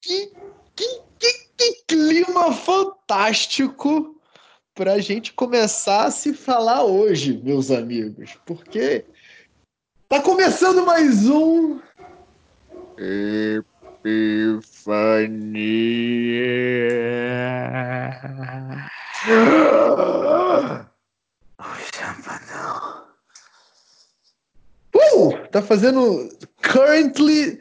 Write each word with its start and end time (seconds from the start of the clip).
Que, 0.00 0.32
que, 0.76 1.00
que, 1.18 1.32
que 1.56 1.82
clima 1.86 2.52
fantástico 2.52 4.18
para 4.74 4.92
a 4.92 5.00
gente 5.00 5.32
começar 5.32 6.04
a 6.04 6.10
se 6.10 6.32
falar 6.32 6.84
hoje, 6.84 7.40
meus 7.42 7.70
amigos, 7.72 8.38
porque 8.46 9.04
tá 10.08 10.22
começando 10.22 10.86
mais 10.86 11.28
um 11.28 11.80
Epifania. 12.96 13.64
Uh, 24.94 25.48
tá 25.50 25.60
fazendo 25.60 26.28
currently 26.62 27.60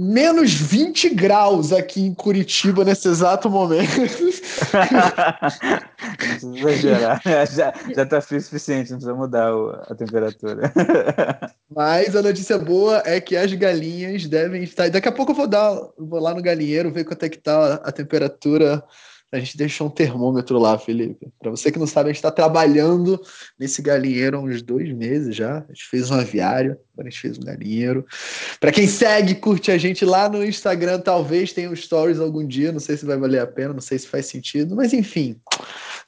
menos 0.00 0.54
20 0.54 1.10
graus 1.10 1.72
aqui 1.72 2.02
em 2.02 2.14
Curitiba 2.14 2.84
nesse 2.84 3.08
exato 3.08 3.50
momento. 3.50 3.98
não 3.98 4.06
precisa 6.16 6.56
exagerar, 6.56 7.20
já, 7.24 7.74
já 7.96 8.06
tá 8.06 8.20
frio 8.20 8.38
o 8.38 8.42
suficiente, 8.42 8.92
não 8.92 8.98
precisa 8.98 9.14
mudar 9.14 9.50
a 9.88 9.94
temperatura. 9.96 10.72
Mas 11.74 12.14
a 12.14 12.22
notícia 12.22 12.56
boa 12.56 13.02
é 13.04 13.20
que 13.20 13.36
as 13.36 13.52
galinhas 13.54 14.24
devem 14.26 14.62
estar. 14.62 14.88
Daqui 14.88 15.08
a 15.08 15.12
pouco 15.12 15.32
eu 15.32 15.36
vou 15.36 15.48
dar, 15.48 15.76
vou 15.98 16.20
lá 16.20 16.32
no 16.32 16.42
galinheiro 16.42 16.92
ver 16.92 17.02
quanto 17.02 17.24
é 17.24 17.28
que 17.28 17.38
tá 17.38 17.80
a 17.82 17.90
temperatura 17.90 18.80
a 19.30 19.38
gente 19.38 19.56
deixou 19.56 19.86
um 19.86 19.90
termômetro 19.90 20.58
lá, 20.58 20.78
Felipe. 20.78 21.28
Para 21.38 21.50
você 21.50 21.70
que 21.70 21.78
não 21.78 21.86
sabe, 21.86 22.08
a 22.08 22.12
gente 22.12 22.18
está 22.18 22.30
trabalhando 22.30 23.20
nesse 23.58 23.82
galinheiro 23.82 24.38
há 24.38 24.40
uns 24.40 24.62
dois 24.62 24.90
meses 24.92 25.36
já. 25.36 25.58
A 25.58 25.72
gente 25.72 25.84
fez 25.84 26.10
um 26.10 26.14
aviário, 26.14 26.78
agora 26.92 27.08
a 27.08 27.10
gente 27.10 27.20
fez 27.20 27.38
um 27.38 27.42
galinheiro. 27.42 28.06
Para 28.58 28.72
quem 28.72 28.86
segue, 28.86 29.34
curte 29.34 29.70
a 29.70 29.76
gente 29.76 30.04
lá 30.04 30.28
no 30.28 30.42
Instagram, 30.42 31.00
talvez 31.00 31.52
tenha 31.52 31.70
um 31.70 31.76
stories 31.76 32.20
algum 32.20 32.46
dia. 32.46 32.72
Não 32.72 32.80
sei 32.80 32.96
se 32.96 33.04
vai 33.04 33.18
valer 33.18 33.40
a 33.40 33.46
pena, 33.46 33.74
não 33.74 33.82
sei 33.82 33.98
se 33.98 34.08
faz 34.08 34.26
sentido, 34.26 34.74
mas 34.74 34.94
enfim. 34.94 35.38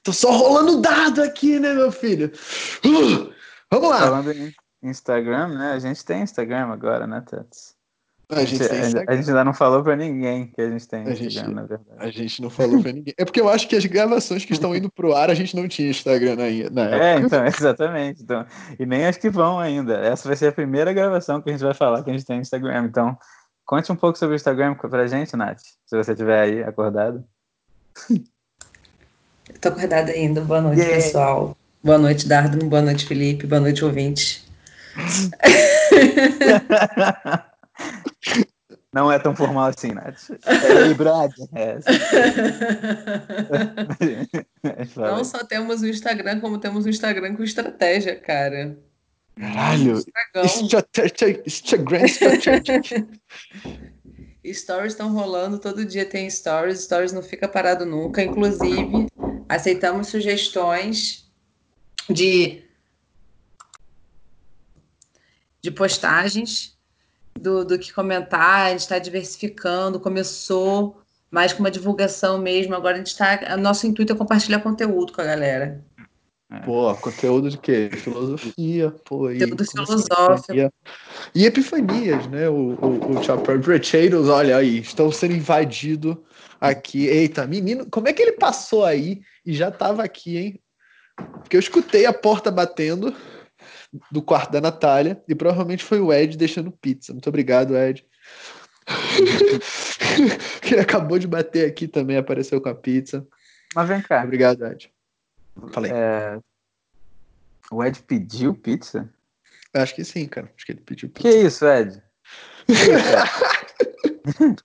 Tô 0.03 0.13
só 0.13 0.31
rolando 0.31 0.81
dado 0.81 1.23
aqui, 1.23 1.61
né, 1.61 1.75
meu 1.75 1.93
filho? 1.93 2.33
Uh, 2.85 3.31
vamos 3.71 3.91
lá. 3.91 4.23
Instagram, 4.83 5.49
né? 5.49 5.73
A 5.73 5.79
gente 5.79 6.03
tem 6.05 6.23
Instagram 6.23 6.69
agora, 6.69 7.07
né, 7.07 7.23
Tats? 7.29 7.80
A 8.31 8.45
gente, 8.45 8.63
a, 8.63 8.75
gente, 8.75 9.05
a 9.09 9.17
gente, 9.17 9.29
ainda 9.29 9.45
não 9.45 9.53
falou 9.53 9.83
para 9.83 9.97
ninguém 9.97 10.47
que 10.47 10.61
a 10.61 10.71
gente 10.71 10.87
tem 10.87 11.01
a 11.01 11.11
Instagram, 11.11 11.31
gente, 11.31 11.51
na 11.51 11.63
verdade. 11.63 11.99
A 11.99 12.11
gente 12.11 12.41
não 12.41 12.49
falou 12.49 12.81
para 12.81 12.93
ninguém. 12.93 13.13
É 13.19 13.25
porque 13.25 13.41
eu 13.41 13.49
acho 13.49 13.67
que 13.67 13.75
as 13.75 13.85
gravações 13.85 14.45
que 14.45 14.53
estão 14.53 14.75
indo 14.75 14.91
pro 14.91 15.15
ar, 15.15 15.31
a 15.31 15.35
gente 15.35 15.57
não 15.57 15.67
tinha 15.67 15.91
Instagram 15.91 16.37
na, 16.37 16.45
na 16.71 16.89
época. 16.89 17.05
É, 17.05 17.19
então, 17.19 17.47
exatamente. 17.47 18.23
Então, 18.23 18.47
e 18.79 18.87
nem 18.87 19.05
as 19.05 19.17
que 19.17 19.29
vão 19.29 19.59
ainda. 19.59 19.95
Essa 19.95 20.29
vai 20.29 20.37
ser 20.37 20.47
a 20.47 20.53
primeira 20.53 20.93
gravação 20.93 21.43
que 21.43 21.51
a 21.51 21.53
gente 21.53 21.65
vai 21.65 21.75
falar 21.75 22.05
que 22.05 22.11
a 22.11 22.13
gente 22.13 22.25
tem 22.25 22.39
Instagram. 22.39 22.85
Então, 22.85 23.19
conte 23.65 23.91
um 23.91 23.97
pouco 23.97 24.17
sobre 24.17 24.35
o 24.35 24.37
Instagram 24.37 24.75
pra 24.75 25.09
gente, 25.09 25.37
Nath, 25.37 25.63
se 25.85 25.97
você 25.97 26.13
estiver 26.13 26.41
aí 26.41 26.63
acordado. 26.63 27.25
Estou 29.53 29.73
acordada 29.73 30.13
ainda. 30.13 30.41
Boa 30.41 30.61
noite, 30.61 30.81
yeah. 30.81 30.97
pessoal. 30.97 31.57
Boa 31.83 31.99
noite, 31.99 32.29
Dardo. 32.29 32.65
Boa 32.67 32.83
noite, 32.83 33.07
Felipe. 33.07 33.47
Boa 33.47 33.61
noite, 33.61 33.85
ouvinte. 33.85 34.45
Não 38.93 39.11
é 39.11 39.19
tão 39.21 39.37
formal 39.37 39.67
assim, 39.67 39.93
Nath. 39.93 40.31
Ei, 40.31 40.95
brother. 40.95 41.49
É, 41.55 41.79
Não 44.97 45.25
só 45.25 45.45
temos 45.45 45.81
o 45.83 45.87
Instagram, 45.87 46.41
como 46.41 46.59
temos 46.59 46.85
o 46.87 46.89
Instagram 46.89 47.37
com 47.37 47.45
estratégia, 47.45 48.19
cara. 48.19 48.77
Caralho! 49.39 50.03
Instagram, 51.47 52.05
estratégia. 52.05 53.09
Stories 54.45 54.93
estão 54.93 55.13
rolando, 55.13 55.59
todo 55.59 55.85
dia 55.85 56.05
tem 56.05 56.29
stories, 56.29 56.83
stories 56.83 57.13
não 57.13 57.23
fica 57.23 57.47
parado 57.47 57.87
nunca. 57.87 58.25
Inclusive, 58.25 59.07
aceitamos 59.49 60.09
sugestões 60.09 61.31
de, 62.09 62.65
de 65.63 65.71
postagens 65.71 66.80
do, 67.41 67.65
do 67.65 67.79
que 67.79 67.93
comentar, 67.93 68.67
a 68.67 68.71
gente 68.71 68.81
está 68.81 68.99
diversificando, 68.99 69.99
começou 69.99 71.01
mais 71.31 71.53
com 71.53 71.61
uma 71.61 71.71
divulgação 71.71 72.39
mesmo, 72.39 72.75
agora 72.75 72.95
a 72.95 72.99
gente 72.99 73.09
está. 73.09 73.57
Nosso 73.57 73.87
intuito 73.87 74.13
é 74.13 74.17
compartilhar 74.17 74.61
conteúdo 74.61 75.13
com 75.13 75.21
a 75.21 75.25
galera. 75.25 75.83
É. 76.53 76.59
Pô, 76.61 76.93
conteúdo 76.97 77.49
de 77.49 77.57
quê? 77.57 77.89
Filosofia, 77.93 78.91
pô. 79.05 79.29
Conteúdo 79.29 79.65
filosófico. 79.65 80.73
E 81.33 81.47
epifanias, 81.47 82.27
né? 82.27 82.49
O, 82.49 82.75
o, 82.75 83.19
o 83.19 83.23
Chapter 83.23 83.61
Potatoes, 83.61 84.29
olha 84.29 84.57
aí, 84.57 84.81
estão 84.81 85.13
sendo 85.13 85.35
invadidos 85.35 86.17
aqui. 86.61 87.07
Eita, 87.07 87.47
menino, 87.47 87.87
como 87.89 88.09
é 88.09 88.13
que 88.13 88.21
ele 88.21 88.33
passou 88.33 88.85
aí 88.85 89.21
e 89.47 89.55
já 89.55 89.69
estava 89.69 90.03
aqui, 90.03 90.37
hein? 90.37 90.61
Porque 91.39 91.57
eu 91.57 91.61
escutei 91.61 92.05
a 92.05 92.13
porta 92.13 92.51
batendo 92.51 93.15
do 94.11 94.23
quarto 94.23 94.53
da 94.53 94.61
Natália 94.61 95.23
e 95.27 95.35
provavelmente 95.35 95.85
foi 95.85 96.01
o 96.01 96.13
Ed 96.13 96.37
deixando 96.37 96.71
pizza. 96.71 97.13
Muito 97.13 97.29
obrigado, 97.29 97.77
Ed. 97.77 98.05
que 100.63 100.75
ele 100.75 100.81
acabou 100.81 101.19
de 101.19 101.27
bater 101.27 101.69
aqui 101.69 101.89
também, 101.89 102.17
apareceu 102.17 102.61
com 102.61 102.69
a 102.69 102.75
pizza. 102.75 103.27
Mas 103.75 103.89
vem 103.89 104.03
cá. 104.03 104.23
Obrigado, 104.25 104.65
Ed. 104.67 104.93
Falei. 105.73 105.93
É... 105.93 106.39
O 107.71 107.85
Ed 107.85 108.03
pediu 108.03 108.55
pizza? 108.55 109.09
Acho 109.75 109.95
que 109.95 110.05
sim, 110.05 110.27
cara. 110.27 110.51
Acho 110.57 110.67
que 110.67 110.73
ele 110.73 110.81
pediu 110.81 111.09
pizza. 111.09 111.29
Que 111.29 111.37
isso, 111.37 111.67
Ed? 111.67 112.03
Que 112.67 112.73
isso, 112.73 112.91
Ed? 112.91 114.57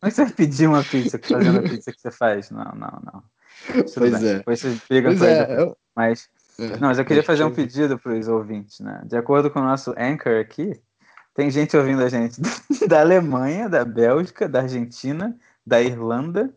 Como 0.00 0.08
é 0.08 0.10
que 0.10 0.16
você 0.16 0.24
vai 0.24 0.32
pedir 0.32 0.66
uma 0.68 0.84
pizza 0.84 1.18
fazendo 1.18 1.58
a 1.58 1.62
pizza 1.62 1.92
que 1.92 2.00
você 2.00 2.10
faz? 2.10 2.50
Não, 2.50 2.64
não, 2.64 3.02
não. 3.04 3.22
Tudo 3.66 3.92
pois 3.96 4.20
bem. 4.20 4.30
é. 4.30 4.34
Depois 4.34 4.60
você 4.60 4.80
pega 4.88 5.08
pois 5.08 5.22
é. 5.22 5.60
Eu... 5.60 5.76
Mas 5.94 6.28
não, 6.58 6.88
mas 6.88 6.98
eu 6.98 7.04
queria 7.04 7.22
fazer 7.22 7.44
um 7.44 7.52
pedido 7.52 7.98
para 7.98 8.12
os 8.12 8.28
ouvintes, 8.28 8.80
né? 8.80 9.02
De 9.04 9.16
acordo 9.16 9.50
com 9.50 9.60
o 9.60 9.64
nosso 9.64 9.94
anchor 9.96 10.40
aqui, 10.40 10.80
tem 11.34 11.50
gente 11.50 11.76
ouvindo 11.76 12.02
a 12.02 12.08
gente 12.08 12.40
da 12.88 13.00
Alemanha, 13.00 13.68
da 13.68 13.84
Bélgica, 13.84 14.48
da 14.48 14.60
Argentina, 14.62 15.36
da 15.66 15.82
Irlanda, 15.82 16.52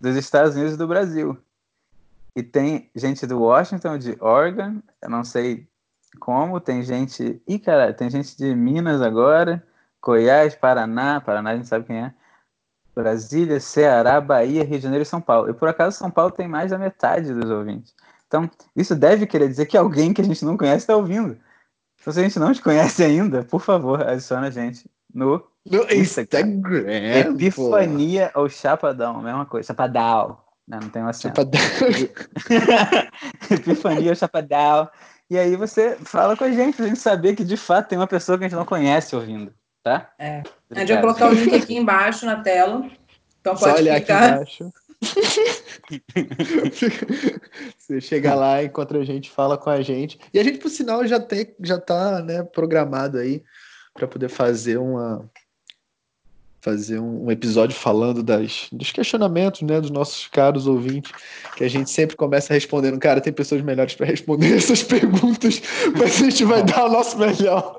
dos 0.00 0.14
Estados 0.14 0.54
Unidos 0.54 0.74
e 0.74 0.78
do 0.78 0.86
Brasil. 0.86 1.36
E 2.36 2.42
tem 2.42 2.88
gente 2.94 3.26
do 3.26 3.40
Washington, 3.40 3.98
de 3.98 4.16
Oregon, 4.20 4.80
eu 5.02 5.10
não 5.10 5.24
sei 5.24 5.66
como, 6.20 6.60
tem 6.60 6.82
gente. 6.82 7.42
Ih, 7.48 7.58
cara, 7.58 7.92
tem 7.92 8.08
gente 8.08 8.36
de 8.36 8.54
Minas 8.54 9.02
agora, 9.02 9.66
Goiás, 10.00 10.54
Paraná, 10.54 11.20
Paraná 11.20 11.50
a 11.50 11.56
gente 11.56 11.66
sabe 11.66 11.86
quem 11.86 11.98
é. 11.98 12.14
Brasília, 12.94 13.58
Ceará, 13.58 14.20
Bahia, 14.20 14.64
Rio 14.64 14.78
de 14.78 14.84
Janeiro 14.84 15.02
e 15.02 15.06
São 15.06 15.20
Paulo. 15.20 15.50
E 15.50 15.54
por 15.54 15.68
acaso 15.68 15.98
São 15.98 16.10
Paulo 16.10 16.30
tem 16.30 16.46
mais 16.46 16.70
da 16.70 16.78
metade 16.78 17.34
dos 17.34 17.50
ouvintes. 17.50 17.94
Então, 18.26 18.50
isso 18.74 18.94
deve 18.94 19.26
querer 19.26 19.48
dizer 19.48 19.66
que 19.66 19.76
alguém 19.76 20.12
que 20.12 20.20
a 20.20 20.24
gente 20.24 20.44
não 20.44 20.56
conhece 20.56 20.78
está 20.78 20.96
ouvindo. 20.96 21.38
Então, 22.00 22.12
se 22.12 22.20
a 22.20 22.22
gente 22.22 22.38
não 22.38 22.52
te 22.52 22.62
conhece 22.62 23.02
ainda, 23.02 23.44
por 23.44 23.60
favor, 23.60 24.02
adiciona 24.02 24.48
a 24.48 24.50
gente 24.50 24.88
no, 25.12 25.44
no 25.64 25.82
Instagram. 25.92 26.48
Instagram 26.48 27.34
Epifania 27.34 28.30
pô. 28.32 28.42
ou 28.42 28.48
Chapadão, 28.48 29.22
mesma 29.22 29.46
coisa. 29.46 29.68
Chapadão. 29.68 30.38
Não, 30.66 30.80
não 30.80 30.88
tem 30.88 31.02
uma 31.02 31.12
Chapadão. 31.12 31.60
Epifania 33.50 34.10
ou 34.10 34.16
Chapadão. 34.16 34.88
E 35.28 35.38
aí 35.38 35.56
você 35.56 35.96
fala 35.96 36.36
com 36.36 36.44
a 36.44 36.50
gente, 36.50 36.76
pra 36.76 36.86
gente 36.86 37.00
saber 37.00 37.34
que 37.34 37.44
de 37.44 37.56
fato 37.56 37.88
tem 37.88 37.98
uma 37.98 38.06
pessoa 38.06 38.38
que 38.38 38.44
a 38.44 38.48
gente 38.48 38.56
não 38.56 38.64
conhece 38.64 39.16
ouvindo, 39.16 39.52
tá? 39.82 40.12
É. 40.18 40.42
A 40.70 40.78
gente 40.80 40.92
vai 40.92 41.00
colocar 41.00 41.28
o 41.28 41.32
link 41.32 41.54
aqui 41.54 41.76
embaixo 41.76 42.24
na 42.26 42.40
tela. 42.42 42.88
Então 43.40 43.54
pode 43.56 43.72
Só 43.72 43.80
olhar 43.80 43.96
clicar. 43.96 44.22
aqui 44.22 44.32
embaixo. 44.34 44.72
Você 47.78 48.00
chega 48.00 48.34
lá, 48.34 48.62
encontra 48.62 48.98
a 48.98 49.04
gente, 49.04 49.30
fala 49.30 49.58
com 49.58 49.70
a 49.70 49.82
gente. 49.82 50.18
E 50.32 50.38
a 50.38 50.44
gente, 50.44 50.58
por 50.58 50.70
sinal, 50.70 51.06
já, 51.06 51.20
tem, 51.20 51.54
já 51.60 51.78
tá 51.78 52.22
né, 52.22 52.42
programado 52.42 53.18
aí 53.18 53.42
para 53.94 54.06
poder 54.06 54.28
fazer 54.28 54.78
uma 54.78 55.28
fazer 56.66 56.98
um, 56.98 57.26
um, 57.26 57.30
episódio 57.30 57.76
falando 57.76 58.24
das, 58.24 58.66
dos 58.72 58.90
questionamentos 58.90 59.62
né, 59.62 59.80
dos 59.80 59.90
nossos 59.90 60.26
caros 60.26 60.66
ouvintes, 60.66 61.12
que 61.56 61.62
a 61.62 61.70
gente 61.70 61.88
sempre 61.88 62.16
começa 62.16 62.52
respondendo. 62.52 62.98
Cara, 62.98 63.20
tem 63.20 63.32
pessoas 63.32 63.62
melhores 63.62 63.94
para 63.94 64.04
responder 64.04 64.50
essas 64.58 64.82
perguntas, 64.82 65.62
mas 65.96 66.16
a 66.16 66.24
gente 66.24 66.44
vai 66.44 66.64
dar 66.64 66.86
o 66.86 66.90
nosso 66.90 67.16
melhor. 67.16 67.76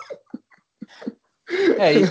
É, 1.49 1.93
e, 1.93 2.03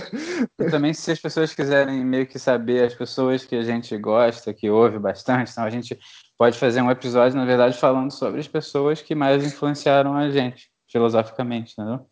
e, 0.59 0.71
também 0.71 0.93
se 0.93 1.11
as 1.11 1.19
pessoas 1.19 1.53
quiserem 1.53 2.03
meio 2.03 2.25
que 2.25 2.39
saber 2.39 2.83
as 2.85 2.95
pessoas 2.95 3.45
que 3.45 3.55
a 3.55 3.63
gente 3.63 3.95
gosta, 3.97 4.53
que 4.53 4.69
ouve 4.69 4.97
bastante, 4.97 5.51
então 5.51 5.63
a 5.63 5.69
gente 5.69 5.97
pode 6.37 6.57
fazer 6.57 6.81
um 6.81 6.89
episódio, 6.89 7.37
na 7.37 7.45
verdade, 7.45 7.77
falando 7.77 8.11
sobre 8.11 8.39
as 8.39 8.47
pessoas 8.47 9.01
que 9.01 9.13
mais 9.13 9.45
influenciaram 9.45 10.15
a 10.15 10.29
gente, 10.29 10.69
filosoficamente, 10.87 11.73
entendeu? 11.73 12.05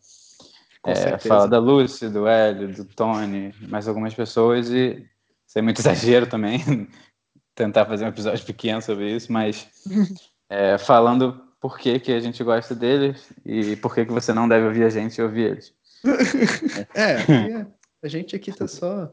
É, 0.84 1.18
fala 1.18 1.48
da 1.48 1.58
Lucy, 1.58 2.08
do 2.08 2.28
Hélio, 2.28 2.72
do 2.72 2.84
Tony, 2.84 3.52
mais 3.68 3.88
algumas 3.88 4.14
pessoas 4.14 4.70
e 4.70 5.04
sem 5.44 5.62
muito 5.62 5.78
exagero 5.82 6.28
também, 6.28 6.88
tentar 7.56 7.86
fazer 7.86 8.04
um 8.04 8.08
episódio 8.08 8.44
pequeno 8.44 8.80
sobre 8.80 9.10
isso, 9.10 9.32
mas 9.32 9.68
é, 10.48 10.78
falando 10.78 11.42
por 11.60 11.76
que, 11.76 11.98
que 11.98 12.12
a 12.12 12.20
gente 12.20 12.44
gosta 12.44 12.72
deles 12.72 13.32
e 13.44 13.74
por 13.76 13.92
que, 13.92 14.04
que 14.04 14.12
você 14.12 14.32
não 14.32 14.48
deve 14.48 14.66
ouvir 14.66 14.84
a 14.84 14.90
gente 14.90 15.18
e 15.18 15.22
ouvir 15.22 15.50
eles. 15.50 15.74
É, 16.94 17.60
é, 17.60 17.66
a 18.02 18.08
gente 18.08 18.36
aqui 18.36 18.52
tá 18.52 18.66
só, 18.66 19.12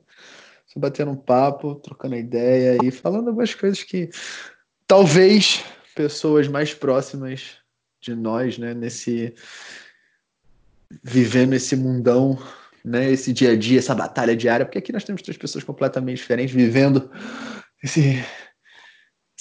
batendo 0.76 1.12
um 1.12 1.16
papo, 1.16 1.76
trocando 1.76 2.16
ideia 2.16 2.78
e 2.84 2.92
falando 2.92 3.28
algumas 3.28 3.54
coisas 3.54 3.84
que 3.84 4.10
talvez 4.88 5.64
pessoas 5.96 6.48
mais 6.48 6.74
próximas 6.74 7.58
de 8.02 8.16
nós, 8.16 8.58
né, 8.58 8.74
nesse 8.74 9.34
vivendo 11.04 11.54
esse 11.54 11.76
mundão, 11.76 12.38
né, 12.84 13.10
esse 13.12 13.32
dia 13.32 13.52
a 13.52 13.56
dia, 13.56 13.80
essa 13.80 13.96
batalha 13.96 14.36
diária, 14.36 14.66
porque 14.66 14.78
aqui 14.78 14.92
nós 14.92 15.04
temos 15.04 15.22
três 15.22 15.38
pessoas 15.38 15.64
completamente 15.64 16.18
diferentes 16.18 16.54
vivendo 16.54 17.10
esse 17.82 18.24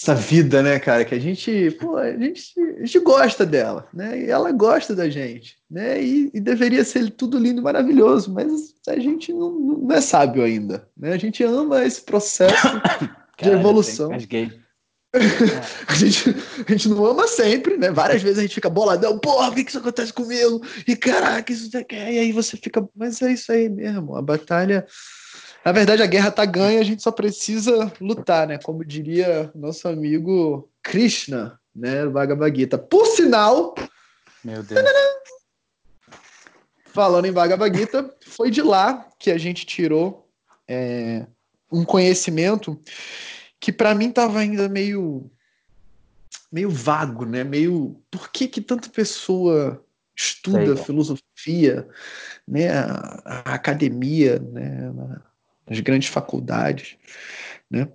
essa 0.02 0.14
vida, 0.16 0.62
né, 0.62 0.80
cara, 0.80 1.04
que 1.04 1.14
a 1.14 1.18
gente, 1.18 1.70
pô, 1.80 1.96
a 1.96 2.10
gente, 2.10 2.52
a 2.58 2.80
gente 2.80 2.98
gosta 2.98 3.46
dela, 3.46 3.88
né, 3.94 4.20
e 4.20 4.30
ela 4.30 4.50
gosta 4.50 4.96
da 4.96 5.08
gente, 5.08 5.56
né, 5.70 6.02
e, 6.02 6.28
e 6.34 6.40
deveria 6.40 6.84
ser 6.84 7.08
tudo 7.10 7.38
lindo 7.38 7.60
e 7.60 7.64
maravilhoso, 7.64 8.32
mas 8.32 8.74
a 8.88 8.98
gente 8.98 9.32
não, 9.32 9.52
não 9.52 9.94
é 9.94 10.00
sábio 10.00 10.42
ainda, 10.42 10.88
né, 10.96 11.12
a 11.12 11.16
gente 11.16 11.44
ama 11.44 11.84
esse 11.84 12.02
processo 12.02 12.68
de 13.40 13.48
evolução. 13.48 14.10
a, 15.86 15.94
gente, 15.94 16.34
a 16.66 16.72
gente 16.72 16.88
não 16.88 17.04
ama 17.04 17.28
sempre, 17.28 17.76
né? 17.76 17.90
Várias 17.90 18.22
vezes 18.22 18.38
a 18.38 18.42
gente 18.42 18.54
fica 18.54 18.70
boladão, 18.70 19.18
porra, 19.18 19.50
o 19.50 19.54
que, 19.54 19.62
que 19.62 19.68
isso 19.68 19.78
acontece 19.78 20.10
comigo? 20.10 20.62
E 20.88 20.96
caraca, 20.96 21.52
isso 21.52 21.70
daqui. 21.70 21.94
E 21.94 22.18
aí 22.18 22.32
você 22.32 22.56
fica, 22.56 22.82
mas 22.96 23.20
é 23.20 23.30
isso 23.30 23.52
aí 23.52 23.68
mesmo. 23.68 24.16
A 24.16 24.22
batalha. 24.22 24.86
Na 25.64 25.70
verdade, 25.70 26.02
a 26.02 26.06
guerra 26.06 26.30
tá 26.30 26.44
ganha, 26.44 26.80
a 26.80 26.84
gente 26.84 27.02
só 27.02 27.12
precisa 27.12 27.92
lutar, 28.00 28.48
né? 28.48 28.58
Como 28.58 28.84
diria 28.84 29.50
nosso 29.54 29.86
amigo 29.86 30.68
Krishna, 30.82 31.58
né? 31.74 32.04
Bhagavad 32.06 32.56
Gita. 32.56 32.76
Por 32.76 33.06
sinal. 33.06 33.74
Meu 34.42 34.62
Deus. 34.62 34.82
Falando 36.86 37.26
em 37.26 37.32
Bhagavad 37.32 37.76
Gita, 37.76 38.14
foi 38.26 38.50
de 38.50 38.60
lá 38.60 39.08
que 39.18 39.30
a 39.30 39.38
gente 39.38 39.64
tirou 39.64 40.28
é, 40.68 41.26
um 41.70 41.84
conhecimento 41.84 42.78
que 43.58 43.72
para 43.72 43.94
mim 43.94 44.10
tava 44.10 44.40
ainda 44.40 44.68
meio 44.68 45.30
meio 46.50 46.68
vago, 46.68 47.24
né? 47.24 47.44
Meio 47.44 47.96
por 48.10 48.30
que 48.30 48.46
que 48.46 48.60
tanta 48.60 48.90
pessoa 48.90 49.82
estuda 50.14 50.76
Sei, 50.76 50.84
filosofia, 50.84 51.88
né? 52.46 52.68
A, 52.68 53.22
a, 53.24 53.54
academia, 53.54 54.38
né? 54.38 54.92
Nas 55.72 55.80
grandes 55.80 56.10
faculdades, 56.10 56.98
né? 57.70 57.88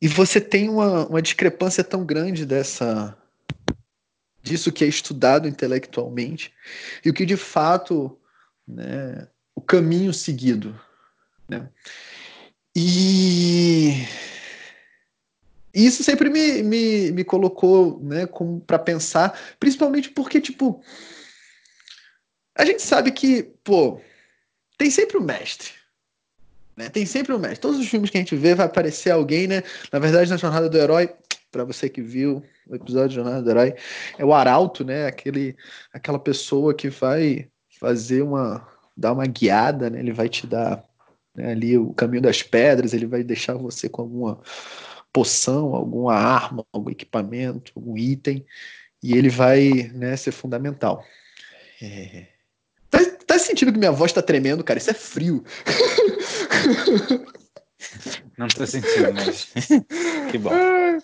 E 0.00 0.06
você 0.06 0.40
tem 0.40 0.68
uma, 0.68 1.04
uma 1.08 1.20
discrepância 1.20 1.82
tão 1.82 2.06
grande 2.06 2.46
dessa 2.46 3.18
disso 4.40 4.70
que 4.70 4.84
é 4.84 4.86
estudado 4.86 5.48
intelectualmente 5.48 6.52
e 7.04 7.10
o 7.10 7.12
que 7.12 7.26
de 7.26 7.36
fato, 7.36 8.16
né? 8.68 9.26
O 9.52 9.60
caminho 9.60 10.14
seguido, 10.14 10.80
né? 11.48 11.68
E 12.76 14.06
isso 15.74 16.04
sempre 16.04 16.30
me, 16.30 16.62
me, 16.62 17.10
me 17.10 17.24
colocou 17.24 17.98
né, 18.00 18.28
para 18.64 18.78
pensar, 18.78 19.36
principalmente 19.58 20.08
porque, 20.08 20.40
tipo, 20.40 20.80
a 22.56 22.64
gente 22.64 22.80
sabe 22.80 23.10
que, 23.10 23.42
pô, 23.64 24.00
tem 24.78 24.88
sempre 24.88 25.16
o 25.16 25.22
mestre. 25.22 25.83
Né? 26.76 26.88
Tem 26.88 27.06
sempre 27.06 27.32
um 27.32 27.38
mestre. 27.38 27.60
Todos 27.60 27.78
os 27.78 27.88
filmes 27.88 28.10
que 28.10 28.16
a 28.16 28.20
gente 28.20 28.34
vê 28.34 28.54
vai 28.54 28.66
aparecer 28.66 29.10
alguém, 29.10 29.46
né? 29.46 29.62
Na 29.92 29.98
verdade, 29.98 30.30
na 30.30 30.36
Jornada 30.36 30.68
do 30.68 30.76
Herói, 30.76 31.10
para 31.50 31.64
você 31.64 31.88
que 31.88 32.02
viu 32.02 32.42
o 32.66 32.74
episódio 32.74 33.10
de 33.10 33.14
Jornada 33.16 33.42
do 33.42 33.50
Herói, 33.50 33.74
é 34.18 34.24
o 34.24 34.34
arauto, 34.34 34.84
né? 34.84 35.06
Aquele, 35.06 35.56
aquela 35.92 36.18
pessoa 36.18 36.74
que 36.74 36.88
vai 36.88 37.48
fazer 37.78 38.22
uma. 38.22 38.66
dar 38.96 39.12
uma 39.12 39.26
guiada, 39.26 39.88
né? 39.88 40.00
Ele 40.00 40.12
vai 40.12 40.28
te 40.28 40.46
dar 40.46 40.82
né, 41.34 41.52
ali 41.52 41.78
o 41.78 41.92
caminho 41.92 42.22
das 42.22 42.42
pedras, 42.42 42.92
ele 42.92 43.06
vai 43.06 43.22
deixar 43.22 43.54
você 43.54 43.88
com 43.88 44.02
alguma 44.02 44.40
poção, 45.12 45.74
alguma 45.74 46.14
arma, 46.14 46.66
algum 46.72 46.90
equipamento, 46.90 47.72
algum 47.76 47.96
item, 47.96 48.44
e 49.02 49.16
ele 49.16 49.28
vai 49.28 49.90
né, 49.94 50.16
ser 50.16 50.32
fundamental. 50.32 51.04
É... 51.80 52.26
Tá, 52.90 52.98
tá 53.26 53.38
sentindo 53.38 53.72
que 53.72 53.78
minha 53.78 53.92
voz 53.92 54.12
tá 54.12 54.22
tremendo, 54.22 54.64
cara? 54.64 54.78
Isso 54.78 54.90
é 54.90 54.94
frio. 54.94 55.44
Não 58.36 58.48
tô 58.48 58.66
sentindo, 58.66 59.12
mas. 59.14 59.52
que 60.30 60.38
bom. 60.38 60.50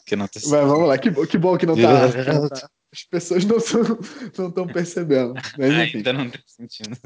Que 0.07 0.17
não 0.17 0.27
tô 0.27 0.41
sentindo. 0.41 0.57
Mas 0.57 0.69
vamos 0.69 0.89
lá, 0.89 0.99
que, 0.99 1.27
que 1.27 1.39
bom 1.39 1.57
que 1.57 1.67
não 1.67 1.77
tá. 1.77 2.11
Que 2.25 2.33
não 2.33 2.49
tá. 2.49 2.71
As 2.93 3.05
pessoas 3.05 3.45
não 3.45 3.59
estão 3.59 4.67
percebendo. 4.67 5.35
Mas, 5.57 5.73
enfim. 5.73 5.99
Ainda 5.99 6.13
não 6.13 6.29
tô 6.29 6.39
sentindo. 6.45 6.97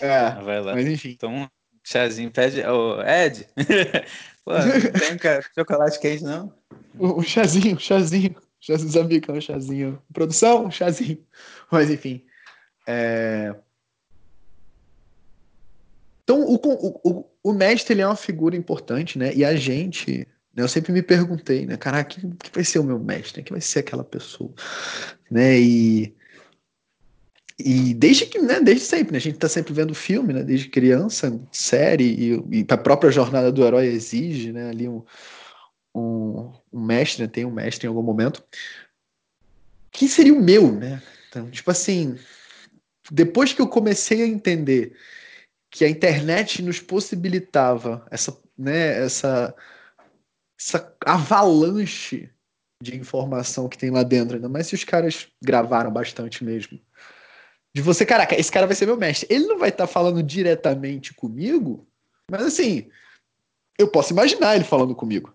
É, 0.00 0.30
vai 0.42 0.60
lá. 0.60 0.74
Mas 0.74 0.86
enfim. 0.86 1.10
Então, 1.10 1.50
chazinho, 1.82 2.30
pede. 2.30 2.62
Ô, 2.66 3.00
Ed, 3.00 3.48
Pô, 4.44 4.52
não 4.52 5.18
tem 5.18 5.40
chocolate 5.54 5.98
quente, 6.00 6.24
não? 6.24 6.52
Um 6.98 7.22
chazinho, 7.22 7.78
chazinho. 7.78 8.34
Chazinho 8.60 9.04
amigos, 9.04 9.34
um 9.34 9.40
chazinho. 9.40 10.02
Produção, 10.12 10.66
um 10.66 10.70
chazinho. 10.70 11.18
Mas 11.70 11.90
enfim. 11.90 12.24
É... 12.86 13.54
Então, 16.24 16.40
o, 16.40 16.54
o, 16.54 17.24
o, 17.42 17.52
mestre 17.52 17.94
ele 17.94 18.02
é 18.02 18.06
uma 18.06 18.16
figura 18.16 18.56
importante, 18.56 19.18
né? 19.18 19.34
E 19.34 19.44
a 19.44 19.56
gente, 19.56 20.26
né, 20.54 20.62
eu 20.62 20.68
sempre 20.68 20.92
me 20.92 21.02
perguntei, 21.02 21.66
né? 21.66 21.76
Caraca, 21.76 22.20
quem, 22.20 22.36
vai 22.52 22.64
ser 22.64 22.78
o 22.78 22.84
meu 22.84 22.98
mestre? 22.98 23.42
Quem 23.42 23.54
vai 23.54 23.60
ser 23.60 23.80
aquela 23.80 24.04
pessoa? 24.04 24.52
Né? 25.30 25.60
E 25.60 26.14
e 27.64 27.94
desde 27.94 28.26
que, 28.26 28.38
né, 28.40 28.60
desde 28.60 28.84
sempre, 28.84 29.12
né, 29.12 29.18
a 29.18 29.20
gente 29.20 29.34
está 29.34 29.48
sempre 29.48 29.72
vendo 29.72 29.94
filme, 29.94 30.32
né, 30.32 30.42
desde 30.42 30.68
criança, 30.68 31.40
série, 31.52 32.04
e, 32.50 32.60
e 32.60 32.66
a 32.68 32.76
própria 32.76 33.10
jornada 33.10 33.52
do 33.52 33.64
herói 33.64 33.86
exige, 33.86 34.52
né, 34.52 34.70
ali 34.70 34.88
um, 34.88 35.04
um, 35.94 36.52
um 36.72 36.84
mestre, 36.84 37.22
né, 37.22 37.28
tem 37.28 37.44
um 37.44 37.52
mestre 37.52 37.86
em 37.86 37.88
algum 37.88 38.02
momento. 38.02 38.42
Quem 39.92 40.08
seria 40.08 40.34
o 40.34 40.42
meu, 40.42 40.72
né? 40.72 41.02
Então, 41.28 41.50
tipo 41.50 41.70
assim, 41.70 42.18
depois 43.10 43.52
que 43.52 43.60
eu 43.60 43.68
comecei 43.68 44.22
a 44.22 44.26
entender 44.26 44.96
que 45.72 45.84
a 45.84 45.88
internet 45.88 46.62
nos 46.62 46.78
possibilitava 46.78 48.06
essa, 48.10 48.38
né, 48.56 49.02
essa, 49.02 49.52
essa 50.60 50.96
avalanche 51.04 52.30
de 52.80 52.96
informação 52.96 53.68
que 53.68 53.78
tem 53.78 53.90
lá 53.90 54.04
dentro, 54.04 54.36
ainda 54.36 54.48
mais 54.48 54.68
se 54.68 54.74
os 54.74 54.84
caras 54.84 55.26
gravaram 55.42 55.90
bastante 55.90 56.44
mesmo 56.44 56.78
de 57.74 57.80
você, 57.80 58.04
caraca, 58.04 58.38
esse 58.38 58.52
cara 58.52 58.66
vai 58.66 58.76
ser 58.76 58.86
meu 58.86 58.96
mestre. 58.96 59.26
Ele 59.30 59.46
não 59.46 59.58
vai 59.58 59.70
estar 59.70 59.86
tá 59.86 59.92
falando 59.92 60.22
diretamente 60.22 61.14
comigo, 61.14 61.88
mas 62.30 62.42
assim, 62.42 62.90
eu 63.78 63.88
posso 63.88 64.12
imaginar 64.12 64.54
ele 64.54 64.64
falando 64.64 64.94
comigo. 64.94 65.34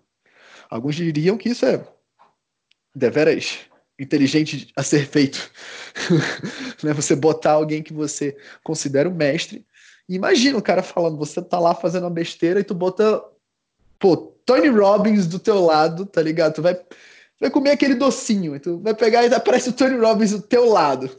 Alguns 0.70 0.94
diriam 0.94 1.36
que 1.36 1.48
isso 1.48 1.66
é 1.66 1.84
deveras 2.94 3.60
inteligente 3.98 4.70
a 4.76 4.82
ser 4.82 5.06
feito. 5.06 5.50
né? 6.82 6.92
Você 6.92 7.16
botar 7.16 7.52
alguém 7.52 7.82
que 7.82 7.92
você 7.92 8.36
considera 8.62 9.08
um 9.08 9.14
mestre. 9.14 9.66
E 10.08 10.14
imagina 10.14 10.58
o 10.58 10.62
cara 10.62 10.82
falando, 10.82 11.16
você 11.16 11.42
tá 11.42 11.58
lá 11.58 11.74
fazendo 11.74 12.04
uma 12.04 12.10
besteira 12.10 12.60
e 12.60 12.64
tu 12.64 12.74
bota, 12.74 13.22
pô, 13.98 14.16
Tony 14.46 14.68
Robbins 14.68 15.26
do 15.26 15.38
teu 15.38 15.60
lado, 15.64 16.06
tá 16.06 16.22
ligado? 16.22 16.54
Tu 16.54 16.62
vai 16.62 16.78
vai 17.40 17.50
comer 17.50 17.70
aquele 17.70 17.94
docinho. 17.94 18.58
Tu 18.58 18.78
vai 18.78 18.94
pegar 18.94 19.24
e 19.24 19.32
aparece 19.32 19.68
o 19.70 19.72
Tony 19.72 19.96
Robbins 19.96 20.32
do 20.32 20.42
teu 20.42 20.68
lado. 20.68 21.06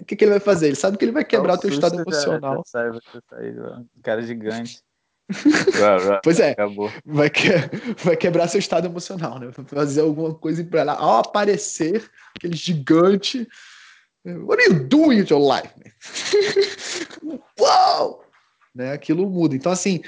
o 0.00 0.04
que, 0.04 0.16
que, 0.16 0.24
ele 0.24 0.32
vai 0.32 0.40
fazer? 0.40 0.68
Ele 0.68 0.76
sabe 0.76 0.96
que 0.96 1.04
ele 1.04 1.12
vai 1.12 1.24
quebrar 1.24 1.54
o 1.54 1.58
teu 1.58 1.70
estado 1.70 2.00
emocional. 2.00 2.62
Já, 2.72 2.92
já 2.92 3.00
sai, 3.28 3.50
um 3.50 3.86
cara 4.02 4.22
gigante. 4.22 4.80
pois 6.22 6.40
é, 6.40 6.54
vai, 7.06 7.30
que, 7.30 7.48
vai 8.04 8.16
quebrar 8.16 8.48
seu 8.48 8.58
estado 8.58 8.86
emocional, 8.86 9.38
né? 9.38 9.50
Vai 9.56 9.64
fazer 9.64 10.02
alguma 10.02 10.34
coisa 10.34 10.62
para 10.64 10.82
lá. 10.82 10.94
Ao 10.94 11.20
aparecer 11.20 12.04
aquele 12.36 12.56
gigante. 12.56 13.48
What 14.24 14.62
are 14.62 14.72
you 14.72 14.84
doing 14.84 15.20
with 15.20 15.30
your 15.30 15.40
life? 15.40 15.72
Uau! 17.58 18.24
Né? 18.74 18.92
Aquilo 18.92 19.28
muda. 19.28 19.56
Então, 19.56 19.72
assim, 19.72 20.02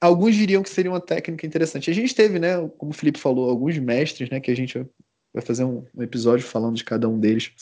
alguns 0.00 0.34
diriam 0.34 0.62
que 0.62 0.70
seria 0.70 0.90
uma 0.90 1.00
técnica 1.00 1.46
interessante. 1.46 1.90
A 1.90 1.94
gente 1.94 2.14
teve, 2.14 2.38
né, 2.38 2.56
como 2.78 2.92
o 2.92 2.94
Felipe 2.94 3.18
falou, 3.18 3.50
alguns 3.50 3.76
mestres, 3.78 4.30
né, 4.30 4.40
que 4.40 4.50
a 4.50 4.56
gente 4.56 4.86
vai 5.34 5.42
fazer 5.42 5.64
um, 5.64 5.84
episódio 6.00 6.46
falando 6.46 6.76
de 6.76 6.84
cada 6.84 7.08
um 7.08 7.18
deles. 7.18 7.52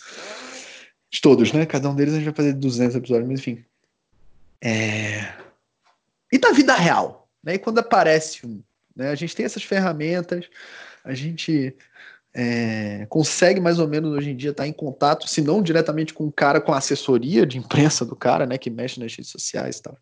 De 1.10 1.20
todos, 1.20 1.52
né? 1.52 1.64
Cada 1.64 1.88
um 1.88 1.94
deles 1.94 2.12
a 2.14 2.16
gente 2.16 2.26
vai 2.26 2.34
fazer 2.34 2.52
200 2.54 2.96
episódios, 2.96 3.28
mas 3.28 3.40
enfim. 3.40 3.64
É... 4.62 5.32
E 6.32 6.38
na 6.38 6.50
vida 6.52 6.74
real, 6.74 7.28
né? 7.42 7.54
E 7.54 7.58
quando 7.58 7.78
aparece 7.78 8.44
um, 8.44 8.62
né? 8.96 9.10
A 9.10 9.14
gente 9.14 9.34
tem 9.34 9.46
essas 9.46 9.62
ferramentas, 9.62 10.48
a 11.04 11.14
gente 11.14 11.76
é, 12.34 13.06
consegue 13.08 13.60
mais 13.60 13.78
ou 13.78 13.86
menos 13.86 14.10
hoje 14.10 14.30
em 14.30 14.36
dia 14.36 14.50
estar 14.50 14.66
em 14.66 14.72
contato, 14.72 15.28
se 15.28 15.40
não 15.40 15.62
diretamente 15.62 16.12
com 16.12 16.26
o 16.26 16.32
cara, 16.32 16.60
com 16.60 16.72
a 16.72 16.78
assessoria 16.78 17.46
de 17.46 17.58
imprensa 17.58 18.04
do 18.04 18.16
cara, 18.16 18.44
né? 18.44 18.58
Que 18.58 18.68
mexe 18.68 18.98
nas 18.98 19.14
redes 19.14 19.30
sociais 19.30 19.78
e 19.78 19.82
tal. 19.82 19.96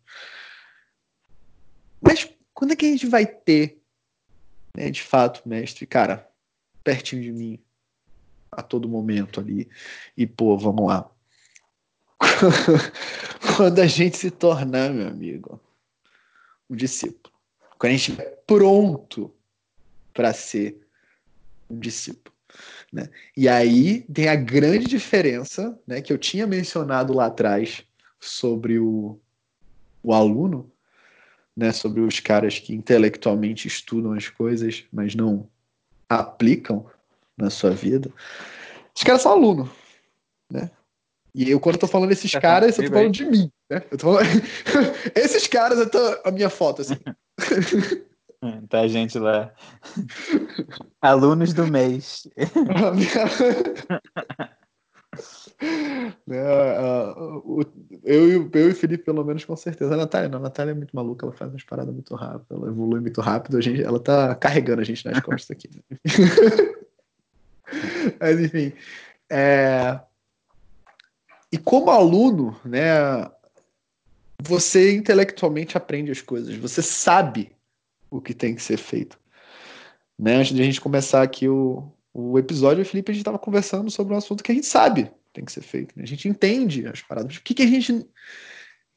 Mas 2.01 2.27
quando 2.53 2.71
é 2.71 2.75
que 2.75 2.85
a 2.85 2.89
gente 2.89 3.05
vai 3.05 3.25
ter, 3.25 3.79
né, 4.75 4.89
de 4.89 5.01
fato, 5.01 5.47
mestre, 5.47 5.85
cara, 5.85 6.27
pertinho 6.83 7.21
de 7.21 7.31
mim, 7.31 7.59
a 8.51 8.63
todo 8.63 8.89
momento 8.89 9.39
ali, 9.39 9.69
e 10.17 10.25
pô, 10.25 10.57
vamos 10.57 10.87
lá. 10.87 11.09
quando 13.57 13.79
a 13.79 13.87
gente 13.87 14.17
se 14.17 14.31
tornar, 14.31 14.91
meu 14.91 15.07
amigo, 15.07 15.59
um 16.69 16.75
discípulo. 16.75 17.33
Quando 17.77 17.91
a 17.91 17.95
gente 17.95 18.09
estiver 18.09 18.43
pronto 18.47 19.33
para 20.13 20.33
ser 20.33 20.82
um 21.73 21.79
discípulo. 21.79 22.33
Né? 22.91 23.09
E 23.35 23.49
aí 23.49 24.01
tem 24.01 24.29
a 24.29 24.35
grande 24.35 24.85
diferença 24.85 25.77
né, 25.87 26.01
que 26.01 26.13
eu 26.13 26.17
tinha 26.17 26.45
mencionado 26.45 27.13
lá 27.13 27.25
atrás 27.25 27.83
sobre 28.19 28.77
o, 28.77 29.19
o 30.03 30.13
aluno, 30.13 30.71
né, 31.55 31.71
sobre 31.71 32.01
os 32.01 32.19
caras 32.19 32.59
que 32.59 32.73
intelectualmente 32.73 33.67
estudam 33.67 34.13
as 34.13 34.29
coisas, 34.29 34.83
mas 34.91 35.15
não 35.15 35.47
aplicam 36.07 36.85
na 37.35 37.49
sua 37.49 37.71
vida. 37.71 38.11
Os 38.95 39.03
caras 39.03 39.21
são 39.23 39.31
aluno, 39.31 39.71
né? 40.51 40.69
E 41.35 41.49
eu, 41.49 41.59
quando 41.59 41.75
eu 41.75 41.79
tô 41.79 41.87
falando 41.87 42.11
esses 42.11 42.31
caras, 42.33 42.77
eu 42.77 42.85
tô 42.85 42.91
falando 42.91 43.11
de 43.11 43.25
mim, 43.25 43.51
né? 43.67 43.83
Eu 43.89 43.97
tô 43.97 44.13
falando... 44.13 44.27
esses 45.15 45.47
caras, 45.47 45.79
eu 45.79 45.89
tô... 45.89 45.97
a 46.23 46.29
minha 46.29 46.49
foto, 46.49 46.83
assim. 46.83 46.95
Tá 48.69 48.81
a 48.81 48.87
gente 48.87 49.17
lá. 49.17 49.51
Alunos 51.01 51.53
do 51.53 51.67
mês. 51.67 52.27
Eu, 58.03 58.03
e, 58.03 58.59
eu 58.59 58.69
e 58.69 58.73
Felipe, 58.73 59.03
pelo 59.03 59.23
menos, 59.23 59.45
com 59.45 59.55
certeza. 59.55 59.93
A 59.93 59.97
Natália, 59.97 60.29
não, 60.29 60.39
a 60.39 60.41
Natália 60.41 60.71
é 60.71 60.73
muito 60.73 60.95
maluca, 60.95 61.25
ela 61.25 61.35
faz 61.35 61.51
umas 61.51 61.63
paradas 61.63 61.93
muito 61.93 62.15
rápidas, 62.15 62.49
ela 62.49 62.67
evolui 62.67 62.99
muito 62.99 63.21
rápido, 63.21 63.57
a 63.57 63.61
gente, 63.61 63.83
ela 63.83 63.99
tá 63.99 64.33
carregando 64.35 64.81
a 64.81 64.83
gente 64.83 65.05
nas 65.05 65.19
costas 65.21 65.51
aqui. 65.51 65.69
Mas, 68.19 68.39
enfim. 68.39 68.73
É... 69.29 69.99
E 71.51 71.57
como 71.57 71.91
aluno, 71.91 72.59
né, 72.65 73.29
você 74.41 74.95
intelectualmente 74.95 75.77
aprende 75.77 76.11
as 76.11 76.21
coisas, 76.21 76.55
você 76.55 76.81
sabe 76.81 77.51
o 78.17 78.21
que 78.21 78.33
tem 78.33 78.55
que 78.55 78.61
ser 78.61 78.77
feito. 78.77 79.19
Né? 80.17 80.35
Antes 80.35 80.55
de 80.55 80.61
a 80.61 80.65
gente 80.65 80.81
começar 80.81 81.21
aqui 81.21 81.47
o, 81.47 81.91
o 82.13 82.37
episódio, 82.37 82.85
Felipe, 82.85 83.11
a 83.11 83.13
gente 83.13 83.21
estava 83.21 83.39
conversando 83.39 83.89
sobre 83.89 84.13
um 84.13 84.17
assunto 84.17 84.43
que 84.43 84.51
a 84.51 84.55
gente 84.55 84.67
sabe 84.67 85.11
tem 85.33 85.43
que 85.43 85.51
ser 85.51 85.61
feito. 85.61 85.97
Né? 85.97 86.03
A 86.03 86.07
gente 86.07 86.29
entende 86.29 86.87
as 86.87 87.01
paradas. 87.01 87.35
O 87.35 87.41
que, 87.41 87.55
que 87.55 87.63
a 87.63 87.67
gente 87.67 88.07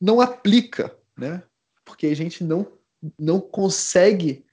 não 0.00 0.20
aplica, 0.20 0.94
né? 1.16 1.42
Porque 1.84 2.06
a 2.06 2.14
gente 2.14 2.44
não, 2.44 2.70
não 3.18 3.40
consegue 3.40 4.44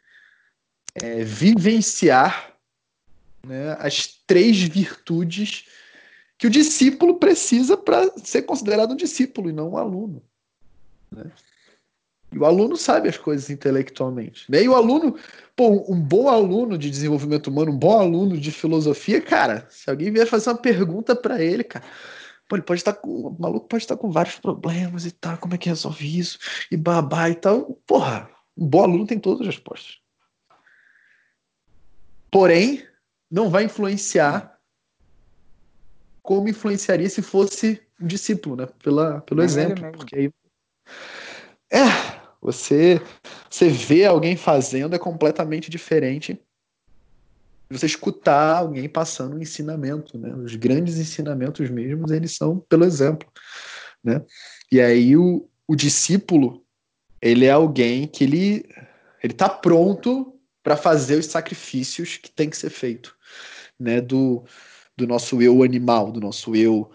é, 0.96 1.24
vivenciar 1.24 2.55
né, 3.46 3.75
as 3.79 4.08
três 4.25 4.62
virtudes 4.62 5.67
que 6.38 6.48
o 6.48 6.50
discípulo 6.50 7.20
precisa 7.20 7.75
para 7.75 8.10
ser 8.20 8.43
considerado 8.43 8.93
um 8.93 8.96
discípulo 8.96 9.50
e 9.50 9.53
não 9.53 9.72
um 9.72 9.77
aluno. 9.77 10.24
Né? 11.12 11.29
E 12.34 12.38
o 12.38 12.46
aluno 12.46 12.75
sabe 12.75 13.10
as 13.10 13.18
coisas 13.18 13.50
intelectualmente. 13.50 14.50
Né? 14.52 14.63
E 14.63 14.70
o 14.70 14.75
aluno, 14.75 15.16
pô, 15.56 15.86
um 15.92 16.00
bom 16.00 16.30
aluno 16.30 16.78
de 16.78 16.90
desenvolvimento 16.90 17.48
humano, 17.48 17.72
um 17.72 17.78
bom 17.78 18.00
aluno 18.00 18.38
de 18.38 18.52
filosofia, 18.52 19.22
cara, 19.22 19.68
se 19.70 19.90
alguém 19.90 20.12
vier 20.12 20.28
fazer 20.28 20.50
uma 20.50 20.58
pergunta 20.58 21.16
para 21.16 21.42
ele, 21.42 21.63
cara, 21.63 21.86
pô, 22.48 22.56
ele 22.56 22.63
pode 22.63 22.82
estar 22.82 22.94
com. 22.94 23.10
O 23.10 23.38
maluco 23.40 23.68
pode 23.68 23.84
estar 23.84 23.98
com 23.98 24.12
vários 24.12 24.36
problemas 24.40 25.06
e 25.06 25.12
tal, 25.12 25.38
como 25.38 25.54
é 25.54 25.58
que 25.58 25.70
resolve 25.70 26.20
isso? 26.20 26.40
E 26.72 26.78
babá 26.78 27.30
e 27.30 27.36
tal. 27.36 27.78
Porra, 27.86 28.30
um 28.58 28.68
bom 28.68 28.84
aluno 28.84 29.08
tem 29.08 29.20
todas 29.20 29.42
as 29.42 29.56
respostas. 29.56 29.98
Porém, 32.32 32.84
não 33.30 33.50
vai 33.50 33.66
influenciar 33.66 34.54
como 36.24 36.48
influenciaria 36.48 37.10
se 37.10 37.22
fosse 37.22 37.82
um 38.00 38.08
discípulo, 38.08 38.56
né? 38.56 38.68
Pela, 38.82 39.22
pelo 39.22 39.42
é 39.42 39.46
exemplo. 39.46 39.92
Porque 39.92 40.16
aí. 40.16 40.32
É, 41.72 41.82
você, 42.43 43.01
você 43.50 43.69
vê 43.69 44.05
alguém 44.05 44.35
fazendo 44.35 44.95
é 44.95 45.00
completamente 45.00 45.69
diferente 45.69 46.39
você 47.73 47.85
escutar 47.85 48.57
alguém 48.57 48.88
passando 48.88 49.35
um 49.35 49.41
ensinamento, 49.41 50.17
né? 50.17 50.33
Os 50.35 50.55
grandes 50.55 50.97
ensinamentos 50.97 51.69
mesmos, 51.69 52.12
eles 52.12 52.35
são 52.35 52.59
pelo 52.59 52.85
exemplo, 52.85 53.27
né? 54.03 54.21
E 54.71 54.79
aí 54.79 55.17
o, 55.17 55.47
o 55.67 55.75
discípulo, 55.75 56.63
ele 57.21 57.45
é 57.45 57.51
alguém 57.51 58.07
que 58.07 58.23
ele 58.23 58.65
ele 59.23 59.33
está 59.33 59.47
pronto 59.47 60.38
para 60.62 60.75
fazer 60.75 61.17
os 61.17 61.27
sacrifícios 61.27 62.17
que 62.17 62.29
tem 62.29 62.50
que 62.50 62.57
ser 62.57 62.69
feito, 62.69 63.15
né? 63.79 64.01
Do, 64.01 64.43
do 64.95 65.07
nosso 65.07 65.41
eu 65.41 65.63
animal, 65.63 66.12
do 66.12 66.19
nosso 66.19 66.55
eu 66.55 66.91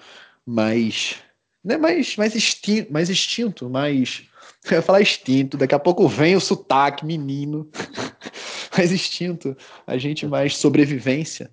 mais, 0.46 1.16
né? 1.64 1.76
Mais 1.76 2.16
mais 2.16 2.36
instinto, 2.36 2.92
mais 2.92 3.10
instinto, 3.10 3.68
mais 3.68 4.28
eu 4.70 4.76
ia 4.76 4.82
falar 4.82 5.00
extinto, 5.00 5.56
daqui 5.56 5.74
a 5.74 5.78
pouco 5.78 6.06
vem 6.08 6.36
o 6.36 6.40
sotaque, 6.40 7.04
menino. 7.04 7.68
mais 8.78 8.92
instinto, 8.92 9.56
a 9.86 9.98
gente 9.98 10.26
mais 10.26 10.56
sobrevivência, 10.56 11.50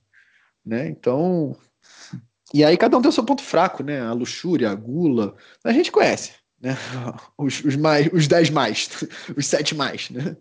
né? 0.63 0.87
Então, 0.87 1.57
e 2.53 2.63
aí 2.63 2.77
cada 2.77 2.97
um 2.97 3.01
tem 3.01 3.09
o 3.09 3.11
seu 3.11 3.23
ponto 3.23 3.41
fraco, 3.41 3.83
né? 3.83 4.01
A 4.01 4.13
luxúria, 4.13 4.69
a 4.69 4.75
gula, 4.75 5.35
a 5.63 5.71
gente 5.71 5.91
conhece, 5.91 6.33
né? 6.61 6.77
Os, 7.37 7.63
os 7.63 7.75
mais, 7.75 8.07
os 8.13 8.27
dez 8.27 8.49
mais, 8.49 8.89
os 9.35 9.47
sete 9.47 9.73
mais, 9.73 10.09
né? 10.09 10.37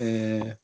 É, 0.00 0.56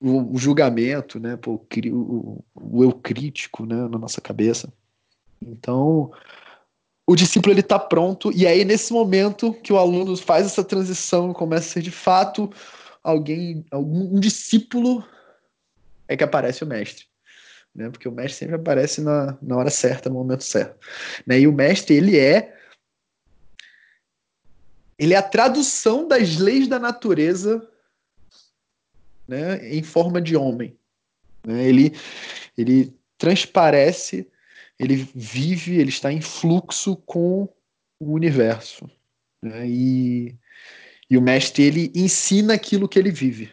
o, 0.00 0.34
o, 0.34 0.38
julgamento, 0.38 1.18
né? 1.18 1.36
Pô, 1.36 1.54
o, 1.54 2.44
o, 2.54 2.84
eu 2.84 2.92
crítico, 2.92 3.64
né? 3.64 3.88
Na 3.88 3.98
nossa 3.98 4.20
cabeça. 4.20 4.70
Então, 5.40 6.12
o 7.06 7.14
discípulo 7.14 7.52
ele 7.52 7.60
está 7.60 7.78
pronto 7.78 8.32
e 8.34 8.46
aí 8.46 8.64
nesse 8.64 8.92
momento 8.92 9.54
que 9.54 9.72
o 9.72 9.78
aluno 9.78 10.16
faz 10.16 10.44
essa 10.44 10.64
transição 10.64 11.32
começa 11.32 11.68
a 11.68 11.72
ser 11.74 11.82
de 11.82 11.90
fato 11.90 12.50
alguém 13.02 13.64
algum 13.70 14.16
um 14.16 14.20
discípulo 14.20 15.06
é 16.08 16.16
que 16.16 16.24
aparece 16.24 16.64
o 16.64 16.66
mestre 16.66 17.04
né? 17.74 17.90
Porque 17.90 18.08
o 18.08 18.12
mestre 18.12 18.38
sempre 18.38 18.56
aparece 18.56 19.02
na, 19.02 19.38
na 19.40 19.56
hora 19.56 19.70
certa 19.70 20.08
no 20.08 20.16
momento 20.16 20.42
certo 20.42 20.84
né? 21.24 21.38
E 21.38 21.46
o 21.46 21.52
mestre 21.52 21.94
ele 21.94 22.18
é 22.18 22.52
ele 24.98 25.14
é 25.14 25.16
a 25.16 25.22
tradução 25.22 26.08
das 26.08 26.36
leis 26.36 26.66
da 26.66 26.80
natureza 26.80 27.66
né? 29.28 29.68
Em 29.68 29.82
forma 29.82 30.20
de 30.20 30.36
homem 30.36 30.76
né? 31.46 31.64
ele 31.64 31.94
ele 32.58 32.92
transparece 33.16 34.28
ele 34.78 34.96
vive, 35.14 35.76
ele 35.76 35.88
está 35.88 36.12
em 36.12 36.20
fluxo 36.20 36.96
com 36.96 37.48
o 37.98 38.12
universo. 38.12 38.90
Né? 39.42 39.66
E, 39.66 40.36
e 41.08 41.16
o 41.16 41.22
mestre 41.22 41.62
ele 41.62 41.92
ensina 41.94 42.54
aquilo 42.54 42.88
que 42.88 42.98
ele 42.98 43.10
vive. 43.10 43.52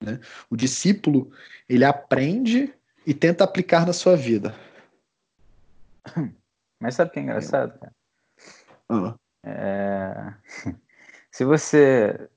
Né? 0.00 0.18
O 0.48 0.56
discípulo 0.56 1.32
ele 1.68 1.84
aprende 1.84 2.72
e 3.06 3.14
tenta 3.14 3.44
aplicar 3.44 3.86
na 3.86 3.92
sua 3.92 4.16
vida. 4.16 4.54
Mas 6.80 6.94
sabe 6.94 7.10
o 7.10 7.12
que 7.12 7.18
é 7.20 7.22
engraçado, 7.22 7.78
cara? 7.78 7.94
Ah. 8.88 9.14
É... 9.44 10.34
Se 11.30 11.44
você 11.44 12.28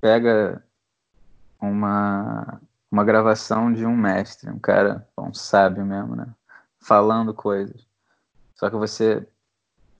pega 0.00 0.64
uma, 1.60 2.60
uma 2.90 3.04
gravação 3.04 3.72
de 3.72 3.84
um 3.84 3.96
mestre, 3.96 4.50
um 4.50 4.58
cara, 4.58 5.06
um 5.18 5.34
sábio 5.34 5.84
mesmo, 5.84 6.16
né? 6.16 6.26
Falando 6.84 7.32
coisas. 7.32 7.86
Só 8.54 8.70
que 8.70 8.76
você 8.76 9.26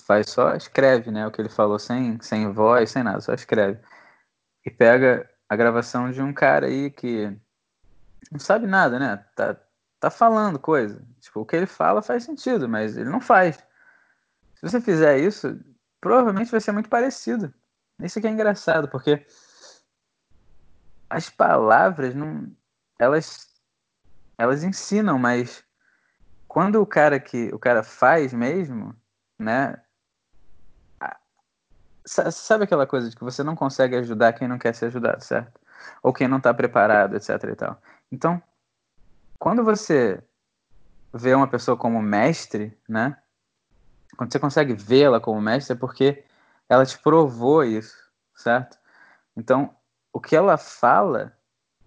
faz 0.07 0.29
só, 0.29 0.55
escreve, 0.55 1.11
né? 1.11 1.27
O 1.27 1.31
que 1.31 1.41
ele 1.41 1.49
falou 1.49 1.79
sem, 1.79 2.21
sem 2.21 2.53
voz, 2.53 2.91
sem 2.91 3.03
nada, 3.03 3.21
só 3.21 3.33
escreve. 3.33 3.81
E 4.65 4.71
pega 4.71 5.29
a 5.49 5.57
gravação 5.57 6.11
de 6.11 6.21
um 6.21 6.33
cara 6.33 6.67
aí 6.67 6.91
que 6.91 7.27
não 8.31 8.39
sabe 8.39 8.67
nada, 8.67 8.99
né? 8.99 9.25
Tá, 9.35 9.57
tá 9.99 10.11
falando 10.11 10.59
coisa. 10.59 11.03
Tipo, 11.21 11.41
o 11.41 11.47
que 11.47 11.57
ele 11.57 11.67
fala 11.67 12.03
faz 12.03 12.25
sentido, 12.25 12.69
mas 12.69 12.97
ele 12.97 13.09
não 13.09 13.21
faz. 13.21 13.57
Se 14.57 14.63
você 14.63 14.81
fizer 14.81 15.19
isso, 15.19 15.59
provavelmente 16.01 16.51
vai 16.51 16.61
ser 16.61 16.73
muito 16.73 16.89
parecido. 16.89 17.53
Isso 18.01 18.21
que 18.21 18.27
é 18.27 18.31
engraçado, 18.31 18.89
porque 18.89 19.27
as 21.09 21.31
palavras 21.31 22.15
não 22.15 22.51
elas 22.99 23.49
elas 24.37 24.65
ensinam, 24.65 25.19
mas 25.19 25.65
quando 26.55 26.81
o 26.81 26.87
cara 26.87 27.19
que 27.19 27.53
o 27.53 27.59
cara 27.59 27.83
faz 27.83 28.33
mesmo, 28.33 28.95
né? 29.37 29.77
Sabe 32.07 32.63
aquela 32.63 32.87
coisa 32.87 33.11
de 33.11 33.17
que 33.17 33.25
você 33.25 33.43
não 33.43 33.57
consegue 33.57 33.97
ajudar 33.97 34.35
quem 34.35 34.47
não 34.47 34.57
quer 34.57 34.73
ser 34.73 34.87
ajudado, 34.87 35.21
certo? 35.21 35.61
Ou 36.01 36.13
quem 36.13 36.29
não 36.29 36.37
está 36.37 36.55
preparado, 36.55 37.17
etc 37.17 37.43
e 37.51 37.57
tal. 37.57 37.83
Então, 38.13 38.41
quando 39.37 39.65
você 39.65 40.23
vê 41.13 41.35
uma 41.35 41.49
pessoa 41.49 41.77
como 41.77 42.01
mestre, 42.01 42.79
né? 42.89 43.21
Quando 44.17 44.31
você 44.31 44.39
consegue 44.39 44.75
vê-la 44.75 45.19
como 45.19 45.41
mestre 45.41 45.75
é 45.75 45.77
porque 45.77 46.25
ela 46.69 46.87
te 46.87 46.97
provou 46.99 47.65
isso, 47.65 47.97
certo? 48.37 48.79
Então, 49.37 49.75
o 50.13 50.21
que 50.21 50.37
ela 50.37 50.57
fala 50.57 51.37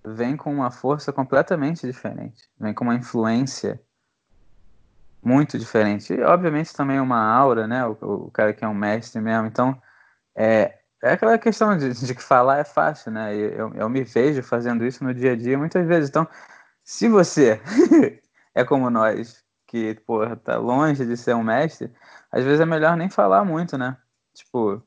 vem 0.03 0.35
com 0.35 0.53
uma 0.53 0.71
força 0.71 1.13
completamente 1.13 1.87
diferente, 1.87 2.49
vem 2.59 2.73
com 2.73 2.83
uma 2.83 2.95
influência 2.95 3.81
muito 5.27 5.59
diferente. 5.59 6.13
E, 6.13 6.21
obviamente, 6.21 6.73
também 6.73 6.99
uma 6.99 7.21
aura, 7.21 7.67
né? 7.67 7.85
O, 7.85 7.97
o, 8.27 8.31
cara 8.31 8.53
que 8.53 8.63
é 8.63 8.67
um 8.67 8.73
mestre 8.73 9.19
mesmo. 9.19 9.45
Então, 9.45 9.79
é, 10.33 10.79
é 11.03 11.11
aquela 11.11 11.37
questão 11.37 11.77
de, 11.77 11.93
de 11.93 12.15
que 12.15 12.23
falar 12.23 12.59
é 12.59 12.63
fácil, 12.63 13.11
né? 13.11 13.35
Eu, 13.35 13.73
eu 13.75 13.89
me 13.89 14.03
vejo 14.05 14.41
fazendo 14.41 14.85
isso 14.85 15.03
no 15.03 15.13
dia 15.13 15.33
a 15.33 15.35
dia 15.35 15.57
muitas 15.57 15.85
vezes. 15.85 16.09
Então, 16.09 16.25
se 16.83 17.09
você 17.09 17.61
é 18.55 18.63
como 18.63 18.89
nós, 18.89 19.43
que, 19.67 19.95
porra, 20.05 20.37
tá 20.37 20.57
longe 20.57 21.05
de 21.05 21.17
ser 21.17 21.35
um 21.35 21.43
mestre, 21.43 21.91
às 22.31 22.45
vezes 22.45 22.61
é 22.61 22.65
melhor 22.65 22.95
nem 22.95 23.09
falar 23.09 23.43
muito, 23.43 23.77
né? 23.77 23.97
Tipo, 24.33 24.81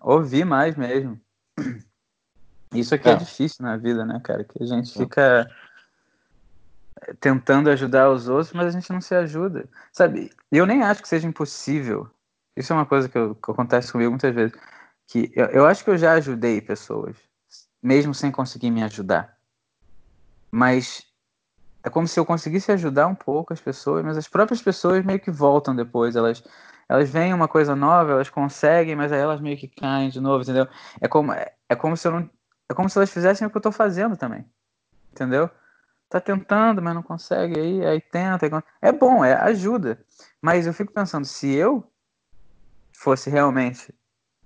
ouvir 0.00 0.44
mais 0.44 0.76
mesmo. 0.76 1.20
Isso 2.72 2.94
aqui 2.94 3.08
é, 3.08 3.12
é 3.12 3.16
difícil 3.16 3.64
na 3.64 3.76
vida, 3.76 4.04
né, 4.04 4.20
cara? 4.22 4.44
Que 4.44 4.62
a 4.62 4.66
gente 4.66 4.92
fica 4.92 5.50
tentando 7.20 7.70
ajudar 7.70 8.10
os 8.10 8.28
outros, 8.28 8.52
mas 8.52 8.66
a 8.66 8.70
gente 8.70 8.92
não 8.92 9.00
se 9.00 9.14
ajuda. 9.14 9.68
Sabe? 9.92 10.30
Eu 10.50 10.66
nem 10.66 10.82
acho 10.82 11.02
que 11.02 11.08
seja 11.08 11.26
impossível. 11.26 12.08
Isso 12.56 12.72
é 12.72 12.76
uma 12.76 12.86
coisa 12.86 13.08
que, 13.08 13.18
eu, 13.18 13.34
que 13.34 13.50
acontece 13.50 13.92
comigo 13.92 14.10
muitas 14.10 14.34
vezes. 14.34 14.56
Que 15.06 15.30
eu, 15.34 15.46
eu 15.46 15.66
acho 15.66 15.84
que 15.84 15.90
eu 15.90 15.98
já 15.98 16.12
ajudei 16.12 16.60
pessoas, 16.60 17.16
mesmo 17.82 18.14
sem 18.14 18.30
conseguir 18.30 18.70
me 18.70 18.82
ajudar. 18.82 19.36
Mas 20.50 21.04
é 21.82 21.90
como 21.90 22.08
se 22.08 22.18
eu 22.18 22.24
conseguisse 22.24 22.72
ajudar 22.72 23.06
um 23.06 23.14
pouco 23.14 23.52
as 23.52 23.60
pessoas, 23.60 24.04
mas 24.04 24.16
as 24.16 24.26
próprias 24.26 24.62
pessoas 24.62 25.04
meio 25.04 25.20
que 25.20 25.30
voltam 25.30 25.76
depois. 25.76 26.16
Elas, 26.16 26.42
elas 26.88 27.10
veem 27.10 27.34
uma 27.34 27.46
coisa 27.46 27.76
nova, 27.76 28.12
elas 28.12 28.30
conseguem, 28.30 28.96
mas 28.96 29.12
aí 29.12 29.20
elas 29.20 29.40
meio 29.40 29.56
que 29.56 29.68
caem 29.68 30.08
de 30.08 30.20
novo, 30.20 30.42
entendeu? 30.42 30.66
É 31.00 31.06
como, 31.06 31.32
é, 31.32 31.52
é 31.68 31.76
como 31.76 31.96
se 31.96 32.08
eu 32.08 32.12
não, 32.12 32.30
é 32.68 32.74
como 32.74 32.88
se 32.88 32.98
elas 32.98 33.10
fizessem 33.10 33.46
o 33.46 33.50
que 33.50 33.56
eu 33.56 33.60
estou 33.60 33.72
fazendo 33.72 34.16
também, 34.16 34.44
entendeu? 35.12 35.50
Tá 36.08 36.20
tentando, 36.20 36.80
mas 36.80 36.94
não 36.94 37.02
consegue, 37.02 37.58
aí, 37.58 37.84
aí 37.84 38.00
tenta. 38.00 38.64
É 38.80 38.92
bom, 38.92 39.24
é 39.24 39.34
ajuda. 39.34 40.04
Mas 40.40 40.66
eu 40.66 40.72
fico 40.72 40.92
pensando, 40.92 41.24
se 41.24 41.52
eu 41.52 41.84
fosse 42.96 43.28
realmente 43.28 43.92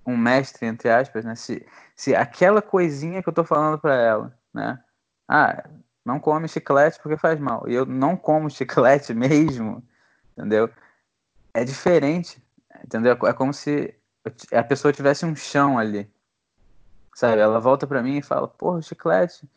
um 0.05 0.17
mestre, 0.17 0.65
entre 0.65 0.89
aspas, 0.89 1.23
né? 1.23 1.35
Se, 1.35 1.65
se 1.95 2.15
aquela 2.15 2.61
coisinha 2.61 3.21
que 3.21 3.29
eu 3.29 3.33
tô 3.33 3.43
falando 3.43 3.79
para 3.79 3.95
ela, 3.95 4.39
né? 4.53 4.83
Ah, 5.27 5.69
não 6.03 6.19
come 6.19 6.47
chiclete 6.47 6.99
porque 7.01 7.17
faz 7.17 7.39
mal. 7.39 7.67
E 7.67 7.73
eu 7.73 7.85
não 7.85 8.17
como 8.17 8.49
chiclete 8.49 9.13
mesmo, 9.15 9.83
entendeu? 10.35 10.69
É 11.53 11.63
diferente, 11.63 12.43
entendeu? 12.83 13.17
É 13.25 13.33
como 13.33 13.53
se 13.53 13.93
a 14.51 14.63
pessoa 14.63 14.93
tivesse 14.93 15.25
um 15.25 15.35
chão 15.35 15.77
ali, 15.77 16.11
sabe? 17.15 17.41
Ela 17.41 17.59
volta 17.59 17.87
para 17.87 18.01
mim 18.01 18.17
e 18.17 18.23
fala, 18.23 18.47
porra, 18.47 18.81
chiclete. 18.81 19.49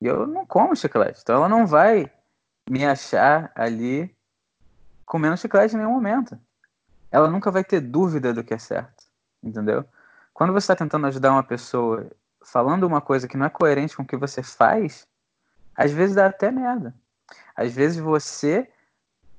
E 0.00 0.06
eu 0.06 0.26
não 0.26 0.44
como 0.46 0.76
chiclete. 0.76 1.20
Então 1.22 1.36
ela 1.36 1.48
não 1.48 1.66
vai 1.66 2.10
me 2.68 2.84
achar 2.84 3.52
ali 3.54 4.14
comendo 5.04 5.36
chiclete 5.36 5.74
em 5.74 5.78
nenhum 5.78 5.92
momento. 5.92 6.38
Ela 7.10 7.30
nunca 7.30 7.50
vai 7.50 7.62
ter 7.62 7.80
dúvida 7.80 8.32
do 8.32 8.42
que 8.42 8.54
é 8.54 8.58
certo, 8.58 9.04
entendeu? 9.42 9.84
Quando 10.32 10.52
você 10.52 10.64
está 10.64 10.76
tentando 10.76 11.06
ajudar 11.06 11.32
uma 11.32 11.44
pessoa 11.44 12.10
falando 12.44 12.84
uma 12.84 13.00
coisa 13.00 13.28
que 13.28 13.36
não 13.36 13.46
é 13.46 13.50
coerente 13.50 13.96
com 13.96 14.02
o 14.02 14.06
que 14.06 14.16
você 14.16 14.42
faz, 14.42 15.06
às 15.76 15.92
vezes 15.92 16.16
dá 16.16 16.26
até 16.26 16.50
merda. 16.50 16.94
Às 17.54 17.72
vezes 17.72 17.98
você 17.98 18.68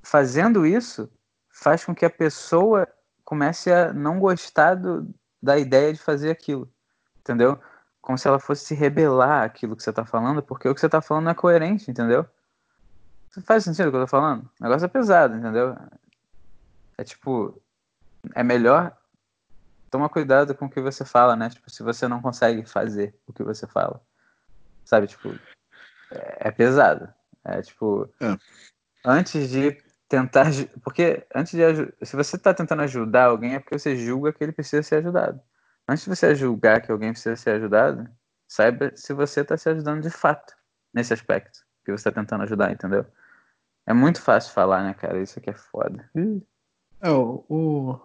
fazendo 0.01 0.65
isso 0.65 1.11
faz 1.49 1.83
com 1.83 1.93
que 1.93 2.05
a 2.05 2.09
pessoa 2.09 2.87
comece 3.23 3.71
a 3.71 3.91
não 3.91 4.19
gostar 4.19 4.75
do, 4.75 5.13
da 5.41 5.57
ideia 5.57 5.91
de 5.91 5.99
fazer 5.99 6.29
aquilo. 6.29 6.71
Entendeu? 7.19 7.59
Como 8.05 8.19
se 8.19 8.27
ela 8.27 8.37
fosse 8.37 8.63
se 8.63 8.75
rebelar 8.75 9.43
aquilo 9.43 9.75
que 9.75 9.81
você 9.81 9.89
está 9.89 10.05
falando, 10.05 10.43
porque 10.43 10.69
o 10.69 10.75
que 10.75 10.79
você 10.79 10.85
está 10.85 11.01
falando 11.01 11.23
não 11.23 11.31
é 11.31 11.33
coerente, 11.33 11.89
entendeu? 11.89 12.23
Faz 13.43 13.63
sentido 13.63 13.87
o 13.87 13.91
que 13.91 13.97
eu 13.97 14.01
tô 14.01 14.07
falando? 14.07 14.43
O 14.59 14.63
negócio 14.63 14.85
é 14.85 14.87
pesado, 14.87 15.35
entendeu? 15.35 15.75
É 16.99 17.03
tipo, 17.03 17.59
é 18.35 18.43
melhor 18.43 18.95
tomar 19.89 20.07
cuidado 20.09 20.53
com 20.53 20.67
o 20.67 20.69
que 20.69 20.79
você 20.79 21.03
fala, 21.03 21.35
né? 21.35 21.49
Tipo, 21.49 21.67
se 21.67 21.81
você 21.81 22.07
não 22.07 22.21
consegue 22.21 22.63
fazer 22.63 23.15
o 23.25 23.33
que 23.33 23.43
você 23.43 23.65
fala. 23.65 23.99
Sabe, 24.85 25.07
tipo, 25.07 25.35
é, 26.11 26.51
pesado. 26.51 27.11
É 27.43 27.59
tipo, 27.63 28.07
é. 28.21 28.37
antes 29.03 29.49
de 29.49 29.83
tentar. 30.07 30.45
Porque 30.83 31.25
antes 31.33 31.53
de. 31.53 32.05
Se 32.05 32.15
você 32.15 32.35
está 32.35 32.53
tentando 32.53 32.83
ajudar 32.83 33.25
alguém, 33.25 33.55
é 33.55 33.59
porque 33.59 33.79
você 33.79 33.95
julga 33.95 34.31
que 34.31 34.43
ele 34.43 34.51
precisa 34.51 34.83
ser 34.83 34.97
ajudado. 34.97 35.41
Antes 35.87 36.03
de 36.03 36.09
você 36.09 36.33
julgar 36.35 36.81
que 36.81 36.91
alguém 36.91 37.11
precisa 37.11 37.35
ser 37.35 37.51
ajudado, 37.51 38.09
saiba 38.47 38.91
se 38.95 39.13
você 39.13 39.41
está 39.41 39.57
se 39.57 39.69
ajudando 39.69 40.01
de 40.01 40.09
fato 40.09 40.53
nesse 40.93 41.13
aspecto 41.13 41.59
que 41.83 41.91
você 41.91 42.09
está 42.09 42.11
tentando 42.11 42.43
ajudar, 42.43 42.71
entendeu? 42.71 43.05
É 43.85 43.93
muito 43.93 44.19
fácil 44.21 44.53
falar, 44.53 44.83
né, 44.83 44.93
cara? 44.95 45.21
Isso 45.21 45.37
aqui 45.37 45.51
é 45.51 45.53
foda. 45.53 46.09
É, 47.01 47.11
o, 47.11 47.45
o... 47.47 47.99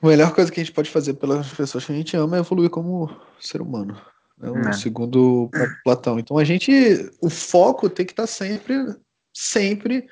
A 0.00 0.06
melhor 0.06 0.32
coisa 0.32 0.52
que 0.52 0.60
a 0.60 0.64
gente 0.64 0.72
pode 0.72 0.90
fazer 0.90 1.14
pelas 1.14 1.52
pessoas 1.52 1.84
que 1.84 1.90
a 1.90 1.94
gente 1.96 2.16
ama 2.16 2.36
é 2.36 2.40
evoluir 2.40 2.70
como 2.70 3.10
ser 3.40 3.60
humano 3.60 4.00
né, 4.38 4.70
é. 4.70 4.72
segundo 4.72 5.50
Platão. 5.84 6.18
Então 6.18 6.38
a 6.38 6.44
gente, 6.44 6.72
o 7.20 7.28
foco 7.28 7.90
tem 7.90 8.06
que 8.06 8.12
estar 8.12 8.26
sempre, 8.26 8.74
sempre 9.34 10.08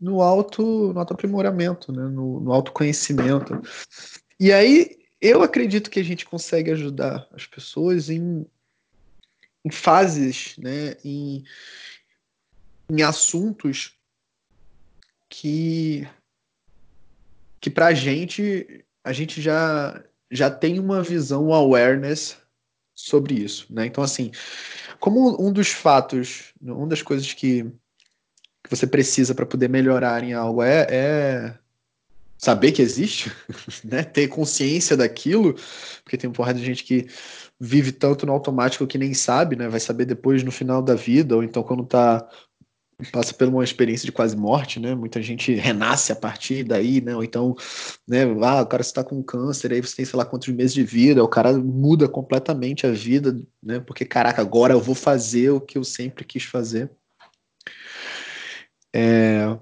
no 0.00 0.22
auto, 0.22 0.92
no 0.92 1.00
autoaprimoramento, 1.00 1.92
né, 1.92 2.02
no, 2.02 2.40
no 2.40 2.52
autoconhecimento. 2.52 3.60
E 4.40 4.50
aí 4.52 4.98
eu 5.20 5.42
acredito 5.42 5.90
que 5.90 6.00
a 6.00 6.02
gente 6.02 6.24
consegue 6.24 6.70
ajudar 6.70 7.28
as 7.30 7.44
pessoas 7.44 8.08
em, 8.08 8.46
em 9.62 9.70
fases, 9.70 10.56
né, 10.56 10.96
em, 11.04 11.44
em 12.90 13.02
assuntos 13.02 13.94
que 15.28 16.08
que 17.60 17.68
para 17.68 17.88
a 17.88 17.94
gente 17.94 18.82
a 19.04 19.12
gente 19.12 19.42
já 19.42 20.02
já 20.30 20.50
tem 20.50 20.80
uma 20.80 21.02
visão 21.02 21.52
awareness 21.52 22.38
sobre 22.94 23.34
isso, 23.34 23.66
né? 23.70 23.86
Então, 23.86 24.02
assim, 24.02 24.30
como 24.98 25.42
um 25.44 25.52
dos 25.52 25.68
fatos, 25.68 26.54
uma 26.60 26.86
das 26.86 27.02
coisas 27.02 27.32
que, 27.34 27.64
que 27.64 28.70
você 28.70 28.86
precisa 28.86 29.34
para 29.34 29.44
poder 29.44 29.68
melhorar 29.68 30.22
em 30.22 30.32
algo 30.32 30.62
é, 30.62 30.86
é 30.88 31.59
saber 32.40 32.72
que 32.72 32.80
existe, 32.80 33.30
né? 33.84 34.02
Ter 34.02 34.26
consciência 34.28 34.96
daquilo, 34.96 35.54
porque 36.02 36.16
tem 36.16 36.28
uma 36.28 36.34
porrada 36.34 36.58
de 36.58 36.64
gente 36.64 36.82
que 36.82 37.06
vive 37.60 37.92
tanto 37.92 38.24
no 38.24 38.32
automático 38.32 38.86
que 38.86 38.96
nem 38.96 39.12
sabe, 39.12 39.56
né? 39.56 39.68
Vai 39.68 39.80
saber 39.80 40.06
depois 40.06 40.42
no 40.42 40.50
final 40.50 40.80
da 40.80 40.94
vida, 40.94 41.36
ou 41.36 41.44
então 41.44 41.62
quando 41.62 41.84
tá 41.84 42.26
passa 43.12 43.32
por 43.32 43.48
uma 43.48 43.64
experiência 43.64 44.04
de 44.04 44.12
quase 44.12 44.36
morte, 44.36 44.78
né? 44.78 44.94
Muita 44.94 45.22
gente 45.22 45.54
renasce 45.54 46.12
a 46.12 46.16
partir 46.16 46.64
daí, 46.64 47.00
né? 47.00 47.14
Ou 47.14 47.24
então, 47.24 47.54
né? 48.08 48.24
Ah, 48.42 48.62
o 48.62 48.66
cara 48.66 48.82
está 48.82 49.04
com 49.04 49.22
câncer, 49.22 49.72
aí 49.72 49.80
você 49.80 49.96
tem 49.96 50.04
sei 50.04 50.16
lá 50.16 50.24
quantos 50.24 50.48
meses 50.48 50.72
de 50.72 50.82
vida, 50.82 51.22
o 51.22 51.28
cara 51.28 51.52
muda 51.52 52.08
completamente 52.08 52.86
a 52.86 52.90
vida, 52.90 53.38
né? 53.62 53.80
Porque 53.80 54.04
caraca, 54.04 54.40
agora 54.40 54.72
eu 54.74 54.80
vou 54.80 54.94
fazer 54.94 55.50
o 55.50 55.60
que 55.60 55.76
eu 55.76 55.84
sempre 55.84 56.24
quis 56.24 56.44
fazer. 56.44 56.90
É... 58.94 59.58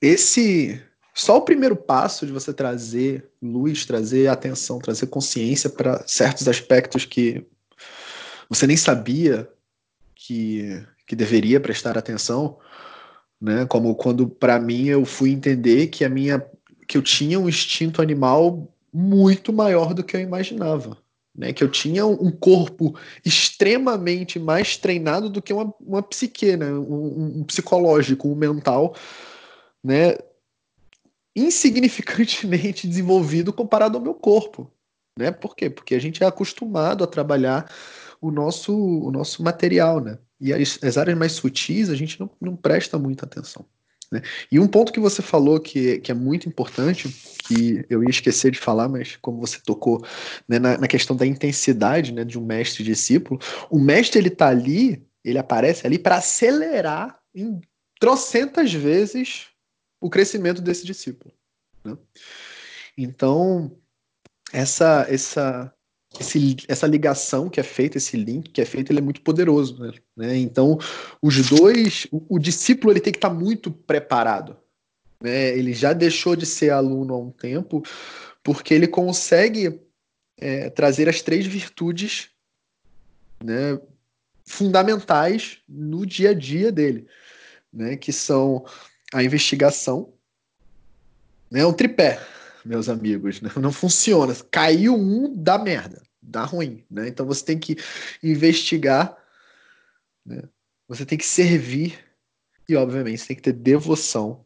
Esse 0.00 0.82
só 1.14 1.36
o 1.36 1.42
primeiro 1.42 1.76
passo 1.76 2.26
de 2.26 2.32
você 2.32 2.52
trazer 2.52 3.28
luz, 3.40 3.84
trazer 3.84 4.28
atenção, 4.28 4.78
trazer 4.78 5.06
consciência 5.06 5.68
para 5.68 6.02
certos 6.06 6.48
aspectos 6.48 7.04
que 7.04 7.44
você 8.48 8.66
nem 8.66 8.76
sabia 8.76 9.48
que 10.14 10.84
que 11.06 11.16
deveria 11.16 11.60
prestar 11.60 11.98
atenção, 11.98 12.56
né? 13.38 13.66
Como 13.66 13.94
quando 13.94 14.26
para 14.26 14.58
mim 14.58 14.86
eu 14.86 15.04
fui 15.04 15.30
entender 15.30 15.88
que 15.88 16.04
a 16.04 16.08
minha 16.08 16.42
que 16.88 16.96
eu 16.96 17.02
tinha 17.02 17.38
um 17.38 17.48
instinto 17.48 18.00
animal 18.00 18.72
muito 18.92 19.52
maior 19.52 19.92
do 19.92 20.02
que 20.02 20.16
eu 20.16 20.20
imaginava, 20.20 20.96
né? 21.34 21.52
Que 21.52 21.62
eu 21.62 21.70
tinha 21.70 22.06
um 22.06 22.30
corpo 22.30 22.98
extremamente 23.24 24.38
mais 24.38 24.76
treinado 24.76 25.28
do 25.28 25.42
que 25.42 25.52
uma, 25.52 25.74
uma 25.80 26.02
psique, 26.02 26.56
né? 26.56 26.72
Um, 26.72 27.40
um 27.40 27.44
psicológico, 27.44 28.28
um 28.28 28.34
mental, 28.34 28.94
né? 29.84 30.16
Insignificantemente 31.34 32.86
desenvolvido 32.88 33.52
comparado 33.52 33.96
ao 33.96 34.02
meu 34.02 34.14
corpo, 34.14 34.70
né? 35.18 35.30
Por 35.30 35.54
quê? 35.54 35.70
Porque 35.70 35.94
a 35.94 35.98
gente 35.98 36.22
é 36.22 36.26
acostumado 36.26 37.04
a 37.04 37.06
trabalhar 37.06 37.70
o 38.20 38.30
nosso, 38.30 38.74
o 38.74 39.10
nosso 39.10 39.42
material, 39.42 40.00
né? 40.00 40.18
E 40.40 40.52
as, 40.52 40.78
as 40.82 40.96
áreas 40.96 41.18
mais 41.18 41.32
sutis 41.32 41.90
a 41.90 41.94
gente 41.94 42.18
não, 42.18 42.30
não 42.40 42.56
presta 42.56 42.98
muita 42.98 43.26
atenção. 43.26 43.64
Né? 44.12 44.20
E 44.50 44.60
um 44.60 44.68
ponto 44.68 44.92
que 44.92 45.00
você 45.00 45.22
falou 45.22 45.58
que, 45.58 45.98
que 46.00 46.12
é 46.12 46.14
muito 46.14 46.48
importante, 46.48 47.08
que 47.44 47.84
eu 47.88 48.02
ia 48.02 48.10
esquecer 48.10 48.50
de 48.50 48.58
falar, 48.58 48.88
mas 48.88 49.16
como 49.16 49.40
você 49.40 49.58
tocou 49.64 50.04
né, 50.46 50.58
na, 50.58 50.76
na, 50.76 50.86
questão 50.86 51.16
da 51.16 51.26
intensidade 51.26 52.12
né, 52.12 52.22
de 52.22 52.38
um 52.38 52.44
mestre 52.44 52.84
discípulo, 52.84 53.40
o 53.70 53.78
mestre 53.78 54.20
ele 54.20 54.28
está 54.28 54.48
ali, 54.48 55.02
ele 55.24 55.38
aparece 55.38 55.86
ali 55.86 55.98
para 55.98 56.16
acelerar 56.16 57.18
em 57.34 57.60
trocentas 57.98 58.72
vezes 58.72 59.46
o 60.02 60.10
crescimento 60.10 60.60
desse 60.60 60.84
discípulo. 60.84 61.32
Né? 61.84 61.96
Então, 62.96 63.74
essa, 64.52 65.06
essa 65.08 65.72
esse, 66.20 66.56
essa 66.68 66.86
ligação 66.86 67.48
que 67.48 67.58
é 67.58 67.62
feita, 67.62 67.96
esse 67.96 68.16
link 68.16 68.50
que 68.50 68.60
é 68.60 68.66
feito, 68.66 68.92
ele 68.92 68.98
é 68.98 69.02
muito 69.02 69.22
poderoso, 69.22 69.78
né? 69.82 69.92
né? 70.16 70.36
Então, 70.36 70.78
os 71.22 71.48
dois, 71.48 72.06
o, 72.12 72.36
o, 72.36 72.38
discípulo 72.38 72.92
ele 72.92 73.00
tem 73.00 73.12
que 73.12 73.16
estar 73.16 73.32
muito 73.32 73.70
preparado, 73.70 74.58
né? 75.22 75.56
Ele 75.56 75.72
já 75.72 75.94
deixou 75.94 76.36
de 76.36 76.44
ser 76.44 76.70
aluno 76.70 77.14
há 77.14 77.18
um 77.18 77.30
tempo 77.30 77.82
porque 78.42 78.74
ele 78.74 78.86
consegue 78.86 79.80
é, 80.38 80.68
trazer 80.70 81.08
as 81.08 81.22
três 81.22 81.46
virtudes 81.46 82.30
né, 83.42 83.80
fundamentais 84.44 85.58
no 85.68 86.04
dia 86.04 86.30
a 86.30 86.34
dia 86.34 86.72
dele, 86.72 87.06
né, 87.72 87.96
que 87.96 88.12
são 88.12 88.64
a 89.12 89.22
investigação, 89.22 90.12
né, 91.50 91.64
um 91.66 91.72
tripé, 91.72 92.20
meus 92.64 92.88
amigos, 92.88 93.40
né, 93.40 93.50
não 93.56 93.72
funciona. 93.72 94.34
Caiu 94.50 94.94
um, 94.94 95.34
dá 95.34 95.58
merda, 95.58 96.02
dá 96.20 96.44
ruim, 96.44 96.84
né? 96.90 97.08
Então 97.08 97.26
você 97.26 97.44
tem 97.44 97.58
que 97.58 97.76
investigar, 98.22 99.16
né? 100.24 100.42
Você 100.88 101.04
tem 101.06 101.18
que 101.18 101.26
servir 101.26 101.98
e, 102.68 102.76
obviamente, 102.76 103.20
você 103.20 103.28
tem 103.28 103.36
que 103.36 103.42
ter 103.42 103.52
devoção 103.52 104.44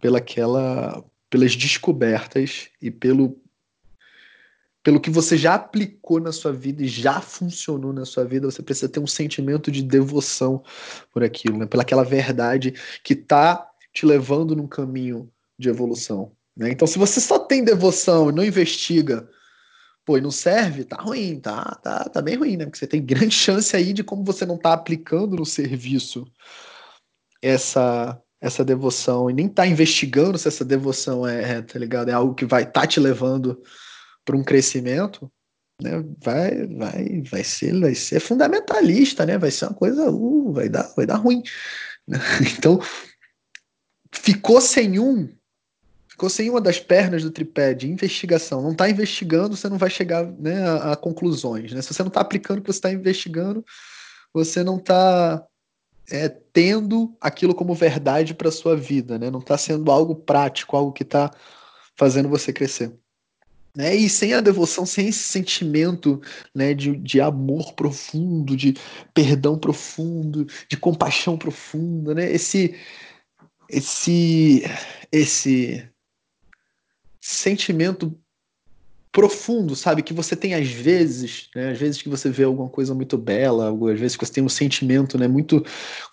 pelaquela, 0.00 1.04
pelas 1.28 1.54
descobertas 1.56 2.68
e 2.80 2.90
pelo 2.90 3.40
pelo 4.80 5.00
que 5.00 5.10
você 5.10 5.36
já 5.36 5.54
aplicou 5.54 6.18
na 6.18 6.32
sua 6.32 6.50
vida 6.50 6.82
e 6.82 6.88
já 6.88 7.20
funcionou 7.20 7.92
na 7.92 8.06
sua 8.06 8.24
vida, 8.24 8.50
você 8.50 8.62
precisa 8.62 8.88
ter 8.88 9.00
um 9.00 9.06
sentimento 9.06 9.70
de 9.70 9.82
devoção 9.82 10.62
por 11.12 11.22
aquilo, 11.22 11.58
né? 11.58 11.66
pelaquela 11.66 12.02
verdade 12.02 12.72
que 13.02 13.12
está 13.12 13.67
te 13.92 14.06
levando 14.06 14.54
num 14.54 14.66
caminho 14.66 15.30
de 15.58 15.68
evolução. 15.68 16.32
Né? 16.56 16.70
Então, 16.70 16.86
se 16.86 16.98
você 16.98 17.20
só 17.20 17.38
tem 17.38 17.64
devoção 17.64 18.30
e 18.30 18.32
não 18.32 18.44
investiga, 18.44 19.28
pô, 20.04 20.18
e 20.18 20.20
não 20.20 20.30
serve, 20.30 20.84
tá 20.84 20.96
ruim, 20.96 21.38
tá, 21.40 21.78
tá, 21.82 22.04
tá 22.04 22.22
bem 22.22 22.36
ruim, 22.36 22.56
né? 22.56 22.64
Porque 22.64 22.78
você 22.78 22.86
tem 22.86 23.04
grande 23.04 23.34
chance 23.36 23.76
aí 23.76 23.92
de 23.92 24.02
como 24.02 24.24
você 24.24 24.46
não 24.46 24.56
tá 24.56 24.72
aplicando 24.72 25.36
no 25.36 25.46
serviço 25.46 26.26
essa 27.42 28.20
essa 28.40 28.64
devoção 28.64 29.28
e 29.28 29.34
nem 29.34 29.48
tá 29.48 29.66
investigando 29.66 30.38
se 30.38 30.46
essa 30.46 30.64
devoção 30.64 31.26
é, 31.26 31.58
é 31.58 31.62
tá 31.62 31.76
ligado? 31.76 32.08
É 32.08 32.12
algo 32.12 32.34
que 32.34 32.46
vai 32.46 32.64
tá 32.70 32.86
te 32.86 33.00
levando 33.00 33.60
para 34.24 34.36
um 34.36 34.44
crescimento, 34.44 35.30
né? 35.82 36.04
Vai, 36.22 36.66
vai, 36.66 37.22
vai 37.22 37.44
ser, 37.44 37.78
vai 37.80 37.94
ser 37.94 38.20
fundamentalista, 38.20 39.26
né? 39.26 39.38
Vai 39.38 39.50
ser 39.50 39.66
uma 39.66 39.74
coisa, 39.74 40.10
uh, 40.10 40.52
vai 40.52 40.68
dar, 40.68 40.92
vai 40.96 41.06
dar 41.06 41.16
ruim. 41.16 41.42
Né? 42.06 42.18
Então, 42.56 42.80
ficou 44.12 44.60
sem 44.60 44.98
um, 44.98 45.28
ficou 46.08 46.28
sem 46.28 46.50
uma 46.50 46.60
das 46.60 46.80
pernas 46.80 47.22
do 47.22 47.30
tripé 47.30 47.74
de 47.74 47.88
investigação. 47.88 48.62
Não 48.62 48.72
está 48.72 48.88
investigando, 48.90 49.56
você 49.56 49.68
não 49.68 49.78
vai 49.78 49.90
chegar 49.90 50.24
né, 50.24 50.62
a, 50.66 50.92
a 50.92 50.96
conclusões. 50.96 51.72
Né? 51.72 51.80
Se 51.80 51.94
você 51.94 52.02
não 52.02 52.08
está 52.08 52.20
aplicando 52.20 52.58
o 52.58 52.60
que 52.62 52.72
você 52.72 52.78
está 52.78 52.92
investigando, 52.92 53.64
você 54.32 54.64
não 54.64 54.78
está 54.78 55.44
é, 56.10 56.28
tendo 56.28 57.14
aquilo 57.20 57.54
como 57.54 57.74
verdade 57.74 58.34
para 58.34 58.50
sua 58.50 58.76
vida, 58.76 59.18
né? 59.18 59.30
Não 59.30 59.40
está 59.40 59.58
sendo 59.58 59.90
algo 59.90 60.14
prático, 60.14 60.76
algo 60.76 60.92
que 60.92 61.02
está 61.02 61.30
fazendo 61.96 62.28
você 62.28 62.52
crescer. 62.52 62.92
Né? 63.76 63.94
E 63.94 64.08
sem 64.08 64.32
a 64.32 64.40
devoção, 64.40 64.86
sem 64.86 65.08
esse 65.08 65.20
sentimento 65.20 66.20
né, 66.54 66.74
de, 66.74 66.96
de 66.96 67.20
amor 67.20 67.74
profundo, 67.74 68.56
de 68.56 68.74
perdão 69.14 69.58
profundo, 69.58 70.46
de 70.68 70.76
compaixão 70.76 71.36
profunda, 71.36 72.14
né? 72.14 72.32
Esse, 72.32 72.74
esse, 73.68 74.62
esse 75.12 75.88
sentimento 77.20 78.18
profundo, 79.12 79.74
sabe? 79.74 80.02
Que 80.02 80.12
você 80.12 80.36
tem 80.36 80.54
às 80.54 80.68
vezes, 80.68 81.48
né? 81.54 81.70
Às 81.70 81.78
vezes 81.78 82.00
que 82.00 82.08
você 82.08 82.30
vê 82.30 82.44
alguma 82.44 82.68
coisa 82.68 82.94
muito 82.94 83.18
bela, 83.18 83.70
às 83.92 84.00
vezes 84.00 84.16
que 84.16 84.24
você 84.24 84.32
tem 84.32 84.44
um 84.44 84.48
sentimento, 84.48 85.18
né? 85.18 85.26
Muito 85.26 85.64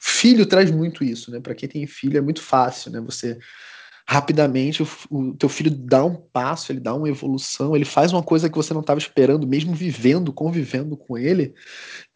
filho 0.02 0.46
traz 0.46 0.72
muito 0.72 1.04
isso, 1.04 1.32
né? 1.32 1.40
Para 1.40 1.56
quem 1.56 1.70
tem 1.70 1.88
filho 1.88 2.18
é 2.18 2.22
muito 2.22 2.42
fácil, 2.42 2.92
né? 2.92 3.00
Você 3.02 3.38
rapidamente 4.08 4.84
o, 4.84 4.88
o, 5.10 5.34
teu 5.36 5.50
filho 5.50 5.72
dá 5.72 6.06
um 6.06 6.16
passo, 6.16 6.72
ele 6.72 6.80
dá 6.80 6.94
uma 6.94 7.10
evolução, 7.10 7.76
ele 7.76 7.86
faz 7.86 8.14
uma 8.14 8.22
coisa 8.22 8.50
que 8.50 8.56
você 8.56 8.74
não 8.74 8.82
estava 8.82 9.00
esperando, 9.00 9.48
mesmo 9.48 9.74
vivendo, 9.74 10.32
convivendo 10.32 10.96
com 10.96 11.18
ele, 11.18 11.54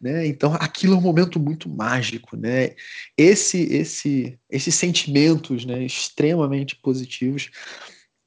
né? 0.00 0.26
Então 0.26 0.54
aquilo 0.54 0.94
é 0.94 0.98
um 0.98 1.02
momento 1.02 1.40
muito 1.40 1.68
mágico, 1.68 2.36
né? 2.36 2.74
Esse, 3.16 3.62
esse, 3.72 4.38
esses 4.48 4.74
sentimentos, 4.74 5.64
né? 5.64 5.82
Extremamente 5.82 6.76
positivos, 6.76 7.50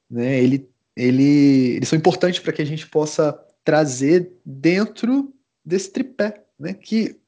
né? 0.10 0.42
Ele 0.42 0.70
ele, 0.96 1.76
eles 1.76 1.90
são 1.90 1.98
importantes 1.98 2.40
para 2.40 2.54
que 2.54 2.62
a 2.62 2.66
gente 2.66 2.88
possa 2.88 3.34
trazer 3.64 4.32
dentro 4.46 5.34
desse 5.66 5.92
tripé, 5.92 6.44
né? 6.60 6.74
Que 6.74 7.20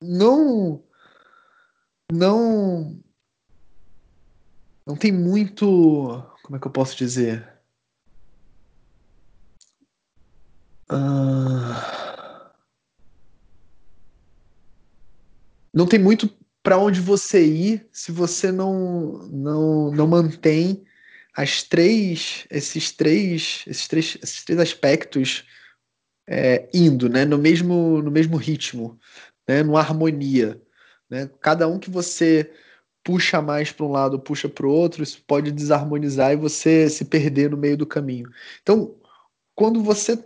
não 0.00 0.82
não 2.10 2.98
não 4.86 4.96
tem 4.96 5.12
muito, 5.12 5.66
como 6.42 6.56
é 6.56 6.60
que 6.60 6.66
eu 6.66 6.70
posso 6.70 6.96
dizer? 6.96 7.48
Uh, 10.90 12.04
não 15.72 15.86
tem 15.86 15.98
muito 15.98 16.28
para 16.62 16.78
onde 16.78 17.00
você 17.00 17.44
ir 17.44 17.88
se 17.90 18.12
você 18.12 18.52
não 18.52 19.26
não 19.28 19.90
não 19.90 20.06
mantém 20.06 20.84
as 21.34 21.62
três, 21.62 22.46
esses 22.50 22.92
três, 22.92 23.64
esses 23.66 23.88
três, 23.88 24.18
esses 24.22 24.44
três 24.44 24.60
aspectos 24.60 25.44
é, 26.28 26.68
indo, 26.72 27.08
né, 27.08 27.24
no 27.24 27.36
mesmo, 27.38 28.00
no 28.02 28.10
mesmo 28.10 28.36
ritmo, 28.36 28.98
né, 29.48 29.62
numa 29.62 29.80
harmonia, 29.80 30.60
né? 31.10 31.28
Cada 31.40 31.68
um 31.68 31.78
que 31.78 31.90
você 31.90 32.50
puxa 33.04 33.42
mais 33.42 33.70
para 33.70 33.84
um 33.84 33.92
lado, 33.92 34.18
puxa 34.18 34.48
para 34.48 34.66
o 34.66 34.70
outro, 34.70 35.02
isso 35.02 35.22
pode 35.26 35.52
desarmonizar 35.52 36.32
e 36.32 36.36
você 36.36 36.88
se 36.88 37.04
perder 37.04 37.50
no 37.50 37.56
meio 37.56 37.76
do 37.76 37.86
caminho. 37.86 38.30
Então, 38.62 38.96
quando 39.54 39.82
você 39.82 40.18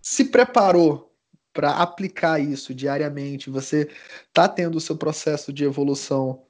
se 0.00 0.24
preparou 0.24 1.14
para 1.52 1.72
aplicar 1.72 2.40
isso 2.40 2.74
diariamente, 2.74 3.50
você 3.50 3.88
está 4.26 4.48
tendo 4.48 4.76
o 4.76 4.80
seu 4.80 4.96
processo 4.96 5.52
de 5.52 5.64
evolução, 5.64 6.42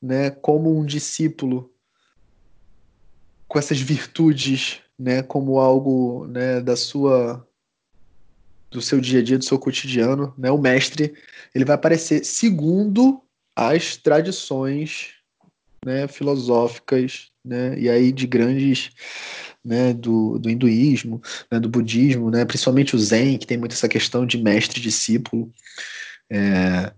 né, 0.00 0.30
como 0.30 0.78
um 0.78 0.86
discípulo 0.86 1.70
com 3.46 3.58
essas 3.58 3.80
virtudes, 3.80 4.80
né, 4.96 5.22
como 5.22 5.58
algo, 5.58 6.26
né, 6.28 6.60
da 6.60 6.76
sua 6.76 7.46
do 8.70 8.80
seu 8.80 9.00
dia 9.00 9.18
a 9.18 9.22
dia, 9.22 9.36
do 9.36 9.44
seu 9.44 9.58
cotidiano, 9.58 10.32
né? 10.38 10.48
O 10.48 10.56
mestre, 10.56 11.12
ele 11.52 11.64
vai 11.64 11.74
aparecer 11.74 12.24
segundo 12.24 13.20
as 13.68 13.96
tradições, 13.96 15.14
né, 15.84 16.06
filosóficas, 16.08 17.30
né, 17.44 17.78
e 17.78 17.88
aí 17.88 18.12
de 18.12 18.26
grandes, 18.26 18.90
né, 19.64 19.92
do, 19.92 20.38
do 20.38 20.50
hinduísmo, 20.50 21.20
né, 21.50 21.58
do 21.60 21.68
budismo, 21.68 22.30
né, 22.30 22.44
principalmente 22.44 22.94
o 22.94 22.98
Zen, 22.98 23.38
que 23.38 23.46
tem 23.46 23.58
muito 23.58 23.72
essa 23.72 23.88
questão 23.88 24.26
de 24.26 24.38
mestre 24.38 24.80
discípulo. 24.80 25.52
É, 26.30 26.92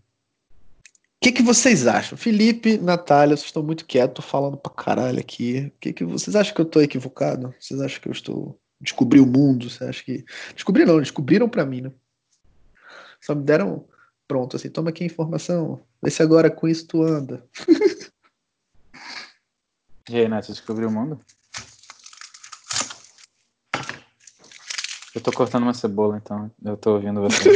que, 1.23 1.31
que 1.31 1.43
vocês 1.43 1.87
acham? 1.87 2.19
Felipe, 2.19 2.77
Natália, 2.79 3.37
vocês 3.37 3.47
estão 3.47 3.63
muito 3.63 3.87
quietos, 3.87 4.25
falando 4.25 4.57
pra 4.57 4.73
caralho 4.73 5.21
aqui. 5.21 5.73
O 5.77 5.79
que, 5.81 5.93
que 5.93 6.05
vocês 6.05 6.35
acham 6.35 6.53
que 6.53 6.61
eu 6.61 6.67
estou 6.67 6.83
equivocado? 6.83 7.55
Vocês 7.61 7.81
acham 7.81 8.01
que 8.01 8.09
eu 8.09 8.13
estou 8.13 8.61
descobri 8.81 9.21
o 9.21 9.27
mundo? 9.27 9.71
Você 9.71 9.85
acha 9.85 10.03
que 10.03 10.25
descobri 10.53 10.85
não? 10.85 10.99
Descobriram 10.99 11.49
para 11.49 11.65
mim, 11.65 11.83
né? 11.83 11.93
Só 13.21 13.37
me 13.37 13.45
deram 13.45 13.87
pronto 14.27 14.57
assim. 14.57 14.69
Toma 14.69 14.91
aqui 14.91 15.05
a 15.05 15.07
informação. 15.07 15.81
Vê 16.03 16.11
se 16.11 16.23
agora 16.23 16.51
com 16.51 16.67
isso 16.67 16.87
tu 16.87 17.03
anda. 17.03 17.47
e 20.11 20.17
aí, 20.17 20.29
Nath, 20.29 20.49
descobriu 20.49 20.89
o 20.89 20.93
mundo? 20.93 21.25
Eu 25.15 25.21
tô 25.21 25.31
cortando 25.31 25.65
uma 25.65 25.75
cebola, 25.75 26.17
então 26.17 26.51
eu 26.65 26.77
tô 26.77 26.95
ouvindo 26.95 27.21
você. 27.21 27.51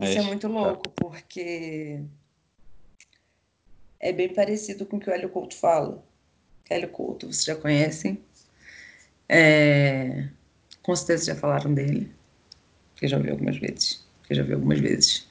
Isso 0.00 0.18
é, 0.18 0.22
é 0.22 0.22
muito 0.22 0.48
louco, 0.48 0.88
porque 0.90 2.02
é 4.00 4.12
bem 4.12 4.34
parecido 4.34 4.84
com 4.84 4.96
o 4.96 5.00
que 5.00 5.08
o 5.08 5.12
Hélio 5.12 5.28
Couto 5.28 5.54
fala. 5.54 6.04
Hélio 6.68 6.88
Couto, 6.88 7.26
vocês 7.26 7.44
já 7.44 7.54
conhecem. 7.54 8.24
É... 9.28 10.28
Com 10.82 10.96
certeza 10.96 11.26
já 11.26 11.36
falaram 11.36 11.72
dele. 11.72 12.12
Que 13.02 13.08
já 13.08 13.18
vi 13.18 13.30
algumas 13.30 13.56
vezes. 13.56 14.06
Que 14.22 14.32
já 14.32 14.44
vi 14.44 14.52
algumas 14.52 14.78
vezes. 14.78 15.26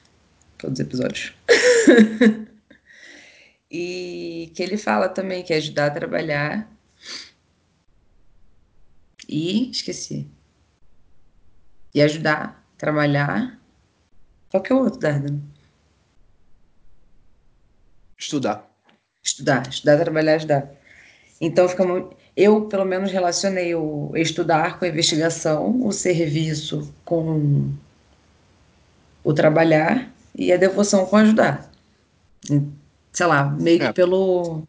Todos 0.58 0.78
os 0.78 0.84
episódios. 0.84 1.32
e 3.70 4.52
que 4.54 4.62
ele 4.62 4.76
fala 4.76 5.08
também 5.08 5.42
que 5.42 5.54
é 5.54 5.56
ajudar 5.56 5.86
a 5.86 5.90
trabalhar. 5.90 6.70
E 9.26 9.70
esqueci. 9.70 10.28
E 11.94 12.02
ajudar 12.02 12.62
a 12.74 12.76
trabalhar 12.76 13.58
qual 14.50 14.62
que 14.62 14.70
é 14.70 14.76
o 14.76 14.80
outro, 14.80 15.00
Dardan? 15.00 15.40
Estudar. 18.18 18.70
Estudar, 19.24 19.66
estudar, 19.66 19.98
trabalhar, 19.98 20.36
estudar. 20.36 20.70
Então 21.40 21.66
fica 21.70 21.86
muito... 21.86 22.14
Eu, 22.36 22.62
pelo 22.62 22.84
menos, 22.84 23.12
relacionei 23.12 23.74
o 23.74 24.10
estudar 24.14 24.78
com 24.78 24.84
a 24.84 24.88
investigação, 24.88 25.84
o 25.84 25.92
serviço 25.92 26.92
com 27.04 27.70
o 29.22 29.34
trabalhar 29.34 30.10
e 30.34 30.52
a 30.52 30.56
devoção 30.56 31.04
com 31.06 31.16
ajudar. 31.16 31.70
Sei 33.12 33.26
lá, 33.26 33.50
meio 33.50 33.78
que 33.78 33.84
é. 33.84 33.92
pelo. 33.92 34.62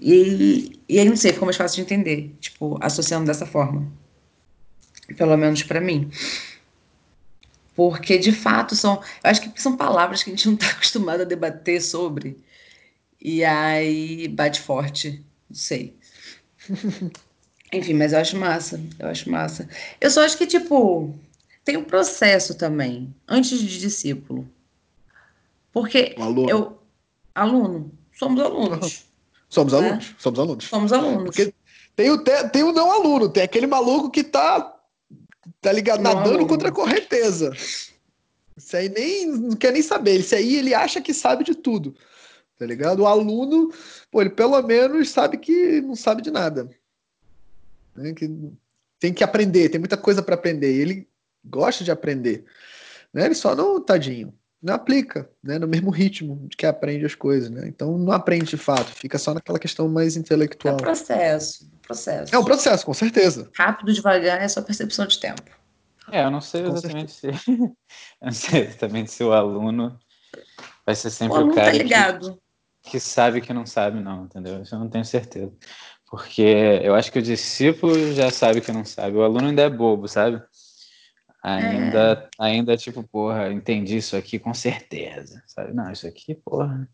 E, 0.00 0.78
e 0.88 0.98
aí, 0.98 1.08
não 1.08 1.16
sei, 1.16 1.32
ficou 1.32 1.46
mais 1.46 1.56
fácil 1.56 1.76
de 1.76 1.82
entender, 1.82 2.36
tipo, 2.40 2.78
associando 2.82 3.26
dessa 3.26 3.46
forma. 3.46 3.90
Pelo 5.16 5.36
menos 5.36 5.62
para 5.62 5.80
mim. 5.80 6.10
Porque, 7.74 8.18
de 8.18 8.32
fato, 8.32 8.76
são. 8.76 8.96
Eu 9.24 9.30
acho 9.30 9.40
que 9.40 9.62
são 9.62 9.76
palavras 9.76 10.22
que 10.22 10.30
a 10.30 10.34
gente 10.34 10.46
não 10.46 10.54
está 10.54 10.68
acostumado 10.76 11.22
a 11.22 11.24
debater 11.24 11.80
sobre. 11.80 12.36
E 13.20 13.42
aí 13.44 14.28
bate 14.28 14.60
forte. 14.60 15.24
Não 15.48 15.56
sei. 15.56 15.96
Enfim, 17.72 17.94
mas 17.94 18.12
eu 18.12 18.18
acho 18.18 18.36
massa. 18.36 18.80
Eu 18.98 19.08
acho 19.08 19.30
massa. 19.30 19.68
Eu 20.00 20.10
só 20.10 20.24
acho 20.24 20.36
que, 20.36 20.46
tipo, 20.46 21.14
tem 21.64 21.76
um 21.76 21.84
processo 21.84 22.54
também, 22.54 23.14
antes 23.26 23.58
de 23.60 23.78
discípulo. 23.78 24.48
Porque 25.72 26.14
aluno. 26.18 26.50
eu. 26.50 26.78
Aluno. 27.34 27.92
Somos 28.12 28.42
alunos. 28.42 29.04
Somos 29.48 29.72
né? 29.72 29.78
alunos. 29.78 30.14
Somos 30.18 30.38
alunos. 30.38 30.64
Somos 30.64 30.92
alunos. 30.92 31.24
Porque 31.24 31.54
tem 31.96 32.10
o, 32.10 32.18
tem 32.18 32.62
o 32.62 32.72
não 32.72 32.90
aluno, 32.92 33.28
tem 33.28 33.42
aquele 33.42 33.66
maluco 33.66 34.10
que 34.10 34.22
tá, 34.22 34.76
tá 35.60 35.72
ligado, 35.72 36.02
não 36.02 36.14
nadando 36.14 36.30
aluno. 36.30 36.46
contra 36.46 36.68
a 36.68 36.72
correnteza. 36.72 37.52
Isso 38.56 38.76
aí 38.76 38.88
nem 38.88 39.26
não 39.26 39.56
quer 39.56 39.72
nem 39.72 39.82
saber. 39.82 40.20
Isso 40.20 40.34
aí 40.34 40.56
ele 40.56 40.74
acha 40.74 41.00
que 41.00 41.14
sabe 41.14 41.44
de 41.44 41.54
tudo. 41.54 41.94
Tá 42.58 42.66
ligado? 42.66 43.00
O 43.00 43.06
aluno, 43.06 43.72
pô, 44.10 44.20
ele 44.20 44.30
pelo 44.30 44.60
menos 44.62 45.10
sabe 45.10 45.38
que 45.38 45.80
não 45.80 45.94
sabe 45.94 46.22
de 46.22 46.30
nada. 46.30 46.68
Né? 47.94 48.12
Que 48.12 48.28
tem 48.98 49.12
que 49.12 49.22
aprender, 49.22 49.68
tem 49.68 49.78
muita 49.78 49.96
coisa 49.96 50.22
para 50.22 50.34
aprender. 50.34 50.74
Ele 50.74 51.08
gosta 51.44 51.84
de 51.84 51.90
aprender. 51.90 52.44
Né? 53.14 53.26
Ele 53.26 53.34
só 53.34 53.54
não, 53.54 53.80
tadinho, 53.80 54.34
não 54.60 54.74
aplica 54.74 55.30
né? 55.40 55.58
no 55.58 55.68
mesmo 55.68 55.90
ritmo 55.90 56.48
de 56.48 56.56
que 56.56 56.66
aprende 56.66 57.06
as 57.06 57.14
coisas. 57.14 57.48
Né? 57.48 57.68
Então 57.68 57.96
não 57.96 58.12
aprende 58.12 58.46
de 58.46 58.56
fato, 58.56 58.90
fica 58.92 59.18
só 59.18 59.32
naquela 59.32 59.58
questão 59.58 59.88
mais 59.88 60.16
intelectual. 60.16 60.74
É 60.74 60.76
um 60.76 60.78
processo. 60.78 61.70
processo. 61.80 62.34
É 62.34 62.38
um 62.38 62.44
processo, 62.44 62.84
com 62.84 62.94
certeza. 62.94 63.48
Rápido, 63.54 63.92
devagar, 63.92 64.42
é 64.42 64.48
só 64.48 64.60
percepção 64.60 65.06
de 65.06 65.20
tempo. 65.20 65.58
É, 66.10 66.24
eu 66.24 66.30
não 66.30 66.40
sei 66.40 66.62
exatamente 66.62 67.12
se. 67.12 67.26
eu 67.46 67.74
não 68.22 68.32
sei 68.32 68.62
exatamente 68.62 69.12
se 69.12 69.22
o 69.22 69.32
aluno 69.32 69.98
vai 70.84 70.94
ser 70.94 71.10
sempre 71.10 71.38
o, 71.38 71.48
o 71.48 71.54
cara. 71.54 71.70
Tá 71.70 71.76
ligado. 71.76 72.32
Que, 72.32 72.47
que 72.88 72.98
sabe 72.98 73.40
que 73.40 73.52
não 73.52 73.66
sabe, 73.66 74.00
não, 74.00 74.24
entendeu? 74.24 74.62
Isso 74.62 74.74
eu 74.74 74.78
não 74.78 74.88
tenho 74.88 75.04
certeza. 75.04 75.52
Porque 76.06 76.42
eu 76.82 76.94
acho 76.94 77.12
que 77.12 77.18
o 77.18 77.22
discípulo 77.22 78.12
já 78.14 78.30
sabe 78.30 78.60
que 78.60 78.72
não 78.72 78.84
sabe. 78.84 79.16
O 79.16 79.22
aluno 79.22 79.48
ainda 79.48 79.62
é 79.62 79.70
bobo, 79.70 80.08
sabe? 80.08 80.42
Ainda, 81.42 82.12
é. 82.12 82.28
ainda 82.38 82.76
tipo, 82.76 83.02
porra, 83.02 83.52
entendi 83.52 83.98
isso 83.98 84.16
aqui 84.16 84.38
com 84.38 84.54
certeza. 84.54 85.42
Sabe? 85.46 85.72
Não, 85.74 85.90
isso 85.92 86.06
aqui, 86.06 86.34
porra, 86.34 86.88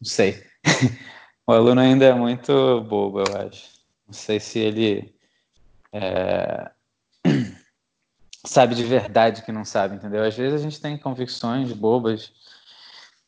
não 0.00 0.08
sei. 0.08 0.44
o 1.46 1.52
aluno 1.52 1.80
ainda 1.80 2.04
é 2.04 2.12
muito 2.12 2.82
bobo, 2.82 3.20
eu 3.20 3.46
acho. 3.46 3.70
Não 4.06 4.12
sei 4.12 4.38
se 4.38 4.58
ele 4.58 5.14
é... 5.92 6.70
sabe 8.44 8.74
de 8.74 8.84
verdade 8.84 9.42
que 9.42 9.52
não 9.52 9.64
sabe, 9.64 9.96
entendeu? 9.96 10.22
Às 10.22 10.36
vezes 10.36 10.60
a 10.60 10.62
gente 10.62 10.80
tem 10.80 10.98
convicções 10.98 11.72
bobas 11.72 12.32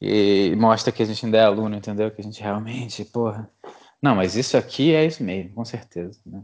e 0.07 0.57
mostra 0.57 0.93
que 0.93 1.03
a 1.03 1.07
gente 1.07 1.25
ainda 1.25 1.39
é 1.39 1.45
aluno, 1.45 1.75
entendeu? 1.77 2.11
Que 2.11 2.21
a 2.21 2.25
gente 2.25 2.43
realmente, 2.43 3.05
porra. 3.07 3.49
Não, 4.03 4.15
mas 4.15 4.37
isso 4.37 4.55
aqui 4.57 4.95
é 4.95 5.07
isso 5.07 5.25
mesmo, 5.25 5.55
com 5.55 5.65
certeza. 5.65 6.21
Né? 6.27 6.43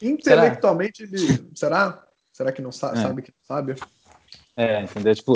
Intelectualmente, 0.00 1.06
será? 1.06 1.22
ele. 1.22 1.50
Será? 1.54 2.06
Será 2.32 2.52
que 2.52 2.62
não 2.62 2.70
sabe, 2.70 2.98
é. 2.98 3.02
sabe 3.02 3.22
que 3.22 3.32
não 3.32 3.56
sabe? 3.56 3.74
É, 4.56 4.82
entendeu? 4.82 5.14
Tipo, 5.14 5.32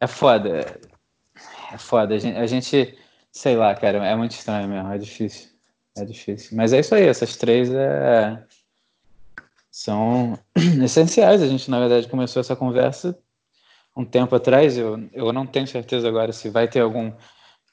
é 0.00 0.06
foda. 0.06 0.80
É 1.72 1.76
foda. 1.76 2.14
A 2.14 2.18
gente, 2.18 2.38
a 2.38 2.46
gente, 2.46 2.98
sei 3.30 3.54
lá, 3.54 3.74
cara, 3.74 3.98
é 4.06 4.16
muito 4.16 4.32
estranho 4.32 4.66
mesmo, 4.66 4.90
é 4.90 4.96
difícil. 4.96 5.50
É 5.96 6.04
difícil. 6.04 6.56
Mas 6.56 6.72
é 6.72 6.80
isso 6.80 6.94
aí, 6.94 7.06
essas 7.06 7.36
três 7.36 7.70
é... 7.70 8.42
são 9.70 10.38
essenciais. 10.82 11.42
A 11.42 11.46
gente, 11.46 11.70
na 11.70 11.80
verdade, 11.80 12.08
começou 12.08 12.40
essa 12.40 12.56
conversa 12.56 13.18
um 13.96 14.04
tempo 14.04 14.34
atrás. 14.34 14.76
Eu, 14.76 15.08
eu 15.12 15.32
não 15.32 15.46
tenho 15.46 15.66
certeza 15.66 16.08
agora 16.08 16.32
se 16.32 16.48
vai 16.50 16.68
ter 16.68 16.80
algum. 16.80 17.12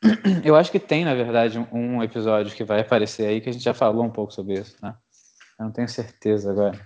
Eu 0.44 0.56
acho 0.56 0.72
que 0.72 0.80
tem, 0.80 1.04
na 1.04 1.16
verdade, 1.16 1.58
um 1.72 2.04
episódio 2.04 2.56
que 2.56 2.64
vai 2.64 2.82
aparecer 2.82 3.28
aí 3.28 3.42
que 3.42 3.50
a 3.50 3.52
gente 3.52 3.64
já 3.64 3.74
falou 3.74 4.04
um 4.04 4.12
pouco 4.12 4.32
sobre 4.32 4.60
isso, 4.60 4.76
né? 4.82 4.96
Eu 5.60 5.66
não 5.66 5.72
tenho 5.72 5.90
certeza 5.90 6.52
agora. 6.52 6.80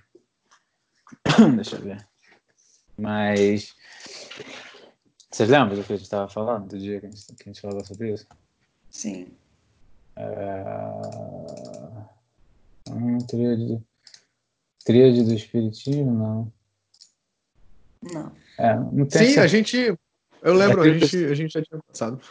Deixa 1.56 1.76
eu 1.76 1.82
ver. 1.82 2.08
Mas. 2.98 3.76
Vocês 5.30 5.50
lembram 5.50 5.78
do 5.78 5.84
que 5.84 5.94
a 5.94 5.96
gente 5.96 6.06
estava 6.06 6.30
falando, 6.30 6.67
do 6.67 6.78
dia 6.78 7.00
que 7.00 7.06
a, 7.06 7.10
gente, 7.10 7.26
que 7.26 7.44
a 7.44 7.46
gente 7.52 7.62
falou 7.62 7.86
sobre 7.86 8.13
isso? 8.13 8.28
Sim. 8.89 9.34
É... 10.15 10.63
Hum, 12.89 13.17
tríade... 13.20 13.82
tríade 14.84 15.24
do 15.24 15.34
Espiritismo, 15.34 16.12
não. 16.12 16.54
Não. 18.13 18.32
É, 18.62 18.76
não 18.76 19.06
Sim, 19.06 19.10
certeza. 19.10 19.41
a 19.41 19.47
gente. 19.47 19.97
Eu 20.43 20.54
lembro, 20.54 20.86
é 20.86 20.89
a, 20.91 20.93
gente, 20.93 21.26
a 21.26 21.34
gente 21.34 21.54
já 21.54 21.62
tinha 21.63 21.80
passado. 21.88 22.21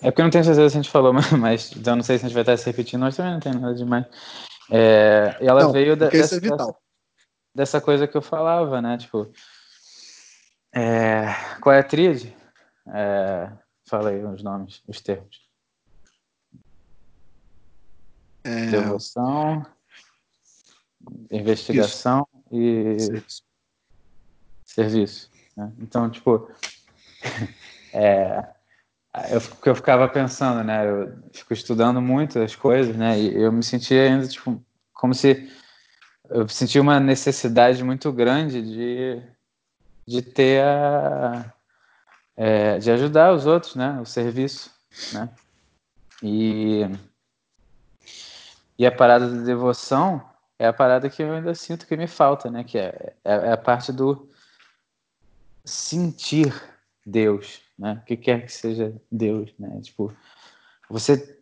É 0.00 0.10
porque 0.10 0.20
eu 0.20 0.24
não 0.24 0.30
tenho 0.30 0.44
certeza 0.44 0.68
se 0.68 0.76
a 0.76 0.82
gente 0.82 0.90
falou, 0.90 1.12
mas 1.38 1.72
então 1.76 1.94
não 1.94 2.02
sei 2.02 2.18
se 2.18 2.24
a 2.24 2.28
gente 2.28 2.34
vai 2.34 2.42
estar 2.42 2.56
se 2.56 2.66
repetindo, 2.66 3.00
mas 3.00 3.16
também 3.16 3.34
não 3.34 3.40
tem 3.40 3.54
nada 3.54 3.74
demais. 3.74 4.06
É, 4.70 5.36
e 5.40 5.46
ela 5.46 5.62
não, 5.62 5.72
veio 5.72 5.96
da, 5.96 6.08
dessa, 6.08 6.36
é 6.36 6.40
vital 6.40 6.76
dessa 7.54 7.80
coisa 7.80 8.06
que 8.06 8.16
eu 8.16 8.22
falava, 8.22 8.82
né? 8.82 8.98
Tipo, 8.98 9.30
é, 10.74 11.26
qual 11.60 11.74
é 11.74 11.80
a 11.80 11.84
tríade? 11.84 12.36
É, 12.88 13.50
fala 13.88 14.10
aí 14.10 14.24
os 14.24 14.42
nomes, 14.42 14.82
os 14.86 15.00
termos. 15.00 15.46
É... 18.44 18.66
Devoção, 18.66 19.66
investigação 21.30 22.26
Isso. 22.50 22.56
e 22.56 23.00
serviço. 23.00 23.47
Serviço 24.82 25.28
né? 25.58 25.72
Então, 25.80 26.08
tipo, 26.08 26.48
é, 27.92 28.44
eu, 29.30 29.42
eu 29.66 29.74
ficava 29.74 30.08
pensando, 30.08 30.62
né? 30.62 30.88
Eu 30.88 31.18
fico 31.32 31.52
estudando 31.52 32.00
muito 32.00 32.38
as 32.38 32.54
coisas, 32.54 32.96
né? 32.96 33.18
E 33.18 33.34
eu 33.34 33.50
me 33.50 33.64
sentia 33.64 34.04
ainda, 34.04 34.28
tipo, 34.28 34.62
como 34.94 35.12
se 35.12 35.52
eu 36.30 36.48
senti 36.48 36.78
uma 36.78 37.00
necessidade 37.00 37.82
muito 37.82 38.12
grande 38.12 38.62
de, 38.62 39.22
de 40.06 40.22
ter 40.22 40.62
a, 40.62 41.52
é, 42.36 42.78
de 42.78 42.90
ajudar 42.92 43.32
os 43.32 43.44
outros, 43.46 43.74
né? 43.74 43.98
O 44.00 44.06
serviço, 44.06 44.70
né? 45.12 45.28
E, 46.22 46.82
e 48.78 48.86
a 48.86 48.92
parada 48.92 49.28
da 49.28 49.42
devoção 49.42 50.22
é 50.56 50.66
a 50.66 50.72
parada 50.72 51.08
que 51.10 51.22
eu 51.22 51.32
ainda 51.32 51.54
sinto 51.54 51.86
que 51.86 51.96
me 51.96 52.06
falta, 52.06 52.48
né? 52.48 52.62
Que 52.62 52.78
é, 52.78 53.14
é, 53.24 53.34
é 53.34 53.52
a 53.52 53.56
parte 53.56 53.92
do 53.92 54.28
sentir 55.68 56.52
Deus, 57.04 57.60
né? 57.78 58.00
O 58.02 58.04
que 58.04 58.16
quer 58.16 58.44
que 58.44 58.52
seja 58.52 58.94
Deus, 59.10 59.52
né? 59.58 59.80
Tipo, 59.82 60.14
você 60.88 61.38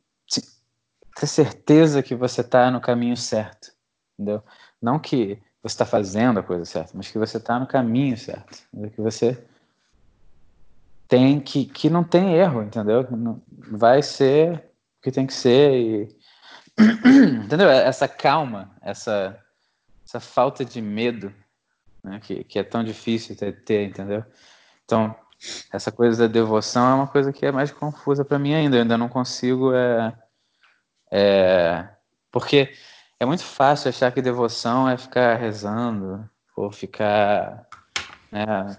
ter 1.18 1.26
certeza 1.26 2.02
que 2.02 2.14
você 2.14 2.42
está 2.42 2.70
no 2.70 2.80
caminho 2.80 3.16
certo, 3.16 3.72
entendeu? 4.14 4.42
Não 4.80 4.98
que 4.98 5.42
você 5.62 5.74
está 5.74 5.86
fazendo 5.86 6.38
a 6.38 6.42
coisa 6.42 6.64
certa, 6.64 6.92
mas 6.94 7.10
que 7.10 7.18
você 7.18 7.38
está 7.38 7.58
no 7.58 7.66
caminho 7.66 8.16
certo. 8.16 8.62
Que 8.94 9.00
você 9.00 9.42
tem 11.08 11.40
que, 11.40 11.64
que 11.64 11.88
não 11.88 12.04
tem 12.04 12.34
erro, 12.34 12.62
entendeu? 12.62 13.06
Vai 13.70 14.02
ser 14.02 14.70
o 14.98 15.02
que 15.02 15.10
tem 15.10 15.26
que 15.26 15.32
ser 15.32 15.72
e 15.72 16.16
entendeu? 17.44 17.70
Essa 17.70 18.06
calma, 18.06 18.76
essa 18.82 19.42
essa 20.04 20.20
falta 20.20 20.64
de 20.64 20.80
medo, 20.80 21.34
né? 22.06 22.20
que, 22.20 22.44
que 22.44 22.58
é 22.58 22.62
tão 22.62 22.82
difícil 22.82 23.36
ter, 23.36 23.64
ter, 23.64 23.84
entendeu? 23.84 24.24
Então 24.84 25.14
essa 25.72 25.92
coisa 25.92 26.26
da 26.26 26.32
devoção 26.32 26.90
é 26.90 26.94
uma 26.94 27.06
coisa 27.06 27.32
que 27.32 27.44
é 27.44 27.52
mais 27.52 27.70
confusa 27.70 28.24
para 28.24 28.38
mim 28.38 28.54
ainda. 28.54 28.76
Eu 28.76 28.82
ainda 28.82 28.96
não 28.96 29.08
consigo 29.08 29.74
é, 29.74 30.16
é 31.10 31.88
porque 32.30 32.72
é 33.18 33.26
muito 33.26 33.42
fácil 33.42 33.88
achar 33.88 34.12
que 34.12 34.22
devoção 34.22 34.88
é 34.88 34.96
ficar 34.96 35.36
rezando, 35.36 36.28
ou 36.56 36.70
ficar 36.70 37.66
né, 38.30 38.76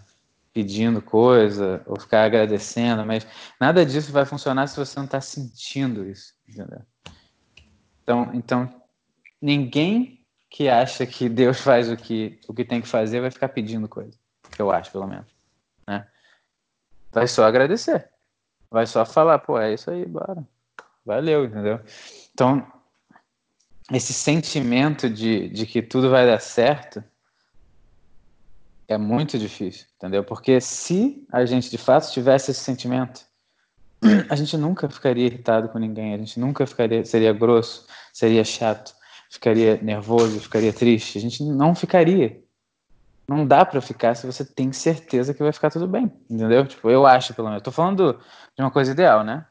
pedindo 0.53 1.01
coisa, 1.01 1.81
ou 1.85 1.99
ficar 1.99 2.23
agradecendo, 2.23 3.05
mas 3.05 3.25
nada 3.59 3.85
disso 3.85 4.11
vai 4.11 4.25
funcionar 4.25 4.67
se 4.67 4.77
você 4.77 4.97
não 4.97 5.05
está 5.05 5.21
sentindo 5.21 6.07
isso. 6.07 6.33
Entendeu? 6.47 6.81
Então, 8.03 8.31
então, 8.33 8.81
ninguém 9.41 10.16
que 10.49 10.69
acha 10.69 11.05
que 11.05 11.27
Deus 11.29 11.59
faz 11.59 11.89
o 11.89 11.97
que, 11.97 12.39
o 12.47 12.53
que 12.53 12.65
tem 12.65 12.81
que 12.81 12.87
fazer 12.87 13.21
vai 13.21 13.31
ficar 13.31 13.49
pedindo 13.49 13.87
coisa, 13.87 14.17
eu 14.57 14.71
acho, 14.71 14.91
pelo 14.91 15.07
menos. 15.07 15.27
Né? 15.87 16.07
Vai 17.11 17.27
só 17.27 17.43
agradecer. 17.45 18.09
Vai 18.69 18.85
só 18.85 19.05
falar, 19.05 19.39
pô, 19.39 19.59
é 19.59 19.73
isso 19.73 19.89
aí, 19.89 20.05
bora. 20.05 20.45
Valeu, 21.05 21.45
entendeu? 21.45 21.79
Então, 22.33 22.65
esse 23.91 24.13
sentimento 24.13 25.09
de, 25.09 25.47
de 25.49 25.65
que 25.65 25.81
tudo 25.81 26.09
vai 26.09 26.25
dar 26.25 26.39
certo 26.39 27.03
é 28.87 28.97
muito 28.97 29.37
difícil, 29.37 29.85
entendeu? 29.95 30.23
Porque 30.23 30.59
se 30.61 31.25
a 31.31 31.45
gente 31.45 31.69
de 31.69 31.77
fato 31.77 32.11
tivesse 32.11 32.51
esse 32.51 32.61
sentimento, 32.61 33.25
a 34.29 34.35
gente 34.35 34.55
nunca 34.57 34.89
ficaria 34.89 35.25
irritado 35.25 35.69
com 35.69 35.77
ninguém, 35.77 36.13
a 36.13 36.17
gente 36.17 36.39
nunca 36.39 36.65
ficaria, 36.65 37.03
seria 37.03 37.33
grosso, 37.33 37.85
seria 38.13 38.43
chato, 38.43 38.93
ficaria 39.29 39.77
nervoso, 39.81 40.39
ficaria 40.39 40.73
triste, 40.73 41.17
a 41.17 41.21
gente 41.21 41.43
não 41.43 41.75
ficaria. 41.75 42.41
Não 43.27 43.45
dá 43.45 43.65
para 43.65 43.81
ficar 43.81 44.15
se 44.15 44.25
você 44.25 44.45
tem 44.45 44.71
certeza 44.71 45.33
que 45.33 45.43
vai 45.43 45.51
ficar 45.51 45.69
tudo 45.69 45.87
bem, 45.87 46.11
entendeu? 46.29 46.65
Tipo, 46.65 46.89
eu 46.89 47.05
acho, 47.05 47.33
pelo 47.33 47.49
menos. 47.49 47.59
Eu 47.59 47.65
tô 47.65 47.71
falando 47.71 48.13
de 48.55 48.63
uma 48.63 48.71
coisa 48.71 48.91
ideal, 48.91 49.23
né? 49.23 49.45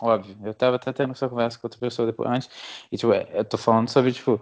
Óbvio. 0.00 0.36
Eu 0.42 0.54
tava 0.54 0.76
até 0.76 0.92
tendo 0.92 1.12
essa 1.12 1.28
conversa 1.28 1.58
com 1.58 1.66
outra 1.66 1.78
pessoa 1.78 2.06
depois 2.06 2.30
antes, 2.30 2.50
e 2.90 2.96
tipo, 2.96 3.12
eu 3.12 3.44
tô 3.44 3.58
falando 3.58 3.88
sobre, 3.90 4.12
tipo, 4.12 4.40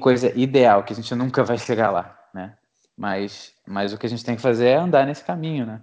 coisa 0.00 0.36
ideal, 0.38 0.82
que 0.82 0.92
a 0.92 0.96
gente 0.96 1.14
nunca 1.14 1.44
vai 1.44 1.58
chegar 1.58 1.90
lá, 1.90 2.18
né? 2.32 2.56
Mas, 2.96 3.52
mas 3.66 3.92
o 3.92 3.98
que 3.98 4.06
a 4.06 4.10
gente 4.10 4.24
tem 4.24 4.36
que 4.36 4.42
fazer 4.42 4.68
é 4.68 4.76
andar 4.76 5.06
nesse 5.06 5.24
caminho, 5.24 5.66
né? 5.66 5.82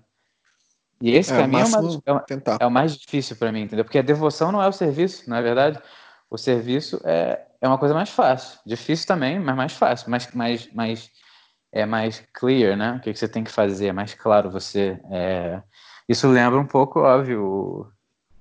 E 1.01 1.11
esse 1.15 1.33
é, 1.33 1.37
caminho 1.37 1.65
é, 1.65 1.69
mais, 1.69 1.95
é, 1.95 2.63
é, 2.63 2.65
o 2.65 2.71
mais 2.71 2.95
difícil 2.95 3.35
para 3.35 3.51
mim, 3.51 3.61
entendeu? 3.61 3.83
Porque 3.83 3.97
a 3.97 4.03
devoção 4.03 4.51
não 4.51 4.61
é 4.61 4.67
o 4.67 4.71
serviço, 4.71 5.29
não 5.29 5.37
é 5.37 5.41
verdade? 5.41 5.79
O 6.29 6.37
serviço 6.37 7.01
é, 7.03 7.41
é 7.61 7.67
uma 7.67 7.77
coisa 7.77 7.93
mais 7.93 8.09
fácil. 8.09 8.59
Difícil 8.65 9.07
também, 9.07 9.39
mas 9.39 9.55
mais 9.55 9.73
fácil. 9.73 10.09
Mais, 10.09 10.29
mais, 10.33 10.73
mais, 10.73 11.11
é 11.71 11.85
mais 11.85 12.23
clear, 12.33 12.75
né? 12.75 12.93
O 12.93 12.99
que, 12.99 13.13
que 13.13 13.19
você 13.19 13.27
tem 13.27 13.43
que 13.43 13.51
fazer, 13.51 13.87
é 13.87 13.93
mais 13.93 14.13
claro 14.15 14.49
você. 14.49 14.99
É... 15.11 15.61
Isso 16.09 16.27
lembra 16.27 16.59
um 16.59 16.65
pouco, 16.65 17.01
óbvio, 17.01 17.91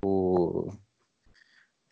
o, 0.02 0.06
o, 0.06 0.72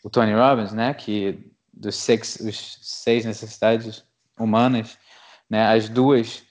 o 0.03 0.09
Tony 0.09 0.33
Robbins, 0.33 0.73
né? 0.73 0.93
Que 0.93 1.53
dos 1.71 1.95
seis, 1.95 2.37
os 2.41 2.79
seis 2.81 3.25
necessidades 3.25 4.03
humanas, 4.37 4.97
né? 5.47 5.67
As 5.67 5.87
duas 5.87 6.43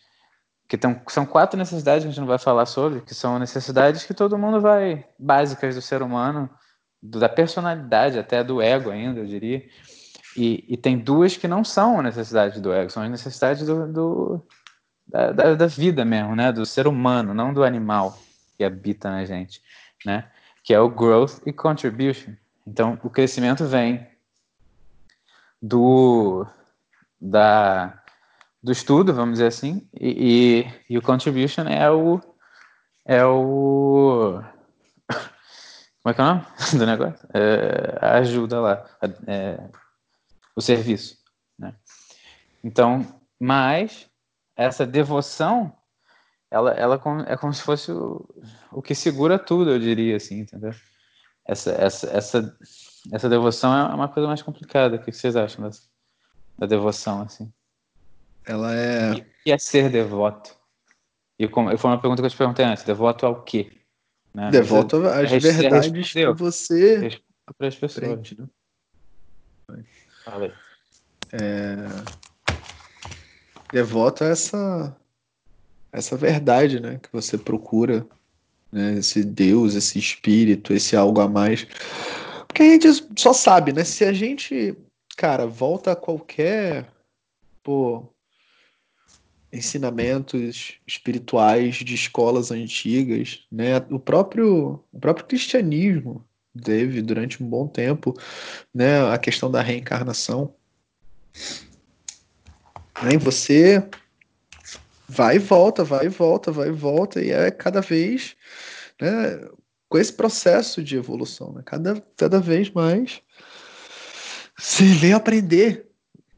que 0.68 0.78
tão, 0.78 1.00
são 1.08 1.26
quatro 1.26 1.58
necessidades 1.58 2.04
que 2.04 2.08
a 2.08 2.10
gente 2.10 2.20
não 2.20 2.26
vai 2.26 2.38
falar 2.38 2.66
sobre, 2.66 3.00
que 3.00 3.14
são 3.14 3.38
necessidades 3.38 4.04
que 4.04 4.14
todo 4.14 4.38
mundo 4.38 4.60
vai 4.60 5.04
básicas 5.18 5.74
do 5.74 5.82
ser 5.82 6.02
humano, 6.02 6.48
do, 7.02 7.18
da 7.18 7.28
personalidade, 7.28 8.18
até 8.18 8.44
do 8.44 8.60
ego 8.60 8.90
ainda, 8.90 9.20
eu 9.20 9.26
diria. 9.26 9.66
E, 10.38 10.64
e 10.68 10.76
tem 10.76 10.96
duas 10.96 11.36
que 11.36 11.48
não 11.48 11.64
são 11.64 12.00
necessidades 12.00 12.60
do 12.60 12.72
ego, 12.72 12.90
são 12.90 13.02
as 13.02 13.10
necessidades 13.10 13.66
do, 13.66 13.92
do 13.92 14.46
da, 15.04 15.32
da, 15.32 15.54
da, 15.56 15.66
vida 15.66 16.04
mesmo, 16.04 16.36
né? 16.36 16.52
Do 16.52 16.64
ser 16.64 16.86
humano, 16.86 17.34
não 17.34 17.52
do 17.52 17.64
animal 17.64 18.16
que 18.56 18.62
habita 18.62 19.10
na 19.10 19.24
gente, 19.24 19.60
né? 20.06 20.30
Que 20.62 20.72
é 20.72 20.78
o 20.78 20.88
growth 20.88 21.40
e 21.44 21.52
contribution. 21.52 22.34
Então, 22.64 22.96
o 23.02 23.10
crescimento 23.10 23.66
vem 23.66 24.06
do 25.60 26.46
da 27.20 28.00
do 28.62 28.70
estudo, 28.70 29.12
vamos 29.12 29.34
dizer 29.34 29.48
assim, 29.48 29.88
e, 29.92 30.68
e, 30.88 30.94
e 30.94 30.98
o 30.98 31.02
contribution 31.02 31.66
é 31.66 31.90
o 31.90 32.20
é 33.04 33.24
o 33.24 34.40
como 36.00 36.12
é 36.12 36.14
que 36.14 36.20
é 36.20 36.24
o 36.24 36.26
nome 36.26 36.44
do 36.78 36.86
negócio? 36.86 37.28
É, 37.34 37.98
a 38.00 38.18
ajuda 38.18 38.60
lá, 38.60 38.86
é, 39.26 39.58
o 40.58 40.60
serviço, 40.60 41.16
né? 41.56 41.72
Então, 42.64 43.06
mas 43.38 44.10
essa 44.56 44.84
devoção, 44.84 45.72
ela, 46.50 46.72
ela 46.72 47.00
é 47.28 47.36
como 47.36 47.54
se 47.54 47.62
fosse 47.62 47.92
o, 47.92 48.28
o 48.72 48.82
que 48.82 48.92
segura 48.92 49.38
tudo, 49.38 49.70
eu 49.70 49.78
diria 49.78 50.16
assim, 50.16 50.40
entendeu? 50.40 50.74
Essa, 51.46 51.70
essa, 51.70 52.10
essa, 52.10 52.58
essa 53.12 53.28
devoção 53.28 53.72
é 53.72 53.94
uma 53.94 54.08
coisa 54.08 54.26
mais 54.26 54.42
complicada. 54.42 54.96
O 54.96 54.98
que 54.98 55.12
vocês 55.12 55.36
acham 55.36 55.64
dessa, 55.64 55.82
da 56.58 56.66
devoção, 56.66 57.22
assim? 57.22 57.52
Ela 58.44 58.74
é. 58.74 59.12
O 59.12 59.24
que 59.44 59.52
é 59.52 59.58
ser 59.58 59.88
devoto? 59.88 60.58
E 61.38 61.46
como, 61.46 61.78
foi 61.78 61.90
uma 61.90 62.00
pergunta 62.00 62.20
que 62.20 62.26
eu 62.26 62.30
te 62.30 62.36
perguntei 62.36 62.64
antes: 62.64 62.82
devoto 62.82 63.24
ao 63.24 63.44
quê? 63.44 63.70
Né? 64.34 64.50
Devoto 64.50 65.06
às 65.06 65.30
verdades 65.30 66.12
que 66.12 66.26
você. 66.32 67.22
Para 67.56 67.68
as 67.68 67.76
pessoas. 67.76 68.06
Frente, 68.06 68.38
né? 68.40 68.48
Fala 70.28 70.52
É... 71.32 71.86
Devoto 73.72 74.24
a 74.24 74.28
essa, 74.28 74.96
essa 75.90 76.16
verdade, 76.18 76.80
né? 76.80 76.98
Que 77.02 77.08
você 77.10 77.38
procura, 77.38 78.06
né? 78.70 78.98
Esse 78.98 79.24
Deus, 79.24 79.74
esse 79.74 79.98
espírito, 79.98 80.74
esse 80.74 80.94
algo 80.94 81.20
a 81.20 81.28
mais. 81.28 81.66
Porque 82.46 82.62
a 82.62 82.66
gente 82.66 82.88
só 83.16 83.32
sabe, 83.32 83.72
né? 83.72 83.84
Se 83.84 84.04
a 84.04 84.12
gente, 84.12 84.76
cara, 85.16 85.46
volta 85.46 85.92
a 85.92 85.96
qualquer 85.96 86.90
pô, 87.62 88.06
ensinamentos 89.50 90.78
espirituais 90.86 91.76
de 91.76 91.94
escolas 91.94 92.50
antigas, 92.50 93.46
né? 93.50 93.78
O 93.90 93.98
próprio, 93.98 94.84
o 94.92 95.00
próprio 95.00 95.26
cristianismo 95.26 96.27
teve 96.62 97.02
durante 97.02 97.42
um 97.42 97.48
bom 97.48 97.66
tempo, 97.66 98.14
né? 98.74 99.12
A 99.12 99.18
questão 99.18 99.50
da 99.50 99.62
reencarnação. 99.62 100.54
Né? 103.02 103.16
Você 103.18 103.88
vai 105.08 105.36
e 105.36 105.38
volta, 105.38 105.84
vai 105.84 106.06
e 106.06 106.08
volta, 106.08 106.52
vai 106.52 106.68
e 106.68 106.72
volta, 106.72 107.22
e 107.22 107.30
é 107.30 107.50
cada 107.50 107.80
vez 107.80 108.36
né, 109.00 109.48
com 109.88 109.98
esse 109.98 110.12
processo 110.12 110.82
de 110.82 110.96
evolução, 110.96 111.52
né? 111.52 111.62
cada, 111.64 112.00
cada 112.16 112.40
vez 112.40 112.70
mais 112.70 113.22
você 114.56 114.84
veio 114.84 115.16
aprender, 115.16 115.86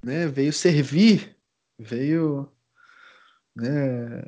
né? 0.03 0.27
veio 0.27 0.53
servir, 0.53 1.35
veio 1.79 2.49
né, 3.57 4.25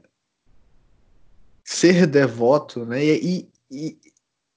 ser 1.62 2.06
devoto, 2.06 2.84
né? 2.84 3.04
E, 3.04 3.48
e, 3.70 3.98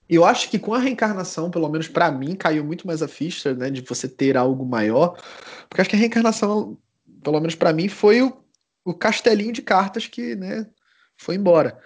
eu 0.10 0.24
acho 0.24 0.50
que 0.50 0.60
com 0.60 0.74
a 0.74 0.80
reencarnação, 0.80 1.50
pelo 1.50 1.70
menos 1.70 1.88
para 1.88 2.12
mim, 2.12 2.36
caiu 2.36 2.64
muito 2.64 2.86
mais 2.86 3.02
a 3.02 3.08
ficha, 3.08 3.54
né, 3.54 3.70
de 3.70 3.82
você 3.82 4.08
ter 4.08 4.38
algo 4.38 4.66
maior, 4.66 5.18
porque 5.68 5.82
acho 5.82 5.90
que 5.90 5.96
a 5.96 6.00
reencarnação, 6.00 6.78
pelo 7.24 7.40
menos 7.40 7.56
para 7.56 7.74
mim, 7.74 7.88
foi 7.88 8.22
o, 8.22 8.38
o 8.84 8.94
castelinho 8.94 9.52
de 9.52 9.62
cartas 9.62 10.08
que, 10.08 10.36
né, 10.36 10.68
foi 11.18 11.36
embora. 11.36 11.80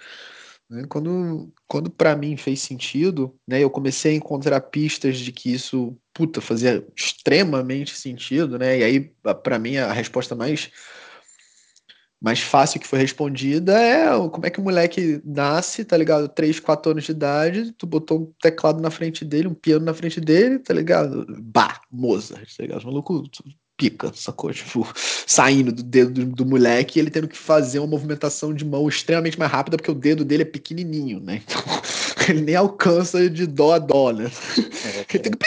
Né? 0.69 0.83
Quando, 0.87 1.51
quando 1.67 1.89
para 1.89 2.15
mim 2.15 2.37
fez 2.37 2.61
sentido, 2.61 3.35
né, 3.47 3.63
eu 3.63 3.69
comecei 3.69 4.13
a 4.13 4.15
encontrar 4.15 4.61
pistas 4.61 5.17
de 5.17 5.31
que 5.31 5.51
isso, 5.51 5.97
puta, 6.13 6.41
fazia 6.41 6.85
extremamente 6.95 7.95
sentido, 7.95 8.59
né? 8.59 8.79
E 8.79 8.83
aí, 8.83 9.11
para 9.43 9.57
mim, 9.57 9.77
a 9.77 9.91
resposta 9.91 10.35
mais 10.35 10.69
mais 12.21 12.41
fácil 12.41 12.79
que 12.79 12.87
foi 12.87 12.99
respondida 12.99 13.79
é 13.81 14.09
como 14.29 14.45
é 14.45 14.49
que 14.49 14.59
o 14.59 14.63
moleque 14.63 15.21
nasce, 15.23 15.85
tá 15.85 15.95
ligado? 15.95 16.27
3, 16.27 16.59
4 16.59 16.91
anos 16.91 17.05
de 17.05 17.11
idade, 17.11 17.71
tu 17.71 17.87
botou 17.87 18.19
um 18.19 18.33
teclado 18.41 18.81
na 18.81 18.91
frente 18.91 19.23
dele, 19.23 19.47
um 19.47 19.53
piano 19.53 19.85
na 19.85 19.93
frente 19.93 20.19
dele, 20.19 20.59
tá 20.59 20.73
ligado? 20.73 21.25
Bah, 21.39 21.79
Mozart, 21.89 22.55
tá 22.57 22.63
ligado? 22.63 22.83
O 22.83 22.87
maluco 22.87 23.23
pica, 23.77 24.11
sacou? 24.13 24.51
Tipo, 24.51 24.85
saindo 25.25 25.71
do 25.71 25.81
dedo 25.81 26.11
do, 26.11 26.25
do 26.25 26.45
moleque 26.45 26.99
e 26.99 27.01
ele 27.01 27.09
tendo 27.09 27.27
que 27.27 27.37
fazer 27.37 27.79
uma 27.79 27.87
movimentação 27.87 28.53
de 28.53 28.65
mão 28.65 28.89
extremamente 28.89 29.39
mais 29.39 29.49
rápida 29.49 29.77
porque 29.77 29.91
o 29.91 29.95
dedo 29.95 30.25
dele 30.25 30.43
é 30.43 30.45
pequenininho, 30.45 31.21
né? 31.21 31.41
Então, 31.45 31.61
ele 32.27 32.41
nem 32.41 32.55
alcança 32.55 33.29
de 33.29 33.47
dó 33.47 33.73
a 33.73 33.79
dó, 33.79 34.11
né? 34.11 34.29
É, 34.85 35.05
ele 35.13 35.23
tem 35.23 35.31
que... 35.31 35.39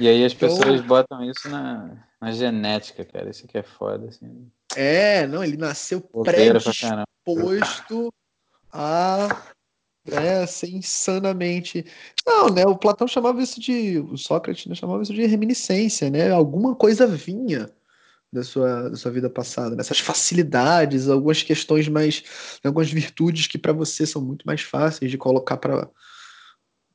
E 0.00 0.08
aí 0.08 0.24
as 0.24 0.32
então 0.32 0.48
pessoas 0.48 0.74
então... 0.74 0.86
botam 0.88 1.22
isso 1.30 1.48
na 1.48 2.04
na 2.22 2.30
genética, 2.30 3.04
cara. 3.04 3.30
Isso 3.30 3.44
aqui 3.44 3.58
é 3.58 3.64
foda, 3.64 4.08
assim. 4.08 4.48
É, 4.76 5.26
não, 5.26 5.42
ele 5.42 5.56
nasceu 5.56 6.00
predisposto 6.00 8.14
a 8.72 9.44
é, 10.06 10.46
ser 10.46 10.70
insanamente. 10.70 11.84
Não, 12.24 12.48
né? 12.48 12.64
O 12.64 12.78
Platão 12.78 13.08
chamava 13.08 13.42
isso 13.42 13.60
de. 13.60 13.98
O 13.98 14.16
Sócrates 14.16 14.66
né, 14.66 14.74
chamava 14.76 15.02
isso 15.02 15.12
de 15.12 15.26
reminiscência, 15.26 16.08
né? 16.08 16.30
Alguma 16.30 16.76
coisa 16.76 17.08
vinha 17.08 17.68
da 18.32 18.44
sua, 18.44 18.88
da 18.88 18.96
sua 18.96 19.10
vida 19.10 19.28
passada, 19.28 19.74
nessas 19.74 19.98
né? 19.98 20.04
facilidades, 20.04 21.08
algumas 21.08 21.42
questões 21.42 21.88
mais. 21.88 22.22
algumas 22.62 22.90
virtudes 22.90 23.48
que 23.48 23.58
para 23.58 23.72
você 23.72 24.06
são 24.06 24.22
muito 24.22 24.46
mais 24.46 24.62
fáceis 24.62 25.10
de 25.10 25.18
colocar 25.18 25.56
para. 25.56 25.90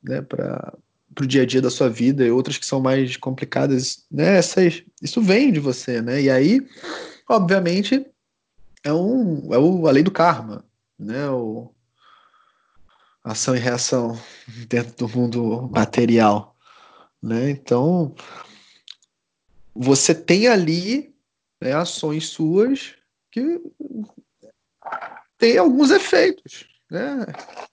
Né, 0.02 0.22
para 0.22 0.72
para 1.14 1.24
o 1.24 1.26
dia 1.26 1.42
a 1.42 1.46
dia 1.46 1.62
da 1.62 1.70
sua 1.70 1.88
vida 1.88 2.24
e 2.24 2.30
outras 2.30 2.58
que 2.58 2.66
são 2.66 2.80
mais 2.80 3.16
complicadas, 3.16 4.04
né? 4.10 4.36
Essas, 4.36 4.82
isso 5.02 5.20
vem 5.20 5.52
de 5.52 5.60
você, 5.60 6.00
né? 6.00 6.22
E 6.22 6.30
aí, 6.30 6.66
obviamente, 7.28 8.06
é, 8.84 8.92
um, 8.92 9.52
é 9.52 9.58
o, 9.58 9.86
a 9.86 9.90
lei 9.90 10.02
do 10.02 10.10
karma, 10.10 10.64
né? 10.98 11.28
O, 11.30 11.72
ação 13.22 13.54
e 13.54 13.58
reação 13.58 14.18
dentro 14.68 14.96
do 14.96 15.08
mundo 15.08 15.68
material, 15.72 16.56
né? 17.22 17.50
Então, 17.50 18.14
você 19.74 20.14
tem 20.14 20.48
ali 20.48 21.14
né, 21.60 21.72
ações 21.72 22.28
suas 22.28 22.94
que 23.30 23.60
têm 25.36 25.58
alguns 25.58 25.90
efeitos, 25.90 26.67
né? 26.90 27.26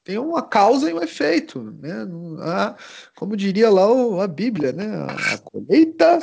Tem 0.03 0.17
uma 0.17 0.41
causa 0.41 0.89
e 0.89 0.93
um 0.93 1.01
efeito, 1.01 1.61
né? 1.81 2.07
A, 2.41 2.75
como 3.15 3.37
diria 3.37 3.69
lá 3.69 3.91
o, 3.91 4.21
a 4.21 4.27
Bíblia, 4.27 4.71
né? 4.71 4.85
A, 4.95 5.33
a 5.33 5.37
colheita, 5.37 6.19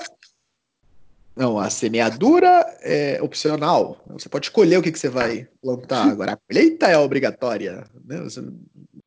não, 1.34 1.58
a 1.58 1.70
semeadura 1.70 2.48
é 2.82 3.20
opcional. 3.22 3.98
Você 4.08 4.28
pode 4.28 4.46
escolher 4.46 4.76
o 4.76 4.82
que, 4.82 4.92
que 4.92 4.98
você 4.98 5.08
vai 5.08 5.48
plantar. 5.62 6.10
Agora, 6.10 6.32
a 6.32 6.36
colheita 6.36 6.86
é 6.88 6.98
obrigatória. 6.98 7.84
Né? 8.04 8.18
Você 8.20 8.42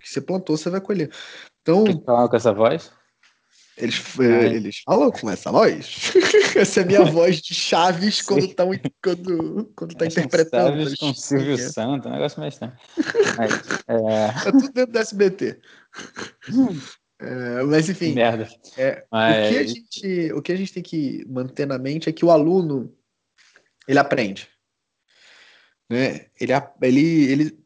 que 0.02 0.10
você 0.10 0.22
plantou, 0.22 0.58
você 0.58 0.70
vai 0.70 0.82
colher. 0.82 1.10
Então. 1.62 1.86
Falar 2.06 2.28
com 2.28 2.36
essa 2.36 2.54
voz? 2.54 2.92
Eles, 3.78 4.02
eh, 4.20 4.46
eles 4.56 4.82
falam 4.86 5.12
com 5.12 5.30
essa 5.30 5.52
voz. 5.52 6.14
essa 6.56 6.80
é 6.80 6.84
a 6.84 6.86
minha 6.86 7.04
voz 7.12 7.42
de 7.42 7.54
Chaves 7.54 8.22
quando 8.22 8.48
tá, 8.54 8.64
quando, 9.04 9.72
quando 9.76 9.96
tá 9.96 10.06
interpretando. 10.06 10.78
Chaves 10.78 10.96
com 10.96 11.14
Silvio 11.14 11.58
Santos, 11.58 12.08
um 12.08 12.14
negócio 12.14 12.40
mais 12.40 12.54
estranho. 12.54 12.74
é... 13.88 14.48
é 14.48 14.52
tudo 14.52 14.72
dentro 14.72 14.94
do 14.94 15.00
SBT. 15.00 15.60
É, 17.20 17.64
mas 17.64 17.90
enfim, 17.90 18.14
Merda. 18.14 18.48
É, 18.78 19.06
mas... 19.12 19.48
O, 19.48 19.50
que 19.50 19.58
a 19.58 19.68
gente, 19.68 20.34
o 20.34 20.42
que 20.42 20.52
a 20.52 20.56
gente 20.56 20.74
tem 20.74 20.84
que 20.84 21.26
manter 21.28 21.66
na 21.66 21.78
mente 21.78 22.10
é 22.10 22.14
que 22.14 22.26
o 22.26 22.32
aluno 22.32 22.94
ele 23.88 24.00
aprende. 24.00 24.50
Né? 25.90 26.28
Ele, 26.40 26.52
ele, 26.82 27.32
ele 27.32 27.65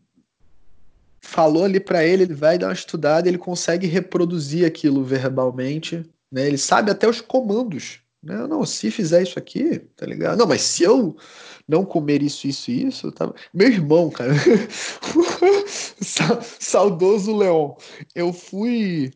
falou 1.29 1.63
ali 1.63 1.79
para 1.79 2.03
ele, 2.03 2.23
ele 2.23 2.33
vai 2.33 2.57
dar 2.57 2.67
uma 2.67 2.73
estudada, 2.73 3.27
ele 3.27 3.37
consegue 3.37 3.87
reproduzir 3.87 4.65
aquilo 4.65 5.03
verbalmente, 5.03 6.03
né? 6.31 6.47
Ele 6.47 6.57
sabe 6.57 6.89
até 6.91 7.07
os 7.07 7.21
comandos, 7.21 7.99
né? 8.21 8.47
Não, 8.47 8.65
se 8.65 8.89
fizer 8.89 9.21
isso 9.21 9.37
aqui, 9.37 9.79
tá 9.95 10.05
ligado? 10.05 10.37
Não, 10.37 10.47
mas 10.47 10.61
se 10.61 10.83
eu 10.83 11.15
não 11.67 11.85
comer 11.85 12.23
isso, 12.23 12.47
isso 12.47 12.71
isso, 12.71 13.11
tá... 13.11 13.31
meu 13.53 13.67
irmão, 13.67 14.09
cara, 14.09 14.33
saudoso 16.59 17.37
Leon, 17.37 17.75
eu 18.15 18.33
fui 18.33 19.11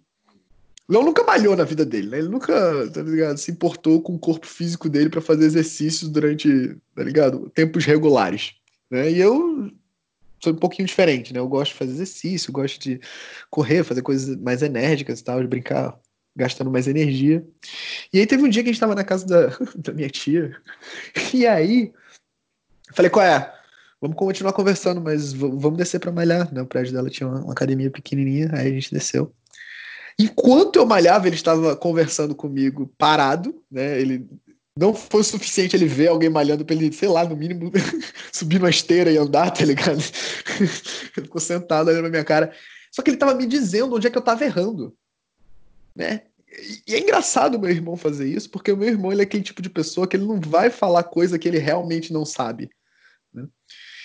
Leon 0.88 1.04
nunca 1.04 1.24
malhou 1.24 1.56
na 1.56 1.64
vida 1.64 1.84
dele, 1.84 2.10
né? 2.10 2.20
Ele 2.20 2.30
nunca, 2.30 2.54
tá 2.92 3.02
ligado, 3.02 3.38
se 3.38 3.52
importou 3.52 4.02
com 4.02 4.14
o 4.14 4.20
corpo 4.20 4.46
físico 4.46 4.88
dele 4.88 5.10
para 5.10 5.22
fazer 5.22 5.46
exercícios 5.46 6.10
durante, 6.10 6.78
tá 6.96 7.04
ligado, 7.04 7.50
tempos 7.56 7.86
regulares, 7.86 8.52
né? 8.92 9.10
E 9.12 9.20
eu 9.20 9.72
sou 10.44 10.52
um 10.52 10.58
pouquinho 10.58 10.86
diferente, 10.86 11.34
né? 11.34 11.40
Eu 11.40 11.48
gosto 11.48 11.72
de 11.72 11.78
fazer 11.78 11.92
exercício, 11.92 12.52
gosto 12.52 12.80
de 12.82 13.00
correr, 13.50 13.84
fazer 13.84 14.02
coisas 14.02 14.36
mais 14.38 14.62
enérgicas 14.62 15.20
e 15.20 15.24
tal, 15.24 15.42
de 15.42 15.48
brincar 15.48 15.98
gastando 16.36 16.70
mais 16.70 16.88
energia. 16.88 17.46
E 18.12 18.20
aí 18.20 18.28
teve 18.28 18.44
um 18.44 18.50
dia 18.50 18.62
que 18.62 18.70
a 18.70 18.74
gente 18.74 18.80
tava 18.80 18.96
na 18.96 19.06
casa 19.06 19.26
da, 19.26 19.58
da 19.76 19.94
minha 19.94 20.10
tia, 20.10 20.56
e 21.34 21.48
aí 21.48 21.94
falei, 22.94 23.10
qual 23.10 23.26
é? 23.26 23.54
Vamos 24.02 24.18
continuar 24.18 24.52
conversando, 24.52 25.00
mas 25.00 25.32
vamos 25.32 25.78
descer 25.78 26.00
para 26.00 26.12
malhar, 26.12 26.54
né? 26.54 26.62
O 26.62 26.68
prédio 26.68 26.92
dela 26.92 27.10
tinha 27.10 27.28
uma, 27.28 27.40
uma 27.40 27.54
academia 27.54 27.90
pequenininha, 27.90 28.50
aí 28.54 28.68
a 28.68 28.72
gente 28.72 28.94
desceu. 28.94 29.34
Enquanto 30.20 30.76
eu 30.76 30.86
malhava, 30.86 31.26
ele 31.26 31.38
estava 31.38 31.76
conversando 31.76 32.36
comigo 32.36 32.92
parado, 32.98 33.64
né? 33.72 34.00
Ele 34.00 34.28
não 34.78 34.94
foi 34.94 35.22
o 35.22 35.24
suficiente 35.24 35.76
ele 35.76 35.86
ver 35.86 36.08
alguém 36.08 36.30
malhando 36.30 36.66
pra 36.66 36.76
ele, 36.76 36.92
sei 36.92 37.08
lá, 37.08 37.24
no 37.24 37.36
mínimo, 37.36 37.72
subir 38.34 38.58
uma 38.58 38.70
esteira 38.70 39.12
e 39.12 39.18
andar, 39.18 39.52
tá 39.52 39.64
ligado? 39.64 40.02
ele 40.60 40.68
ficou 41.26 41.40
sentado 41.40 41.90
olhando 41.90 42.04
na 42.04 42.10
minha 42.10 42.24
cara. 42.24 42.54
Só 42.92 43.02
que 43.02 43.12
ele 43.12 43.18
tava 43.18 43.36
me 43.36 43.46
dizendo 43.46 43.96
onde 43.96 44.08
é 44.08 44.10
que 44.10 44.18
eu 44.18 44.22
tava 44.22 44.44
errando, 44.44 44.96
né? 45.96 46.24
E 46.88 46.94
é 46.94 47.00
engraçado 47.00 47.56
o 47.56 47.60
meu 47.60 47.70
irmão 47.70 47.98
fazer 47.98 48.28
isso, 48.28 48.50
porque 48.50 48.72
o 48.72 48.78
meu 48.78 48.88
irmão 48.88 49.12
ele 49.12 49.22
é 49.22 49.24
aquele 49.24 49.44
tipo 49.44 49.62
de 49.62 49.70
pessoa 49.70 50.08
que 50.08 50.16
ele 50.16 50.26
não 50.26 50.40
vai 50.40 50.70
falar 50.70 51.04
coisa 51.04 51.40
que 51.40 51.48
ele 51.48 51.58
realmente 51.58 52.14
não 52.14 52.26
sabe. 52.26 52.70
Né? 53.34 53.48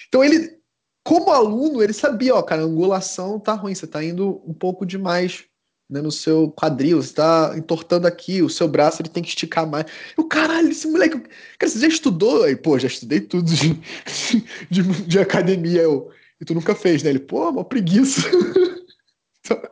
Então 0.08 0.24
ele, 0.24 0.58
como 1.04 1.30
aluno, 1.30 1.82
ele 1.82 1.92
sabia, 1.92 2.34
ó, 2.34 2.42
cara, 2.42 2.62
angulação 2.62 3.38
tá 3.38 3.52
ruim, 3.52 3.74
você 3.74 3.86
tá 3.86 4.02
indo 4.02 4.42
um 4.46 4.54
pouco 4.54 4.86
demais 4.86 5.44
né, 5.88 6.02
no 6.02 6.12
seu 6.12 6.50
quadril, 6.50 7.00
você 7.00 7.14
tá 7.14 7.54
entortando 7.56 8.06
aqui, 8.06 8.42
o 8.42 8.50
seu 8.50 8.68
braço 8.68 9.00
ele 9.00 9.08
tem 9.08 9.22
que 9.22 9.30
esticar 9.30 9.66
mais. 9.66 9.86
O 10.16 10.24
caralho, 10.24 10.68
esse 10.70 10.86
moleque. 10.86 11.20
Cara, 11.58 11.72
você 11.72 11.80
já 11.80 11.88
estudou? 11.88 12.44
Aí, 12.44 12.54
pô, 12.54 12.78
já 12.78 12.88
estudei 12.88 13.20
tudo 13.20 13.50
de, 13.50 13.80
de, 14.70 14.82
de 14.82 15.18
academia. 15.18 15.82
Eu, 15.82 16.10
e 16.40 16.44
tu 16.44 16.54
nunca 16.54 16.74
fez, 16.74 17.02
né? 17.02 17.10
Ele, 17.10 17.20
pô, 17.20 17.48
uma 17.48 17.64
preguiça. 17.64 18.22
Então, 19.48 19.62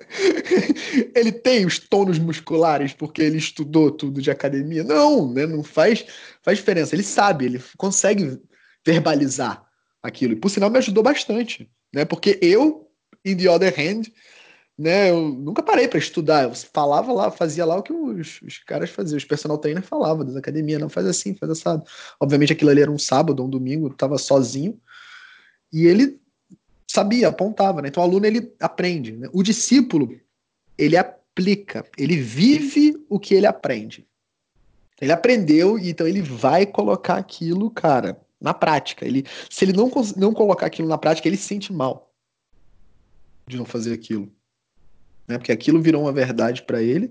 ele 1.15 1.31
tem 1.31 1.67
os 1.67 1.79
tônus 1.79 2.19
musculares 2.19 2.95
porque 2.95 3.21
ele 3.21 3.37
estudou 3.37 3.91
tudo 3.91 4.23
de 4.23 4.31
academia? 4.31 4.83
Não, 4.83 5.31
né? 5.31 5.45
Não 5.47 5.63
faz, 5.63 6.07
faz 6.43 6.57
diferença. 6.57 6.95
Ele 6.95 7.03
sabe, 7.03 7.45
ele 7.45 7.63
consegue 7.77 8.41
verbalizar 8.87 9.67
aquilo. 10.03 10.33
E 10.33 10.37
por 10.37 10.49
sinal 10.49 10.71
me 10.71 10.79
ajudou 10.79 11.03
bastante, 11.03 11.71
né? 11.93 12.07
Porque 12.07 12.39
eu, 12.41 12.89
in 13.25 13.37
the 13.37 13.51
other 13.51 13.75
hand, 13.77 14.05
né? 14.79 15.11
Eu 15.11 15.29
nunca 15.31 15.63
parei 15.63 15.89
para 15.89 15.99
estudar. 15.99 16.45
Eu 16.45 16.55
falava 16.55 17.13
lá, 17.13 17.31
fazia 17.31 17.65
lá 17.65 17.77
o 17.77 17.83
que 17.83 17.93
os, 17.93 18.43
os 18.43 18.59
caras 18.59 18.91
faziam. 18.91 19.17
Os 19.17 19.25
personal 19.25 19.59
trainer 19.59 19.83
falavam 19.83 20.25
das 20.25 20.37
academias, 20.37 20.81
não 20.81 20.89
faz 20.89 21.07
assim, 21.07 21.35
faz 21.35 21.51
assado. 21.51 21.85
Obviamente 22.21 22.53
aquilo 22.53 22.71
ali 22.71 22.83
era 22.83 22.91
um 22.91 22.99
sábado, 22.99 23.43
um 23.43 23.49
domingo, 23.49 23.89
estava 23.89 24.19
sozinho. 24.19 24.79
E 25.73 25.87
ele 25.87 26.21
sabia, 26.91 27.29
apontava, 27.29 27.81
né? 27.81 27.89
Então 27.89 28.03
o 28.03 28.07
aluno 28.07 28.27
ele 28.27 28.55
aprende. 28.61 29.13
Né? 29.13 29.29
O 29.33 29.43
discípulo 29.43 30.15
ele 30.77 30.97
aplica, 30.97 31.85
ele 31.97 32.17
vive 32.17 33.03
o 33.09 33.19
que 33.19 33.35
ele 33.35 33.47
aprende. 33.47 34.07
Ele 35.01 35.13
aprendeu 35.13 35.79
então 35.79 36.07
ele 36.07 36.23
vai 36.23 36.65
colocar 36.67 37.17
aquilo, 37.17 37.71
cara, 37.71 38.21
na 38.41 38.53
prática. 38.53 39.07
Ele, 39.07 39.25
se 39.51 39.65
ele 39.65 39.73
não, 39.73 39.91
não 40.17 40.33
colocar 40.35 40.67
aquilo 40.67 40.89
na 40.89 40.99
prática, 40.99 41.29
ele 41.29 41.37
se 41.37 41.45
sente 41.45 41.73
mal 41.73 42.13
de 43.47 43.57
não 43.57 43.65
fazer 43.65 43.93
aquilo 43.93 44.31
né? 45.29 45.39
Porque 45.39 45.53
aquilo 45.53 45.81
virou 45.81 46.03
uma 46.03 46.13
verdade 46.13 46.63
para 46.63 46.83
ele. 46.83 47.11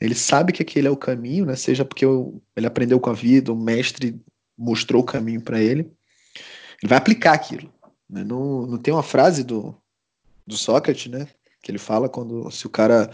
Ele 0.00 0.14
sabe 0.14 0.52
que 0.52 0.62
aquele 0.62 0.88
é 0.88 0.90
o 0.90 0.96
caminho, 0.96 1.46
né? 1.46 1.56
Seja 1.56 1.84
porque 1.84 2.04
ele 2.56 2.66
aprendeu 2.66 2.98
com 2.98 3.10
a 3.10 3.14
vida, 3.14 3.52
o 3.52 3.56
mestre 3.56 4.20
mostrou 4.56 5.02
o 5.02 5.06
caminho 5.06 5.40
para 5.40 5.60
ele. 5.60 5.90
Ele 6.82 6.88
vai 6.88 6.98
aplicar 6.98 7.32
aquilo. 7.32 7.72
Né? 8.08 8.24
Não, 8.24 8.66
não 8.66 8.78
tem 8.78 8.92
uma 8.92 9.02
frase 9.02 9.42
do, 9.42 9.74
do 10.46 10.56
Sócrates, 10.56 11.10
né? 11.10 11.28
Que 11.62 11.70
ele 11.70 11.78
fala 11.78 12.08
quando 12.08 12.50
se 12.50 12.66
o 12.66 12.70
cara 12.70 13.10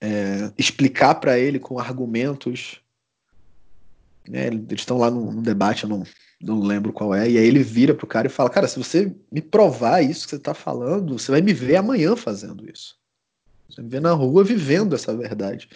é, 0.00 0.52
explicar 0.58 1.14
para 1.16 1.38
ele 1.38 1.58
com 1.58 1.78
argumentos, 1.78 2.80
né? 4.28 4.46
Eles 4.46 4.80
estão 4.80 4.98
lá 4.98 5.10
no, 5.10 5.32
no 5.32 5.42
debate, 5.42 5.84
eu 5.84 5.88
não, 5.88 6.02
não 6.40 6.60
lembro 6.60 6.92
qual 6.92 7.14
é, 7.14 7.28
e 7.28 7.38
aí 7.38 7.46
ele 7.46 7.62
vira 7.62 7.94
pro 7.94 8.06
cara 8.06 8.26
e 8.26 8.30
fala: 8.30 8.50
Cara, 8.50 8.68
se 8.68 8.78
você 8.78 9.14
me 9.30 9.40
provar 9.40 10.02
isso 10.02 10.24
que 10.24 10.30
você 10.30 10.38
tá 10.38 10.54
falando, 10.54 11.18
você 11.18 11.30
vai 11.30 11.40
me 11.40 11.52
ver 11.52 11.76
amanhã 11.76 12.16
fazendo 12.16 12.68
isso. 12.68 12.96
Você 13.74 13.82
vê 13.82 13.98
na 13.98 14.12
rua 14.12 14.44
vivendo 14.44 14.94
essa 14.94 15.16
verdade. 15.16 15.68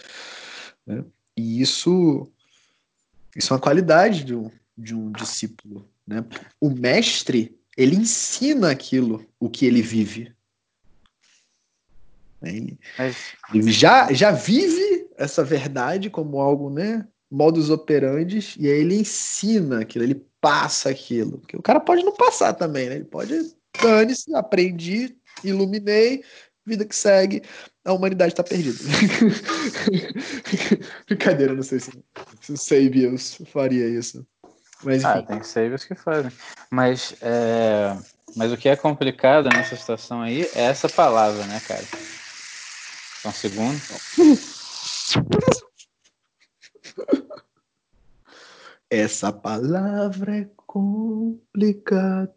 Né? 0.85 1.03
E 1.35 1.61
isso, 1.61 2.31
isso 3.35 3.51
é 3.51 3.55
uma 3.55 3.61
qualidade 3.61 4.23
de 4.23 4.35
um, 4.35 4.49
de 4.77 4.95
um 4.95 5.11
discípulo. 5.11 5.89
Né? 6.07 6.23
O 6.59 6.69
mestre, 6.69 7.57
ele 7.75 7.95
ensina 7.95 8.71
aquilo, 8.71 9.25
o 9.39 9.49
que 9.49 9.65
ele 9.65 9.81
vive. 9.81 10.33
Ele, 12.41 12.79
ele 13.53 13.71
já, 13.71 14.13
já 14.13 14.31
vive 14.31 15.09
essa 15.17 15.43
verdade 15.43 16.09
como 16.09 16.39
algo, 16.39 16.69
né? 16.69 17.05
Modus 17.29 17.69
operandi, 17.69 18.55
e 18.57 18.67
aí 18.67 18.79
ele 18.79 18.95
ensina 18.95 19.81
aquilo, 19.81 20.05
ele 20.05 20.25
passa 20.39 20.89
aquilo. 20.89 21.37
Porque 21.39 21.57
o 21.57 21.61
cara 21.61 21.81
pode 21.81 22.01
não 22.01 22.13
passar 22.13 22.53
também, 22.53 22.87
né? 22.87 22.95
Ele 22.95 23.03
pode, 23.03 23.53
dane-se, 23.81 24.33
aprendi, 24.33 25.15
iluminei, 25.43 26.23
vida 26.69 26.85
que 26.85 26.95
segue, 26.95 27.43
a 27.83 27.91
humanidade 27.91 28.33
está 28.33 28.43
perdida. 28.43 28.77
Brincadeira, 31.05 31.53
não 31.53 31.63
sei 31.63 31.79
se, 31.79 31.91
se 32.41 32.53
o 32.53 32.57
Sabius 32.57 33.41
faria 33.51 33.89
isso. 33.89 34.25
Mas, 34.83 35.03
ah, 35.03 35.21
tem 35.21 35.43
Sabius 35.43 35.83
que 35.83 35.95
fazem. 35.95 36.31
Mas, 36.71 37.13
é... 37.21 37.97
mas 38.35 38.53
o 38.53 38.57
que 38.57 38.69
é 38.69 38.75
complicado 38.75 39.49
nessa 39.49 39.75
situação 39.75 40.21
aí 40.21 40.43
é 40.55 40.61
essa 40.61 40.87
palavra, 40.87 41.43
né, 41.45 41.59
cara? 41.67 41.83
Só 43.21 43.29
um 43.29 43.33
segundo. 43.33 43.81
Essa 48.89 49.33
palavra 49.33 50.37
é 50.37 50.49
complicada. 50.65 52.29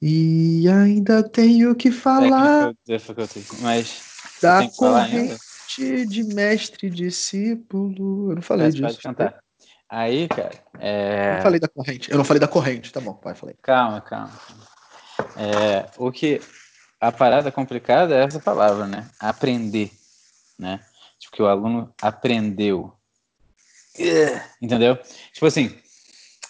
E 0.00 0.68
ainda 0.68 1.22
tenho 1.22 1.74
que 1.74 1.90
falar 1.90 2.70
é, 2.88 2.98
mas 3.60 4.02
da 4.42 4.68
corrente 4.68 6.06
de 6.06 6.22
mestre 6.22 6.90
discípulo. 6.90 8.30
Eu 8.30 8.34
não 8.36 8.42
falei 8.42 8.68
disso. 8.68 8.82
Pode 8.82 8.98
cantar. 8.98 9.38
Aí, 9.88 10.28
cara. 10.28 10.52
É... 10.78 11.30
Eu 11.30 11.34
não 11.36 11.42
falei 11.42 11.60
da 11.60 11.68
corrente. 11.68 12.10
Eu 12.10 12.18
não 12.18 12.24
falei 12.24 12.40
da 12.40 12.48
corrente, 12.48 12.92
tá 12.92 13.00
bom, 13.00 13.18
vai, 13.22 13.34
falei. 13.34 13.56
Calma, 13.62 14.00
calma. 14.00 14.32
É, 15.36 15.86
o 15.96 16.12
que. 16.12 16.40
A 17.00 17.12
parada 17.12 17.52
complicada 17.52 18.14
é 18.14 18.24
essa 18.24 18.40
palavra, 18.40 18.86
né? 18.86 19.08
Aprender. 19.20 19.90
Né? 20.58 20.80
Tipo, 21.18 21.36
que 21.36 21.42
o 21.42 21.46
aluno 21.46 21.94
aprendeu. 22.00 22.92
Entendeu? 24.60 24.98
Tipo 25.32 25.46
assim, 25.46 25.78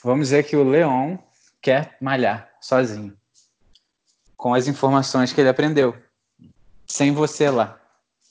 vamos 0.02 0.28
dizer 0.28 0.44
que 0.44 0.56
o 0.56 0.68
Leon 0.68 1.16
quer 1.60 1.96
malhar 2.00 2.50
sozinho 2.60 3.16
com 4.36 4.54
as 4.54 4.68
informações 4.68 5.32
que 5.32 5.40
ele 5.40 5.48
aprendeu, 5.48 5.96
sem 6.86 7.12
você 7.12 7.50
lá, 7.50 7.80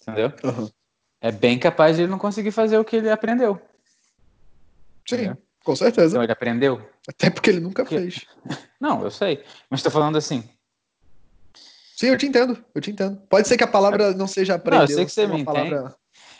entendeu? 0.01 0.31
Uhum. 0.43 0.69
É 1.19 1.31
bem 1.31 1.57
capaz 1.57 1.95
de 1.95 2.03
ele 2.03 2.11
não 2.11 2.19
conseguir 2.19 2.51
fazer 2.51 2.77
o 2.77 2.85
que 2.85 2.97
ele 2.97 3.09
aprendeu. 3.09 3.59
Sim, 5.07 5.15
entendeu? 5.15 5.37
com 5.63 5.75
certeza. 5.75 6.09
Então 6.09 6.23
ele 6.23 6.31
aprendeu. 6.31 6.89
Até 7.07 7.29
porque 7.29 7.49
ele 7.49 7.59
nunca 7.59 7.83
porque... 7.83 7.97
fez. 7.97 8.25
Não, 8.79 9.03
eu 9.03 9.09
sei. 9.09 9.43
Mas 9.69 9.79
estou 9.79 9.91
falando 9.91 10.17
assim. 10.17 10.47
Sim, 11.95 12.07
eu 12.07 12.17
te 12.17 12.27
entendo, 12.27 12.63
eu 12.75 12.81
te 12.81 12.91
entendo. 12.91 13.17
Pode 13.29 13.47
ser 13.47 13.57
que 13.57 13.63
a 13.63 13.67
palavra 13.67 14.13
não 14.13 14.27
seja 14.27 14.55
aprendeu. 14.55 14.79
Não, 14.79 14.89
eu 14.91 14.95
sei 14.95 15.05
que 15.05 15.11
você 15.11 15.25
me 15.25 15.45
palavra... 15.45 15.77
entende, 15.77 15.95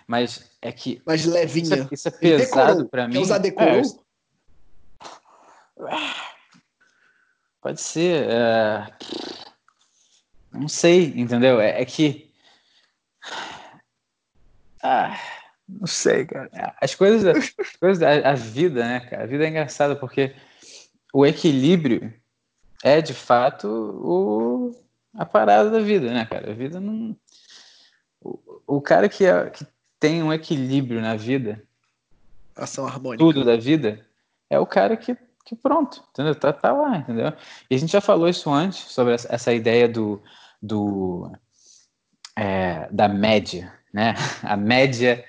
mas 0.06 0.52
é 0.62 0.70
que... 0.70 1.02
Mais 1.06 1.26
levinha. 1.26 1.64
Isso 1.64 1.74
é, 1.74 1.88
isso 1.94 2.08
é 2.10 2.12
pesado 2.12 2.90
para 2.90 3.08
mim. 3.08 3.20
Usar 3.20 3.38
decorou? 3.38 3.82
É, 5.80 5.96
pode 7.62 7.80
ser. 7.80 8.30
É... 8.30 8.94
Não 10.56 10.68
sei, 10.68 11.14
entendeu? 11.16 11.60
É, 11.60 11.82
é 11.82 11.86
que... 11.86 12.32
Ah, 14.82 15.18
não 15.68 15.88
sei, 15.88 16.26
cara. 16.26 16.76
As 16.80 16.94
coisas, 16.94 17.26
as 17.60 17.76
coisas 17.76 18.04
a, 18.04 18.30
a 18.30 18.34
vida, 18.36 18.86
né, 18.86 19.00
cara? 19.00 19.24
A 19.24 19.26
vida 19.26 19.46
é 19.46 19.50
engraçada 19.50 19.96
porque 19.96 20.36
o 21.12 21.26
equilíbrio 21.26 22.14
é 22.84 23.02
de 23.02 23.14
fato 23.14 23.68
o, 23.68 24.72
a 25.14 25.26
parada 25.26 25.70
da 25.72 25.80
vida, 25.80 26.14
né, 26.14 26.26
cara? 26.26 26.52
A 26.52 26.54
vida 26.54 26.80
não. 26.80 27.18
O, 28.22 28.40
o 28.68 28.82
cara 28.82 29.10
que, 29.10 29.26
é, 29.26 29.50
que 29.50 29.66
tem 30.00 30.22
um 30.22 30.32
equilíbrio 30.32 31.02
na 31.02 31.16
vida, 31.16 31.64
ação 32.56 32.86
harmônica, 32.86 33.24
tudo 33.24 33.44
da 33.44 33.56
vida, 33.56 34.06
é 34.50 34.60
o 34.60 34.68
cara 34.68 34.96
que, 34.96 35.18
que 35.44 35.56
pronto, 35.56 36.04
entendeu? 36.12 36.36
Tá, 36.36 36.54
tá 36.54 36.72
lá, 36.72 36.98
entendeu? 36.98 37.34
E 37.70 37.76
a 37.76 37.78
gente 37.78 37.92
já 37.92 38.02
falou 38.02 38.30
isso 38.30 38.52
antes, 38.52 38.92
sobre 38.92 39.14
essa, 39.14 39.34
essa 39.34 39.54
ideia 39.54 39.88
do. 39.88 40.22
Do 40.66 41.32
é, 42.36 42.88
da 42.92 43.08
média, 43.08 43.74
né? 43.94 44.14
A 44.44 44.58
média 44.58 45.24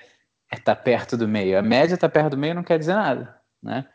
é 0.51 0.55
estar 0.55 0.75
tá 0.75 0.81
perto 0.81 1.15
do 1.15 1.27
meio. 1.27 1.57
A 1.57 1.61
média 1.61 1.95
estar 1.95 2.09
tá 2.09 2.13
perto 2.13 2.31
do 2.31 2.37
meio 2.37 2.55
não 2.55 2.63
quer 2.63 2.79
dizer 2.79 2.95
nada, 2.95 3.39
né? 3.61 3.87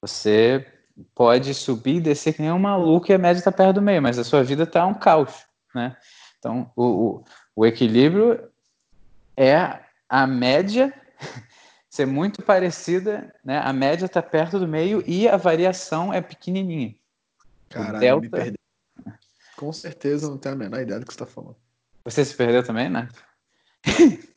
Você 0.00 0.66
pode 1.14 1.52
subir 1.54 1.96
e 1.96 2.00
descer 2.00 2.34
que 2.34 2.42
nem 2.42 2.52
um 2.52 2.58
maluco 2.58 3.10
e 3.10 3.14
a 3.14 3.18
média 3.18 3.38
está 3.38 3.52
perto 3.52 3.74
do 3.74 3.82
meio, 3.82 4.00
mas 4.00 4.18
a 4.18 4.24
sua 4.24 4.42
vida 4.42 4.62
está 4.62 4.86
um 4.86 4.94
caos, 4.94 5.44
né? 5.74 5.96
Então, 6.38 6.70
o, 6.76 6.84
o, 6.84 7.24
o 7.56 7.66
equilíbrio 7.66 8.48
é 9.36 9.80
a 10.08 10.26
média 10.26 10.92
ser 11.90 12.06
muito 12.06 12.42
parecida, 12.42 13.34
né? 13.44 13.58
A 13.58 13.72
média 13.72 14.06
está 14.06 14.22
perto 14.22 14.58
do 14.58 14.68
meio 14.68 15.02
e 15.06 15.28
a 15.28 15.36
variação 15.36 16.12
é 16.12 16.20
pequenininha. 16.20 16.94
Caralho, 17.68 17.98
delta... 17.98 18.44
me. 18.44 18.65
Com 19.56 19.72
certeza 19.72 20.28
não 20.28 20.38
tenho 20.38 20.54
a 20.54 20.58
menor 20.58 20.80
ideia 20.80 21.00
do 21.00 21.06
que 21.06 21.12
você 21.12 21.22
está 21.22 21.26
falando. 21.26 21.56
Você 22.04 22.24
se 22.24 22.34
perdeu 22.34 22.62
também, 22.62 22.88
né? 22.88 23.08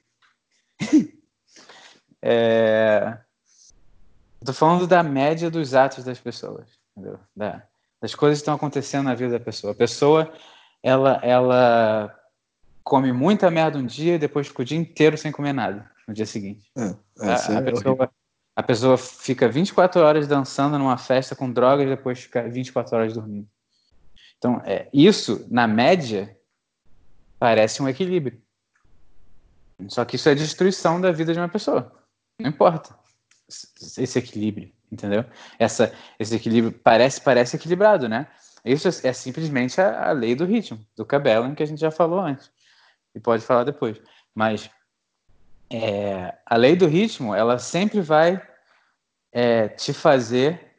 é... 2.21 3.17
Estou 4.39 4.55
falando 4.55 4.87
da 4.87 5.03
média 5.03 5.51
dos 5.51 5.75
atos 5.75 6.03
das 6.03 6.19
pessoas, 6.19 6.67
entendeu? 6.95 7.19
Da, 7.35 7.63
das 8.01 8.15
coisas 8.15 8.39
que 8.39 8.43
estão 8.43 8.55
acontecendo 8.55 9.05
na 9.05 9.15
vida 9.15 9.37
da 9.37 9.43
pessoa. 9.43 9.73
A 9.73 9.75
pessoa, 9.75 10.33
ela, 10.81 11.19
ela 11.21 12.17
come 12.83 13.11
muita 13.11 13.51
merda 13.51 13.77
um 13.77 13.85
dia 13.85 14.15
e 14.15 14.19
depois 14.19 14.47
fica 14.47 14.61
o 14.61 14.65
dia 14.65 14.77
inteiro 14.77 15.17
sem 15.17 15.31
comer 15.31 15.53
nada 15.53 15.91
no 16.07 16.13
dia 16.13 16.25
seguinte. 16.25 16.71
É, 16.75 16.95
a, 17.19 17.57
a, 17.57 17.59
é 17.59 17.61
pessoa, 17.61 18.11
a 18.55 18.63
pessoa 18.63 18.97
fica 18.97 19.47
24 19.49 20.01
horas 20.01 20.27
dançando 20.27 20.79
numa 20.79 20.97
festa 20.97 21.35
com 21.35 21.51
drogas 21.51 21.85
e 21.85 21.89
depois 21.89 22.19
fica 22.19 22.47
24 22.49 22.95
horas 22.95 23.13
dormindo. 23.13 23.47
Então, 24.39 24.61
é, 24.65 24.89
isso, 24.91 25.45
na 25.51 25.67
média, 25.67 26.35
parece 27.37 27.83
um 27.83 27.87
equilíbrio. 27.87 28.41
Só 29.87 30.03
que 30.03 30.15
isso 30.15 30.27
é 30.27 30.35
destruição 30.35 30.99
da 30.99 31.11
vida 31.11 31.33
de 31.33 31.39
uma 31.39 31.47
pessoa. 31.47 31.91
Não 32.39 32.49
importa 32.49 32.97
esse 33.49 34.19
equilíbrio, 34.19 34.71
entendeu? 34.91 35.25
Essa, 35.57 35.93
esse 36.19 36.35
equilíbrio 36.35 36.71
parece 36.83 37.19
parece 37.21 37.55
equilibrado, 37.55 38.07
né? 38.07 38.27
Isso 38.63 38.87
é, 38.87 39.09
é 39.09 39.13
simplesmente 39.13 39.79
a, 39.81 40.09
a, 40.09 40.11
lei 40.11 40.35
do 40.35 40.45
ritmo, 40.45 40.85
do 40.95 41.05
Cabellan, 41.05 41.55
que 41.55 41.63
a 41.63 41.65
gente 41.65 41.79
já 41.79 41.91
falou 41.91 42.19
antes. 42.19 42.51
E 43.15 43.19
pode 43.19 43.43
falar 43.43 43.63
depois. 43.63 43.99
Mas 44.35 44.69
é, 45.69 46.37
a 46.45 46.55
lei 46.55 46.75
do 46.75 46.87
ritmo, 46.87 47.33
ela 47.33 47.57
sempre 47.57 48.01
vai 48.01 48.41
é, 49.31 49.67
te 49.69 49.93
fazer 49.93 50.69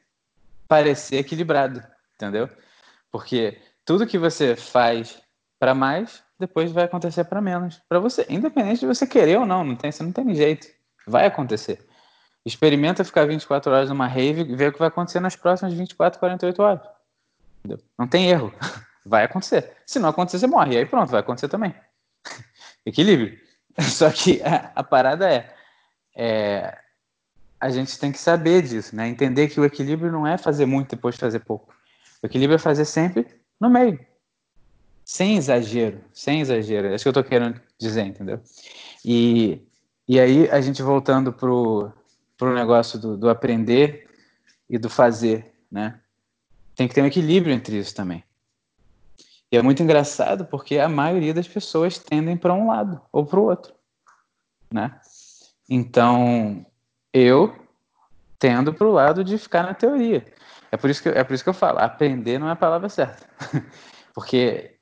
parecer 0.69 1.17
equilibrado, 1.17 1.83
entendeu? 2.15 2.49
Porque 3.11 3.61
tudo 3.85 4.07
que 4.07 4.19
você 4.19 4.57
faz 4.57 5.21
para 5.59 5.75
mais, 5.75 6.23
depois 6.39 6.73
vai 6.73 6.85
acontecer 6.85 7.25
para 7.25 7.41
menos, 7.41 7.81
para 7.89 7.99
você, 7.99 8.25
independente 8.29 8.81
de 8.81 8.87
você 8.87 9.07
querer 9.07 9.39
ou 9.39 9.47
não, 9.47 9.63
não 9.63 9.77
tem, 9.77 9.93
você 9.93 10.03
não 10.03 10.13
tem 10.13 10.35
jeito, 10.35 10.67
vai 11.07 11.27
acontecer. 11.27 11.87
Experimenta 12.45 13.05
ficar 13.05 13.27
24 13.27 13.71
horas 13.71 13.89
numa 13.91 14.07
rave 14.07 14.41
e 14.43 14.57
ver 14.57 14.71
o 14.71 14.73
que 14.73 14.79
vai 14.79 14.89
acontecer 14.89 15.21
nas 15.21 15.37
próximas 15.37 15.75
24, 15.75 16.19
48 16.19 16.63
horas. 16.63 16.81
Entendeu? 17.59 17.85
Não 17.99 18.09
tem 18.09 18.31
erro. 18.31 18.53
Vai 19.05 19.25
acontecer. 19.25 19.77
Se 19.87 19.99
não 19.99 20.11
acontecer, 20.11 20.39
você 20.39 20.47
morre. 20.47 20.75
E 20.75 20.79
aí 20.79 20.87
pronto, 20.87 21.11
vai 21.11 21.21
acontecer 21.21 21.49
também. 21.49 21.75
Equilíbrio. 22.85 23.39
Só 23.81 24.11
que 24.11 24.43
a, 24.43 24.73
a 24.75 24.85
parada 24.85 25.33
é, 25.33 25.55
é, 26.15 26.79
a 27.59 27.71
gente 27.71 27.99
tem 27.99 28.13
que 28.13 28.19
saber 28.19 28.63
disso, 28.63 28.95
né? 28.95 29.09
Entender 29.09 29.49
que 29.49 29.59
o 29.59 29.65
equilíbrio 29.65 30.13
não 30.13 30.27
é 30.27 30.37
fazer 30.37 30.67
muito 30.67 30.91
depois 30.91 31.15
de 31.15 31.21
fazer 31.21 31.41
pouco. 31.41 31.75
O 32.23 32.27
equilíbrio 32.27 32.57
é 32.57 32.59
fazer 32.59 32.85
sempre 32.85 33.27
no 33.61 33.71
meio. 33.71 33.99
Sem 35.05 35.37
exagero. 35.37 36.01
Sem 36.13 36.41
exagero. 36.41 36.89
É 36.89 36.95
isso 36.95 37.05
que 37.05 37.09
eu 37.09 37.13
tô 37.13 37.25
querendo 37.25 37.61
dizer, 37.79 38.05
entendeu? 38.05 38.41
E, 39.05 39.61
e 40.07 40.21
aí, 40.21 40.49
a 40.51 40.61
gente 40.61 40.83
voltando 40.83 41.33
pro, 41.33 41.91
para 42.37 42.51
o 42.51 42.55
negócio 42.55 42.99
do, 42.99 43.17
do 43.17 43.29
aprender 43.29 44.09
e 44.69 44.79
do 44.79 44.89
fazer, 44.89 45.53
né? 45.71 46.01
Tem 46.77 46.87
que 46.87 46.95
ter 46.95 47.03
um 47.03 47.07
equilíbrio 47.07 47.53
entre 47.53 47.77
isso 47.77 47.95
também. 47.95 48.23
E 49.51 49.57
é 49.57 49.63
muito 49.63 49.83
engraçado 49.83 50.45
porque 50.45 50.79
a 50.79 50.89
maioria 50.89 51.35
das 51.35 51.49
pessoas 51.49 51.99
tendem 51.99 52.37
para 52.37 52.55
um 52.55 52.69
lado 52.69 53.01
ou 53.11 53.27
para 53.27 53.41
o 53.41 53.45
outro, 53.45 53.75
né? 54.73 55.01
Então, 55.69 56.65
eu 57.13 57.55
tendo 58.39 58.73
para 58.73 58.87
o 58.87 58.93
lado 58.93 59.25
de 59.25 59.37
ficar 59.37 59.65
na 59.65 59.75
teoria. 59.75 60.25
É 60.73 60.77
por 60.77 60.89
isso 60.89 61.03
que 61.03 61.09
é 61.09 61.25
por 61.25 61.35
isso 61.35 61.43
que 61.43 61.51
eu 61.51 61.55
falo, 61.55 61.79
aprender 61.79 62.39
não 62.39 62.49
é 62.49 62.53
a 62.53 62.57
palavra 62.57 62.89
certa. 62.89 63.29
porque 64.15 64.77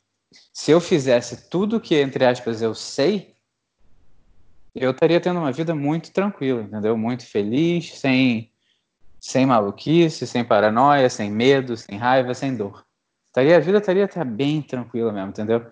se 0.53 0.71
eu 0.71 0.81
fizesse 0.81 1.49
tudo 1.49 1.81
que 1.81 1.97
entre 1.97 2.25
aspas 2.25 2.61
eu 2.61 2.75
sei, 2.75 3.35
eu 4.75 4.91
estaria 4.91 5.21
tendo 5.21 5.41
uma 5.41 5.51
vida 5.51 5.75
muito 5.75 6.13
tranquila, 6.13 6.63
entendeu? 6.63 6.97
Muito 6.97 7.27
feliz, 7.27 7.99
sem, 7.99 8.53
sem 9.19 9.47
maluquice, 9.47 10.27
sem 10.27 10.45
paranoia, 10.45 11.09
sem 11.09 11.31
medo, 11.31 11.77
sem 11.77 11.97
raiva, 11.97 12.35
sem 12.35 12.55
dor. 12.55 12.85
Taria, 13.33 13.57
a 13.57 13.61
vida 13.61 13.79
estaria 13.79 14.05
até 14.05 14.23
bem 14.25 14.63
tranquila 14.63 15.13
mesmo, 15.13 15.31
entendeu? 15.31 15.67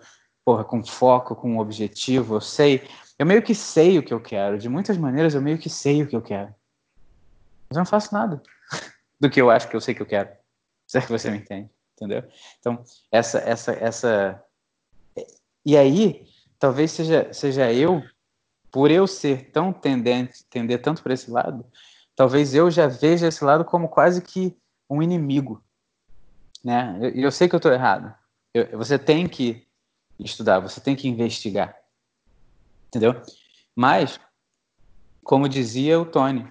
Porra, 0.44 0.64
com 0.64 0.82
foco, 0.84 1.36
com 1.36 1.52
um 1.52 1.58
objetivo, 1.58 2.36
eu 2.36 2.40
sei. 2.40 2.88
Eu 3.18 3.26
meio 3.26 3.42
que 3.42 3.54
sei 3.54 3.98
o 3.98 4.02
que 4.02 4.14
eu 4.14 4.20
quero. 4.20 4.58
De 4.58 4.68
muitas 4.68 4.96
maneiras, 4.96 5.34
eu 5.34 5.42
meio 5.42 5.58
que 5.58 5.68
sei 5.68 6.02
o 6.02 6.06
que 6.06 6.16
eu 6.16 6.22
quero. 6.22 6.54
Mas 7.68 7.76
eu 7.76 7.78
não 7.78 7.86
faço 7.86 8.14
nada 8.14 8.42
do 9.20 9.30
que 9.30 9.40
eu 9.40 9.50
acho 9.50 9.68
que 9.68 9.76
eu 9.76 9.80
sei 9.80 9.94
que 9.94 10.02
eu 10.02 10.06
quero. 10.06 10.30
Será 10.86 11.04
que 11.04 11.12
você 11.12 11.30
me 11.30 11.38
entende? 11.38 11.70
Entendeu? 11.94 12.22
Então, 12.58 12.84
essa, 13.10 13.38
essa, 13.38 13.72
essa. 13.72 14.44
E 15.64 15.76
aí, 15.76 16.26
talvez 16.58 16.92
seja, 16.92 17.32
seja 17.32 17.72
eu 17.72 18.02
por 18.70 18.90
eu 18.90 19.06
ser 19.06 19.50
tão 19.52 19.72
tendente, 19.72 20.44
tender 20.50 20.82
tanto 20.82 21.02
para 21.02 21.14
esse 21.14 21.30
lado, 21.30 21.64
talvez 22.14 22.54
eu 22.54 22.70
já 22.70 22.86
veja 22.86 23.26
esse 23.26 23.42
lado 23.42 23.64
como 23.64 23.88
quase 23.88 24.20
que 24.20 24.54
um 24.88 25.02
inimigo, 25.02 25.64
né? 26.62 26.98
Eu, 27.00 27.08
eu, 27.10 27.32
sei 27.32 27.48
que 27.48 27.54
eu 27.54 27.58
estou 27.58 27.72
errado. 27.72 28.14
Eu, 28.52 28.76
você 28.76 28.98
tem 28.98 29.26
que 29.26 29.66
estudar, 30.20 30.60
você 30.60 30.78
tem 30.78 30.94
que 30.94 31.08
investigar, 31.08 31.74
entendeu? 32.88 33.20
Mas, 33.74 34.20
como 35.24 35.48
dizia 35.48 35.98
o 35.98 36.04
Tony? 36.04 36.46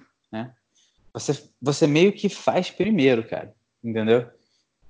Você, 1.16 1.48
você 1.62 1.86
meio 1.86 2.12
que 2.12 2.28
faz 2.28 2.70
primeiro, 2.70 3.26
cara, 3.26 3.54
entendeu? 3.82 4.30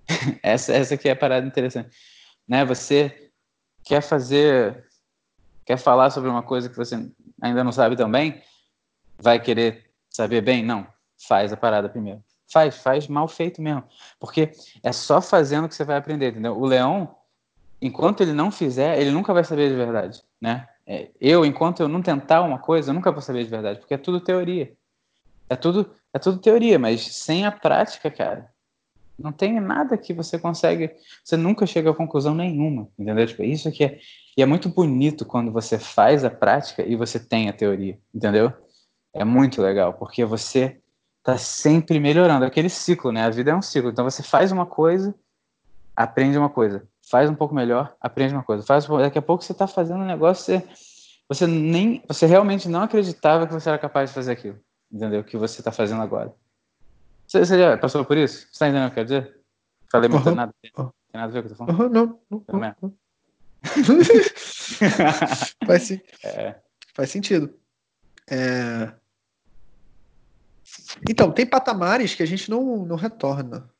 essa, 0.42 0.72
essa 0.72 0.94
aqui 0.94 1.08
é 1.08 1.12
a 1.12 1.16
parada 1.16 1.46
interessante, 1.46 1.96
né? 2.48 2.64
Você 2.64 3.30
quer 3.84 4.00
fazer, 4.00 4.88
quer 5.64 5.76
falar 5.76 6.10
sobre 6.10 6.28
uma 6.28 6.42
coisa 6.42 6.68
que 6.68 6.76
você 6.76 6.96
ainda 7.40 7.62
não 7.62 7.70
sabe 7.70 7.94
também, 7.94 8.42
vai 9.16 9.38
querer 9.38 9.88
saber 10.10 10.40
bem? 10.40 10.64
Não, 10.64 10.84
faz 11.28 11.52
a 11.52 11.56
parada 11.56 11.88
primeiro. 11.88 12.20
Faz, 12.52 12.76
faz 12.76 13.06
mal 13.06 13.28
feito 13.28 13.62
mesmo. 13.62 13.84
Porque 14.18 14.50
é 14.82 14.90
só 14.90 15.22
fazendo 15.22 15.68
que 15.68 15.76
você 15.76 15.84
vai 15.84 15.96
aprender, 15.96 16.30
entendeu? 16.30 16.58
O 16.58 16.66
leão, 16.66 17.16
enquanto 17.80 18.22
ele 18.22 18.32
não 18.32 18.50
fizer, 18.50 19.00
ele 19.00 19.12
nunca 19.12 19.32
vai 19.32 19.44
saber 19.44 19.68
de 19.68 19.76
verdade, 19.76 20.20
né? 20.40 20.68
É, 20.84 21.08
eu, 21.20 21.46
enquanto 21.46 21.80
eu 21.80 21.88
não 21.88 22.02
tentar 22.02 22.42
uma 22.42 22.58
coisa, 22.58 22.90
eu 22.90 22.94
nunca 22.94 23.12
vou 23.12 23.22
saber 23.22 23.44
de 23.44 23.50
verdade, 23.50 23.78
porque 23.78 23.94
é 23.94 23.98
tudo 23.98 24.20
teoria. 24.20 24.76
É 25.48 25.56
tudo, 25.56 25.90
é 26.12 26.18
tudo 26.18 26.38
teoria, 26.38 26.78
mas 26.78 27.02
sem 27.02 27.44
a 27.44 27.52
prática, 27.52 28.10
cara, 28.10 28.50
não 29.18 29.32
tem 29.32 29.60
nada 29.60 29.96
que 29.96 30.12
você 30.12 30.38
consegue, 30.38 30.90
você 31.24 31.36
nunca 31.36 31.66
chega 31.66 31.90
a 31.90 31.94
conclusão 31.94 32.34
nenhuma, 32.34 32.88
entendeu? 32.98 33.26
Tipo, 33.26 33.42
isso 33.42 33.68
aqui 33.68 33.84
é, 33.84 33.98
e 34.36 34.42
é 34.42 34.46
muito 34.46 34.68
bonito 34.68 35.24
quando 35.24 35.52
você 35.52 35.78
faz 35.78 36.24
a 36.24 36.30
prática 36.30 36.82
e 36.82 36.96
você 36.96 37.18
tem 37.18 37.48
a 37.48 37.52
teoria, 37.52 37.98
entendeu? 38.14 38.52
É 39.14 39.24
muito 39.24 39.62
legal, 39.62 39.94
porque 39.94 40.24
você 40.24 40.78
está 41.18 41.38
sempre 41.38 41.98
melhorando. 41.98 42.44
Aquele 42.44 42.68
ciclo, 42.68 43.10
né? 43.10 43.22
A 43.22 43.30
vida 43.30 43.50
é 43.50 43.54
um 43.54 43.62
ciclo. 43.62 43.90
Então 43.90 44.04
você 44.04 44.22
faz 44.22 44.52
uma 44.52 44.66
coisa 44.66 45.14
aprende 45.96 46.36
uma 46.36 46.50
coisa, 46.50 46.86
faz 47.10 47.30
um 47.30 47.34
pouco 47.34 47.54
melhor, 47.54 47.96
aprende 47.98 48.34
uma 48.34 48.42
coisa, 48.42 48.62
faz 48.62 48.86
daqui 48.86 49.18
a 49.18 49.22
pouco 49.22 49.42
você 49.42 49.52
está 49.52 49.66
fazendo 49.66 50.00
um 50.00 50.06
negócio, 50.06 50.44
você, 50.44 50.68
você 51.26 51.46
nem, 51.46 52.04
você 52.06 52.26
realmente 52.26 52.68
não 52.68 52.82
acreditava 52.82 53.46
que 53.46 53.54
você 53.54 53.70
era 53.70 53.78
capaz 53.78 54.10
de 54.10 54.14
fazer 54.14 54.32
aquilo, 54.32 54.60
entendeu? 54.90 55.20
O 55.20 55.24
que 55.24 55.36
você 55.36 55.60
está 55.60 55.70
fazendo 55.72 56.02
agora. 56.02 56.34
Você, 57.26 57.40
você, 57.40 57.58
já 57.58 57.76
passou 57.76 58.04
por 58.04 58.16
isso? 58.16 58.40
Você 58.40 58.46
está 58.52 58.68
entendendo 58.68 58.88
o 58.88 58.94
que 58.94 59.00
eu 59.00 59.06
quero 59.06 59.22
dizer? 59.22 59.40
Falei 59.90 60.08
muito 60.08 60.28
uhum. 60.28 60.34
nada, 60.34 60.54
tem 60.62 60.72
nada 61.14 61.24
a 61.24 61.28
ver 61.28 61.42
com 61.42 61.46
o 61.46 61.48
que 61.48 61.52
eu 61.52 61.56
tô 61.56 61.64
falando? 61.64 61.82
Uhum, 61.82 61.88
não, 61.88 62.20
não, 62.30 62.44
não, 62.48 62.76
não. 62.82 62.94
faz, 65.66 65.82
sim. 65.82 66.00
É. 66.24 66.54
faz 66.94 67.10
sentido. 67.10 67.52
É... 68.28 68.92
Então, 71.08 71.32
tem 71.32 71.46
patamares 71.46 72.14
que 72.14 72.22
a 72.22 72.26
gente 72.26 72.50
não, 72.50 72.84
não 72.84 72.96
retorna. 72.96 73.70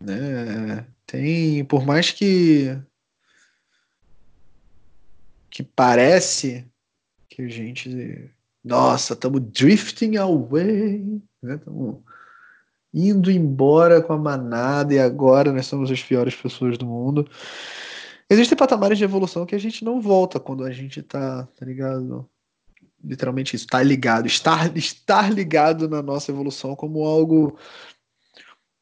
Né? 0.00 0.86
Tem, 1.06 1.64
por 1.64 1.86
mais 1.86 2.10
que 2.10 2.76
que 5.54 5.62
parece 5.62 6.68
que 7.28 7.42
a 7.42 7.48
gente, 7.48 8.28
nossa, 8.64 9.12
estamos 9.12 9.42
drifting 9.42 10.16
away, 10.16 11.20
estamos 11.42 11.94
né? 11.96 12.00
indo 12.94 13.30
embora 13.30 14.00
com 14.00 14.12
a 14.14 14.18
manada 14.18 14.94
e 14.94 14.98
agora 14.98 15.52
nós 15.52 15.66
somos 15.66 15.90
as 15.90 16.02
piores 16.02 16.34
pessoas 16.34 16.78
do 16.78 16.86
mundo. 16.86 17.28
Existem 18.30 18.56
patamares 18.56 18.96
de 18.96 19.04
evolução 19.04 19.44
que 19.44 19.54
a 19.54 19.58
gente 19.58 19.84
não 19.84 20.00
volta 20.00 20.40
quando 20.40 20.64
a 20.64 20.70
gente 20.70 21.02
tá, 21.02 21.46
tá 21.58 21.66
ligado? 21.66 22.26
Literalmente 23.02 23.54
isso, 23.54 23.66
tá 23.66 23.82
ligado, 23.82 24.26
estar, 24.26 24.74
estar 24.76 25.30
ligado 25.30 25.86
na 25.88 26.00
nossa 26.00 26.32
evolução 26.32 26.74
como 26.74 27.04
algo 27.04 27.58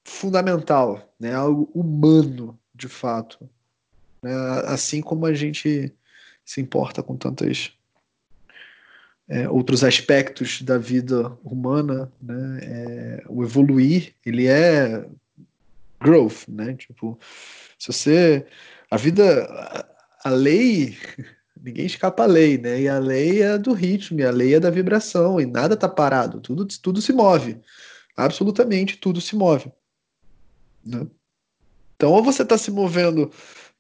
fundamental, 0.04 1.12
né? 1.18 1.34
algo 1.34 1.68
humano, 1.74 2.56
de 2.72 2.86
fato. 2.86 3.50
Né? 4.22 4.32
Assim 4.66 5.00
como 5.00 5.26
a 5.26 5.34
gente 5.34 5.92
se 6.44 6.60
importa 6.60 7.02
com 7.02 7.16
tantas 7.16 7.72
é, 9.28 9.48
outros 9.48 9.84
aspectos 9.84 10.62
da 10.62 10.78
vida 10.78 11.28
humana, 11.44 12.12
né? 12.20 12.58
É, 12.62 13.24
o 13.28 13.42
evoluir, 13.42 14.14
ele 14.24 14.46
é 14.46 15.06
growth, 16.00 16.48
né? 16.48 16.74
Tipo, 16.74 17.18
se 17.78 17.92
você 17.92 18.46
a 18.92 18.96
vida, 18.98 19.44
a, 19.44 20.28
a 20.28 20.30
lei, 20.30 20.98
ninguém 21.58 21.86
escapa 21.86 22.24
à 22.24 22.26
lei, 22.26 22.58
né? 22.58 22.82
E 22.82 22.88
a 22.88 22.98
lei 22.98 23.42
é 23.42 23.56
do 23.56 23.72
ritmo, 23.72 24.20
e 24.20 24.24
a 24.24 24.30
lei 24.30 24.54
é 24.54 24.60
da 24.60 24.68
vibração, 24.68 25.40
e 25.40 25.46
nada 25.46 25.72
está 25.72 25.88
parado, 25.88 26.40
tudo, 26.40 26.66
tudo 26.66 27.00
se 27.00 27.10
move, 27.10 27.58
absolutamente 28.14 28.98
tudo 28.98 29.18
se 29.18 29.34
move. 29.34 29.72
Né? 30.84 31.06
Então, 31.96 32.12
ou 32.12 32.22
você 32.22 32.42
está 32.42 32.58
se 32.58 32.70
movendo 32.70 33.30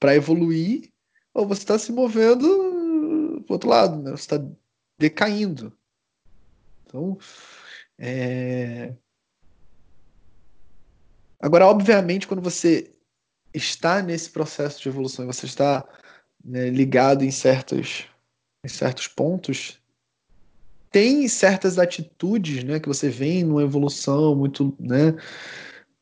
para 0.00 0.16
evoluir, 0.16 0.90
ou 1.34 1.46
você 1.46 1.60
está 1.60 1.78
se 1.78 1.92
movendo 1.92 3.42
para 3.46 3.54
outro 3.54 3.68
lado, 3.68 4.02
né? 4.02 4.12
Você 4.12 4.22
está 4.22 4.42
decaindo. 5.02 5.76
Então, 6.86 7.18
é... 7.98 8.94
Agora, 11.40 11.66
obviamente, 11.66 12.28
quando 12.28 12.40
você 12.40 12.92
está 13.52 14.00
nesse 14.00 14.30
processo 14.30 14.80
de 14.80 14.88
evolução, 14.88 15.26
você 15.26 15.46
está 15.46 15.84
né, 16.44 16.70
ligado 16.70 17.24
em 17.24 17.32
certos, 17.32 18.06
em 18.64 18.68
certos 18.68 19.08
pontos, 19.08 19.80
tem 20.88 21.26
certas 21.26 21.80
atitudes 21.80 22.62
né, 22.62 22.78
que 22.78 22.86
você 22.86 23.08
vem 23.08 23.42
numa 23.42 23.62
evolução 23.62 24.36
muito 24.36 24.76
né, 24.78 25.16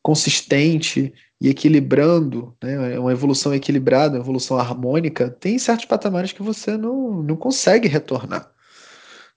consistente 0.03 1.11
e 1.39 1.49
equilibrando, 1.49 2.55
né, 2.61 2.99
uma 2.99 3.11
evolução 3.11 3.51
equilibrada, 3.51 4.17
uma 4.17 4.23
evolução 4.23 4.59
harmônica, 4.59 5.27
tem 5.31 5.57
certos 5.57 5.85
patamares 5.85 6.33
que 6.33 6.43
você 6.43 6.77
não, 6.77 7.23
não 7.23 7.35
consegue 7.35 7.87
retornar. 7.87 8.53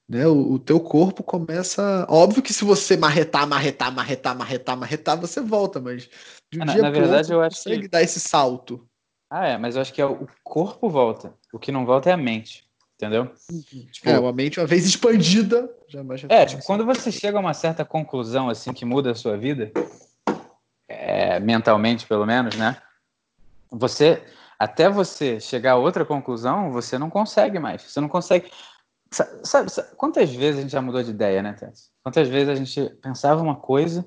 Né? 0.08 0.26
O, 0.26 0.52
o 0.52 0.58
teu 0.58 0.78
corpo 0.80 1.22
começa. 1.22 2.06
Óbvio 2.08 2.42
que 2.42 2.52
se 2.52 2.64
você 2.64 2.96
marretar, 2.96 3.46
marretar, 3.46 3.92
marretar, 3.92 4.36
marretar, 4.36 4.76
marretar, 4.76 5.20
você 5.20 5.40
volta, 5.40 5.80
mas 5.80 6.08
de 6.52 6.58
um 6.58 6.62
ah, 6.62 6.66
na, 6.66 6.72
dia 6.72 6.82
na 6.82 6.90
verdade, 6.90 7.16
outro, 7.16 7.34
eu 7.34 7.42
acho 7.42 7.56
consegue 7.56 7.82
que... 7.82 7.88
dar 7.88 8.02
esse 8.02 8.20
salto. 8.20 8.86
Ah, 9.30 9.46
é, 9.46 9.58
mas 9.58 9.74
eu 9.74 9.82
acho 9.82 9.92
que 9.92 10.00
é 10.00 10.06
o 10.06 10.26
corpo 10.42 10.88
volta. 10.88 11.34
O 11.52 11.58
que 11.58 11.72
não 11.72 11.86
volta 11.86 12.10
é 12.10 12.12
a 12.12 12.16
mente. 12.16 12.64
Entendeu? 12.96 13.32
Uhum. 13.50 13.86
Tipo, 13.90 14.08
é, 14.08 14.14
a 14.14 14.32
mente, 14.32 14.60
uma 14.60 14.66
vez 14.66 14.86
expandida, 14.86 15.68
jamais 15.88 16.24
É, 16.28 16.46
tipo, 16.46 16.64
quando 16.64 16.84
você 16.84 17.10
chega 17.10 17.36
a 17.36 17.40
uma 17.40 17.52
certa 17.52 17.84
conclusão, 17.84 18.48
assim, 18.48 18.72
que 18.72 18.84
muda 18.84 19.10
a 19.10 19.14
sua 19.14 19.36
vida, 19.36 19.72
é, 20.88 21.40
mentalmente 21.40 22.06
pelo 22.06 22.24
menos, 22.24 22.54
né? 22.54 22.76
Você, 23.70 24.22
até 24.58 24.88
você 24.88 25.40
chegar 25.40 25.72
a 25.72 25.76
outra 25.76 26.04
conclusão, 26.04 26.70
você 26.70 26.96
não 26.96 27.10
consegue 27.10 27.58
mais. 27.58 27.82
Você 27.82 28.00
não 28.00 28.08
consegue. 28.08 28.50
Sabe, 29.44 29.70
sabe 29.70 29.88
quantas 29.96 30.34
vezes 30.34 30.58
a 30.58 30.62
gente 30.62 30.72
já 30.72 30.82
mudou 30.82 31.02
de 31.02 31.10
ideia, 31.10 31.40
né, 31.40 31.52
Tess? 31.52 31.90
Quantas 32.02 32.26
vezes 32.26 32.48
a 32.48 32.54
gente 32.56 32.90
pensava 32.96 33.40
uma 33.40 33.54
coisa 33.54 34.04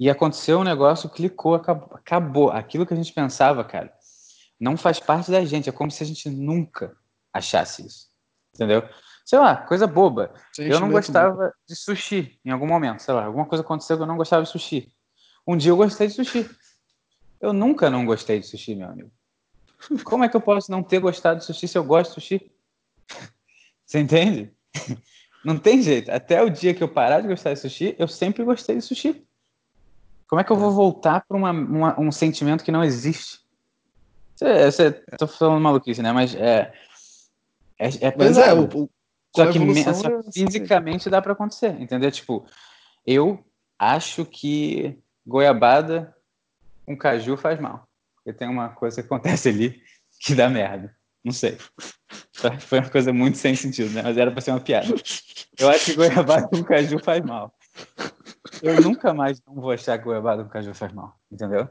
e 0.00 0.10
aconteceu 0.10 0.58
um 0.58 0.64
negócio, 0.64 1.08
clicou, 1.08 1.54
acabou, 1.54 1.90
acabou. 1.92 2.50
Aquilo 2.50 2.84
que 2.84 2.92
a 2.92 2.96
gente 2.96 3.12
pensava, 3.12 3.62
cara, 3.62 3.92
não 4.58 4.76
faz 4.76 4.98
parte 4.98 5.30
da 5.30 5.44
gente. 5.44 5.68
É 5.68 5.72
como 5.72 5.92
se 5.92 6.02
a 6.02 6.06
gente 6.06 6.28
nunca 6.28 6.96
achasse 7.32 7.86
isso. 7.86 8.08
Entendeu? 8.52 8.82
Sei 9.24 9.38
lá, 9.38 9.56
coisa 9.56 9.86
boba. 9.86 10.34
eu 10.58 10.80
não 10.80 10.90
gostava 10.90 11.54
de 11.68 11.76
sushi 11.76 12.40
em 12.44 12.50
algum 12.50 12.66
momento, 12.66 13.00
sei 13.00 13.14
lá, 13.14 13.24
alguma 13.24 13.46
coisa 13.46 13.62
aconteceu 13.62 13.96
que 13.96 14.02
eu 14.02 14.06
não 14.08 14.16
gostava 14.16 14.42
de 14.42 14.48
sushi. 14.48 14.92
Um 15.46 15.56
dia 15.56 15.70
eu 15.70 15.76
gostei 15.76 16.08
de 16.08 16.14
sushi. 16.14 16.50
Eu 17.40 17.52
nunca 17.52 17.88
não 17.88 18.04
gostei 18.04 18.40
de 18.40 18.46
sushi, 18.46 18.74
meu 18.74 18.88
amigo. 18.88 19.12
Como 20.04 20.24
é 20.24 20.28
que 20.28 20.36
eu 20.36 20.40
posso 20.40 20.68
não 20.70 20.82
ter 20.82 20.98
gostado 20.98 21.38
de 21.38 21.44
sushi 21.44 21.68
se 21.68 21.78
eu 21.78 21.84
gosto 21.84 22.10
de 22.10 22.14
sushi? 22.14 22.52
Você 23.92 24.00
entende? 24.00 24.50
Não 25.44 25.58
tem 25.58 25.82
jeito. 25.82 26.10
Até 26.10 26.42
o 26.42 26.48
dia 26.48 26.72
que 26.72 26.82
eu 26.82 26.88
parar 26.88 27.20
de 27.20 27.28
gostar 27.28 27.52
de 27.52 27.60
sushi, 27.60 27.94
eu 27.98 28.08
sempre 28.08 28.42
gostei 28.42 28.76
de 28.76 28.80
sushi. 28.80 29.22
Como 30.26 30.40
é 30.40 30.44
que 30.44 30.50
eu 30.50 30.56
vou 30.56 30.70
voltar 30.70 31.22
para 31.28 31.36
um 31.36 32.10
sentimento 32.10 32.64
que 32.64 32.72
não 32.72 32.82
existe? 32.82 33.40
Você, 34.34 34.70
você, 34.70 34.90
tô 35.18 35.26
falando 35.26 35.60
maluquice, 35.60 36.00
né? 36.00 36.10
Mas 36.10 36.34
é. 36.34 36.72
É, 37.78 37.88
é 38.06 38.14
Mas 38.16 38.38
é, 38.38 38.54
o, 38.54 38.64
o, 38.64 38.90
só 39.36 39.52
que 39.52 39.58
só 39.82 39.90
é 39.90 40.22
fisicamente 40.32 41.10
dá 41.10 41.20
para 41.20 41.34
acontecer, 41.34 41.78
entendeu? 41.78 42.10
Tipo, 42.10 42.46
eu 43.06 43.44
acho 43.78 44.24
que 44.24 44.98
goiabada 45.26 46.16
com 46.86 46.96
caju 46.96 47.36
faz 47.36 47.60
mal. 47.60 47.86
Porque 48.14 48.32
tem 48.32 48.48
uma 48.48 48.70
coisa 48.70 49.02
que 49.02 49.06
acontece 49.06 49.50
ali 49.50 49.82
que 50.18 50.34
dá 50.34 50.48
merda. 50.48 50.96
Não 51.24 51.32
sei. 51.32 51.56
Foi 52.60 52.80
uma 52.80 52.90
coisa 52.90 53.12
muito 53.12 53.38
sem 53.38 53.54
sentido, 53.54 53.90
né? 53.90 54.02
Mas 54.02 54.16
era 54.16 54.30
para 54.30 54.40
ser 54.40 54.50
uma 54.50 54.60
piada. 54.60 54.92
Eu 55.58 55.68
acho 55.68 55.84
que 55.86 55.94
goiabada 55.94 56.48
com 56.48 56.62
caju 56.64 56.98
faz 56.98 57.24
mal. 57.24 57.54
Eu 58.62 58.80
nunca 58.80 59.14
mais 59.14 59.40
não 59.46 59.54
vou 59.54 59.70
achar 59.70 59.98
que 59.98 60.04
goiabada 60.04 60.42
com 60.42 60.50
caju 60.50 60.74
faz 60.74 60.92
mal, 60.92 61.14
entendeu? 61.30 61.68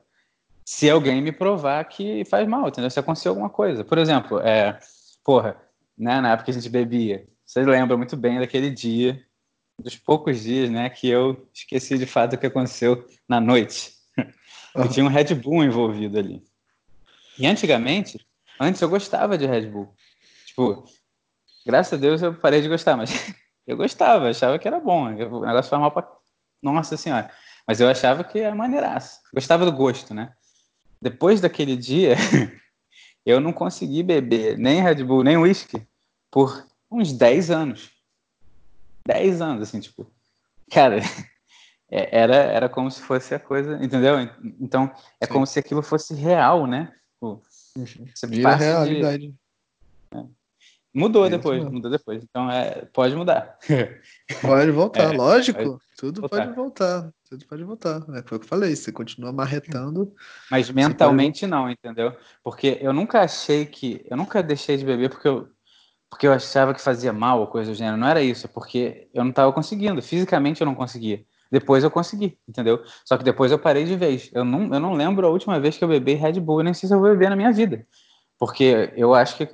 Se 0.65 0.89
alguém 0.89 1.21
me 1.21 1.31
provar 1.31 1.83
que 1.85 2.23
faz 2.25 2.47
mal, 2.47 2.67
entendeu? 2.67 2.89
Se 2.89 2.99
acontecer 2.99 3.27
alguma 3.27 3.49
coisa. 3.49 3.83
Por 3.83 3.97
exemplo, 3.97 4.39
é, 4.39 4.79
porra, 5.23 5.57
né, 5.97 6.21
na 6.21 6.31
época 6.31 6.45
que 6.45 6.51
a 6.51 6.53
gente 6.53 6.69
bebia, 6.69 7.27
você 7.45 7.63
lembra 7.63 7.97
muito 7.97 8.15
bem 8.15 8.39
daquele 8.39 8.69
dia, 8.69 9.21
dos 9.77 9.95
poucos 9.95 10.41
dias, 10.41 10.69
né, 10.69 10.89
que 10.89 11.09
eu 11.09 11.49
esqueci 11.53 11.97
de 11.97 12.05
fato 12.05 12.33
o 12.33 12.37
que 12.37 12.47
aconteceu 12.47 13.05
na 13.27 13.41
noite. 13.41 13.93
Uhum. 14.75 14.87
tinha 14.87 15.05
um 15.05 15.09
Red 15.09 15.33
Bull 15.35 15.63
envolvido 15.63 16.17
ali. 16.17 16.41
E 17.37 17.45
antigamente, 17.45 18.25
Antes 18.61 18.79
eu 18.79 18.87
gostava 18.87 19.39
de 19.39 19.47
Red 19.47 19.65
Bull. 19.65 19.91
Tipo, 20.45 20.85
graças 21.65 21.93
a 21.93 21.97
Deus 21.99 22.21
eu 22.21 22.35
parei 22.35 22.61
de 22.61 22.69
gostar, 22.69 22.95
mas 22.95 23.09
eu 23.65 23.75
gostava, 23.75 24.29
achava 24.29 24.59
que 24.59 24.67
era 24.67 24.79
bom. 24.79 25.05
O 25.07 25.43
negócio 25.43 25.69
foi 25.69 25.79
mal 25.79 25.91
pra. 25.91 26.07
Nossa 26.61 26.95
Senhora. 26.95 27.31
Mas 27.67 27.81
eu 27.81 27.89
achava 27.89 28.23
que 28.23 28.37
era 28.37 28.53
maneiraço. 28.53 29.19
Gostava 29.33 29.65
do 29.65 29.71
gosto, 29.71 30.13
né? 30.13 30.31
Depois 31.01 31.41
daquele 31.41 31.75
dia, 31.75 32.15
eu 33.25 33.39
não 33.39 33.51
consegui 33.51 34.03
beber 34.03 34.59
nem 34.59 34.79
Red 34.79 35.03
Bull, 35.03 35.23
nem 35.23 35.37
whisky 35.37 35.83
por 36.29 36.63
uns 36.91 37.11
10 37.11 37.49
anos. 37.49 37.89
10 39.07 39.41
anos, 39.41 39.63
assim, 39.63 39.79
tipo. 39.79 40.05
Cara, 40.71 40.99
é, 41.89 42.15
era, 42.15 42.35
era 42.35 42.69
como 42.69 42.91
se 42.91 43.01
fosse 43.01 43.33
a 43.33 43.39
coisa, 43.39 43.83
entendeu? 43.83 44.19
Então, 44.59 44.93
é 45.19 45.25
Sim. 45.25 45.33
como 45.33 45.47
se 45.47 45.57
aquilo 45.57 45.81
fosse 45.81 46.13
real, 46.13 46.67
né? 46.67 46.93
Tipo, 47.13 47.41
você 47.75 48.27
Vira 48.27 48.55
realidade. 48.55 49.27
De... 49.27 49.35
É. 50.17 50.25
Mudou 50.93 51.25
é 51.25 51.29
depois, 51.29 51.63
mudou 51.63 51.89
depois. 51.89 52.21
Então 52.23 52.51
é, 52.51 52.85
pode 52.93 53.15
mudar. 53.15 53.57
Pode 54.41 54.71
voltar, 54.71 55.13
é, 55.13 55.17
lógico. 55.17 55.59
Pode 55.59 55.79
tudo 55.97 56.21
voltar. 56.21 56.45
pode 56.45 56.55
voltar. 56.55 57.13
Tudo 57.29 57.45
pode 57.45 57.63
voltar. 57.63 57.97
É, 58.15 58.23
foi 58.23 58.37
o 58.37 58.39
que 58.39 58.45
eu 58.45 58.49
falei. 58.49 58.75
Você 58.75 58.91
continua 58.91 59.31
marretando. 59.31 60.13
Mas 60.49 60.69
mentalmente 60.69 61.41
pode... 61.41 61.51
não, 61.51 61.69
entendeu? 61.69 62.15
Porque 62.43 62.77
eu 62.81 62.91
nunca 62.91 63.21
achei 63.21 63.65
que. 63.65 64.05
Eu 64.09 64.17
nunca 64.17 64.41
deixei 64.41 64.77
de 64.77 64.85
beber 64.85 65.09
porque 65.09 65.27
eu, 65.27 65.47
porque 66.09 66.27
eu 66.27 66.33
achava 66.33 66.73
que 66.73 66.81
fazia 66.81 67.13
mal 67.13 67.39
ou 67.39 67.47
coisa 67.47 67.71
do 67.71 67.75
gênero. 67.75 67.97
Não 67.97 68.07
era 68.07 68.21
isso, 68.21 68.45
é 68.45 68.49
porque 68.49 69.09
eu 69.13 69.23
não 69.23 69.31
estava 69.31 69.51
conseguindo. 69.53 70.01
Fisicamente 70.01 70.59
eu 70.61 70.65
não 70.65 70.75
conseguia. 70.75 71.25
Depois 71.51 71.83
eu 71.83 71.91
consegui, 71.91 72.37
entendeu? 72.47 72.81
Só 73.03 73.17
que 73.17 73.23
depois 73.23 73.51
eu 73.51 73.59
parei 73.59 73.83
de 73.83 73.97
vez. 73.97 74.29
Eu 74.33 74.45
não, 74.45 74.73
eu 74.73 74.79
não 74.79 74.93
lembro 74.93 75.27
a 75.27 75.29
última 75.29 75.59
vez 75.59 75.77
que 75.77 75.83
eu 75.83 75.87
bebi 75.87 76.13
Red 76.13 76.39
Bull, 76.39 76.63
nem 76.63 76.73
sei 76.73 76.87
se 76.87 76.95
eu 76.95 76.99
vou 76.99 77.09
beber 77.09 77.29
na 77.29 77.35
minha 77.35 77.51
vida. 77.51 77.85
Porque 78.39 78.93
eu 78.95 79.13
acho 79.13 79.35
que 79.35 79.49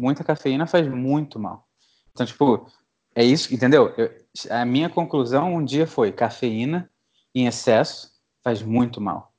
muita 0.00 0.22
cafeína 0.22 0.66
faz 0.66 0.86
muito 0.86 1.38
mal. 1.38 1.66
Então, 2.12 2.26
tipo, 2.26 2.66
é 3.14 3.24
isso, 3.24 3.54
entendeu? 3.54 3.94
Eu, 3.96 4.10
a 4.50 4.64
minha 4.66 4.90
conclusão 4.90 5.54
um 5.54 5.64
dia 5.64 5.86
foi: 5.86 6.12
cafeína 6.12 6.90
em 7.34 7.46
excesso 7.46 8.10
faz 8.44 8.62
muito 8.62 9.00
mal. 9.00 9.32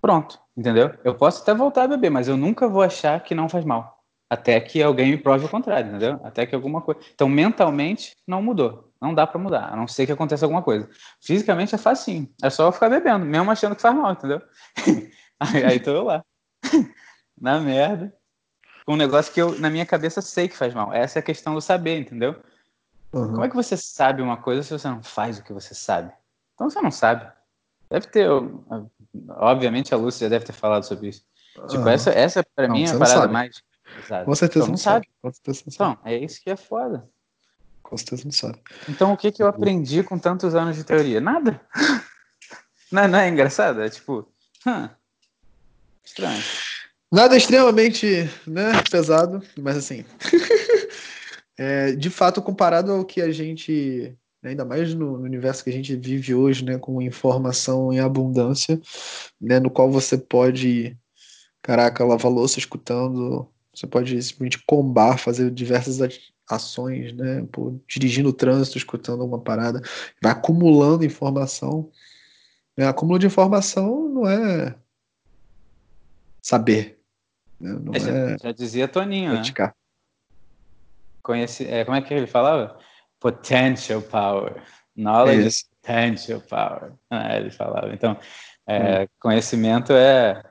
Pronto, 0.00 0.40
entendeu? 0.56 0.92
Eu 1.04 1.14
posso 1.14 1.42
até 1.42 1.54
voltar 1.54 1.84
a 1.84 1.88
beber, 1.88 2.10
mas 2.10 2.26
eu 2.26 2.36
nunca 2.36 2.68
vou 2.68 2.82
achar 2.82 3.22
que 3.22 3.34
não 3.34 3.48
faz 3.48 3.64
mal. 3.64 3.91
Até 4.32 4.58
que 4.58 4.82
alguém 4.82 5.10
me 5.10 5.18
prove 5.18 5.44
o 5.44 5.48
contrário, 5.48 5.90
entendeu? 5.90 6.18
Até 6.24 6.46
que 6.46 6.54
alguma 6.54 6.80
coisa. 6.80 6.98
Então, 7.14 7.28
mentalmente, 7.28 8.16
não 8.26 8.40
mudou. 8.40 8.90
Não 8.98 9.12
dá 9.12 9.26
para 9.26 9.38
mudar, 9.38 9.70
a 9.70 9.76
não 9.76 9.86
ser 9.86 10.06
que 10.06 10.12
aconteça 10.12 10.46
alguma 10.46 10.62
coisa. 10.62 10.88
Fisicamente 11.20 11.74
é 11.74 11.78
facinho. 11.78 12.26
É 12.42 12.48
só 12.48 12.66
eu 12.66 12.72
ficar 12.72 12.88
bebendo, 12.88 13.26
mesmo 13.26 13.50
achando 13.50 13.76
que 13.76 13.82
faz 13.82 13.94
mal, 13.94 14.10
entendeu? 14.10 14.40
aí, 15.38 15.64
aí 15.64 15.80
tô 15.80 15.90
eu 15.90 16.04
lá. 16.04 16.24
Na 17.38 17.60
merda. 17.60 18.16
Com 18.86 18.94
um 18.94 18.96
negócio 18.96 19.30
que 19.34 19.42
eu, 19.42 19.58
na 19.60 19.68
minha 19.68 19.84
cabeça, 19.84 20.22
sei 20.22 20.48
que 20.48 20.56
faz 20.56 20.72
mal. 20.72 20.94
Essa 20.94 21.18
é 21.18 21.20
a 21.20 21.24
questão 21.24 21.52
do 21.52 21.60
saber, 21.60 21.98
entendeu? 21.98 22.34
Uhum. 23.12 23.32
Como 23.32 23.44
é 23.44 23.50
que 23.50 23.54
você 23.54 23.76
sabe 23.76 24.22
uma 24.22 24.38
coisa 24.38 24.62
se 24.62 24.72
você 24.72 24.88
não 24.88 25.02
faz 25.02 25.38
o 25.40 25.44
que 25.44 25.52
você 25.52 25.74
sabe? 25.74 26.10
Então 26.54 26.70
você 26.70 26.80
não 26.80 26.90
sabe. 26.90 27.30
Deve 27.90 28.06
ter. 28.06 28.30
Obviamente 29.28 29.92
a 29.92 29.98
Lúcia 29.98 30.24
já 30.24 30.30
deve 30.30 30.46
ter 30.46 30.54
falado 30.54 30.84
sobre 30.84 31.08
isso. 31.08 31.22
Uhum. 31.58 31.66
Tipo, 31.66 31.88
essa, 31.90 32.10
essa 32.12 32.42
para 32.56 32.66
mim 32.66 32.84
é 32.84 32.90
a 32.90 32.98
parada 32.98 33.28
mais. 33.28 33.62
Exato. 33.98 34.24
Com 34.24 34.34
certeza 34.34 34.64
então, 34.64 34.70
não, 34.72 34.76
sabe. 34.76 35.06
sabe. 35.06 35.08
Com 35.20 35.32
certeza 35.32 35.62
não 35.66 35.74
então, 35.74 35.98
é 36.04 36.16
isso 36.18 36.42
que 36.42 36.50
é 36.50 36.56
foda. 36.56 37.08
Com 37.82 37.96
certeza 37.96 38.24
não 38.24 38.32
sabe. 38.32 38.58
Então 38.88 39.12
o 39.12 39.16
que, 39.16 39.32
que 39.32 39.42
eu 39.42 39.46
aprendi 39.46 40.02
com 40.02 40.18
tantos 40.18 40.54
anos 40.54 40.76
de 40.76 40.84
teoria? 40.84 41.20
Nada. 41.20 41.60
Não, 42.92 43.08
não 43.08 43.18
é 43.18 43.28
engraçado? 43.30 43.80
É 43.80 43.88
tipo. 43.88 44.28
Hum, 44.66 44.86
estranho. 46.04 46.42
Nada 47.10 47.36
extremamente 47.36 48.28
né, 48.46 48.72
pesado, 48.90 49.42
mas 49.58 49.76
assim. 49.76 50.04
é, 51.58 51.92
de 51.92 52.08
fato, 52.10 52.40
comparado 52.42 52.92
ao 52.92 53.04
que 53.04 53.20
a 53.20 53.30
gente, 53.30 54.16
né, 54.42 54.50
ainda 54.50 54.64
mais 54.64 54.94
no, 54.94 55.18
no, 55.18 55.24
universo 55.24 55.64
que 55.64 55.70
a 55.70 55.72
gente 55.72 55.96
vive 55.96 56.34
hoje, 56.34 56.64
né, 56.64 56.78
com 56.78 57.02
informação 57.02 57.92
em 57.92 58.00
abundância, 58.00 58.80
né, 59.40 59.58
no 59.60 59.70
qual 59.70 59.90
você 59.90 60.16
pode, 60.16 60.96
caraca, 61.62 62.04
lavar 62.04 62.32
louça 62.32 62.58
escutando, 62.58 63.46
você 63.74 63.86
pode 63.86 64.20
simplesmente 64.22 64.62
combar, 64.66 65.18
fazer 65.18 65.50
diversas 65.50 65.98
ações, 66.48 67.12
né, 67.14 67.46
pô, 67.50 67.78
dirigindo 67.88 68.28
o 68.28 68.32
trânsito, 68.32 68.76
escutando 68.76 69.22
alguma 69.22 69.40
parada, 69.40 69.80
vai 70.20 70.32
acumulando 70.32 71.04
informação. 71.04 71.90
Né, 72.76 72.86
acúmulo 72.86 73.18
de 73.18 73.26
informação 73.26 74.08
não 74.08 74.26
é 74.26 74.74
saber, 76.42 76.98
né? 77.60 77.78
Não 77.80 77.94
é, 77.94 78.00
já, 78.00 78.10
é 78.10 78.38
já, 78.38 78.52
dizia 78.52 78.88
Toninho, 78.88 79.30
né? 79.30 79.36
praticar. 79.36 79.68
né? 79.68 79.74
Conhece, 81.22 81.64
é, 81.66 81.84
como 81.84 81.96
é 81.96 82.02
que 82.02 82.12
ele 82.12 82.26
falava? 82.26 82.78
Potential 83.20 84.02
power. 84.02 84.62
Knowledge 84.96 85.46
is 85.46 85.62
potential 85.80 86.40
power. 86.40 86.92
Ah, 87.08 87.36
ele 87.36 87.50
falava. 87.50 87.92
Então, 87.94 88.18
é, 88.66 89.04
hum. 89.04 89.06
conhecimento 89.20 89.92
é 89.92 90.42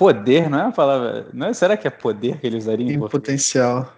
poder, 0.00 0.48
não 0.48 0.58
é 0.58 0.62
uma 0.62 0.72
palavra. 0.72 1.28
Não 1.34 1.48
é, 1.48 1.52
será 1.52 1.76
que 1.76 1.86
é 1.86 1.90
poder 1.90 2.40
que 2.40 2.46
ele 2.46 2.56
usaria 2.56 2.90
em, 2.90 2.94
em 2.94 3.08
potencial? 3.08 3.94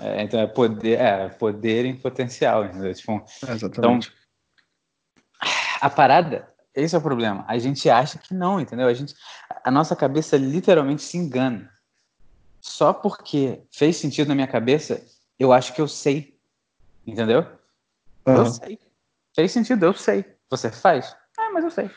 É, 0.00 0.24
então 0.24 0.40
é 0.40 0.48
poder, 0.48 0.98
é 0.98 1.28
poder 1.28 1.84
em 1.84 1.94
potencial. 1.94 2.64
Entendeu? 2.64 2.92
Tipo, 2.92 3.24
exatamente. 3.48 3.68
Então, 3.78 4.00
a 5.80 5.88
parada, 5.88 6.52
esse 6.74 6.96
é 6.96 6.98
o 6.98 7.00
problema. 7.00 7.44
A 7.46 7.56
gente 7.56 7.88
acha 7.88 8.18
que 8.18 8.34
não, 8.34 8.60
entendeu? 8.60 8.88
A 8.88 8.92
gente, 8.92 9.14
a 9.62 9.70
nossa 9.70 9.94
cabeça 9.94 10.36
literalmente 10.36 11.02
se 11.02 11.16
engana 11.16 11.72
só 12.60 12.92
porque 12.92 13.62
fez 13.70 13.96
sentido 13.96 14.26
na 14.26 14.34
minha 14.34 14.48
cabeça, 14.48 15.00
eu 15.38 15.52
acho 15.52 15.72
que 15.72 15.80
eu 15.80 15.86
sei. 15.86 16.36
Entendeu? 17.06 17.46
Uhum. 18.26 18.38
Eu 18.38 18.46
sei. 18.46 18.78
Fez 19.36 19.52
sentido, 19.52 19.86
eu 19.86 19.94
sei. 19.94 20.24
Você 20.50 20.68
faz? 20.68 21.16
Ah, 21.38 21.50
mas 21.52 21.62
eu 21.62 21.70
sei. 21.70 21.88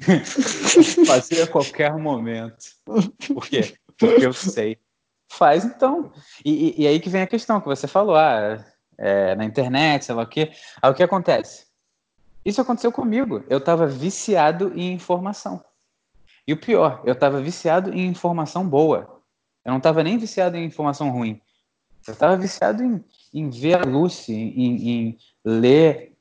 Fazer 1.06 1.42
a 1.42 1.46
qualquer 1.46 1.96
momento. 1.96 2.56
Por 2.84 3.46
quê? 3.46 3.74
Porque 3.98 4.24
eu 4.24 4.32
sei. 4.32 4.78
Faz 5.30 5.64
então. 5.64 6.12
E, 6.44 6.70
e, 6.70 6.82
e 6.82 6.86
aí 6.86 7.00
que 7.00 7.10
vem 7.10 7.22
a 7.22 7.26
questão 7.26 7.60
que 7.60 7.66
você 7.66 7.86
falou, 7.86 8.16
ah, 8.16 8.64
é, 8.96 9.34
na 9.34 9.44
internet, 9.44 10.04
sei 10.04 10.14
lá 10.14 10.22
o 10.22 10.26
quê. 10.26 10.50
Aí 10.80 10.90
o 10.90 10.94
que 10.94 11.02
acontece? 11.02 11.66
Isso 12.44 12.60
aconteceu 12.60 12.90
comigo. 12.90 13.44
Eu 13.48 13.58
estava 13.58 13.86
viciado 13.86 14.72
em 14.74 14.92
informação. 14.92 15.62
E 16.46 16.52
o 16.52 16.56
pior, 16.56 17.02
eu 17.04 17.12
estava 17.12 17.40
viciado 17.40 17.92
em 17.92 18.06
informação 18.06 18.66
boa. 18.66 19.22
Eu 19.64 19.70
não 19.70 19.78
estava 19.78 20.02
nem 20.02 20.16
viciado 20.16 20.56
em 20.56 20.64
informação 20.64 21.10
ruim. 21.10 21.40
Eu 22.06 22.14
estava 22.14 22.36
viciado 22.36 22.82
em, 22.82 23.04
em 23.34 23.50
ver 23.50 23.74
a 23.74 23.84
Lucy, 23.84 24.32
em, 24.32 24.90
em 24.90 25.18
ler. 25.44 26.16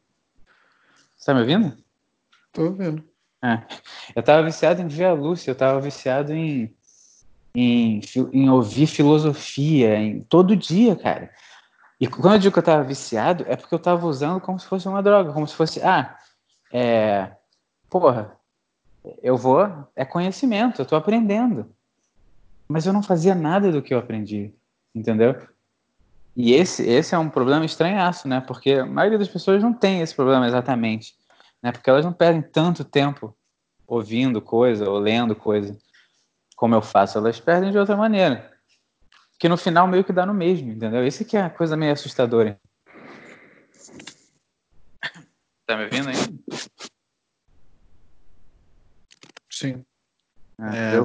Você 1.15 1.27
tá 1.27 1.33
me 1.33 1.41
ouvindo? 1.41 1.77
Tô 2.51 2.63
ouvindo. 2.65 3.07
É. 3.43 3.61
Eu 4.15 4.21
estava 4.21 4.43
viciado 4.43 4.81
em 4.81 4.87
ver 4.87 5.05
a 5.05 5.13
Lucy, 5.13 5.47
eu 5.47 5.53
estava 5.53 5.79
viciado 5.79 6.33
em, 6.33 6.75
em, 7.55 8.01
em 8.33 8.49
ouvir 8.49 8.87
filosofia 8.87 9.95
em, 9.97 10.21
todo 10.21 10.55
dia, 10.55 10.95
cara. 10.95 11.31
E 11.99 12.07
quando 12.07 12.33
eu 12.33 12.39
digo 12.39 12.53
que 12.53 12.59
eu 12.59 12.61
estava 12.61 12.83
viciado, 12.83 13.45
é 13.47 13.55
porque 13.55 13.73
eu 13.73 13.77
estava 13.77 14.05
usando 14.05 14.39
como 14.41 14.59
se 14.59 14.65
fosse 14.65 14.87
uma 14.87 15.01
droga, 15.01 15.33
como 15.33 15.47
se 15.47 15.55
fosse, 15.55 15.81
ah, 15.81 16.17
é, 16.71 17.31
porra, 17.89 18.35
eu 19.21 19.37
vou, 19.37 19.67
é 19.95 20.03
conhecimento, 20.03 20.81
eu 20.81 20.83
estou 20.83 20.97
aprendendo 20.97 21.73
mas 22.67 22.85
eu 22.85 22.93
não 22.93 23.01
fazia 23.01 23.33
nada 23.33 23.71
do 23.71 23.81
que 23.81 23.93
eu 23.93 23.99
aprendi, 23.99 24.53
entendeu? 24.93 25.35
E 26.35 26.53
esse, 26.53 26.83
esse 26.87 27.15
é 27.15 27.17
um 27.17 27.29
problema 27.29 27.65
estranhaço, 27.65 28.27
né? 28.27 28.41
Porque 28.41 28.73
a 28.73 28.85
maioria 28.85 29.17
das 29.17 29.29
pessoas 29.29 29.63
não 29.63 29.73
tem 29.73 30.01
esse 30.01 30.13
problema 30.13 30.45
exatamente, 30.45 31.15
né? 31.61 31.71
Porque 31.71 31.89
elas 31.89 32.05
não 32.05 32.13
perdem 32.13 32.41
tanto 32.41 32.83
tempo 32.83 33.35
ouvindo 33.85 34.41
coisa 34.41 34.89
ou 34.89 34.99
lendo 34.99 35.35
coisa 35.35 35.77
como 36.55 36.73
eu 36.73 36.81
faço, 36.81 37.19
elas 37.19 37.39
perdem 37.39 37.71
de 37.71 37.77
outra 37.77 37.95
maneira. 37.95 38.51
Que 39.39 39.47
no 39.47 39.57
final 39.57 39.87
meio 39.87 40.03
que 40.03 40.11
dá 40.11 40.25
no 40.25 40.33
mesmo, 40.33 40.71
entendeu? 40.71 41.05
Esse 41.05 41.23
que 41.23 41.37
é 41.37 41.41
a 41.41 41.49
coisa 41.49 41.77
meio 41.77 41.93
assustadora. 41.93 42.59
Tá 45.67 45.77
me 45.77 45.83
ouvindo 45.83 46.09
aí? 46.09 46.15
Sim. 49.49 49.85
Ah, 50.57 50.75
é... 50.75 50.97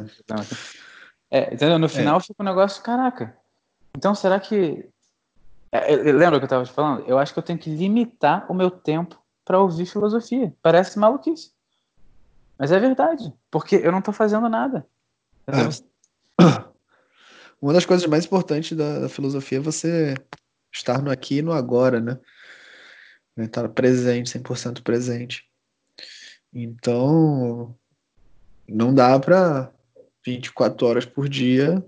É, 1.30 1.54
entendeu? 1.54 1.78
No 1.78 1.88
final 1.88 2.18
é. 2.18 2.20
fica 2.20 2.42
um 2.42 2.46
negócio, 2.46 2.82
caraca. 2.82 3.36
Então 3.96 4.14
será 4.14 4.38
que. 4.40 4.88
É, 5.70 5.92
é 5.92 5.96
lembra 5.96 6.36
o 6.36 6.38
que 6.38 6.44
eu 6.44 6.46
estava 6.46 6.64
te 6.64 6.72
falando? 6.72 7.06
Eu 7.06 7.18
acho 7.18 7.32
que 7.32 7.38
eu 7.38 7.42
tenho 7.42 7.58
que 7.58 7.70
limitar 7.70 8.50
o 8.50 8.54
meu 8.54 8.70
tempo 8.70 9.21
para 9.44 9.60
ouvir 9.60 9.86
filosofia. 9.86 10.54
Parece 10.62 10.98
maluquice. 10.98 11.52
Mas 12.58 12.70
é 12.70 12.78
verdade. 12.78 13.32
Porque 13.50 13.76
eu 13.76 13.92
não 13.92 13.98
estou 13.98 14.14
fazendo 14.14 14.48
nada. 14.48 14.86
É. 15.46 16.62
Uma 17.60 17.72
das 17.72 17.84
coisas 17.84 18.06
mais 18.06 18.24
importantes 18.24 18.76
da, 18.76 19.00
da, 19.00 19.08
filosofia 19.08 19.58
é 19.58 19.60
você 19.60 20.14
estar 20.72 21.00
no 21.00 21.10
aqui 21.10 21.38
e 21.38 21.42
no 21.42 21.52
agora, 21.52 22.00
né? 22.00 22.18
Estar 23.36 23.68
presente, 23.68 24.38
100% 24.38 24.82
presente. 24.82 25.44
Então, 26.52 27.74
não 28.68 28.92
dá 28.92 29.18
para 29.18 29.72
24 30.24 30.86
horas 30.86 31.06
por 31.06 31.28
dia. 31.28 31.84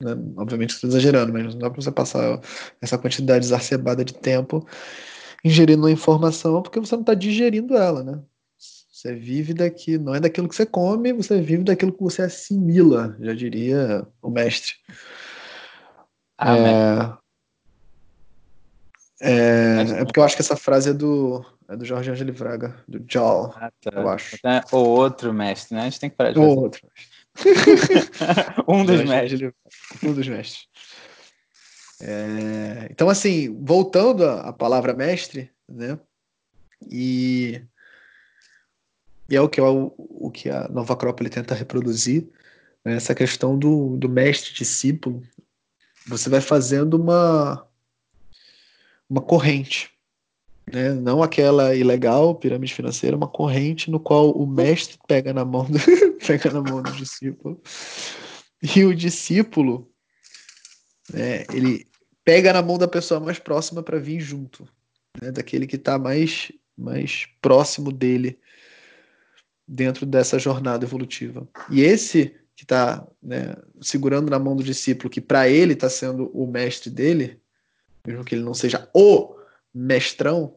Né? 0.00 0.12
Obviamente 0.36 0.70
estou 0.70 0.88
exagerando, 0.88 1.32
mas 1.32 1.54
não 1.54 1.58
dá 1.58 1.70
para 1.70 1.80
você 1.80 1.92
passar 1.92 2.40
essa 2.80 2.98
quantidade 2.98 3.44
exacerbada 3.44 4.04
de 4.04 4.14
tempo 4.14 4.66
ingerindo 5.44 5.82
uma 5.82 5.90
informação 5.90 6.62
porque 6.62 6.80
você 6.80 6.94
não 6.94 7.02
está 7.02 7.14
digerindo 7.14 7.76
ela, 7.76 8.02
né? 8.02 8.20
Você 8.58 9.14
vive 9.14 9.54
daqui, 9.54 9.96
não 9.96 10.14
é 10.14 10.20
daquilo 10.20 10.48
que 10.48 10.54
você 10.54 10.66
come, 10.66 11.12
você 11.12 11.40
vive 11.40 11.64
daquilo 11.64 11.92
que 11.92 12.02
você 12.02 12.22
assimila, 12.22 13.16
já 13.18 13.32
diria 13.32 14.06
o 14.20 14.28
mestre. 14.28 14.74
Ah, 16.36 16.56
é... 16.56 17.20
É, 19.22 20.00
é, 20.00 20.04
porque 20.04 20.18
eu 20.18 20.24
acho 20.24 20.34
que 20.34 20.40
essa 20.40 20.56
frase 20.56 20.90
é 20.90 20.92
do, 20.94 21.44
é 21.68 21.76
do 21.76 21.84
Jorge 21.84 22.10
Angeli 22.10 22.32
Fraga, 22.32 22.82
do 22.88 23.04
Jal, 23.06 23.54
ah, 23.54 23.70
tá. 23.82 23.90
eu 23.92 24.08
acho. 24.08 24.36
É, 24.46 24.62
o 24.72 24.78
outro 24.78 25.32
mestre, 25.32 25.74
né? 25.74 25.82
A 25.82 25.84
gente 25.84 26.00
tem 26.00 26.08
que 26.08 26.16
parar 26.16 26.32
de 26.32 26.38
O 26.38 26.42
outro 26.42 26.80
mestre. 26.86 27.20
um 28.66 28.84
dos 28.84 29.04
mestres. 29.04 29.52
Um 30.02 30.12
dos 30.14 30.26
mestres. 30.26 30.66
É, 32.00 32.88
então, 32.90 33.10
assim, 33.10 33.54
voltando 33.62 34.24
à 34.24 34.52
palavra 34.52 34.94
mestre, 34.94 35.50
né? 35.68 35.98
E, 36.90 37.62
e 39.28 39.36
é 39.36 39.40
o 39.40 39.48
que, 39.48 39.60
é 39.60 39.62
o, 39.62 39.92
o 39.96 40.30
que 40.30 40.48
a 40.48 40.66
Nova 40.68 40.94
Acrópole 40.94 41.28
tenta 41.28 41.54
reproduzir, 41.54 42.26
né? 42.84 42.94
essa 42.94 43.14
questão 43.14 43.58
do, 43.58 43.96
do 43.98 44.08
mestre-discípulo. 44.08 45.22
Você 46.06 46.30
vai 46.30 46.40
fazendo 46.40 46.94
uma, 46.94 47.66
uma 49.08 49.20
corrente. 49.20 49.90
né? 50.72 50.94
não 50.94 51.22
aquela 51.22 51.74
ilegal, 51.74 52.34
pirâmide 52.34 52.72
financeira, 52.72 53.16
uma 53.16 53.28
corrente 53.28 53.90
no 53.90 54.00
qual 54.00 54.30
o 54.30 54.46
mestre 54.46 54.98
pega 55.06 55.34
na 55.34 55.44
mão 55.44 55.70
do, 55.70 55.78
pega 56.26 56.50
na 56.50 56.62
mão 56.62 56.82
do 56.82 56.92
discípulo. 56.92 57.60
E 58.74 58.84
o 58.84 58.94
discípulo, 58.94 59.90
né, 61.12 61.44
ele 61.52 61.89
pega 62.30 62.52
na 62.52 62.62
mão 62.62 62.78
da 62.78 62.86
pessoa 62.86 63.18
mais 63.18 63.40
próxima 63.40 63.82
para 63.82 63.98
vir 63.98 64.20
junto, 64.20 64.64
né, 65.20 65.32
daquele 65.32 65.66
que 65.66 65.74
está 65.74 65.98
mais, 65.98 66.52
mais 66.78 67.26
próximo 67.42 67.90
dele 67.90 68.38
dentro 69.66 70.06
dessa 70.06 70.38
jornada 70.38 70.84
evolutiva. 70.84 71.48
E 71.68 71.80
esse 71.80 72.32
que 72.54 72.62
está 72.62 73.04
né, 73.20 73.56
segurando 73.80 74.30
na 74.30 74.38
mão 74.38 74.54
do 74.54 74.62
discípulo, 74.62 75.10
que 75.10 75.20
para 75.20 75.48
ele 75.48 75.72
está 75.72 75.90
sendo 75.90 76.30
o 76.32 76.46
mestre 76.46 76.88
dele, 76.88 77.40
mesmo 78.06 78.24
que 78.24 78.36
ele 78.36 78.44
não 78.44 78.54
seja 78.54 78.88
o 78.94 79.34
mestrão, 79.74 80.54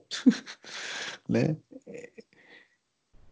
né? 1.27 1.57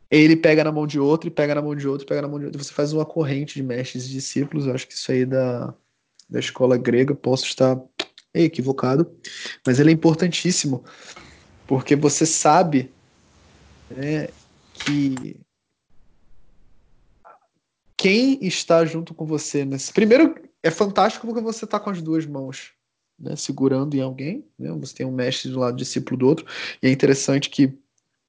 Ele 0.10 0.36
pega 0.36 0.64
na 0.64 0.72
mão 0.72 0.88
de 0.88 1.00
outro 1.00 1.28
e 1.28 1.32
pega 1.32 1.54
na 1.54 1.62
mão 1.62 1.76
de 1.76 1.88
outro, 1.88 2.08
pega 2.08 2.24
na 2.24 2.28
mão 2.28 2.40
de 2.40 2.46
outro. 2.46 2.64
Você 2.64 2.74
faz 2.74 2.92
uma 2.92 3.06
corrente 3.06 3.54
de 3.54 3.62
mestres 3.62 4.08
e 4.08 4.10
discípulos. 4.10 4.66
Eu 4.66 4.74
acho 4.74 4.88
que 4.88 4.96
isso 4.96 5.12
aí 5.12 5.28
da, 5.28 5.74
da 6.28 6.40
escola 6.40 6.76
grega, 6.76 7.14
posso 7.14 7.46
estar 7.46 7.80
equivocado, 8.34 9.12
mas 9.66 9.80
ele 9.80 9.92
é 9.92 9.94
importantíssimo 9.94 10.84
porque 11.68 11.96
você 11.96 12.26
sabe 12.26 12.94
né, 13.90 14.28
que 14.74 15.40
quem 17.98 18.44
está 18.46 18.84
junto 18.84 19.14
com 19.14 19.26
você 19.26 19.64
nesse. 19.64 19.94
Primeiro, 19.94 20.36
é 20.64 20.72
fantástico 20.72 21.28
porque 21.28 21.42
você 21.42 21.66
está 21.66 21.80
com 21.80 21.90
as 21.90 22.02
duas 22.02 22.26
mãos 22.26 22.74
né, 23.22 23.36
segurando 23.36 23.96
em 23.96 24.02
alguém, 24.02 24.46
né? 24.58 24.72
você 24.72 24.96
tem 24.96 25.06
um 25.06 25.12
mestre 25.12 25.50
de 25.50 25.56
um 25.56 25.60
lado, 25.60 25.78
discípulo 25.78 26.18
do 26.18 26.28
outro, 26.28 26.46
e 26.82 26.88
é 26.88 26.92
interessante 26.92 27.50
que 27.50 27.78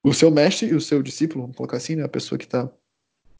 o 0.04 0.12
seu 0.12 0.30
mestre 0.30 0.68
e 0.68 0.74
o 0.74 0.80
seu 0.80 1.02
discípulo, 1.02 1.42
vamos 1.42 1.56
colocar 1.56 1.78
assim, 1.78 1.96
né, 1.96 2.04
a 2.04 2.08
pessoa 2.08 2.38
que 2.38 2.44
está 2.44 2.70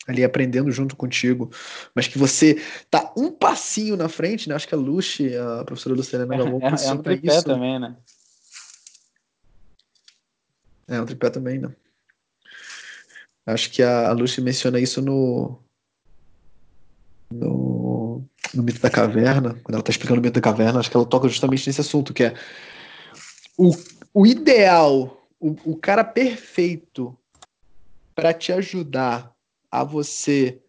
ali 0.06 0.24
aprendendo 0.24 0.70
junto 0.70 0.96
contigo, 0.96 1.50
mas 1.94 2.08
que 2.08 2.18
você 2.18 2.60
tá 2.90 3.12
um 3.16 3.30
passinho 3.30 3.96
na 3.96 4.08
frente, 4.08 4.48
né? 4.48 4.54
Acho 4.54 4.66
que 4.66 4.74
a 4.74 4.78
Lucy, 4.78 5.36
a 5.36 5.64
professora 5.64 5.94
Luciana 5.94 6.26
Galvão, 6.26 6.60
é, 6.60 6.66
é, 6.66 6.88
é 6.88 6.92
um 6.92 7.02
tripé 7.02 7.36
isso. 7.36 7.44
também, 7.44 7.78
né? 7.78 7.96
É 10.88 11.00
um 11.00 11.06
tripé 11.06 11.30
também, 11.30 11.58
né? 11.58 11.72
Acho 13.46 13.70
que 13.70 13.82
a, 13.82 14.08
a 14.08 14.12
Lucy 14.12 14.40
menciona 14.40 14.78
isso 14.78 15.00
no, 15.00 15.58
no, 17.32 18.24
no 18.54 18.62
mito 18.62 18.80
da 18.80 18.90
caverna, 18.90 19.54
quando 19.62 19.74
ela 19.74 19.80
está 19.80 19.90
explicando 19.90 20.20
o 20.20 20.22
mito 20.22 20.34
da 20.34 20.40
caverna, 20.40 20.80
acho 20.80 20.90
que 20.90 20.96
ela 20.96 21.06
toca 21.06 21.28
justamente 21.28 21.66
nesse 21.66 21.80
assunto, 21.80 22.12
que 22.12 22.24
é 22.24 22.34
o, 23.56 23.72
o 24.12 24.26
ideal, 24.26 25.26
o, 25.40 25.72
o 25.72 25.76
cara 25.76 26.04
perfeito 26.04 27.16
para 28.14 28.32
te 28.32 28.52
ajudar 28.52 29.31
a 29.72 29.82
você 29.82 30.60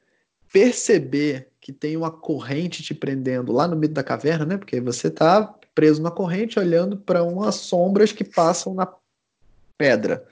perceber 0.52 1.52
que 1.60 1.74
tem 1.74 1.98
uma 1.98 2.10
corrente 2.10 2.82
te 2.82 2.94
prendendo 2.94 3.52
lá 3.52 3.68
no 3.68 3.76
mito 3.76 3.94
da 3.94 4.04
caverna, 4.04 4.46
né? 4.46 4.58
Porque 4.58 4.80
você 4.80 5.08
está 5.08 5.54
preso 5.76 6.02
na 6.02 6.10
corrente 6.10 6.58
olhando 6.58 6.96
para 6.98 7.24
umas 7.24 7.56
sombras 7.56 8.14
que 8.14 8.24
passam 8.24 8.74
na 8.74 8.88
pedra. 9.78 10.26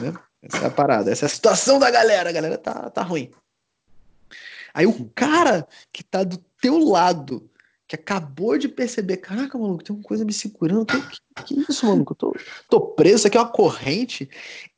Né? 0.00 0.14
Essa 0.42 0.64
é 0.64 0.66
a 0.66 0.70
parada, 0.70 1.10
essa 1.10 1.24
é 1.24 1.26
a 1.26 1.30
situação 1.30 1.78
da 1.78 1.90
galera. 1.90 2.30
A 2.30 2.32
galera 2.32 2.56
tá, 2.56 2.88
tá 2.90 3.02
ruim. 3.02 3.30
Aí 4.72 4.86
o 4.86 5.10
cara 5.14 5.66
que 5.92 6.02
tá 6.02 6.24
do 6.24 6.38
teu 6.60 6.78
lado, 6.78 7.50
que 7.92 7.96
acabou 7.96 8.56
de 8.56 8.68
perceber, 8.68 9.18
caraca, 9.18 9.58
maluco, 9.58 9.84
tem 9.84 9.94
uma 9.94 10.02
coisa 10.02 10.24
me 10.24 10.32
segurando. 10.32 10.86
Que, 10.86 11.44
que 11.44 11.60
isso, 11.68 11.84
maluco? 11.84 12.12
Eu 12.12 12.16
tô, 12.16 12.36
tô 12.70 12.80
preso, 12.80 13.16
isso 13.16 13.26
aqui 13.26 13.36
é 13.36 13.40
uma 13.40 13.52
corrente. 13.52 14.30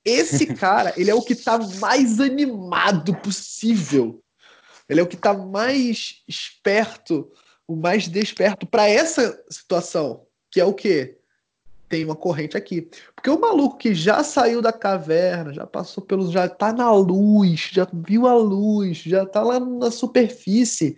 Esse 0.05 0.47
cara, 0.55 0.93
ele 0.97 1.11
é 1.11 1.15
o 1.15 1.23
que 1.23 1.37
tá 1.37 1.57
mais 1.81 2.19
animado 2.19 3.15
possível. 3.21 4.21
Ele 4.89 4.99
é 4.99 5.03
o 5.03 5.07
que 5.07 5.17
tá 5.17 5.33
mais 5.33 6.25
esperto, 6.27 7.31
o 7.69 7.77
mais 7.77 8.09
desperto 8.09 8.67
para 8.67 8.89
essa 8.89 9.41
situação, 9.49 10.27
que 10.51 10.61
é 10.61 10.65
o 10.65 10.75
quê? 10.75 11.17
tem 11.89 12.05
uma 12.05 12.17
corrente 12.17 12.57
aqui. 12.57 12.91
Porque 13.15 13.31
o 13.31 13.41
maluco 13.41 13.77
que 13.77 13.95
já 13.95 14.25
saiu 14.25 14.61
da 14.61 14.73
caverna, 14.73 15.53
já 15.53 15.65
passou 15.65 16.03
pelos. 16.03 16.33
já 16.33 16.49
tá 16.49 16.73
na 16.73 16.91
luz, 16.91 17.71
já 17.73 17.87
viu 17.93 18.27
a 18.27 18.35
luz, 18.35 18.97
já 18.97 19.25
tá 19.25 19.41
lá 19.43 19.61
na 19.61 19.93
superfície. 19.93 20.97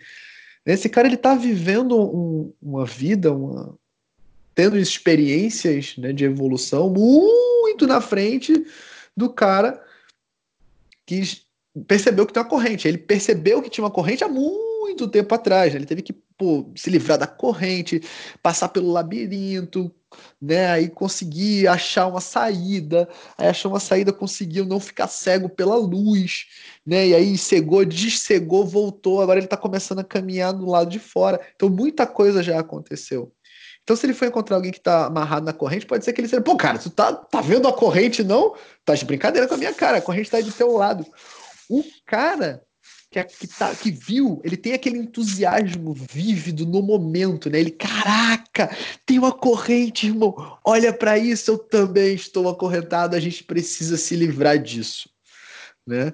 Esse 0.66 0.88
cara 0.88 1.06
ele 1.06 1.16
tá 1.16 1.34
vivendo 1.36 1.96
um, 1.96 2.52
uma 2.60 2.84
vida, 2.84 3.32
uma, 3.32 3.78
tendo 4.52 4.76
experiências 4.76 5.96
né, 5.96 6.12
de 6.12 6.24
evolução 6.24 6.90
muito 6.90 7.86
na 7.86 8.00
frente 8.00 8.66
do 9.16 9.30
cara 9.30 9.80
que 11.06 11.22
percebeu 11.86 12.26
que 12.26 12.32
tem 12.32 12.42
uma 12.42 12.48
corrente. 12.48 12.88
Ele 12.88 12.98
percebeu 12.98 13.62
que 13.62 13.70
tinha 13.70 13.84
uma 13.84 13.90
corrente 13.90 14.24
há 14.24 14.28
muito 14.28 15.06
tempo 15.06 15.32
atrás. 15.34 15.72
Né? 15.72 15.78
Ele 15.78 15.86
teve 15.86 16.02
que 16.02 16.12
pô, 16.37 16.70
se 16.76 16.91
livrar 16.91 17.18
da 17.18 17.26
corrente, 17.26 18.01
passar 18.43 18.68
pelo 18.68 18.93
labirinto, 18.93 19.93
né? 20.41 20.68
Aí 20.68 20.89
conseguir 20.89 21.66
achar 21.68 22.07
uma 22.07 22.20
saída, 22.20 23.09
aí 23.37 23.49
achou 23.49 23.72
uma 23.72 23.80
saída, 23.80 24.12
conseguiu 24.12 24.64
não 24.64 24.78
ficar 24.80 25.09
cego 25.09 25.49
pela 25.49 25.76
luz, 25.76 26.47
né? 26.84 27.09
E 27.09 27.14
aí 27.14 27.39
cegou, 27.39 27.84
descegou, 27.84 28.64
voltou, 28.66 29.20
agora 29.20 29.39
ele 29.39 29.47
está 29.47 29.57
começando 29.57 30.01
a 30.01 30.05
caminhar 30.05 30.53
do 30.53 30.66
lado 30.66 30.91
de 30.91 30.99
fora. 30.99 31.41
Então 31.55 31.68
muita 31.68 32.07
coisa 32.07 32.43
já 32.43 32.59
aconteceu. 32.59 33.32
Então, 33.87 33.95
se 33.95 34.05
ele 34.05 34.14
for 34.14 34.26
encontrar 34.26 34.57
alguém 34.57 34.72
que 34.72 34.78
está 34.78 35.07
amarrado 35.07 35.47
na 35.47 35.53
corrente, 35.53 35.87
pode 35.87 36.05
ser 36.05 36.12
que 36.12 36.20
ele 36.20 36.26
seja, 36.26 36.43
pô, 36.43 36.57
cara, 36.57 36.76
tu 36.76 36.91
tá, 36.91 37.12
tá 37.12 37.41
vendo 37.41 37.68
a 37.68 37.72
corrente, 37.72 38.24
não? 38.24 38.57
Tá 38.84 38.97
de 38.97 39.05
brincadeira 39.05 39.47
com 39.47 39.55
a 39.55 39.57
minha 39.57 39.72
cara, 39.72 39.99
a 39.99 40.03
corrente 40.03 40.24
está 40.24 40.41
do 40.41 40.51
teu 40.51 40.72
lado. 40.72 41.07
O 41.70 41.84
cara 42.05 42.64
que, 43.11 43.22
que, 43.24 43.46
tá, 43.46 43.74
que 43.74 43.90
viu, 43.90 44.40
ele 44.44 44.57
tem 44.57 44.72
aquele 44.72 44.98
entusiasmo 44.98 45.94
vívido 45.94 46.66
no 46.66 46.82
momento, 46.82 47.48
né? 47.48 47.61
Ele, 47.61 47.70
caraca, 47.70 48.74
tem 49.04 49.18
uma 49.18 49.32
corrente, 49.32 50.07
irmão. 50.07 50.34
Olha 50.64 50.92
para 50.92 51.16
isso, 51.18 51.52
eu 51.52 51.59
também 51.59 52.14
estou 52.14 52.48
acorrentado, 52.48 53.16
a 53.16 53.20
gente 53.20 53.44
precisa 53.44 53.96
se 53.96 54.16
livrar 54.16 54.59
disso, 54.59 55.09
né? 55.86 56.12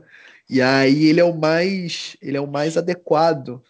E 0.48 0.60
aí 0.60 1.06
ele 1.06 1.20
é 1.20 1.24
o 1.24 1.36
mais, 1.36 2.16
ele 2.20 2.36
é 2.36 2.40
o 2.40 2.50
mais 2.50 2.76
adequado, 2.76 3.62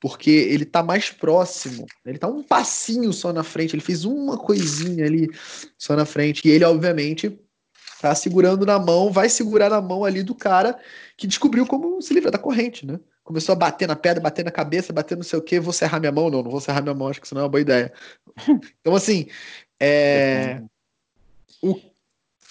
porque 0.00 0.30
ele 0.30 0.62
está 0.62 0.82
mais 0.82 1.10
próximo, 1.10 1.86
ele 2.04 2.16
está 2.16 2.26
um 2.26 2.42
passinho 2.42 3.12
só 3.12 3.32
na 3.32 3.44
frente, 3.44 3.74
ele 3.74 3.82
fez 3.82 4.04
uma 4.06 4.38
coisinha 4.38 5.04
ali 5.04 5.28
só 5.76 5.94
na 5.94 6.06
frente, 6.06 6.48
e 6.48 6.50
ele 6.50 6.64
obviamente 6.64 7.38
tá 8.00 8.14
segurando 8.14 8.64
na 8.64 8.78
mão, 8.78 9.10
vai 9.10 9.28
segurar 9.28 9.68
na 9.70 9.80
mão 9.80 10.04
ali 10.04 10.22
do 10.22 10.34
cara 10.34 10.78
que 11.16 11.26
descobriu 11.26 11.66
como 11.66 12.00
se 12.00 12.14
livrar 12.14 12.32
da 12.32 12.38
corrente, 12.38 12.86
né? 12.86 12.98
Começou 13.22 13.52
a 13.52 13.56
bater 13.56 13.86
na 13.86 13.94
pedra, 13.94 14.22
bater 14.22 14.44
na 14.44 14.50
cabeça, 14.50 14.92
bater 14.92 15.16
não 15.16 15.22
sei 15.22 15.38
o 15.38 15.42
que, 15.42 15.60
vou 15.60 15.72
serrar 15.72 16.00
minha 16.00 16.10
mão? 16.10 16.30
Não, 16.30 16.42
não 16.42 16.50
vou 16.50 16.60
serrar 16.60 16.82
minha 16.82 16.94
mão, 16.94 17.08
acho 17.08 17.20
que 17.20 17.26
isso 17.26 17.34
não 17.34 17.42
é 17.42 17.44
uma 17.44 17.50
boa 17.50 17.60
ideia. 17.60 17.92
Então, 18.80 18.94
assim, 18.94 19.26
é... 19.78 20.62
o, 21.62 21.78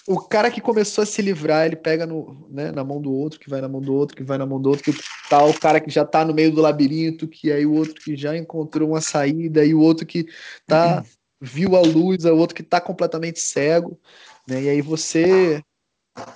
o 0.06 0.20
cara 0.20 0.50
que 0.50 0.60
começou 0.60 1.02
a 1.02 1.06
se 1.06 1.20
livrar, 1.20 1.66
ele 1.66 1.76
pega 1.76 2.06
no, 2.06 2.46
né, 2.50 2.70
na 2.70 2.84
mão 2.84 3.00
do 3.00 3.12
outro, 3.12 3.38
que 3.38 3.50
vai 3.50 3.60
na 3.60 3.68
mão 3.68 3.80
do 3.80 3.92
outro, 3.92 4.16
que 4.16 4.22
vai 4.22 4.38
na 4.38 4.46
mão 4.46 4.60
do 4.60 4.70
outro, 4.70 4.84
que 4.84 4.98
tá 5.28 5.44
o 5.44 5.58
cara 5.58 5.80
que 5.80 5.90
já 5.90 6.04
tá 6.04 6.24
no 6.24 6.32
meio 6.32 6.52
do 6.52 6.60
labirinto, 6.60 7.28
que 7.28 7.52
aí 7.52 7.66
o 7.66 7.74
outro 7.74 7.94
que 7.94 8.16
já 8.16 8.36
encontrou 8.36 8.90
uma 8.90 9.00
saída, 9.00 9.64
e 9.64 9.74
o 9.74 9.80
outro 9.80 10.06
que 10.06 10.26
tá 10.66 11.04
viu 11.40 11.76
a 11.76 11.80
luz, 11.80 12.24
o 12.24 12.36
outro 12.36 12.54
que 12.54 12.62
tá 12.62 12.80
completamente 12.80 13.40
cego. 13.40 13.98
Né? 14.46 14.62
E 14.64 14.68
aí 14.68 14.80
você 14.80 15.62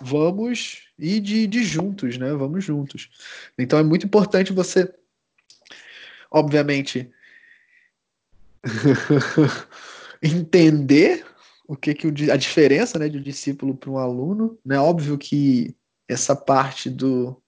vamos 0.01 0.89
ir 0.99 1.21
de, 1.21 1.47
de 1.47 1.65
juntos, 1.65 2.17
né? 2.17 2.33
Vamos 2.33 2.65
juntos. 2.65 3.11
Então 3.59 3.79
é 3.79 3.83
muito 3.83 4.07
importante 4.07 4.53
você, 4.53 4.93
obviamente, 6.31 7.11
entender 10.23 11.25
o 11.67 11.77
que, 11.77 11.95
que 11.95 12.07
o, 12.07 12.13
a 12.33 12.37
diferença 12.37 12.99
né, 12.99 13.09
de 13.09 13.19
um 13.19 13.23
discípulo 13.23 13.75
para 13.75 13.91
um 13.91 13.99
aluno. 13.99 14.59
Né? 14.65 14.79
Óbvio 14.79 15.19
que 15.19 15.75
essa 16.09 16.37
parte 16.37 16.91
do, 16.91 17.41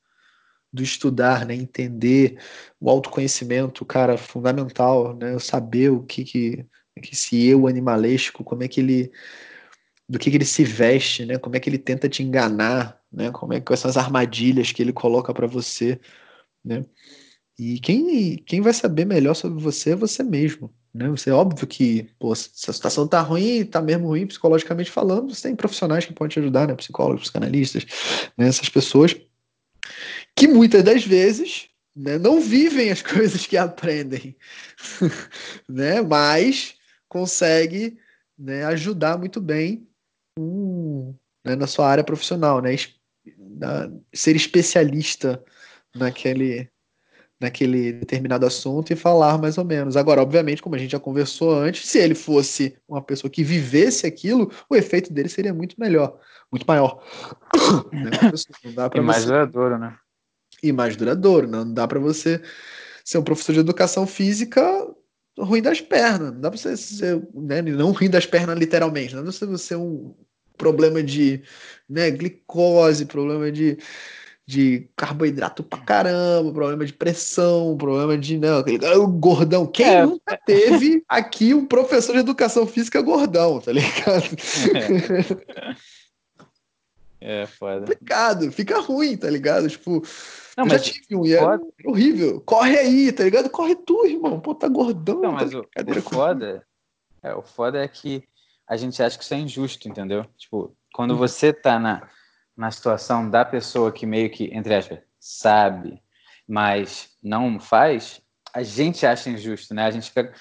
do 0.72 0.82
estudar, 0.82 1.46
né, 1.46 1.54
entender 1.54 2.38
o 2.80 2.90
autoconhecimento, 2.90 3.84
cara, 3.84 4.16
fundamental, 4.16 5.14
né, 5.14 5.38
saber 5.38 5.90
o 5.90 6.02
que 6.02 6.24
que, 6.24 6.66
que 7.02 7.12
esse 7.12 7.46
eu 7.46 7.66
animalesco, 7.66 8.42
como 8.42 8.62
é 8.62 8.68
que 8.68 8.80
ele 8.80 9.12
do 10.08 10.18
que, 10.18 10.30
que, 10.30 10.36
ele 10.36 10.44
se 10.44 10.64
veste, 10.64 11.24
né? 11.24 11.38
Como 11.38 11.56
é 11.56 11.60
que 11.60 11.68
ele 11.68 11.78
tenta 11.78 12.08
te 12.08 12.22
enganar, 12.22 13.00
né? 13.12 13.30
Como 13.30 13.52
é 13.52 13.60
que 13.60 13.76
são 13.76 13.88
as 13.90 13.96
armadilhas 13.96 14.72
que 14.72 14.82
ele 14.82 14.92
coloca 14.92 15.34
para 15.34 15.46
você, 15.46 16.00
né? 16.64 16.84
E 17.58 17.80
quem, 17.80 18.36
quem 18.36 18.60
vai 18.60 18.72
saber 18.72 19.06
melhor 19.06 19.34
sobre 19.34 19.62
você 19.62 19.90
é 19.90 19.96
você 19.96 20.22
mesmo, 20.22 20.72
né? 20.94 21.08
Você 21.08 21.30
é 21.30 21.32
óbvio 21.32 21.66
que, 21.66 22.04
pô, 22.18 22.34
se 22.34 22.70
a 22.70 22.72
situação 22.72 23.08
tá 23.08 23.20
ruim, 23.20 23.64
tá 23.64 23.82
mesmo 23.82 24.08
ruim 24.08 24.26
psicologicamente 24.26 24.90
falando, 24.90 25.34
você 25.34 25.48
tem 25.48 25.56
profissionais 25.56 26.04
que 26.04 26.12
podem 26.12 26.32
te 26.32 26.38
ajudar, 26.40 26.68
né? 26.68 26.74
Psicólogos, 26.74 27.22
psicanalistas, 27.22 27.84
né? 28.36 28.46
Essas 28.48 28.68
pessoas 28.68 29.16
que 30.36 30.46
muitas 30.46 30.82
das 30.84 31.04
vezes 31.04 31.68
né, 31.94 32.18
não 32.18 32.40
vivem 32.40 32.90
as 32.90 33.00
coisas 33.02 33.46
que 33.46 33.56
aprendem, 33.56 34.36
né? 35.68 36.02
Mas 36.02 36.74
consegue 37.08 37.98
né, 38.38 38.64
ajudar 38.66 39.18
muito 39.18 39.40
bem 39.40 39.88
um, 40.38 41.14
né, 41.44 41.56
na 41.56 41.66
sua 41.66 41.88
área 41.88 42.04
profissional, 42.04 42.60
né? 42.60 42.74
Na, 43.38 43.90
ser 44.12 44.36
especialista 44.36 45.42
naquele, 45.94 46.70
naquele 47.40 47.92
determinado 47.92 48.46
assunto 48.46 48.92
e 48.92 48.96
falar 48.96 49.38
mais 49.38 49.58
ou 49.58 49.64
menos. 49.64 49.96
Agora, 49.96 50.20
obviamente, 50.20 50.62
como 50.62 50.74
a 50.74 50.78
gente 50.78 50.92
já 50.92 51.00
conversou 51.00 51.54
antes, 51.54 51.88
se 51.88 51.98
ele 51.98 52.14
fosse 52.14 52.76
uma 52.88 53.02
pessoa 53.02 53.30
que 53.30 53.42
vivesse 53.42 54.06
aquilo, 54.06 54.50
o 54.68 54.76
efeito 54.76 55.12
dele 55.12 55.28
seria 55.28 55.54
muito 55.54 55.76
melhor, 55.78 56.18
muito 56.50 56.66
maior. 56.66 57.02
Né, 57.92 58.10
e 58.94 59.00
mais 59.00 59.22
você... 59.22 59.26
duradouro, 59.26 59.78
né? 59.78 59.96
E 60.62 60.72
mais 60.72 60.96
duradouro, 60.96 61.48
não 61.48 61.72
dá 61.72 61.86
para 61.86 61.98
você 61.98 62.40
ser 63.04 63.18
um 63.18 63.22
professor 63.22 63.52
de 63.52 63.60
educação 63.60 64.06
física 64.06 64.62
ruim 65.38 65.62
das 65.62 65.80
pernas. 65.80 66.32
Não 66.32 66.40
dá 66.40 66.50
para 66.50 66.58
você 66.58 66.76
ser, 66.76 67.28
né, 67.34 67.62
não 67.62 67.92
ruim 67.92 68.10
das 68.10 68.26
pernas 68.26 68.58
literalmente, 68.58 69.14
não 69.14 69.24
dá 69.24 69.32
para 69.32 69.46
você 69.46 69.58
ser 69.58 69.76
um 69.76 70.14
problema 70.56 71.02
de 71.02 71.42
né, 71.88 72.10
glicose, 72.10 73.06
problema 73.06 73.50
de 73.50 73.78
de 74.46 74.88
carboidrato 74.94 75.64
pra 75.64 75.80
caramba, 75.80 76.52
problema 76.52 76.86
de 76.86 76.92
pressão, 76.92 77.76
problema 77.76 78.16
de 78.16 78.38
não, 78.38 78.58
aquele 78.58 78.78
gordão. 79.18 79.66
Quem 79.66 79.86
é. 79.86 80.06
nunca 80.06 80.38
teve 80.46 81.04
aqui 81.08 81.52
um 81.52 81.66
professor 81.66 82.12
de 82.12 82.20
educação 82.20 82.64
física 82.64 83.02
gordão, 83.02 83.60
tá 83.60 83.72
ligado? 83.72 84.24
É, 87.20 87.42
é 87.42 87.46
foda. 87.46 87.80
Complicado, 87.80 88.52
fica 88.52 88.78
ruim, 88.78 89.16
tá 89.16 89.28
ligado? 89.28 89.68
Tipo, 89.68 90.00
não, 90.56 90.64
eu 90.64 90.70
já 90.70 90.78
tive 90.78 91.16
um 91.16 91.26
e 91.26 91.34
é 91.34 91.40
horrível. 91.84 92.40
Corre 92.42 92.78
aí, 92.78 93.10
tá 93.10 93.24
ligado? 93.24 93.50
Corre 93.50 93.74
tu, 93.74 94.06
irmão. 94.06 94.38
Pô, 94.38 94.54
tá 94.54 94.68
gordão. 94.68 95.20
Não, 95.20 95.36
tá 95.36 95.44
mas 95.44 95.54
o, 95.54 95.60
o 95.60 96.02
foda, 96.02 96.64
é, 97.20 97.34
o 97.34 97.42
foda 97.42 97.82
é 97.82 97.88
que 97.88 98.22
a 98.68 98.76
gente 98.76 99.02
acha 99.02 99.16
que 99.16 99.24
isso 99.24 99.34
é 99.34 99.38
injusto, 99.38 99.88
entendeu? 99.88 100.26
Tipo, 100.36 100.76
quando 100.92 101.12
uhum. 101.12 101.18
você 101.18 101.52
tá 101.52 101.78
na 101.78 102.08
na 102.56 102.70
situação 102.70 103.28
da 103.28 103.44
pessoa 103.44 103.92
que 103.92 104.06
meio 104.06 104.30
que, 104.30 104.44
entre 104.52 104.74
aspas, 104.74 105.00
sabe, 105.20 106.02
mas 106.48 107.10
não 107.22 107.60
faz, 107.60 108.22
a 108.54 108.62
gente 108.62 109.04
acha 109.04 109.28
injusto, 109.28 109.74
né? 109.74 109.84
A 109.84 109.90
gente 109.90 110.08
fica, 110.08 110.32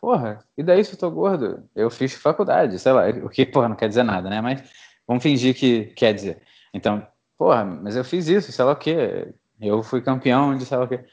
porra, 0.00 0.42
e 0.56 0.62
daí 0.62 0.82
se 0.82 0.94
eu 0.94 0.98
tô 0.98 1.10
gordo? 1.10 1.68
Eu 1.74 1.90
fiz 1.90 2.14
faculdade, 2.14 2.78
sei 2.78 2.92
lá, 2.92 3.08
o 3.22 3.28
que, 3.28 3.44
porra, 3.44 3.68
não 3.68 3.76
quer 3.76 3.88
dizer 3.88 4.02
nada, 4.02 4.30
né? 4.30 4.40
Mas 4.40 4.62
vamos 5.06 5.22
fingir 5.22 5.54
que 5.54 5.86
quer 5.86 6.14
dizer. 6.14 6.40
Então, 6.72 7.06
porra, 7.36 7.64
mas 7.64 7.96
eu 7.96 8.04
fiz 8.04 8.28
isso, 8.28 8.50
sei 8.50 8.64
lá 8.64 8.72
o 8.72 8.76
quê, 8.76 9.34
eu 9.60 9.82
fui 9.82 10.00
campeão 10.00 10.56
de 10.56 10.64
sei 10.64 10.78
lá 10.78 10.84
o 10.84 10.88
quê. 10.88 11.04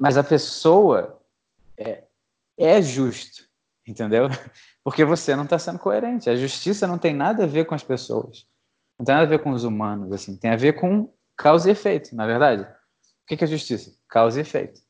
Mas 0.00 0.16
a 0.16 0.24
pessoa 0.24 1.20
é, 1.76 2.04
é 2.56 2.80
justo, 2.80 3.43
entendeu? 3.86 4.28
Porque 4.82 5.04
você 5.04 5.34
não 5.36 5.44
está 5.44 5.58
sendo 5.58 5.78
coerente. 5.78 6.28
A 6.28 6.36
justiça 6.36 6.86
não 6.86 6.98
tem 6.98 7.14
nada 7.14 7.44
a 7.44 7.46
ver 7.46 7.64
com 7.64 7.74
as 7.74 7.82
pessoas. 7.82 8.46
Não 8.98 9.04
tem 9.04 9.14
nada 9.14 9.26
a 9.26 9.30
ver 9.30 9.42
com 9.42 9.50
os 9.50 9.64
humanos, 9.64 10.12
assim. 10.12 10.36
Tem 10.36 10.50
a 10.50 10.56
ver 10.56 10.74
com 10.74 11.12
causa 11.36 11.68
e 11.68 11.72
efeito, 11.72 12.14
na 12.14 12.24
é 12.24 12.26
verdade. 12.26 12.62
O 12.62 13.36
que 13.36 13.42
é 13.42 13.46
justiça? 13.46 13.92
Causa 14.08 14.38
e 14.38 14.42
efeito. 14.42 14.80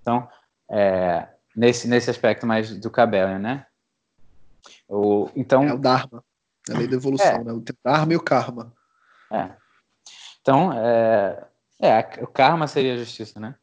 Então, 0.00 0.28
é, 0.70 1.28
nesse, 1.54 1.86
nesse 1.86 2.10
aspecto 2.10 2.46
mais 2.46 2.76
do 2.78 2.90
Cabel, 2.90 3.38
né? 3.38 3.66
O, 4.88 5.28
então, 5.36 5.64
é 5.64 5.72
o 5.72 5.78
Dharma. 5.78 6.24
É 6.68 6.74
a 6.74 6.78
lei 6.78 6.88
da 6.88 6.96
evolução, 6.96 7.26
é, 7.26 7.44
né? 7.44 7.52
O 7.52 7.62
Dharma 7.84 8.12
e 8.12 8.16
o 8.16 8.22
Karma. 8.22 8.72
É. 9.30 9.50
Então, 10.40 10.72
é, 10.72 11.46
é, 11.80 11.98
o 12.22 12.26
Karma 12.26 12.66
seria 12.66 12.94
a 12.94 12.98
justiça, 12.98 13.38
né? 13.38 13.54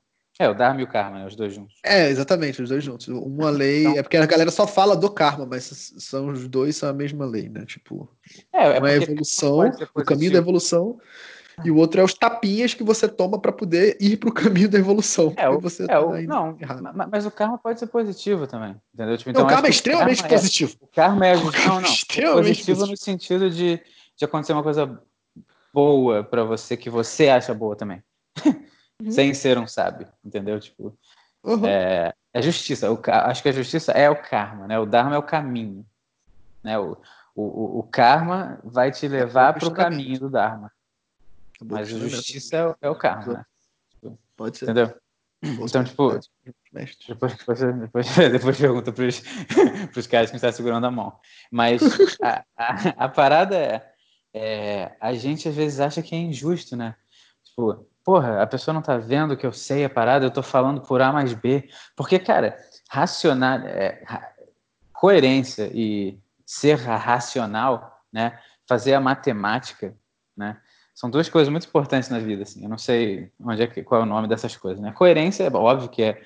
É, 0.41 0.47
o 0.47 0.53
Dharma 0.53 0.79
e 0.79 0.83
o 0.85 0.87
Karma, 0.87 1.19
né? 1.19 1.25
os 1.25 1.35
dois 1.35 1.53
juntos. 1.53 1.75
É, 1.83 2.07
exatamente, 2.09 2.61
os 2.61 2.69
dois 2.69 2.81
juntos. 2.81 3.09
Uma 3.09 3.49
lei. 3.49 3.81
Então, 3.81 3.97
é 3.97 4.01
porque 4.01 4.15
a 4.15 4.25
galera 4.25 4.49
só 4.49 4.65
fala 4.65 4.95
do 4.95 5.09
Karma, 5.09 5.45
mas 5.45 5.93
são 5.97 6.27
os 6.27 6.47
dois 6.47 6.77
são 6.77 6.87
a 6.87 6.93
mesma 6.93 7.25
lei, 7.25 7.49
né? 7.49 7.65
Tipo, 7.65 8.09
é, 8.53 8.77
é 8.77 8.79
uma 8.79 8.89
é 8.89 8.93
a 8.93 8.95
evolução, 8.95 9.69
o 9.93 10.03
caminho 10.05 10.31
da 10.31 10.37
evolução, 10.37 10.97
e 11.65 11.69
o 11.69 11.75
outro 11.75 11.99
é 11.99 12.03
os 12.05 12.13
tapinhas 12.13 12.73
que 12.73 12.83
você 12.83 13.05
toma 13.05 13.37
para 13.37 13.51
poder 13.51 13.97
ir 13.99 14.15
para 14.15 14.29
o 14.29 14.31
caminho 14.33 14.69
da 14.69 14.79
evolução. 14.79 15.33
É, 15.35 15.49
o, 15.49 15.59
você 15.59 15.83
é, 15.83 15.87
tá 15.87 15.99
o, 15.99 16.21
não, 16.21 16.57
errado. 16.57 16.83
mas 17.11 17.25
o 17.25 17.31
karma 17.31 17.57
pode 17.57 17.77
ser 17.77 17.87
positivo 17.87 18.47
também, 18.47 18.75
entendeu? 18.93 19.17
Tipo, 19.17 19.31
então, 19.31 19.41
não, 19.41 19.47
o 19.47 19.51
karma 19.51 19.67
é 19.67 19.71
extremamente 19.71 20.21
karma 20.21 20.37
positivo. 20.37 20.77
É, 20.81 20.85
o 20.85 20.87
karma 20.87 21.27
é, 21.27 21.35
o 21.35 21.51
karma 21.51 21.67
não, 21.67 21.81
não, 21.81 21.89
positivo, 21.89 22.33
positivo 22.35 22.85
no 22.85 22.95
sentido 22.95 23.49
de, 23.49 23.81
de 24.15 24.23
acontecer 24.23 24.53
uma 24.53 24.63
coisa 24.63 25.01
boa 25.73 26.23
para 26.23 26.45
você 26.45 26.77
que 26.77 26.89
você 26.89 27.27
acha 27.27 27.53
boa 27.53 27.75
também. 27.75 28.01
Uhum. 29.02 29.12
sem 29.12 29.34
ser 29.34 29.58
um 29.58 29.68
sábio, 29.68 30.08
entendeu? 30.24 30.60
Tipo, 30.60 30.97
uhum. 31.43 31.66
é, 31.66 32.14
é, 32.34 32.41
justiça. 32.41 32.91
O, 32.91 33.00
acho 33.06 33.41
que 33.41 33.50
a 33.50 33.54
justiça 33.54 33.91
é 33.91 34.10
o 34.10 34.22
karma, 34.22 34.68
né? 34.68 34.80
O 34.80 34.86
dharma 34.86 35.16
é 35.16 35.18
o 35.18 35.24
caminho, 35.24 35.86
né? 36.64 36.78
O, 36.78 36.97
o, 37.36 37.80
o 37.80 37.84
karma 37.84 38.60
vai 38.64 38.91
te 38.91 39.08
levar 39.08 39.54
para 39.54 39.68
o 39.68 39.74
caminho 39.74 40.20
do 40.20 40.30
dharma. 40.30 40.72
Mas 41.62 41.93
a 41.93 41.97
justiça 41.97 42.56
é, 42.56 42.88
é, 42.88 42.89
o 42.89 42.95
karma, 42.95 43.34
né? 43.34 43.45
Pode 44.36 44.58
ser. 44.58 44.66
Entendeu? 44.66 44.95
Então, 45.41 45.84
tipo, 45.84 46.20
depois, 46.72 46.97
depois, 47.08 47.38
depois, 47.80 48.08
depois 48.32 48.58
pergunta 48.58 48.91
para 48.91 49.06
os 49.06 50.08
caras 50.08 50.30
que 50.30 50.36
estão 50.36 50.52
segurando 50.52 50.86
a 50.86 50.91
mão. 50.91 51.18
Mas 51.52 51.82
a, 52.22 52.43
a, 52.58 53.06
a 53.06 53.10
parada 53.10 53.58
é, 53.58 53.93
é, 54.34 54.97
a 55.00 55.14
gente 55.14 55.47
às 55.47 55.56
vezes 55.56 55.80
acha 55.80 56.02
que 56.02 56.14
é 56.14 56.18
injusto, 56.18 56.76
né? 56.76 56.95
Tipo, 57.43 57.88
porra, 58.10 58.41
a 58.41 58.47
pessoa 58.47 58.74
não 58.74 58.82
tá 58.82 58.97
vendo 58.97 59.38
que 59.38 59.45
eu 59.45 59.53
sei 59.53 59.86
a 59.86 59.89
parada, 59.89 60.26
eu 60.26 60.32
tô 60.32 60.41
falando 60.41 60.82
por 60.82 60.99
A 60.99 61.14
mais 61.14 61.32
B. 61.32 61.70
Porque, 61.95 62.18
cara, 62.18 62.57
racional, 62.89 63.60
é, 63.60 64.03
coerência 64.91 65.70
e 65.72 66.20
ser 66.43 66.74
racional, 66.80 68.01
né? 68.12 68.39
Fazer 68.68 68.95
a 68.95 68.99
matemática, 68.99 69.95
né? 70.36 70.60
São 70.95 71.07
duas 71.07 71.30
coisas 71.30 71.51
muito 71.51 71.68
importantes 71.68 72.10
na 72.10 72.18
vida, 72.18 72.41
assim. 72.41 72.64
Eu 72.64 72.70
não 72.70 72.80
sei 72.80 73.32
onde 73.39 73.62
é 73.62 73.68
que, 73.68 73.84
qual 73.84 74.01
é 74.01 74.03
o 74.03 74.07
nome 74.07 74.28
dessas 74.28 74.57
coisas, 74.57 74.82
né? 74.82 74.91
Coerência 74.91 75.43
é 75.43 75.53
óbvio 75.55 75.88
que 75.88 76.01
é 76.01 76.20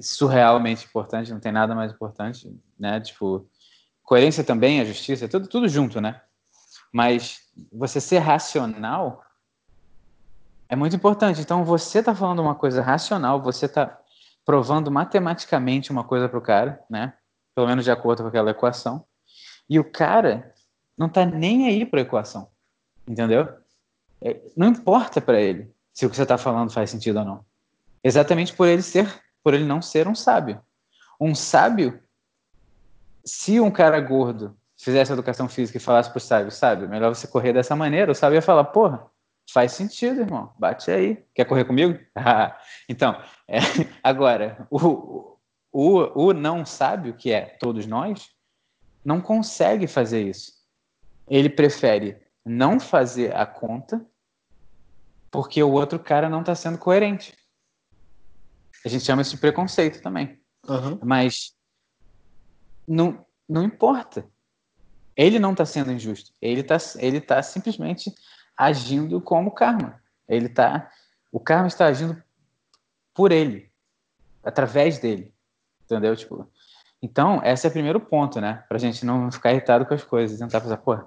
surrealmente 0.00 0.84
importante, 0.84 1.30
não 1.30 1.38
tem 1.38 1.52
nada 1.52 1.76
mais 1.76 1.92
importante, 1.92 2.52
né? 2.76 3.00
Tipo, 3.00 3.48
coerência 4.02 4.42
também, 4.42 4.80
a 4.80 4.84
justiça, 4.84 5.26
é 5.26 5.28
tudo, 5.28 5.46
tudo 5.46 5.68
junto, 5.68 6.00
né? 6.00 6.20
Mas 6.92 7.38
você 7.72 8.00
ser 8.00 8.18
racional 8.18 9.22
é 10.72 10.74
muito 10.76 10.96
importante. 10.96 11.38
Então, 11.38 11.66
você 11.66 11.98
está 11.98 12.14
falando 12.14 12.38
uma 12.40 12.54
coisa 12.54 12.80
racional, 12.80 13.42
você 13.42 13.66
está 13.66 14.00
provando 14.42 14.90
matematicamente 14.90 15.92
uma 15.92 16.02
coisa 16.02 16.30
para 16.30 16.38
o 16.38 16.42
cara, 16.42 16.82
né? 16.88 17.12
Pelo 17.54 17.66
menos 17.66 17.84
de 17.84 17.90
acordo 17.90 18.22
com 18.22 18.28
aquela 18.30 18.52
equação. 18.52 19.04
E 19.68 19.78
o 19.78 19.84
cara 19.84 20.50
não 20.96 21.08
está 21.08 21.26
nem 21.26 21.66
aí 21.66 21.84
para 21.84 22.00
a 22.00 22.02
equação, 22.02 22.48
entendeu? 23.06 23.46
É, 24.18 24.40
não 24.56 24.68
importa 24.68 25.20
para 25.20 25.38
ele 25.38 25.70
se 25.92 26.06
o 26.06 26.10
que 26.10 26.16
você 26.16 26.22
está 26.22 26.38
falando 26.38 26.72
faz 26.72 26.88
sentido 26.88 27.18
ou 27.18 27.24
não. 27.26 27.44
Exatamente 28.02 28.54
por 28.54 28.66
ele 28.66 28.80
ser, 28.80 29.22
por 29.44 29.52
ele 29.52 29.66
não 29.66 29.82
ser 29.82 30.08
um 30.08 30.14
sábio. 30.14 30.58
Um 31.20 31.34
sábio, 31.34 32.02
se 33.22 33.60
um 33.60 33.70
cara 33.70 34.00
gordo 34.00 34.56
fizesse 34.78 35.12
educação 35.12 35.50
física 35.50 35.76
e 35.76 35.80
falasse 35.82 36.08
para 36.08 36.16
o 36.16 36.20
sábio, 36.20 36.50
sábio, 36.50 36.88
melhor 36.88 37.14
você 37.14 37.26
correr 37.26 37.52
dessa 37.52 37.76
maneira, 37.76 38.10
o 38.10 38.14
sábio 38.14 38.36
ia 38.36 38.42
falar, 38.42 38.64
porra, 38.64 39.11
Faz 39.52 39.72
sentido, 39.72 40.22
irmão. 40.22 40.54
Bate 40.58 40.90
aí. 40.90 41.22
Quer 41.34 41.44
correr 41.44 41.66
comigo? 41.66 41.98
então, 42.88 43.22
é, 43.46 43.58
agora, 44.02 44.66
o, 44.70 45.36
o, 45.70 46.28
o 46.28 46.32
não 46.32 46.64
sábio, 46.64 47.14
que 47.14 47.30
é 47.30 47.56
todos 47.60 47.86
nós, 47.86 48.30
não 49.04 49.20
consegue 49.20 49.86
fazer 49.86 50.22
isso. 50.22 50.52
Ele 51.28 51.50
prefere 51.50 52.22
não 52.44 52.80
fazer 52.80 53.36
a 53.36 53.44
conta 53.44 54.04
porque 55.30 55.62
o 55.62 55.72
outro 55.72 55.98
cara 55.98 56.30
não 56.30 56.40
está 56.40 56.54
sendo 56.54 56.78
coerente. 56.78 57.34
A 58.84 58.88
gente 58.88 59.04
chama 59.04 59.20
isso 59.20 59.34
de 59.34 59.40
preconceito 59.40 60.00
também. 60.02 60.40
Uhum. 60.66 60.98
Mas 61.02 61.54
não, 62.88 63.24
não 63.48 63.62
importa. 63.62 64.26
Ele 65.14 65.38
não 65.38 65.52
está 65.52 65.66
sendo 65.66 65.92
injusto. 65.92 66.32
Ele 66.40 66.62
está 66.62 66.76
ele 66.98 67.20
tá 67.20 67.42
simplesmente 67.42 68.12
agindo 68.56 69.20
como 69.20 69.50
karma. 69.50 70.00
Ele 70.28 70.48
tá, 70.48 70.90
o 71.30 71.40
karma 71.40 71.66
está 71.66 71.86
agindo 71.86 72.22
por 73.14 73.32
ele, 73.32 73.70
através 74.42 74.98
dele, 74.98 75.32
entendeu? 75.84 76.16
Tipo, 76.16 76.48
então 77.02 77.42
esse 77.44 77.66
é 77.66 77.70
o 77.70 77.72
primeiro 77.72 78.00
ponto, 78.00 78.40
né? 78.40 78.64
Para 78.68 78.78
gente 78.78 79.04
não 79.04 79.30
ficar 79.30 79.52
irritado 79.52 79.84
com 79.84 79.94
as 79.94 80.04
coisas, 80.04 80.38
tentar 80.38 80.60
fazer, 80.60 80.76
pô, 80.78 80.98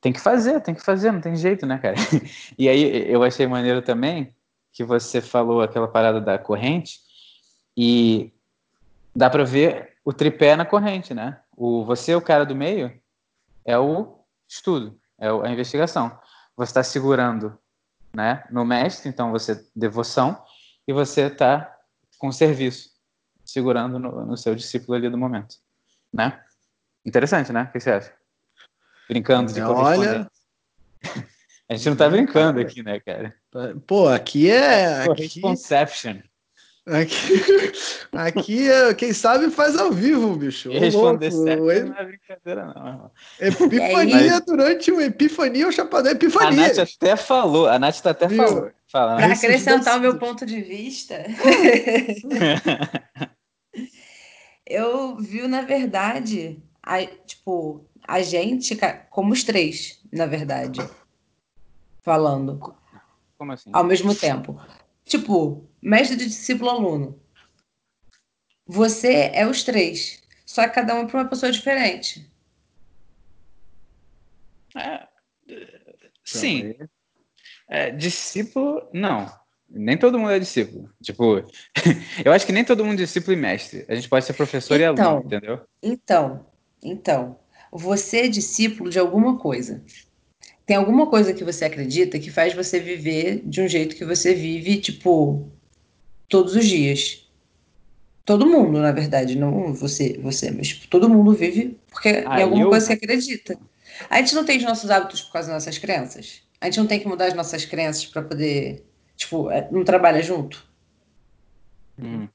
tem 0.00 0.12
que 0.12 0.20
fazer, 0.20 0.60
tem 0.60 0.74
que 0.74 0.82
fazer, 0.82 1.12
não 1.12 1.20
tem 1.20 1.36
jeito, 1.36 1.66
né, 1.66 1.78
cara? 1.78 1.96
E 2.58 2.68
aí 2.68 3.10
eu 3.10 3.22
achei 3.22 3.46
maneiro 3.46 3.82
também 3.82 4.34
que 4.72 4.84
você 4.84 5.20
falou 5.20 5.60
aquela 5.60 5.88
parada 5.88 6.20
da 6.20 6.38
corrente 6.38 7.00
e 7.76 8.32
dá 9.14 9.28
para 9.28 9.44
ver 9.44 9.94
o 10.04 10.12
tripé 10.12 10.56
na 10.56 10.64
corrente, 10.64 11.12
né? 11.12 11.40
O 11.56 11.84
você, 11.84 12.14
o 12.14 12.22
cara 12.22 12.44
do 12.44 12.54
meio, 12.54 12.92
é 13.64 13.78
o 13.78 14.18
estudo, 14.48 14.98
é 15.18 15.28
a 15.28 15.50
investigação 15.50 16.18
você 16.56 16.70
está 16.70 16.82
segurando 16.82 17.58
né, 18.14 18.44
no 18.50 18.64
mestre, 18.64 19.08
então 19.08 19.30
você 19.30 19.64
devoção, 19.74 20.42
e 20.86 20.92
você 20.92 21.22
está 21.22 21.78
com 22.18 22.30
serviço, 22.30 22.90
segurando 23.44 23.98
no, 23.98 24.26
no, 24.26 24.36
seu 24.36 24.54
discípulo 24.54 24.96
ali 24.96 25.08
do 25.08 25.18
momento. 25.18 25.56
Né? 26.12 26.40
Interessante, 27.04 27.52
né? 27.52 27.64
O 27.64 27.72
que 27.72 27.80
você 27.80 27.90
acha? 27.90 28.14
Brincando 29.08 29.52
de 29.52 29.60
Olha... 29.60 30.30
A 31.68 31.74
gente 31.74 31.88
não 31.88 31.96
tá 31.96 32.10
brincando 32.10 32.60
aqui, 32.60 32.82
né, 32.82 33.00
cara? 33.00 33.34
Pô, 33.86 34.06
aqui 34.06 34.50
é. 34.50 35.04
Aqui... 35.04 35.40
Conception. 35.40 36.18
Aqui, 36.84 37.14
aqui, 38.12 38.68
é, 38.68 38.92
quem 38.94 39.12
sabe 39.12 39.50
faz 39.50 39.76
ao 39.76 39.92
vivo, 39.92 40.34
bicho. 40.34 40.68
responder 40.72 41.30
certo 41.30 41.60
não 41.60 41.70
é 41.70 42.04
brincadeira, 42.04 42.74
não. 42.74 43.10
Epifania 43.38 44.40
durante 44.40 44.90
o 44.90 45.00
Epifania, 45.00 45.68
o 45.68 45.72
Chapadão 45.72 46.10
Epifania. 46.10 46.64
A 46.64 46.68
Nath 46.68 46.78
até 46.78 47.14
falou, 47.14 47.68
a 47.68 47.78
Nath 47.78 48.04
até 48.04 48.26
Viu? 48.26 48.44
falou. 48.44 48.70
Fala, 48.88 49.16
Para 49.16 49.32
acrescentar 49.32 49.96
o 49.96 50.00
meu 50.00 50.18
ponto 50.18 50.44
de 50.44 50.60
vista, 50.60 51.14
eu 54.66 55.16
vi, 55.16 55.46
na 55.46 55.62
verdade, 55.62 56.60
a, 56.82 57.06
tipo, 57.06 57.86
a 58.06 58.20
gente 58.22 58.76
como 59.08 59.32
os 59.32 59.44
três, 59.44 60.00
na 60.12 60.26
verdade, 60.26 60.80
falando. 62.02 62.74
Como 63.38 63.52
assim? 63.52 63.70
Ao 63.72 63.84
mesmo 63.84 64.14
tempo. 64.14 64.60
Tipo, 65.04 65.68
mestre 65.80 66.16
de 66.16 66.26
discípulo 66.26 66.70
aluno. 66.70 67.20
Você 68.66 69.30
é 69.34 69.46
os 69.46 69.62
três, 69.64 70.22
só 70.46 70.66
que 70.66 70.74
cada 70.74 70.94
um 70.94 71.02
é 71.02 71.06
para 71.06 71.20
uma 71.20 71.28
pessoa 71.28 71.50
diferente. 71.50 72.30
É, 74.76 75.06
sim. 76.24 76.74
É, 77.68 77.90
discípulo, 77.90 78.88
não. 78.92 79.30
Nem 79.68 79.96
todo 79.96 80.18
mundo 80.18 80.32
é 80.32 80.38
discípulo. 80.38 80.90
Tipo, 81.02 81.44
eu 82.24 82.32
acho 82.32 82.46
que 82.46 82.52
nem 82.52 82.64
todo 82.64 82.84
mundo 82.84 83.00
é 83.00 83.04
discípulo 83.04 83.32
e 83.32 83.40
mestre. 83.40 83.84
A 83.88 83.94
gente 83.94 84.08
pode 84.08 84.24
ser 84.24 84.34
professor 84.34 84.78
então, 84.80 84.94
e 84.94 85.00
aluno, 85.00 85.26
entendeu? 85.26 85.60
Então, 85.82 86.46
então, 86.82 87.38
você 87.70 88.22
é 88.22 88.28
discípulo 88.28 88.90
de 88.90 88.98
alguma 88.98 89.38
coisa. 89.38 89.82
Tem 90.64 90.76
alguma 90.76 91.06
coisa 91.06 91.34
que 91.34 91.44
você 91.44 91.64
acredita 91.64 92.18
que 92.18 92.30
faz 92.30 92.54
você 92.54 92.78
viver 92.78 93.42
de 93.44 93.60
um 93.60 93.68
jeito 93.68 93.96
que 93.96 94.04
você 94.04 94.34
vive, 94.34 94.80
tipo, 94.80 95.48
todos 96.28 96.54
os 96.54 96.64
dias. 96.64 97.28
Todo 98.24 98.46
mundo, 98.46 98.78
na 98.78 98.92
verdade, 98.92 99.36
não 99.36 99.74
você, 99.74 100.18
você, 100.22 100.50
mas 100.50 100.68
tipo, 100.68 100.86
todo 100.86 101.08
mundo 101.08 101.32
vive 101.32 101.76
porque 101.90 102.24
ah, 102.26 102.40
em 102.40 102.44
alguma 102.44 102.62
eu... 102.62 102.68
coisa 102.68 102.86
você 102.86 102.92
acredita. 102.92 103.58
A 104.08 104.18
gente 104.18 104.34
não 104.34 104.44
tem 104.44 104.58
os 104.58 104.64
nossos 104.64 104.90
hábitos 104.90 105.22
por 105.22 105.32
causa 105.32 105.48
das 105.48 105.64
nossas 105.64 105.78
crenças. 105.78 106.42
A 106.60 106.66
gente 106.66 106.78
não 106.78 106.86
tem 106.86 107.00
que 107.00 107.08
mudar 107.08 107.26
as 107.26 107.34
nossas 107.34 107.64
crenças 107.64 108.06
para 108.06 108.22
poder, 108.22 108.86
tipo, 109.16 109.50
é, 109.50 109.68
não 109.70 109.84
trabalha 109.84 110.22
junto. 110.22 110.64
Hum. 111.98 112.28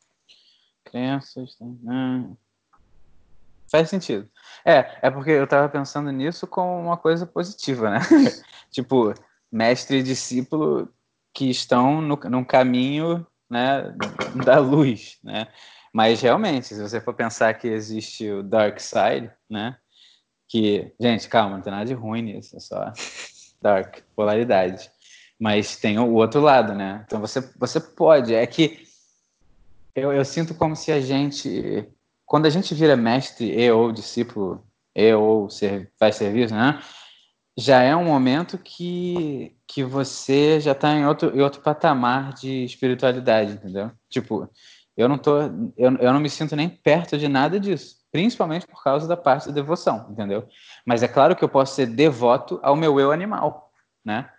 Crenças, 0.83 1.55
hum. 1.61 2.35
Faz 3.69 3.89
sentido. 3.89 4.29
É, 4.65 4.97
é 5.01 5.11
porque 5.11 5.31
eu 5.31 5.47
tava 5.47 5.69
pensando 5.69 6.11
nisso 6.11 6.47
como 6.47 6.79
uma 6.79 6.97
coisa 6.97 7.25
positiva, 7.25 7.89
né? 7.89 7.99
tipo, 8.71 9.13
mestre 9.51 9.97
e 9.97 10.03
discípulo 10.03 10.89
que 11.33 11.49
estão 11.49 12.01
no, 12.01 12.15
num 12.29 12.43
caminho 12.43 13.25
né, 13.49 13.93
da 14.45 14.59
luz, 14.59 15.17
né? 15.23 15.47
Mas 15.93 16.21
realmente, 16.21 16.67
se 16.67 16.81
você 16.81 16.99
for 16.99 17.13
pensar 17.13 17.53
que 17.53 17.67
existe 17.67 18.29
o 18.29 18.43
dark 18.43 18.79
side, 18.79 19.31
né? 19.49 19.77
Que, 20.49 20.93
gente, 20.99 21.27
calma, 21.27 21.55
não 21.57 21.61
tem 21.61 21.71
nada 21.71 21.85
de 21.85 21.93
ruim 21.93 22.21
nisso, 22.21 22.55
é 22.55 22.59
só 22.59 22.91
dark, 23.61 23.99
polaridade. 24.15 24.89
Mas 25.39 25.75
tem 25.77 25.99
o 25.99 26.13
outro 26.13 26.41
lado, 26.41 26.73
né? 26.73 27.03
Então 27.05 27.19
você, 27.19 27.41
você 27.57 27.79
pode, 27.79 28.33
é 28.33 28.45
que 28.45 28.85
eu, 29.95 30.11
eu 30.11 30.23
sinto 30.23 30.53
como 30.53 30.75
se 30.75 30.91
a 30.91 30.99
gente, 30.99 31.87
quando 32.27 32.45
a 32.45 32.51
gente 32.51 32.75
vira 32.75 32.95
mestre 32.95 33.51
e 33.51 33.71
ou 33.71 33.91
discípulo, 33.91 34.63
e 34.95 35.11
ou 35.15 35.49
ser, 35.49 35.91
faz 35.97 36.15
serviço, 36.17 36.53
né? 36.53 36.79
já 37.57 37.81
é 37.81 37.95
um 37.95 38.05
momento 38.05 38.57
que, 38.59 39.57
que 39.65 39.83
você 39.83 40.59
já 40.59 40.73
está 40.73 40.93
em 40.93 41.07
outro, 41.07 41.35
em 41.35 41.41
outro 41.41 41.59
patamar 41.59 42.31
de 42.33 42.63
espiritualidade, 42.63 43.53
entendeu? 43.53 43.91
Tipo, 44.07 44.47
eu 44.95 45.09
não 45.09 45.17
tô, 45.17 45.41
eu, 45.75 45.97
eu 45.99 46.13
não 46.13 46.19
me 46.19 46.29
sinto 46.29 46.55
nem 46.55 46.69
perto 46.69 47.17
de 47.17 47.27
nada 47.27 47.59
disso, 47.59 47.97
principalmente 48.11 48.67
por 48.67 48.83
causa 48.83 49.07
da 49.07 49.17
parte 49.17 49.47
da 49.47 49.53
devoção, 49.53 50.07
entendeu? 50.11 50.47
Mas 50.85 51.01
é 51.01 51.07
claro 51.07 51.35
que 51.35 51.43
eu 51.43 51.49
posso 51.49 51.73
ser 51.73 51.87
devoto 51.87 52.59
ao 52.61 52.75
meu 52.75 52.99
eu 52.99 53.11
animal, 53.11 53.71
né? 54.05 54.29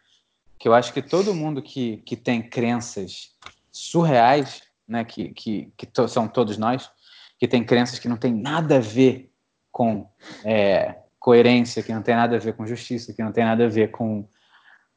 Que 0.57 0.68
eu 0.68 0.74
acho 0.74 0.93
que 0.93 1.03
todo 1.03 1.34
mundo 1.34 1.61
que, 1.61 1.97
que 1.99 2.16
tem 2.16 2.41
crenças 2.41 3.34
surreais, 3.72 4.62
né? 4.86 5.05
Que, 5.05 5.30
que, 5.30 5.72
que 5.76 5.86
to, 5.86 6.07
são 6.07 6.28
todos 6.28 6.57
nós, 6.57 6.89
que 7.39 7.47
tem 7.47 7.64
crenças 7.64 7.99
que 7.99 8.09
não 8.09 8.16
tem 8.16 8.34
nada 8.34 8.76
a 8.76 8.80
ver 8.80 9.32
com 9.70 10.11
é, 10.45 10.97
coerência, 11.18 11.82
que 11.82 11.93
não 11.93 12.03
tem 12.03 12.14
nada 12.14 12.36
a 12.36 12.39
ver 12.39 12.55
com 12.55 12.66
justiça, 12.66 13.12
que 13.12 13.22
não 13.22 13.32
tem 13.32 13.45
nada 13.45 13.64
a 13.64 13.68
ver 13.68 13.91
com 13.91 14.28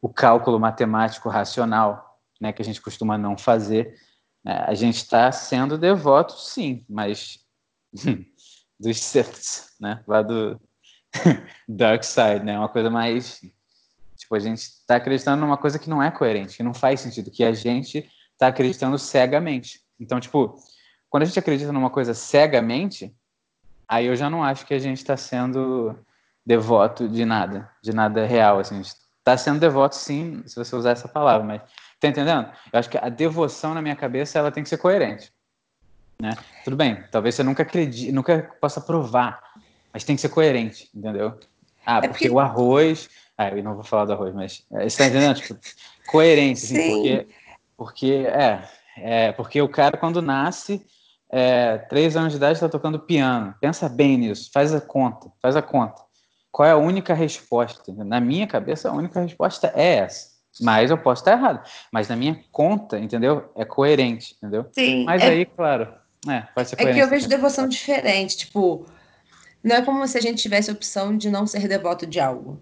o 0.01 0.09
cálculo 0.09 0.59
matemático 0.59 1.29
racional, 1.29 2.19
né, 2.39 2.51
que 2.51 2.61
a 2.61 2.65
gente 2.65 2.81
costuma 2.81 3.17
não 3.17 3.37
fazer. 3.37 3.95
Né? 4.43 4.63
A 4.65 4.73
gente 4.73 4.97
está 4.97 5.31
sendo 5.31 5.77
devoto, 5.77 6.33
sim, 6.33 6.83
mas 6.89 7.39
dos 8.79 8.99
certos, 8.99 9.75
né, 9.79 10.03
lá 10.07 10.21
do 10.21 10.59
dark 11.67 12.03
side, 12.03 12.43
né, 12.43 12.57
uma 12.57 12.69
coisa 12.69 12.89
mais 12.89 13.41
tipo 14.15 14.35
a 14.35 14.39
gente 14.39 14.59
está 14.59 14.95
acreditando 14.95 15.41
numa 15.41 15.57
coisa 15.57 15.79
que 15.79 15.89
não 15.89 16.01
é 16.01 16.11
coerente, 16.11 16.55
que 16.55 16.63
não 16.63 16.73
faz 16.73 17.01
sentido, 17.01 17.31
que 17.31 17.43
a 17.43 17.53
gente 17.53 18.09
está 18.33 18.47
acreditando 18.47 18.97
cegamente. 18.97 19.81
Então, 19.99 20.19
tipo, 20.19 20.55
quando 21.11 21.23
a 21.23 21.25
gente 21.25 21.37
acredita 21.37 21.73
numa 21.73 21.89
coisa 21.89 22.13
cegamente, 22.13 23.13
aí 23.85 24.05
eu 24.05 24.15
já 24.15 24.29
não 24.29 24.41
acho 24.41 24.65
que 24.65 24.73
a 24.73 24.79
gente 24.79 24.99
está 24.99 25.17
sendo 25.17 25.93
devoto 26.45 27.07
de 27.07 27.25
nada, 27.25 27.69
de 27.83 27.93
nada 27.93 28.25
real, 28.25 28.59
assim. 28.59 28.79
Está 28.79 29.35
sendo 29.35 29.59
devoto, 29.59 29.93
sim, 29.93 30.41
se 30.47 30.55
você 30.55 30.73
usar 30.73 30.91
essa 30.91 31.09
palavra, 31.09 31.45
mas 31.45 31.61
tá 31.99 32.07
entendendo? 32.07 32.49
Eu 32.71 32.79
acho 32.79 32.89
que 32.89 32.97
a 32.97 33.09
devoção 33.09 33.73
na 33.73 33.81
minha 33.81 33.95
cabeça 33.95 34.39
ela 34.39 34.51
tem 34.51 34.63
que 34.63 34.69
ser 34.69 34.77
coerente, 34.77 35.33
né? 36.19 36.31
Tudo 36.63 36.77
bem, 36.77 37.03
talvez 37.11 37.35
você 37.35 37.43
nunca 37.43 37.63
acredite, 37.63 38.09
nunca 38.13 38.49
possa 38.61 38.79
provar, 38.79 39.43
mas 39.91 40.05
tem 40.05 40.15
que 40.15 40.21
ser 40.21 40.29
coerente, 40.29 40.89
entendeu? 40.95 41.37
Ah, 41.85 41.97
é 41.97 42.07
porque, 42.07 42.13
porque... 42.13 42.29
o 42.29 42.39
arroz, 42.39 43.09
ah, 43.37 43.49
eu 43.49 43.61
não 43.61 43.75
vou 43.75 43.83
falar 43.83 44.05
do 44.05 44.13
arroz, 44.13 44.33
mas 44.33 44.65
é, 44.71 44.87
você 44.87 44.97
tá 44.97 45.07
entendendo? 45.07 45.35
tipo, 45.35 45.59
coerente, 46.07 46.63
assim, 46.63 46.89
porque, 46.89 47.27
porque 47.75 48.11
é, 48.29 48.63
é, 48.95 49.31
porque 49.33 49.61
o 49.61 49.67
cara 49.67 49.97
quando 49.97 50.21
nasce 50.21 50.81
é, 51.31 51.77
três 51.77 52.15
anos 52.15 52.33
de 52.33 52.37
idade 52.37 52.53
está 52.53 52.69
tocando 52.69 52.99
piano. 52.99 53.55
Pensa 53.59 53.87
bem 53.87 54.17
nisso, 54.17 54.49
faz 54.53 54.73
a 54.73 54.81
conta, 54.81 55.31
faz 55.41 55.55
a 55.55 55.61
conta 55.61 56.01
qual 56.51 56.67
é 56.67 56.71
a 56.71 56.77
única 56.77 57.13
resposta? 57.13 57.93
Na 58.03 58.19
minha 58.19 58.45
cabeça, 58.45 58.89
a 58.89 58.93
única 58.93 59.21
resposta 59.21 59.71
é 59.73 59.95
essa. 59.95 60.29
Mas 60.59 60.91
eu 60.91 60.97
posso 60.97 61.21
estar 61.21 61.31
errado. 61.31 61.65
Mas 61.91 62.09
na 62.09 62.15
minha 62.15 62.37
conta, 62.51 62.99
entendeu? 62.99 63.49
É 63.55 63.63
coerente, 63.63 64.35
entendeu? 64.37 64.65
Sim. 64.73 65.05
Mas 65.05 65.21
é... 65.21 65.29
aí, 65.29 65.45
claro, 65.45 65.87
é, 66.27 66.41
pode 66.53 66.69
ser 66.69 66.75
coerente. 66.75 66.97
É 66.97 67.01
que 67.01 67.05
eu 67.05 67.09
vejo 67.09 67.29
devoção 67.29 67.69
diferente. 67.69 68.35
Tipo, 68.35 68.85
não 69.63 69.77
é 69.77 69.81
como 69.81 70.05
se 70.05 70.17
a 70.17 70.21
gente 70.21 70.41
tivesse 70.41 70.69
a 70.69 70.73
opção 70.73 71.15
de 71.15 71.29
não 71.29 71.47
ser 71.47 71.69
devoto 71.69 72.05
de 72.05 72.19
algo. 72.19 72.59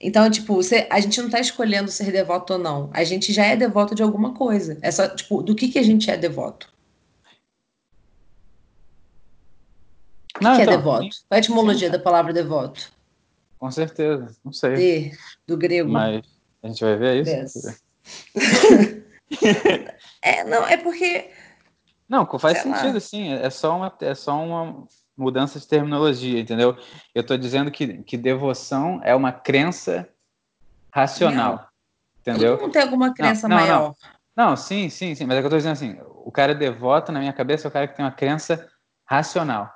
Então, 0.00 0.30
tipo, 0.30 0.54
você, 0.54 0.86
a 0.90 1.00
gente 1.00 1.18
não 1.18 1.26
está 1.26 1.40
escolhendo 1.40 1.90
ser 1.90 2.12
devoto 2.12 2.52
ou 2.52 2.58
não. 2.58 2.88
A 2.92 3.02
gente 3.02 3.32
já 3.32 3.44
é 3.44 3.56
devoto 3.56 3.94
de 3.94 4.02
alguma 4.02 4.32
coisa. 4.32 4.78
É 4.80 4.92
só, 4.92 5.08
tipo, 5.08 5.42
do 5.42 5.56
que, 5.56 5.68
que 5.68 5.78
a 5.78 5.82
gente 5.82 6.08
é 6.08 6.16
devoto? 6.16 6.72
O 10.36 10.38
que, 10.38 10.46
é 10.46 10.62
então, 10.62 10.74
é 10.74 10.76
devoto? 10.76 11.00
Qual 11.00 11.10
é 11.30 11.34
a 11.34 11.38
etimologia 11.38 11.88
sim. 11.88 11.92
da 11.92 11.98
palavra 11.98 12.32
devoto? 12.32 12.90
Com 13.58 13.70
certeza, 13.70 14.36
não 14.44 14.52
sei. 14.52 14.74
De, 14.74 15.18
do 15.46 15.56
grego. 15.56 15.90
Mas 15.90 16.22
a 16.62 16.68
gente 16.68 16.84
vai 16.84 16.96
ver 16.96 17.22
isso? 17.22 17.74
é, 20.22 20.44
não, 20.44 20.66
é 20.66 20.76
porque. 20.76 21.30
Não, 22.08 22.26
faz 22.38 22.58
sentido, 22.58 22.94
lá. 22.94 23.00
sim. 23.00 23.32
É 23.32 23.50
só, 23.50 23.76
uma, 23.76 23.92
é 24.00 24.14
só 24.14 24.40
uma 24.40 24.86
mudança 25.16 25.58
de 25.58 25.66
terminologia, 25.66 26.38
entendeu? 26.38 26.76
Eu 27.14 27.22
estou 27.22 27.36
dizendo 27.36 27.70
que, 27.70 28.02
que 28.02 28.16
devoção 28.16 29.00
é 29.02 29.14
uma 29.14 29.32
crença 29.32 30.08
racional. 30.90 31.54
Não. 31.56 31.66
Entendeu? 32.20 32.52
Todo 32.52 32.62
mundo 32.62 32.72
tem 32.72 32.82
alguma 32.82 33.14
crença 33.14 33.48
não, 33.48 33.56
não, 33.56 33.62
maior. 33.62 33.94
Não. 34.36 34.48
não, 34.48 34.56
sim, 34.56 34.88
sim, 34.88 35.14
sim. 35.14 35.24
Mas 35.24 35.38
é 35.38 35.40
que 35.40 35.46
eu 35.46 35.48
estou 35.48 35.58
dizendo 35.58 35.72
assim: 35.72 35.98
o 36.24 36.30
cara 36.30 36.52
é 36.52 36.54
devoto, 36.54 37.10
na 37.10 37.20
minha 37.20 37.32
cabeça, 37.32 37.66
é 37.66 37.68
o 37.68 37.72
cara 37.72 37.88
que 37.88 37.96
tem 37.96 38.04
uma 38.04 38.12
crença 38.12 38.68
racional. 39.04 39.75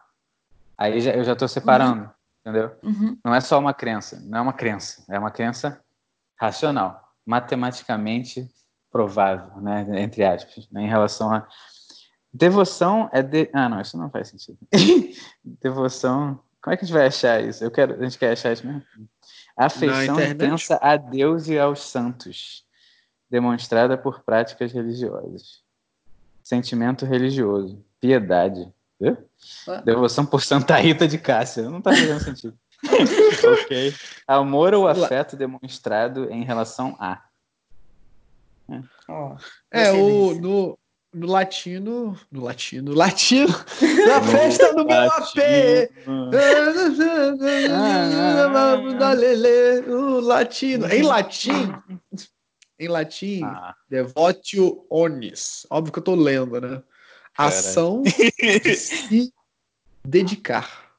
Aí 0.80 0.98
já, 0.98 1.10
eu 1.12 1.22
já 1.22 1.34
estou 1.34 1.46
separando, 1.46 2.04
uhum. 2.04 2.10
entendeu? 2.40 2.74
Uhum. 2.82 3.18
Não 3.22 3.34
é 3.34 3.40
só 3.42 3.58
uma 3.58 3.74
crença, 3.74 4.18
não 4.24 4.38
é 4.38 4.40
uma 4.40 4.52
crença, 4.54 5.04
é 5.10 5.18
uma 5.18 5.30
crença 5.30 5.78
racional, 6.40 7.12
matematicamente 7.26 8.48
provável, 8.90 9.60
né? 9.60 9.86
Entre 10.00 10.24
aspas, 10.24 10.66
né? 10.70 10.84
em 10.84 10.88
relação 10.88 11.34
a 11.34 11.46
devoção 12.32 13.10
é 13.12 13.22
de... 13.22 13.50
ah 13.52 13.68
não, 13.68 13.78
isso 13.78 13.98
não 13.98 14.08
faz 14.08 14.28
sentido. 14.28 14.56
devoção, 15.44 16.40
como 16.62 16.72
é 16.72 16.78
que 16.78 16.84
a 16.84 16.86
gente 16.86 16.96
vai 16.96 17.06
achar 17.08 17.44
isso? 17.44 17.62
Eu 17.62 17.70
quero, 17.70 18.00
a 18.00 18.02
gente 18.02 18.18
quer 18.18 18.32
achar 18.32 18.50
isso 18.50 18.66
mesmo. 18.66 18.82
Afeição 19.54 20.18
intensa 20.18 20.78
a 20.80 20.96
Deus 20.96 21.46
e 21.46 21.58
aos 21.58 21.82
santos, 21.82 22.64
demonstrada 23.28 23.98
por 23.98 24.22
práticas 24.22 24.72
religiosas. 24.72 25.62
Sentimento 26.42 27.04
religioso, 27.04 27.84
piedade, 28.00 28.72
Devoção 29.84 30.26
por 30.26 30.42
Santa 30.42 30.76
Rita 30.76 31.08
de 31.08 31.18
Cássia. 31.18 31.68
Não 31.68 31.80
tá 31.80 31.90
fazendo 31.90 32.20
sentido. 32.20 32.58
ok. 33.64 33.94
Amor 34.26 34.74
ou 34.74 34.88
afeto 34.88 35.36
demonstrado 35.36 36.30
em 36.30 36.44
relação 36.44 36.96
a. 36.98 37.22
É, 39.72 39.88
é 39.88 39.92
o, 39.92 40.34
no, 40.34 40.78
no 41.12 41.26
latino, 41.26 42.16
no 42.30 42.40
latino, 42.40 42.94
latino, 42.94 43.48
na 44.06 44.22
festa 44.22 44.72
do 44.74 44.84
meu 44.84 45.10
AP, 45.10 45.36
da 48.96 49.12
Lele, 49.12 49.90
o 49.90 50.20
latino, 50.20 50.86
em 50.86 51.02
latim, 51.02 51.74
em 52.78 52.88
latim, 52.88 53.42
ah. 53.42 53.74
devotio 53.88 54.86
onis, 54.88 55.66
óbvio 55.68 55.92
que 55.92 55.98
eu 55.98 56.04
tô 56.04 56.14
lendo, 56.14 56.60
né? 56.60 56.80
Ação 57.36 58.02
de 58.02 58.74
se 58.76 59.32
dedicar, 60.06 60.94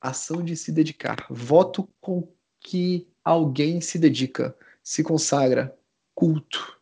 ação 0.00 0.42
de 0.42 0.56
se 0.56 0.72
dedicar, 0.72 1.26
voto 1.30 1.88
com 2.00 2.28
que 2.60 3.08
alguém 3.24 3.80
se 3.80 3.98
dedica, 3.98 4.56
se 4.82 5.02
consagra, 5.02 5.76
culto. 6.14 6.78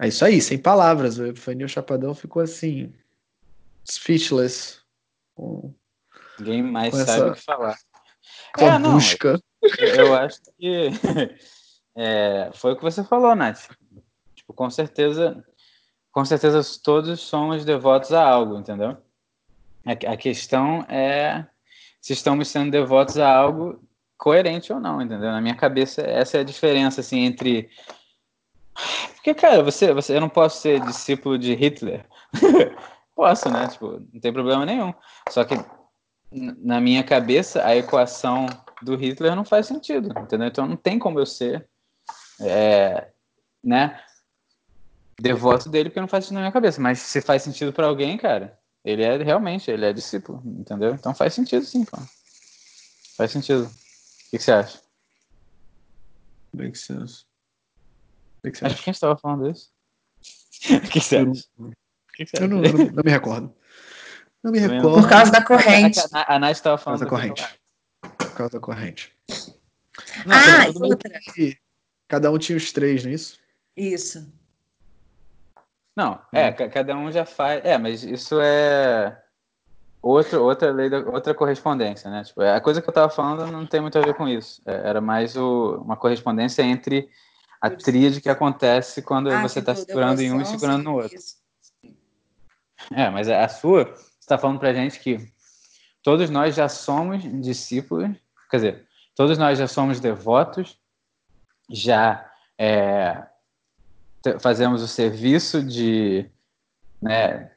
É 0.00 0.08
isso 0.08 0.24
aí, 0.24 0.40
sem 0.40 0.58
palavras. 0.58 1.18
O 1.18 1.26
Epifanio 1.26 1.68
Chapadão 1.68 2.14
ficou 2.14 2.42
assim, 2.42 2.92
speechless. 3.88 4.80
Com, 5.34 5.74
Ninguém 6.38 6.62
mais 6.62 6.94
sabe 6.94 7.10
essa, 7.10 7.26
o 7.28 7.34
que 7.34 7.40
falar. 7.42 7.78
Com 8.56 8.66
é, 8.66 8.70
a 8.70 8.78
não, 8.78 8.94
busca. 8.94 9.40
Eu, 9.78 9.88
eu 9.88 10.14
acho 10.14 10.40
que 10.58 10.90
é, 11.96 12.50
foi 12.54 12.72
o 12.72 12.76
que 12.76 12.82
você 12.82 13.04
falou, 13.04 13.34
Nath. 13.34 13.68
Tipo, 14.34 14.52
com 14.52 14.68
certeza, 14.70 15.44
com 16.12 16.24
certeza 16.24 16.60
todos 16.82 17.20
somos 17.20 17.64
devotos 17.64 18.12
a 18.12 18.26
algo, 18.26 18.58
entendeu? 18.58 18.96
A, 19.84 20.12
a 20.12 20.16
questão 20.16 20.82
é 20.88 21.46
se 22.00 22.12
estamos 22.12 22.48
sendo 22.48 22.70
devotos 22.70 23.18
a 23.18 23.34
algo 23.34 23.82
coerente 24.18 24.72
ou 24.72 24.80
não, 24.80 25.00
entendeu? 25.00 25.30
Na 25.30 25.40
minha 25.40 25.54
cabeça, 25.54 26.02
essa 26.02 26.38
é 26.38 26.40
a 26.40 26.44
diferença 26.44 27.00
assim 27.00 27.20
entre 27.20 27.70
porque, 29.14 29.32
cara, 29.32 29.62
você, 29.62 29.90
você, 29.90 30.16
eu 30.16 30.20
não 30.20 30.28
posso 30.28 30.60
ser 30.60 30.80
discípulo 30.80 31.38
de 31.38 31.54
Hitler. 31.54 32.04
posso, 33.16 33.48
né? 33.48 33.68
Tipo, 33.68 34.02
não 34.12 34.20
tem 34.20 34.32
problema 34.32 34.66
nenhum. 34.66 34.92
Só 35.30 35.44
que 35.44 35.54
na 36.30 36.78
minha 36.78 37.02
cabeça, 37.02 37.64
a 37.64 37.74
equação 37.74 38.46
do 38.82 38.96
Hitler 38.96 39.34
não 39.34 39.44
faz 39.44 39.66
sentido, 39.66 40.12
entendeu? 40.18 40.48
Então 40.48 40.66
não 40.66 40.76
tem 40.76 40.98
como 40.98 41.18
eu 41.18 41.24
ser, 41.24 41.66
é, 42.40 43.08
né? 43.62 44.00
Devoto 45.20 45.68
dele 45.68 45.88
porque 45.88 46.00
não 46.00 46.08
faz 46.08 46.24
sentido 46.24 46.36
na 46.36 46.40
minha 46.42 46.52
cabeça. 46.52 46.80
Mas 46.80 46.98
se 46.98 47.20
faz 47.20 47.42
sentido 47.42 47.72
para 47.72 47.86
alguém, 47.86 48.16
cara, 48.16 48.58
ele 48.84 49.02
é 49.02 49.16
realmente, 49.22 49.70
ele 49.70 49.86
é 49.86 49.92
discípulo, 49.92 50.42
entendeu? 50.44 50.94
Então 50.94 51.14
faz 51.14 51.34
sentido 51.34 51.64
sim, 51.64 51.84
pô. 51.84 51.96
Faz 53.16 53.30
sentido. 53.30 53.64
O 53.64 54.30
que, 54.30 54.38
que 54.38 54.42
você 54.42 54.52
acha? 54.52 54.80
Makes 56.52 56.80
sense. 56.80 57.24
Que 58.42 58.50
que 58.50 58.64
Acho 58.64 58.76
que 58.76 58.82
quem 58.82 58.90
estava 58.90 59.16
falando 59.16 59.50
isso? 59.50 59.72
O 60.70 60.88
que 60.88 61.00
você 61.00 61.18
acha? 61.18 61.44
Eu, 62.40 62.48
não, 62.48 62.60
não, 62.60 62.72
não, 62.72 63.02
me 63.04 63.10
recordo. 63.10 63.54
Não 64.42 64.52
me 64.52 64.58
recordo. 64.58 65.00
Por 65.00 65.08
causa 65.08 65.32
da 65.32 65.42
corrente. 65.42 65.98
A, 66.12 66.20
a, 66.20 66.36
a 66.36 66.38
Nath 66.38 66.52
estava 66.52 66.78
falando. 66.78 67.00
Por 67.00 67.08
causa 67.08 67.28
da 67.28 67.34
corrente. 67.34 67.60
Por 68.00 68.34
causa 68.34 68.52
da 68.52 68.60
corrente. 68.60 69.12
Não, 70.26 70.36
ah, 70.36 70.68
e 70.68 70.82
outra. 70.82 71.20
Cada 72.08 72.30
um 72.30 72.38
tinha 72.38 72.56
os 72.56 72.72
três, 72.72 73.04
não 73.04 73.10
é 73.10 73.14
isso? 73.14 73.38
Isso. 73.76 74.32
Não, 75.96 76.20
é, 76.32 76.50
hum. 76.50 76.70
cada 76.72 76.96
um 76.96 77.10
já 77.10 77.24
faz. 77.24 77.64
É, 77.64 77.78
mas 77.78 78.02
isso 78.02 78.40
é 78.40 79.20
outra, 80.02 80.40
outra 80.40 80.72
lei, 80.72 80.90
da, 80.90 80.98
outra 80.98 81.32
correspondência, 81.32 82.10
né? 82.10 82.24
Tipo, 82.24 82.42
a 82.42 82.60
coisa 82.60 82.82
que 82.82 82.88
eu 82.88 82.90
estava 82.90 83.08
falando 83.08 83.50
não 83.50 83.66
tem 83.66 83.80
muito 83.80 83.98
a 83.98 84.02
ver 84.02 84.14
com 84.14 84.28
isso. 84.28 84.60
É, 84.66 84.88
era 84.88 85.00
mais 85.00 85.36
o, 85.36 85.80
uma 85.84 85.96
correspondência 85.96 86.62
entre 86.62 87.08
a 87.60 87.70
tríade 87.70 88.20
que 88.20 88.28
acontece 88.28 89.00
quando 89.02 89.30
ah, 89.30 89.40
você 89.40 89.60
está 89.60 89.74
segurando 89.74 90.20
em 90.20 90.32
um 90.32 90.40
e 90.40 90.46
segurando 90.46 90.82
no 90.82 90.96
outro. 90.96 91.16
Isso. 91.16 91.36
É, 92.92 93.08
mas 93.08 93.28
a 93.28 93.48
sua 93.48 93.94
está 94.20 94.36
falando 94.36 94.58
para 94.58 94.74
gente 94.74 95.00
que 95.00 95.18
todos 96.02 96.28
nós 96.28 96.54
já 96.54 96.68
somos 96.68 97.22
discípulos, 97.40 98.10
quer 98.50 98.56
dizer, 98.56 98.88
todos 99.14 99.38
nós 99.38 99.58
já 99.58 99.66
somos 99.66 100.00
devotos, 100.00 100.78
já 101.70 102.30
é, 102.58 103.24
fazemos 104.40 104.82
o 104.82 104.88
serviço 104.88 105.62
de 105.62 106.30
né, 107.00 107.50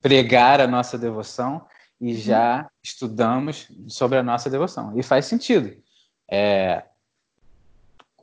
pregar 0.00 0.60
a 0.60 0.66
nossa 0.66 0.98
devoção 0.98 1.66
e 2.00 2.12
uhum. 2.12 2.18
já 2.18 2.70
estudamos 2.82 3.68
sobre 3.88 4.18
a 4.18 4.22
nossa 4.22 4.50
devoção. 4.50 4.98
E 4.98 5.02
faz 5.02 5.26
sentido. 5.26 5.76
É, 6.30 6.84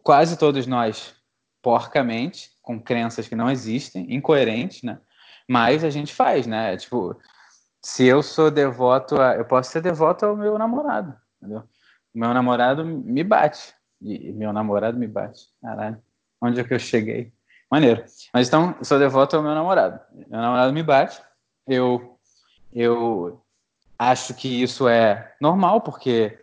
quase 0.04 0.38
todos 0.38 0.68
nós, 0.68 1.14
porcamente, 1.62 2.52
com 2.62 2.80
crenças 2.80 3.28
que 3.28 3.36
não 3.36 3.50
existem, 3.50 4.14
incoerentes, 4.14 4.84
né? 4.84 5.00
Mas 5.48 5.84
a 5.84 5.90
gente 5.90 6.14
faz, 6.14 6.46
né? 6.46 6.78
Tipo, 6.78 7.20
se 7.82 8.06
eu 8.06 8.22
sou 8.22 8.52
devoto 8.52 9.20
a. 9.20 9.36
Eu 9.36 9.46
posso 9.46 9.72
ser 9.72 9.82
devoto 9.82 10.26
ao 10.26 10.36
meu 10.36 10.58
namorado, 10.58 11.16
entendeu? 11.38 11.64
Meu 12.14 12.34
namorado 12.34 12.86
me 12.86 13.24
bate. 13.24 13.74
E 14.02 14.32
meu 14.32 14.54
namorado 14.54 14.98
me 14.98 15.08
bate. 15.08 15.48
Caralho. 15.62 16.02
Onde 16.42 16.60
é 16.60 16.64
que 16.64 16.74
eu 16.74 16.80
cheguei? 16.80 17.32
Maneiro. 17.70 18.04
Mas 18.34 18.48
então, 18.48 18.76
sou 18.82 18.98
devoto 18.98 19.36
ao 19.36 19.44
meu 19.44 19.54
namorado. 19.54 20.00
Meu 20.14 20.40
namorado 20.40 20.74
me 20.74 20.82
bate. 20.82 21.22
Eu, 21.68 22.18
eu 22.74 23.42
acho 23.98 24.34
que 24.34 24.62
isso 24.62 24.88
é 24.88 25.34
normal, 25.40 25.82
porque 25.82 26.40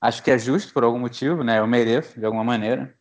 acho 0.00 0.22
que 0.22 0.30
é 0.30 0.38
justo 0.38 0.72
por 0.72 0.84
algum 0.84 0.98
motivo, 0.98 1.42
né? 1.44 1.58
Eu 1.58 1.66
mereço 1.66 2.18
de 2.18 2.24
alguma 2.24 2.44
maneira, 2.44 2.94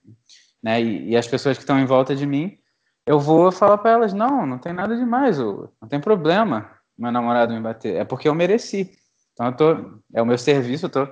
né? 0.61 0.81
E, 0.81 1.11
e 1.11 1.17
as 1.17 1.27
pessoas 1.27 1.57
que 1.57 1.63
estão 1.63 1.79
em 1.79 1.85
volta 1.85 2.15
de 2.15 2.25
mim, 2.25 2.57
eu 3.05 3.19
vou 3.19 3.51
falar 3.51 3.77
para 3.77 3.91
elas: 3.91 4.13
não, 4.13 4.45
não 4.45 4.57
tem 4.57 4.73
nada 4.73 4.97
demais, 4.97 5.37
não 5.37 5.87
tem 5.87 6.01
problema 6.01 6.79
meu 6.99 7.11
namorado 7.13 7.53
me 7.53 7.61
bater, 7.61 7.95
é 7.95 8.03
porque 8.03 8.27
eu 8.27 8.35
mereci. 8.35 8.91
Então 9.31 9.47
eu 9.47 9.55
tô, 9.55 10.01
é 10.13 10.21
o 10.21 10.25
meu 10.25 10.37
serviço, 10.37 10.87
eu 10.87 10.89
tô 10.89 11.07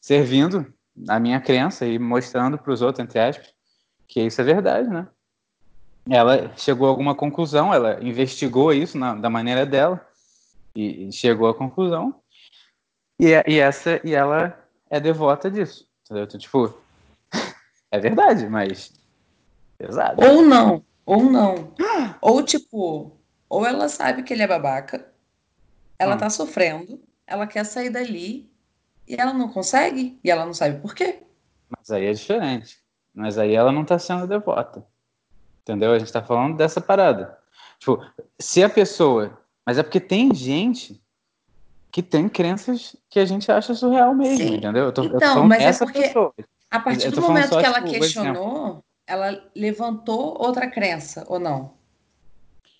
servindo 0.00 0.72
a 1.08 1.18
minha 1.18 1.40
crença 1.40 1.86
e 1.86 1.98
mostrando 1.98 2.58
para 2.58 2.72
os 2.72 2.82
outros, 2.82 3.02
entre 3.04 3.18
aspas, 3.18 3.52
que 4.06 4.20
isso 4.20 4.40
é 4.40 4.44
verdade, 4.44 4.88
né? 4.88 5.06
Ela 6.08 6.50
chegou 6.56 6.86
a 6.86 6.90
alguma 6.90 7.14
conclusão, 7.14 7.72
ela 7.72 8.02
investigou 8.02 8.72
isso 8.72 8.98
na, 8.98 9.14
da 9.14 9.30
maneira 9.30 9.64
dela 9.66 10.04
e, 10.74 11.10
chegou 11.12 11.48
à 11.48 11.54
conclusão. 11.54 12.20
E, 13.18 13.26
e 13.46 13.58
essa 13.58 14.00
e 14.04 14.14
ela 14.14 14.58
é 14.88 14.98
devota 14.98 15.50
disso. 15.50 15.86
Entendeu? 16.04 16.24
Então, 16.24 16.40
tipo, 16.40 16.74
é 17.90 17.98
verdade, 17.98 18.48
mas 18.48 18.92
pesado. 19.78 20.20
Ou 20.24 20.42
não, 20.42 20.84
ou 21.06 21.22
não. 21.22 21.72
Ou 22.20 22.42
tipo, 22.42 23.16
ou 23.48 23.66
ela 23.66 23.88
sabe 23.88 24.22
que 24.22 24.32
ele 24.32 24.42
é 24.42 24.46
babaca, 24.46 25.06
ela 25.98 26.16
hum. 26.16 26.18
tá 26.18 26.30
sofrendo, 26.30 27.00
ela 27.26 27.46
quer 27.46 27.64
sair 27.64 27.90
dali 27.90 28.49
e 29.10 29.16
ela 29.20 29.32
não 29.32 29.48
consegue 29.48 30.20
e 30.22 30.30
ela 30.30 30.46
não 30.46 30.54
sabe 30.54 30.80
por 30.80 30.94
quê. 30.94 31.18
Mas 31.68 31.90
aí 31.90 32.06
é 32.06 32.12
diferente. 32.12 32.78
Mas 33.12 33.38
aí 33.38 33.54
ela 33.54 33.72
não 33.72 33.84
tá 33.84 33.98
sendo 33.98 34.24
devota. 34.24 34.86
Entendeu? 35.62 35.92
A 35.92 35.98
gente 35.98 36.12
tá 36.12 36.22
falando 36.22 36.56
dessa 36.56 36.80
parada. 36.80 37.36
Tipo, 37.80 38.04
se 38.38 38.62
a 38.62 38.68
pessoa. 38.68 39.36
Mas 39.66 39.78
é 39.78 39.82
porque 39.82 39.98
tem 39.98 40.32
gente 40.32 41.02
que 41.90 42.02
tem 42.02 42.28
crenças 42.28 42.94
que 43.08 43.18
a 43.18 43.24
gente 43.24 43.50
acha 43.50 43.74
surreal 43.74 44.14
mesmo, 44.14 44.38
Sim. 44.38 44.54
entendeu? 44.56 44.84
Eu 44.84 44.92
tô, 44.92 45.02
então, 45.02 45.38
eu 45.38 45.44
mas 45.44 45.80
é 45.80 45.84
porque 45.84 46.02
pessoa. 46.02 46.32
a 46.70 46.78
partir 46.78 47.10
do 47.10 47.20
momento 47.20 47.58
que 47.58 47.66
ela 47.66 47.82
tipo, 47.82 47.90
questionou, 47.98 48.84
ela 49.06 49.42
levantou 49.56 50.40
outra 50.40 50.70
crença, 50.70 51.24
ou 51.28 51.40
não? 51.40 51.74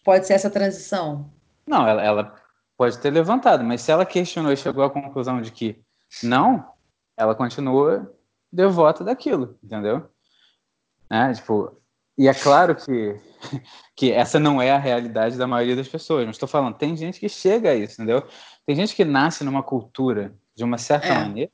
Pode 0.05 0.29
ser 0.29 0.35
essa 0.35 0.49
transição? 0.49 1.29
Não, 1.67 1.87
ela, 1.87 2.03
ela 2.03 2.35
pode 2.77 2.99
ter 2.99 3.11
levantado, 3.11 3.65
mas 3.65 3.83
se 3.83 3.91
ela 3.91 4.07
questionou 4.07 4.53
e 4.53 4.57
chegou 4.57 4.85
à 4.85 4.91
conclusão 4.91 5.43
de 5.43 5.51
que 5.51 5.77
não, 6.23 6.73
ela 7.17 7.35
continua 7.35 8.13
devota 8.53 9.05
daquilo, 9.05 9.59
entendeu? 9.63 10.09
É, 11.09 11.33
tipo, 11.33 11.81
e 12.21 12.29
é 12.29 12.35
claro 12.35 12.77
que, 12.77 13.19
que 13.97 14.13
essa 14.13 14.39
não 14.39 14.61
é 14.61 14.71
a 14.71 14.79
realidade 14.79 15.39
da 15.39 15.47
maioria 15.47 15.75
das 15.75 15.89
pessoas. 15.89 16.27
Mas 16.27 16.37
estou 16.37 16.49
falando, 16.49 16.77
tem 16.77 16.97
gente 16.97 17.19
que 17.19 17.29
chega 17.29 17.71
a 17.71 17.75
isso, 17.75 17.95
entendeu? 17.95 18.23
Tem 18.67 18.77
gente 18.77 18.95
que 18.95 19.05
nasce 19.05 19.43
numa 19.43 19.63
cultura 19.63 20.35
de 20.55 20.63
uma 20.63 20.79
certa 20.79 21.09
é. 21.09 21.15
maneira 21.15 21.51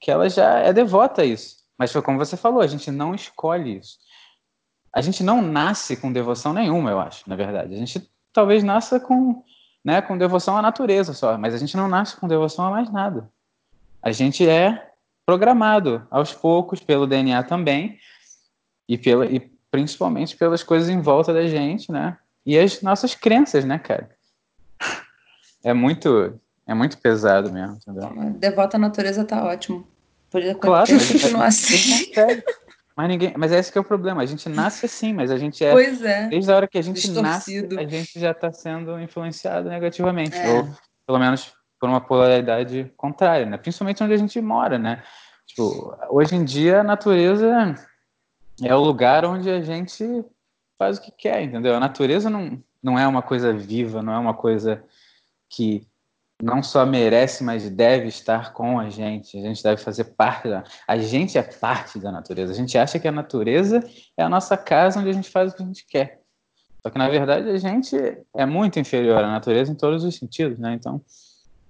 que 0.00 0.10
ela 0.10 0.28
já 0.28 0.60
é 0.60 0.72
devota 0.72 1.22
a 1.22 1.24
isso. 1.24 1.56
Mas 1.76 1.90
foi 1.90 2.00
como 2.00 2.18
você 2.18 2.36
falou, 2.36 2.60
a 2.60 2.66
gente 2.66 2.90
não 2.90 3.14
escolhe 3.14 3.78
isso. 3.78 3.98
A 4.92 5.00
gente 5.00 5.24
não 5.24 5.42
nasce 5.42 5.96
com 5.96 6.12
devoção 6.12 6.52
nenhuma, 6.52 6.90
eu 6.90 7.00
acho, 7.00 7.28
na 7.28 7.34
verdade. 7.34 7.74
A 7.74 7.78
gente 7.78 8.08
talvez 8.32 8.62
nasça 8.62 9.00
com, 9.00 9.42
né, 9.84 10.00
com 10.00 10.16
devoção 10.16 10.56
à 10.56 10.62
natureza 10.62 11.12
só, 11.12 11.36
mas 11.36 11.54
a 11.54 11.58
gente 11.58 11.76
não 11.76 11.88
nasce 11.88 12.16
com 12.16 12.28
devoção 12.28 12.66
a 12.66 12.70
mais 12.70 12.88
nada. 12.92 13.28
A 14.04 14.12
gente 14.12 14.46
é 14.46 14.90
programado 15.24 16.06
aos 16.10 16.34
poucos 16.34 16.78
pelo 16.78 17.06
DNA 17.06 17.42
também 17.44 17.98
e 18.86 18.98
pela 18.98 19.24
e 19.24 19.40
principalmente 19.70 20.36
pelas 20.36 20.62
coisas 20.62 20.90
em 20.90 21.00
volta 21.00 21.32
da 21.32 21.46
gente, 21.46 21.90
né? 21.90 22.18
E 22.44 22.58
as 22.58 22.82
nossas 22.82 23.14
crenças, 23.14 23.64
né, 23.64 23.78
cara? 23.78 24.10
é 25.64 25.72
muito, 25.72 26.38
é 26.66 26.74
muito 26.74 26.98
pesado 26.98 27.50
mesmo, 27.50 27.78
entendeu? 27.78 28.10
Devota 28.38 28.76
à 28.76 28.80
natureza 28.80 29.24
tá 29.24 29.42
ótimo. 29.42 29.88
Podia 30.30 30.54
claro, 30.54 30.86
continuar 30.86 31.46
assim. 31.46 32.12
Mas 32.94 33.08
ninguém, 33.08 33.32
mas 33.38 33.52
esse 33.52 33.72
que 33.72 33.78
é 33.78 33.80
o 33.80 33.84
problema. 33.84 34.20
A 34.20 34.26
gente 34.26 34.48
nasce 34.50 34.84
assim, 34.84 35.14
mas 35.14 35.30
a 35.30 35.38
gente 35.38 35.64
é. 35.64 35.72
Pois 35.72 36.02
é. 36.02 36.28
Desde 36.28 36.52
a 36.52 36.56
hora 36.56 36.68
que 36.68 36.76
a 36.76 36.82
gente 36.82 37.00
Distorcido. 37.00 37.74
nasce, 37.74 37.86
a 37.86 37.88
gente 37.88 38.20
já 38.20 38.32
está 38.32 38.52
sendo 38.52 39.00
influenciado 39.00 39.68
negativamente, 39.68 40.36
é. 40.36 40.52
ou 40.52 40.68
pelo 41.06 41.18
menos 41.18 41.54
por 41.84 41.90
uma 41.90 42.00
polaridade 42.00 42.90
contrária, 42.96 43.44
né? 43.44 43.58
Principalmente 43.58 44.02
onde 44.02 44.14
a 44.14 44.16
gente 44.16 44.40
mora, 44.40 44.78
né? 44.78 45.02
Tipo, 45.46 45.94
hoje 46.08 46.34
em 46.34 46.42
dia 46.42 46.80
a 46.80 46.82
natureza 46.82 47.74
é 48.62 48.74
o 48.74 48.80
lugar 48.80 49.26
onde 49.26 49.50
a 49.50 49.60
gente 49.60 50.24
faz 50.78 50.96
o 50.96 51.02
que 51.02 51.10
quer, 51.10 51.42
entendeu? 51.42 51.76
A 51.76 51.80
natureza 51.80 52.30
não, 52.30 52.58
não 52.82 52.98
é 52.98 53.06
uma 53.06 53.20
coisa 53.20 53.52
viva, 53.52 54.02
não 54.02 54.14
é 54.14 54.18
uma 54.18 54.32
coisa 54.32 54.82
que 55.50 55.86
não 56.42 56.62
só 56.62 56.86
merece, 56.86 57.44
mas 57.44 57.68
deve 57.68 58.08
estar 58.08 58.54
com 58.54 58.80
a 58.80 58.88
gente. 58.88 59.36
A 59.36 59.42
gente 59.42 59.62
deve 59.62 59.82
fazer 59.82 60.04
parte 60.04 60.48
da. 60.48 60.64
A 60.88 60.96
gente 60.96 61.36
é 61.36 61.42
parte 61.42 61.98
da 61.98 62.10
natureza. 62.10 62.50
A 62.50 62.56
gente 62.56 62.78
acha 62.78 62.98
que 62.98 63.06
a 63.06 63.12
natureza 63.12 63.86
é 64.16 64.22
a 64.22 64.28
nossa 64.30 64.56
casa 64.56 65.00
onde 65.00 65.10
a 65.10 65.12
gente 65.12 65.28
faz 65.28 65.52
o 65.52 65.56
que 65.56 65.62
a 65.62 65.66
gente 65.66 65.86
quer. 65.86 66.22
Só 66.82 66.88
que 66.88 66.96
na 66.96 67.10
verdade 67.10 67.50
a 67.50 67.58
gente 67.58 67.94
é 68.34 68.46
muito 68.46 68.80
inferior 68.80 69.22
à 69.22 69.30
natureza 69.30 69.70
em 69.70 69.74
todos 69.74 70.02
os 70.02 70.16
sentidos, 70.16 70.58
né? 70.58 70.72
Então 70.72 71.02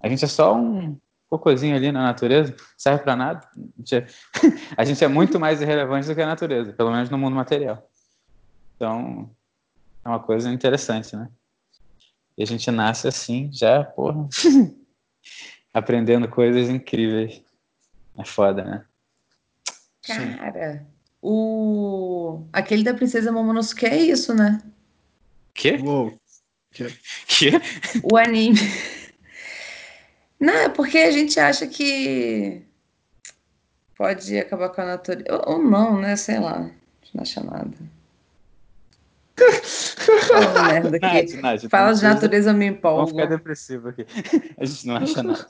a 0.05 0.09
gente 0.09 0.23
é 0.23 0.29
só 0.29 0.55
um 0.55 0.99
cocôzinho 1.31 1.75
ali 1.75 1.91
na 1.91 2.03
natureza, 2.03 2.55
serve 2.77 3.03
para 3.03 3.17
nada. 3.17 3.49
A 3.57 3.79
gente, 3.79 3.95
é... 3.95 4.07
a 4.77 4.85
gente 4.85 5.03
é 5.03 5.09
muito 5.09 5.41
mais 5.41 5.63
irrelevante 5.63 6.07
do 6.07 6.15
que 6.15 6.21
a 6.21 6.27
natureza, 6.27 6.75
pelo 6.75 6.93
menos 6.93 7.09
no 7.09 7.17
mundo 7.17 7.35
material. 7.35 7.91
Então 8.77 9.31
é 10.05 10.09
uma 10.11 10.21
coisa 10.21 10.53
interessante, 10.53 11.17
né? 11.17 11.31
E 12.37 12.43
a 12.43 12.47
gente 12.47 12.71
nasce 12.71 13.09
assim, 13.09 13.49
já, 13.51 13.83
porra, 13.83 14.29
aprendendo 15.73 16.29
coisas 16.29 16.69
incríveis. 16.69 17.43
É 18.19 18.27
foda, 18.27 18.63
né? 18.63 18.85
Cara, 20.07 20.87
o... 21.23 22.45
aquele 22.53 22.85
da 22.85 22.93
Princesa 22.93 23.33
Momonosuke 23.33 23.87
é 23.87 23.97
isso, 23.97 24.35
né? 24.35 24.61
Quê? 25.55 25.79
Uou. 25.83 26.21
Quê? 27.27 27.53
O 28.03 28.19
anime. 28.19 28.59
Não, 30.41 30.55
é 30.55 30.69
porque 30.69 30.99
a 30.99 31.11
gente 31.11 31.39
acha 31.39 31.67
que 31.67 32.63
pode 33.97 34.39
acabar 34.39 34.69
com 34.71 34.81
a 34.81 34.87
natureza. 34.87 35.43
Ou 35.47 35.59
não, 35.59 36.01
né? 36.01 36.17
Sei 36.17 36.39
lá. 36.39 36.59
A 36.59 37.05
gente 37.05 37.15
não 37.15 37.23
acha 37.23 37.43
nada. 37.43 37.77
Fala 39.37 40.73
merda 40.73 40.97
aqui. 40.97 41.37
Nath, 41.37 41.43
Nath, 41.43 41.71
Fala 41.71 41.93
de 41.93 42.03
natureza, 42.03 42.51
eu 42.51 42.55
me 42.55 42.67
empolgo. 42.67 42.99
Vamos 42.99 43.11
ficar 43.13 43.27
depressivo 43.27 43.89
aqui. 43.89 44.07
A 44.59 44.65
gente 44.65 44.87
não 44.87 44.97
acha 44.97 45.23
nada. 45.23 45.49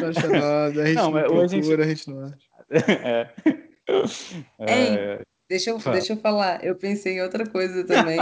Não 0.00 0.08
acha 0.08 0.28
nada, 0.28 0.82
a 0.82 0.86
gente 0.86 0.96
não, 0.96 1.10
não 1.10 1.20
procura, 1.20 1.42
a 1.42 1.48
gente... 1.48 1.72
a 1.82 1.86
gente 1.86 2.10
não 2.10 2.24
acha. 2.26 2.52
É. 3.88 4.72
É... 5.14 5.22
deixa, 5.48 5.70
eu, 5.70 5.78
deixa 5.78 6.12
eu 6.14 6.16
falar. 6.16 6.64
Eu 6.64 6.76
pensei 6.76 7.16
em 7.16 7.20
outra 7.20 7.44
coisa 7.44 7.84
também. 7.84 8.16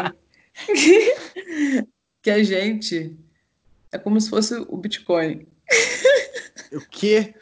que 2.22 2.30
a 2.30 2.42
gente 2.42 3.16
é 3.92 3.98
como 3.98 4.20
se 4.20 4.30
fosse 4.30 4.54
o 4.54 4.76
Bitcoin. 4.76 5.46
O 6.72 6.80
quê? 6.88 7.34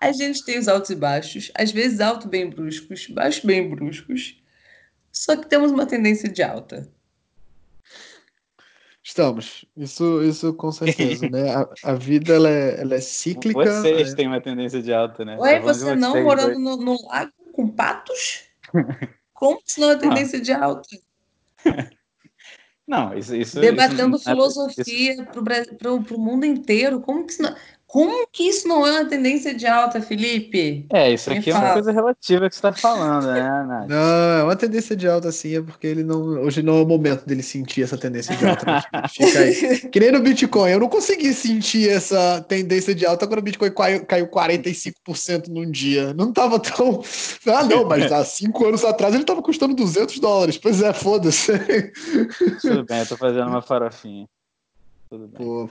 A 0.00 0.10
gente 0.10 0.44
tem 0.44 0.58
os 0.58 0.66
altos 0.66 0.90
e 0.90 0.96
baixos, 0.96 1.52
às 1.54 1.70
vezes 1.70 2.00
alto 2.00 2.26
bem 2.26 2.50
bruscos, 2.50 3.06
baixo 3.06 3.46
bem 3.46 3.70
bruscos, 3.70 4.42
só 5.12 5.36
que 5.36 5.48
temos 5.48 5.70
uma 5.70 5.86
tendência 5.86 6.28
de 6.28 6.42
alta. 6.42 6.88
Estamos, 9.02 9.64
isso, 9.76 10.22
isso 10.22 10.52
com 10.54 10.70
certeza, 10.70 11.28
né? 11.30 11.54
A, 11.54 11.68
a 11.84 11.94
vida 11.94 12.34
ela 12.34 12.50
é, 12.50 12.80
ela 12.80 12.94
é 12.94 13.00
cíclica. 13.00 13.64
Vocês 13.64 14.12
é... 14.12 14.16
têm 14.16 14.26
uma 14.26 14.40
tendência 14.40 14.82
de 14.82 14.92
alta, 14.92 15.24
né? 15.24 15.36
Ué, 15.38 15.60
você 15.60 15.94
não 15.94 16.22
morando 16.22 16.58
no, 16.58 16.76
no, 16.76 17.06
lago 17.06 17.32
com 17.52 17.68
patos? 17.68 18.44
Como 19.32 19.60
se 19.64 19.80
não 19.80 19.92
é 19.92 19.96
tendência 19.96 20.40
de 20.40 20.52
alta? 20.52 20.88
Não, 22.88 23.16
isso. 23.16 23.36
isso 23.36 23.60
Debatendo 23.60 24.16
isso, 24.16 24.24
filosofia 24.24 25.22
para 25.26 25.92
o 25.92 26.18
mundo 26.18 26.46
inteiro. 26.46 27.00
Como 27.02 27.26
que 27.26 27.32
isso 27.32 27.42
não. 27.42 27.54
Como 27.88 28.28
que 28.30 28.42
isso 28.42 28.68
não 28.68 28.86
é 28.86 29.00
uma 29.00 29.06
tendência 29.06 29.54
de 29.54 29.66
alta, 29.66 30.02
Felipe? 30.02 30.86
É, 30.92 31.10
isso 31.10 31.32
aqui 31.32 31.50
é 31.50 31.54
uma 31.54 31.72
coisa 31.72 31.90
relativa 31.90 32.46
que 32.46 32.54
você 32.54 32.58
está 32.58 32.70
falando, 32.70 33.28
né, 33.28 33.40
Nath? 33.66 33.88
Não, 33.88 34.38
é 34.40 34.42
uma 34.44 34.56
tendência 34.56 34.94
de 34.94 35.08
alta, 35.08 35.32
sim, 35.32 35.56
é 35.56 35.62
porque 35.62 35.86
ele 35.86 36.04
não. 36.04 36.20
Hoje 36.42 36.62
não 36.62 36.76
é 36.76 36.82
o 36.82 36.86
momento 36.86 37.24
dele 37.24 37.42
sentir 37.42 37.82
essa 37.82 37.96
tendência 37.96 38.36
de 38.36 38.46
alta. 38.46 38.66
Né? 38.66 38.82
Fica 39.08 39.38
aí. 39.38 39.88
Que 39.88 40.00
nem 40.00 40.12
no 40.12 40.20
Bitcoin, 40.20 40.70
eu 40.70 40.80
não 40.80 40.88
consegui 40.88 41.32
sentir 41.32 41.88
essa 41.88 42.44
tendência 42.46 42.94
de 42.94 43.06
alta 43.06 43.26
quando 43.26 43.38
o 43.38 43.42
Bitcoin 43.42 43.70
caiu, 43.70 44.04
caiu 44.04 44.28
45% 44.28 45.48
num 45.48 45.70
dia. 45.70 46.12
Não 46.12 46.30
tava 46.30 46.60
tão. 46.60 47.02
Ah, 47.46 47.64
não, 47.64 47.86
mas 47.86 48.12
há 48.12 48.22
cinco 48.24 48.66
anos 48.66 48.84
atrás 48.84 49.14
ele 49.14 49.24
tava 49.24 49.40
custando 49.40 49.74
200 49.74 50.18
dólares. 50.18 50.58
Pois 50.58 50.82
é, 50.82 50.92
foda-se. 50.92 51.52
Tudo 52.60 52.84
bem, 52.84 52.98
eu 52.98 53.06
tô 53.06 53.16
fazendo 53.16 53.48
uma 53.48 53.62
farofinha. 53.62 54.26
Tudo 55.08 55.26
bem. 55.26 55.46
Pô, 55.46 55.68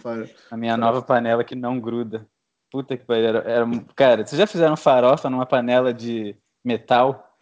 A 0.49 0.57
minha 0.57 0.75
nova 0.75 1.01
panela 1.01 1.43
que 1.43 1.55
não 1.55 1.79
gruda. 1.79 2.27
Puta 2.71 2.97
que 2.97 3.05
pariu. 3.05 3.27
Era, 3.27 3.39
era, 3.39 3.65
cara, 3.95 4.25
vocês 4.25 4.37
já 4.37 4.47
fizeram 4.47 4.75
farofa 4.75 5.29
numa 5.29 5.45
panela 5.45 5.93
de 5.93 6.35
metal? 6.63 7.35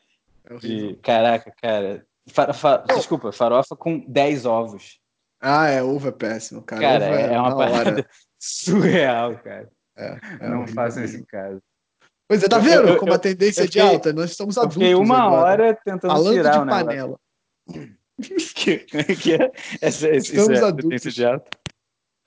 É 0.43 0.55
de, 0.55 0.95
caraca, 1.01 1.51
cara. 1.61 2.05
Fa, 2.27 2.53
fa, 2.53 2.77
desculpa, 2.77 3.31
farofa 3.31 3.75
com 3.75 3.99
10 4.07 4.45
ovos. 4.45 4.99
Ah, 5.41 5.67
é, 5.67 5.81
ovo 5.81 6.07
é 6.07 6.11
péssimo, 6.11 6.61
cara. 6.61 6.81
Cara, 6.81 7.05
é, 7.05 7.33
é, 7.33 7.39
uma 7.39 7.55
parada 7.55 8.07
surreal, 8.39 9.37
cara. 9.37 9.69
É, 9.97 10.19
é 10.41 10.49
não 10.49 10.67
façam 10.67 11.03
isso 11.03 11.17
em 11.17 11.23
casa. 11.23 11.61
Pois 12.27 12.43
é, 12.43 12.47
tá 12.47 12.57
vendo 12.57 12.89
eu, 12.89 12.97
como 12.97 13.13
a 13.13 13.19
tendência 13.19 13.63
é 13.63 13.67
de 13.67 13.79
alta? 13.79 14.11
Nós 14.11 14.31
estamos 14.31 14.57
adultos. 14.57 14.75
Fiquei 14.75 14.95
uma 14.95 15.19
agora. 15.19 15.63
hora 15.63 15.79
tentando 15.85 16.11
Falando 16.11 16.33
tirar 16.33 16.59
de 16.59 16.69
panela. 16.69 17.19
que, 18.55 18.77
que 18.77 19.33
é? 19.33 19.51
Essa, 19.81 20.09
estamos 20.09 20.49
isso 20.49 20.51
é 20.51 20.57
adultos. 20.57 20.83
tendência 20.83 21.11
de 21.11 21.25
alta? 21.25 21.49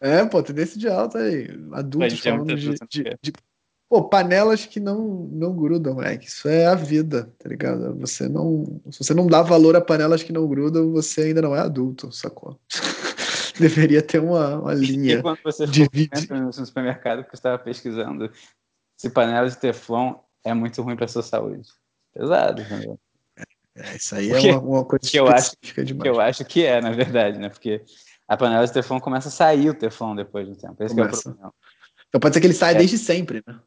É, 0.00 0.24
pô, 0.24 0.42
tendência 0.42 0.78
de 0.78 0.88
alta 0.88 1.18
aí. 1.18 1.48
Adultos 1.72 2.20
falando 2.20 2.54
de, 2.54 2.74
de, 2.88 3.18
de, 3.20 3.32
Pô, 3.88 4.06
panelas 4.06 4.66
que 4.66 4.78
não, 4.78 5.28
não 5.32 5.56
grudam, 5.56 5.94
moleque. 5.94 6.26
Isso 6.26 6.46
é 6.46 6.66
a 6.66 6.74
vida, 6.74 7.32
tá 7.38 7.48
ligado? 7.48 7.98
Você 7.98 8.28
não. 8.28 8.80
Se 8.90 9.02
você 9.02 9.14
não 9.14 9.26
dá 9.26 9.40
valor 9.42 9.74
a 9.74 9.80
panelas 9.80 10.22
que 10.22 10.32
não 10.32 10.46
grudam, 10.46 10.92
você 10.92 11.22
ainda 11.22 11.40
não 11.40 11.56
é 11.56 11.60
adulto, 11.60 12.12
sacou? 12.12 12.60
Deveria 13.58 14.02
ter 14.02 14.20
uma, 14.20 14.60
uma 14.60 14.74
linha. 14.74 15.14
E 15.14 15.22
quando 15.22 15.38
você 15.42 15.66
de 15.66 15.88
vídeo. 15.90 16.28
no 16.30 16.52
supermercado 16.52 17.24
que 17.24 17.30
você 17.30 17.36
estava 17.36 17.58
pesquisando 17.58 18.30
se 18.96 19.08
panela 19.10 19.48
de 19.48 19.56
Teflon 19.56 20.14
é 20.44 20.52
muito 20.52 20.82
ruim 20.82 20.96
para 20.96 21.08
sua 21.08 21.22
saúde. 21.22 21.68
Pesado? 22.12 22.62
É, 23.74 23.96
isso 23.96 24.14
aí 24.14 24.28
Porque, 24.28 24.48
é 24.48 24.56
uma, 24.56 24.60
uma 24.60 24.84
coisa 24.84 25.08
que 25.08 25.18
eu 25.18 25.28
acho 25.28 25.52
demais. 25.62 26.02
que 26.02 26.08
eu 26.08 26.20
acho 26.20 26.44
que 26.44 26.64
é, 26.64 26.80
na 26.80 26.90
verdade, 26.90 27.38
né? 27.38 27.48
Porque 27.48 27.82
a 28.28 28.36
panela 28.36 28.66
de 28.66 28.72
teflon 28.72 29.00
começa 29.00 29.28
a 29.28 29.32
sair 29.32 29.70
o 29.70 29.74
teflon 29.74 30.14
depois 30.14 30.46
do 30.46 30.54
tempo. 30.54 30.76
Esse 30.84 30.98
é 30.98 31.02
o 31.02 31.08
problema. 31.08 31.54
Então 32.08 32.20
pode 32.20 32.34
ser 32.34 32.40
que 32.40 32.46
ele 32.46 32.54
saia 32.54 32.74
é. 32.74 32.78
desde 32.78 32.98
sempre, 32.98 33.42
né? 33.46 33.58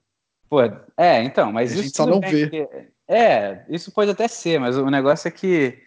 Pô, 0.48 0.60
é, 0.98 1.24
então, 1.24 1.52
mas 1.52 1.72
a 1.72 1.74
isso 1.76 1.84
gente 1.84 1.98
só 1.98 2.06
não 2.06 2.20
vê. 2.20 2.50
Que, 2.50 2.68
é, 3.08 3.66
isso 3.70 3.92
pode 3.92 4.12
até 4.12 4.28
ser, 4.28 4.60
mas 4.60 4.78
o 4.78 4.90
negócio 4.90 5.28
é 5.28 5.32
que 5.32 5.82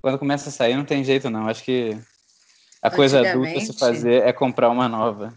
quando 0.00 0.18
começa 0.18 0.48
a 0.48 0.52
sair 0.52 0.76
não 0.76 0.84
tem 0.84 1.04
jeito 1.04 1.30
não. 1.30 1.46
Acho 1.46 1.62
que 1.62 1.96
a 2.80 2.90
coisa 2.90 3.20
adulta 3.20 3.60
se 3.60 3.72
fazer 3.78 4.22
é 4.22 4.32
comprar 4.32 4.68
uma 4.68 4.88
nova. 4.88 5.32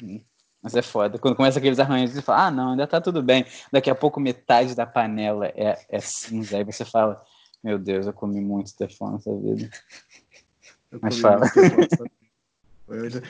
Mas 0.62 0.76
é 0.76 0.82
foda. 0.82 1.20
Quando 1.20 1.36
começa 1.36 1.60
aqueles 1.60 1.78
arranjos, 1.78 2.16
você 2.16 2.22
fala, 2.24 2.48
ah, 2.48 2.52
não, 2.52 2.72
ainda 2.72 2.88
tá 2.88 3.00
tudo 3.00 3.22
bem. 3.22 3.46
Daqui 3.72 3.88
a 3.88 3.94
pouco 3.94 4.20
metade 4.20 4.74
da 4.74 4.84
panela 4.84 5.46
é, 5.48 5.78
é 5.88 6.00
cinza. 6.00 6.58
Aí 6.58 6.64
você 6.64 6.84
fala, 6.84 7.22
meu 7.64 7.78
Deus, 7.78 8.08
eu 8.08 8.14
comi 8.14 8.42
muito 8.42 8.76
teflon 8.76 9.12
nessa 9.12 9.36
vida. 9.36 9.70
Eu 10.92 11.00
Mas 11.02 11.20
fala. 11.20 11.46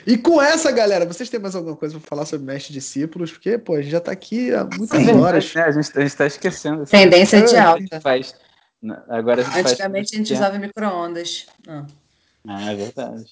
E 0.06 0.18
com 0.18 0.40
essa, 0.40 0.70
galera, 0.70 1.06
vocês 1.06 1.30
têm 1.30 1.40
mais 1.40 1.56
alguma 1.56 1.76
coisa 1.76 1.98
para 1.98 2.06
falar 2.06 2.26
sobre 2.26 2.46
mestre 2.46 2.74
discípulos? 2.74 3.32
Porque, 3.32 3.56
pô, 3.56 3.74
a 3.74 3.80
gente 3.80 3.90
já 3.90 3.98
está 3.98 4.12
aqui 4.12 4.52
há 4.52 4.64
muitas 4.64 5.02
Sim, 5.02 5.12
horas. 5.12 5.56
É, 5.56 5.62
a 5.62 5.70
gente 5.70 5.98
está 5.98 6.26
esquecendo. 6.26 6.84
Tendência 6.84 7.42
de 7.42 7.56
alta. 7.56 8.00
Faz, 8.00 8.34
agora 9.08 9.42
a 9.46 9.58
Antigamente 9.58 10.14
a 10.14 10.18
gente 10.18 10.34
usava 10.34 10.58
micro-ondas. 10.58 11.46
Ah, 12.46 12.70
é 12.70 12.74
verdade. 12.74 13.24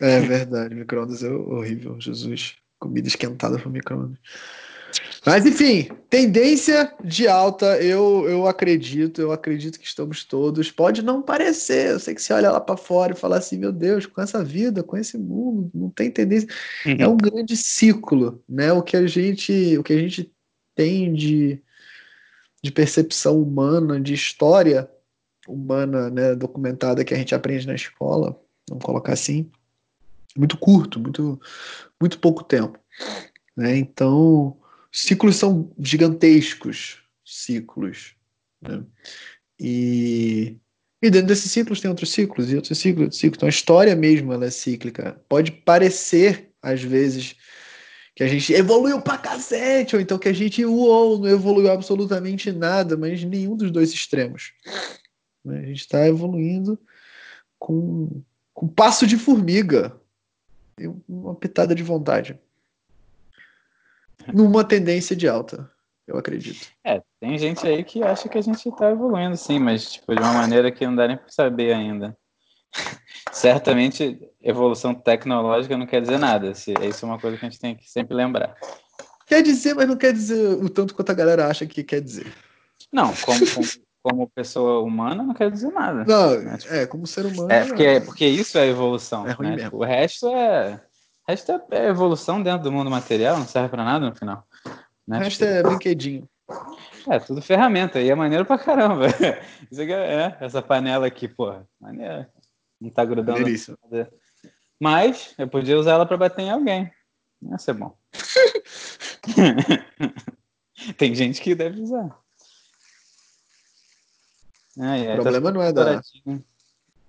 É 0.00 0.20
verdade, 0.20 0.74
micro-ondas 0.74 1.22
é 1.22 1.30
horrível, 1.30 1.98
Jesus. 2.00 2.56
Comida 2.78 3.08
esquentada 3.08 3.58
por 3.58 3.72
micro-ondas. 3.72 4.18
Mas 5.26 5.46
enfim, 5.46 5.88
tendência 6.10 6.92
de 7.02 7.26
alta, 7.26 7.82
eu, 7.82 8.28
eu 8.28 8.46
acredito, 8.46 9.22
eu 9.22 9.32
acredito 9.32 9.78
que 9.78 9.86
estamos 9.86 10.22
todos. 10.22 10.70
Pode 10.70 11.02
não 11.02 11.22
parecer, 11.22 11.92
eu 11.92 12.00
sei 12.00 12.14
que 12.14 12.20
você 12.20 12.32
olha 12.34 12.50
lá 12.50 12.60
para 12.60 12.76
fora 12.76 13.12
e 13.12 13.16
fala 13.16 13.38
assim, 13.38 13.56
meu 13.56 13.72
Deus, 13.72 14.04
com 14.04 14.20
essa 14.20 14.44
vida, 14.44 14.82
com 14.82 14.96
esse 14.96 15.16
mundo, 15.16 15.70
não 15.72 15.88
tem 15.88 16.10
tendência. 16.10 16.48
Uhum. 16.84 16.96
É 16.98 17.08
um 17.08 17.16
grande 17.16 17.56
ciclo, 17.56 18.42
né? 18.48 18.72
O 18.72 18.82
que 18.82 18.96
a 18.96 19.06
gente, 19.06 19.78
o 19.78 19.82
que 19.82 19.94
a 19.94 19.98
gente 19.98 20.30
tem 20.74 21.14
de, 21.14 21.62
de 22.62 22.70
percepção 22.70 23.40
humana, 23.40 23.98
de 23.98 24.12
história 24.12 24.90
humana, 25.48 26.10
né, 26.10 26.34
documentada 26.34 27.04
que 27.04 27.14
a 27.14 27.16
gente 27.16 27.34
aprende 27.34 27.66
na 27.66 27.74
escola, 27.74 28.38
vamos 28.68 28.84
colocar 28.84 29.12
assim, 29.12 29.50
muito 30.36 30.56
curto, 30.58 30.98
muito, 30.98 31.40
muito 32.00 32.18
pouco 32.18 32.42
tempo. 32.42 32.78
Né? 33.56 33.76
Então, 33.76 34.56
ciclos 34.94 35.34
são 35.34 35.72
gigantescos 35.78 37.02
ciclos. 37.24 38.14
Né? 38.62 38.84
E, 39.58 40.56
e 41.02 41.10
dentro 41.10 41.26
desses 41.26 41.50
ciclos 41.50 41.80
tem 41.80 41.88
outros 41.88 42.12
ciclos 42.12 42.52
e 42.52 42.56
outros 42.56 42.78
ciclos, 42.78 43.02
outros 43.02 43.18
ciclos. 43.18 43.36
Então 43.36 43.46
a 43.48 43.50
história 43.50 43.96
mesmo 43.96 44.32
ela 44.32 44.46
é 44.46 44.50
cíclica. 44.50 45.20
Pode 45.28 45.50
parecer, 45.50 46.52
às 46.62 46.80
vezes, 46.80 47.34
que 48.14 48.22
a 48.22 48.28
gente 48.28 48.52
evoluiu 48.52 49.02
pra 49.02 49.18
cacete, 49.18 49.96
ou 49.96 50.00
então 50.00 50.18
que 50.18 50.28
a 50.28 50.32
gente 50.32 50.64
uou, 50.64 51.18
não 51.18 51.28
evoluiu 51.28 51.72
absolutamente 51.72 52.52
nada, 52.52 52.96
mas 52.96 53.24
nenhum 53.24 53.56
dos 53.56 53.72
dois 53.72 53.92
extremos. 53.92 54.52
Né? 55.44 55.58
A 55.58 55.66
gente 55.66 55.80
está 55.80 56.06
evoluindo 56.06 56.78
com, 57.58 58.22
com 58.52 58.68
passo 58.68 59.06
de 59.06 59.18
formiga 59.18 60.00
e 60.78 60.88
uma 61.08 61.34
pitada 61.34 61.74
de 61.74 61.82
vontade. 61.82 62.38
Numa 64.32 64.64
tendência 64.64 65.14
de 65.14 65.28
alta, 65.28 65.70
eu 66.06 66.16
acredito. 66.16 66.68
É, 66.84 67.02
tem 67.20 67.38
gente 67.38 67.66
aí 67.66 67.82
que 67.82 68.02
acha 68.02 68.28
que 68.28 68.38
a 68.38 68.42
gente 68.42 68.68
está 68.68 68.90
evoluindo, 68.90 69.36
sim, 69.36 69.58
mas 69.58 69.92
tipo, 69.92 70.14
de 70.14 70.20
uma 70.20 70.32
maneira 70.32 70.70
que 70.70 70.86
não 70.86 70.94
dá 70.94 71.08
nem 71.08 71.16
para 71.16 71.28
saber 71.28 71.72
ainda. 71.72 72.16
Certamente, 73.32 74.18
evolução 74.42 74.94
tecnológica 74.94 75.76
não 75.76 75.86
quer 75.86 76.00
dizer 76.00 76.18
nada. 76.18 76.50
Isso 76.50 76.70
é 76.70 77.04
uma 77.04 77.18
coisa 77.18 77.36
que 77.36 77.44
a 77.44 77.48
gente 77.48 77.60
tem 77.60 77.74
que 77.74 77.90
sempre 77.90 78.14
lembrar. 78.14 78.56
Quer 79.26 79.42
dizer, 79.42 79.74
mas 79.74 79.88
não 79.88 79.96
quer 79.96 80.12
dizer 80.12 80.62
o 80.62 80.68
tanto 80.68 80.94
quanto 80.94 81.10
a 81.10 81.14
galera 81.14 81.46
acha 81.46 81.66
que 81.66 81.82
quer 81.82 82.00
dizer. 82.00 82.32
Não, 82.92 83.12
como, 83.14 83.40
como, 83.54 83.66
como 84.02 84.28
pessoa 84.28 84.82
humana 84.82 85.22
não 85.22 85.34
quer 85.34 85.50
dizer 85.50 85.72
nada. 85.72 86.04
Não, 86.04 86.40
né? 86.40 86.58
tipo, 86.58 86.74
é, 86.74 86.86
como 86.86 87.06
ser 87.06 87.24
humano. 87.24 87.50
É 87.50 87.64
porque, 87.64 87.82
é, 87.84 88.00
porque 88.00 88.26
isso 88.26 88.58
é 88.58 88.68
evolução. 88.68 89.26
É 89.26 89.36
né? 89.56 89.68
O 89.72 89.82
resto 89.82 90.28
é. 90.28 90.80
O 91.26 91.30
resto 91.30 91.52
é, 91.52 91.62
é 91.70 91.88
evolução 91.88 92.42
dentro 92.42 92.64
do 92.64 92.72
mundo 92.72 92.90
material, 92.90 93.38
não 93.38 93.46
serve 93.46 93.70
para 93.70 93.84
nada 93.84 94.08
no 94.08 94.14
final. 94.14 94.46
Né? 95.08 95.18
O 95.18 95.20
resto 95.20 95.44
é 95.44 95.62
brinquedinho. 95.62 96.28
É, 97.08 97.18
tudo 97.18 97.40
ferramenta, 97.40 98.00
e 98.00 98.10
é 98.10 98.14
maneiro 98.14 98.44
pra 98.44 98.58
caramba. 98.58 99.06
Isso 99.70 99.80
aqui 99.80 99.92
é, 99.92 100.26
é, 100.26 100.36
essa 100.40 100.60
panela 100.60 101.06
aqui, 101.06 101.26
porra, 101.26 101.66
maneiro. 101.80 102.26
Não 102.80 102.90
tá 102.90 103.04
grudando. 103.04 103.38
Maneiríssimo. 103.38 103.78
nada. 103.90 104.10
Mas 104.78 105.34
eu 105.38 105.48
podia 105.48 105.78
usar 105.78 105.92
ela 105.92 106.06
pra 106.06 106.16
bater 106.16 106.42
em 106.42 106.50
alguém. 106.50 106.92
Ia 107.42 107.58
ser 107.58 107.74
bom. 107.74 107.96
Tem 110.98 111.14
gente 111.14 111.40
que 111.40 111.54
deve 111.54 111.80
usar. 111.80 112.18
Ai, 114.78 115.06
O 115.06 115.10
ai, 115.10 115.16
problema 115.16 115.52
não 115.52 115.62
é 115.62 115.72
da, 115.72 116.02
o 116.26 116.40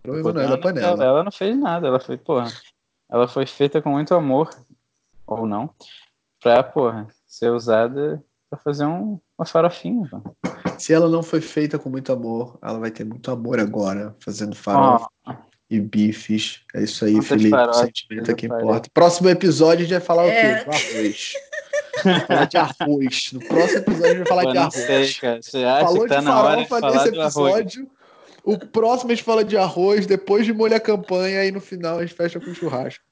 problema 0.04 0.34
não 0.34 0.42
é 0.42 0.46
da 0.46 0.54
Ela 0.54 0.62
panela. 0.62 1.04
Ela 1.04 1.24
não 1.24 1.32
fez 1.32 1.58
nada, 1.58 1.88
ela 1.88 2.00
foi, 2.00 2.18
porra. 2.18 2.48
Ela 3.16 3.30
foi 3.30 3.46
feita 3.46 3.82
com 3.82 3.92
muito 3.92 4.14
amor, 4.14 4.50
ou 5.26 5.48
não, 5.48 5.70
pra, 6.44 6.62
porra, 6.62 7.08
ser 7.26 7.50
usada 7.50 8.22
pra 8.50 8.60
fazer 8.60 8.86
um, 8.86 9.18
uma 9.38 9.46
farofinha. 9.46 10.06
pô. 10.12 10.22
Se 10.78 10.94
ela 10.94 11.08
não 11.08 11.24
foi 11.24 11.40
feita 11.40 11.80
com 11.80 11.90
muito 11.90 12.12
amor, 12.12 12.60
ela 12.62 12.78
vai 12.78 12.92
ter 12.92 13.06
muito 13.06 13.32
amor 13.32 13.58
agora, 13.58 14.14
fazendo 14.20 14.54
farofa 14.54 15.08
Ó, 15.26 15.34
e 15.70 15.80
bifes. 15.80 16.60
É 16.74 16.84
isso 16.84 17.06
aí, 17.06 17.14
Quantas 17.14 17.28
Felipe. 17.30 17.48
O 17.48 17.52
farofas, 17.52 17.78
sentimento 17.78 18.32
é 18.32 18.34
que 18.34 18.46
importa. 18.48 18.90
Próximo 18.94 19.30
episódio 19.30 19.86
a 19.86 19.88
gente 19.88 19.98
vai 19.98 20.02
falar 20.06 20.26
É. 20.26 20.28
o 20.28 20.66
quê? 20.66 20.66
Do 20.66 20.72
arroz. 20.76 21.34
Vai 22.04 22.20
falar 22.20 22.46
de 22.46 22.58
arroz. 22.58 23.30
No 23.32 23.40
próximo 23.48 23.78
episódio 23.80 24.06
a 24.06 24.10
gente 24.10 24.18
vai 24.18 24.28
falar 24.28 24.44
pô, 24.44 24.52
de 24.52 24.58
arroz. 24.58 24.74
sei, 24.74 25.14
cara. 25.14 25.42
Você 25.42 25.64
acha 25.64 25.86
Falou 25.86 26.02
que 26.04 26.10
tá 26.10 26.20
de 26.20 26.26
na 26.26 26.44
hora 26.44 26.62
de 26.64 26.68
farofa 26.68 26.90
falar 26.92 27.06
nesse 27.06 27.18
episódio. 27.18 27.90
O 28.44 28.60
próximo 28.60 29.12
a 29.12 29.16
gente 29.16 29.24
fala 29.24 29.44
de 29.46 29.58
arroz, 29.58 30.06
depois 30.06 30.46
de 30.46 30.54
molha 30.54 30.76
a 30.78 30.82
campanha 30.82 31.46
e 31.46 31.52
no 31.52 31.62
final 31.62 31.98
a 31.98 32.02
gente 32.06 32.14
fecha 32.14 32.40
com 32.40 32.54
churrasco. 32.54 33.05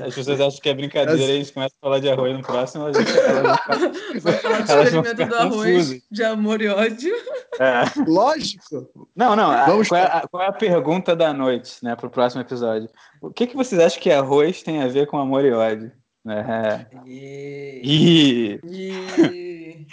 As 0.00 0.14
pessoas 0.14 0.40
acham 0.40 0.60
que 0.60 0.68
é 0.68 0.74
brincadeira 0.74 1.22
e 1.22 1.36
a 1.36 1.38
gente 1.38 1.52
começa 1.52 1.74
a 1.80 1.86
falar 1.86 1.98
de 2.00 2.08
arroz 2.10 2.36
no 2.36 2.42
próximo. 2.42 2.86
A 2.86 2.92
gente, 2.92 3.10
elas 3.18 3.58
Vai 4.22 4.32
falar 4.34 4.60
do 4.62 4.72
Elas 4.72 4.92
vão 4.92 5.02
experimento 5.02 5.16
ficar 5.16 5.26
do 5.26 5.54
arroz 5.54 6.02
de 6.10 6.24
amor 6.24 6.60
e 6.62 6.68
ódio. 6.68 7.14
É. 7.60 7.82
Lógico. 8.08 8.90
Não, 9.14 9.36
não. 9.36 9.50
a- 9.50 9.66
Vamos 9.66 9.88
qual, 9.88 10.00
é 10.00 10.04
a, 10.04 10.26
qual 10.28 10.42
é 10.42 10.46
a 10.48 10.52
pergunta 10.52 11.14
da 11.14 11.32
noite, 11.32 11.76
né, 11.82 11.94
pro 11.94 12.10
próximo 12.10 12.42
episódio? 12.42 12.88
O 13.20 13.30
que, 13.30 13.46
que 13.46 13.56
vocês 13.56 13.80
acham 13.80 14.00
que 14.00 14.10
arroz 14.10 14.62
tem 14.62 14.82
a 14.82 14.88
ver 14.88 15.06
com 15.06 15.18
amor 15.18 15.44
e 15.44 15.52
ódio? 15.52 15.92
É. 16.26 16.86
E... 17.06 17.80
Ih. 17.84 18.60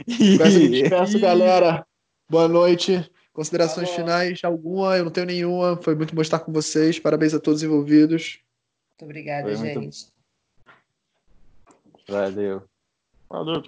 E... 0.08 0.38
Com 0.38 0.44
essa 0.44 0.58
eu 0.60 0.70
despeço, 0.70 1.20
galera. 1.20 1.86
Boa 2.30 2.48
noite. 2.48 3.10
Considerações 3.34 3.90
finais? 3.90 4.40
Alguma? 4.44 4.98
Eu 4.98 5.06
não 5.06 5.12
tenho 5.12 5.28
nenhuma. 5.28 5.78
Foi 5.82 5.96
muito 5.96 6.16
bom 6.16 6.22
estar 6.22 6.40
com 6.40 6.52
vocês. 6.52 7.00
Parabéns 7.00 7.34
a 7.34 7.40
todos 7.40 7.62
os 7.62 7.64
envolvidos. 7.64 8.40
Muito 9.02 9.10
obrigada, 9.10 9.50
Foi 9.50 9.58
muito 9.58 9.82
gente. 9.82 10.14
Valeu. 12.08 12.64
Valeu, 13.28 13.60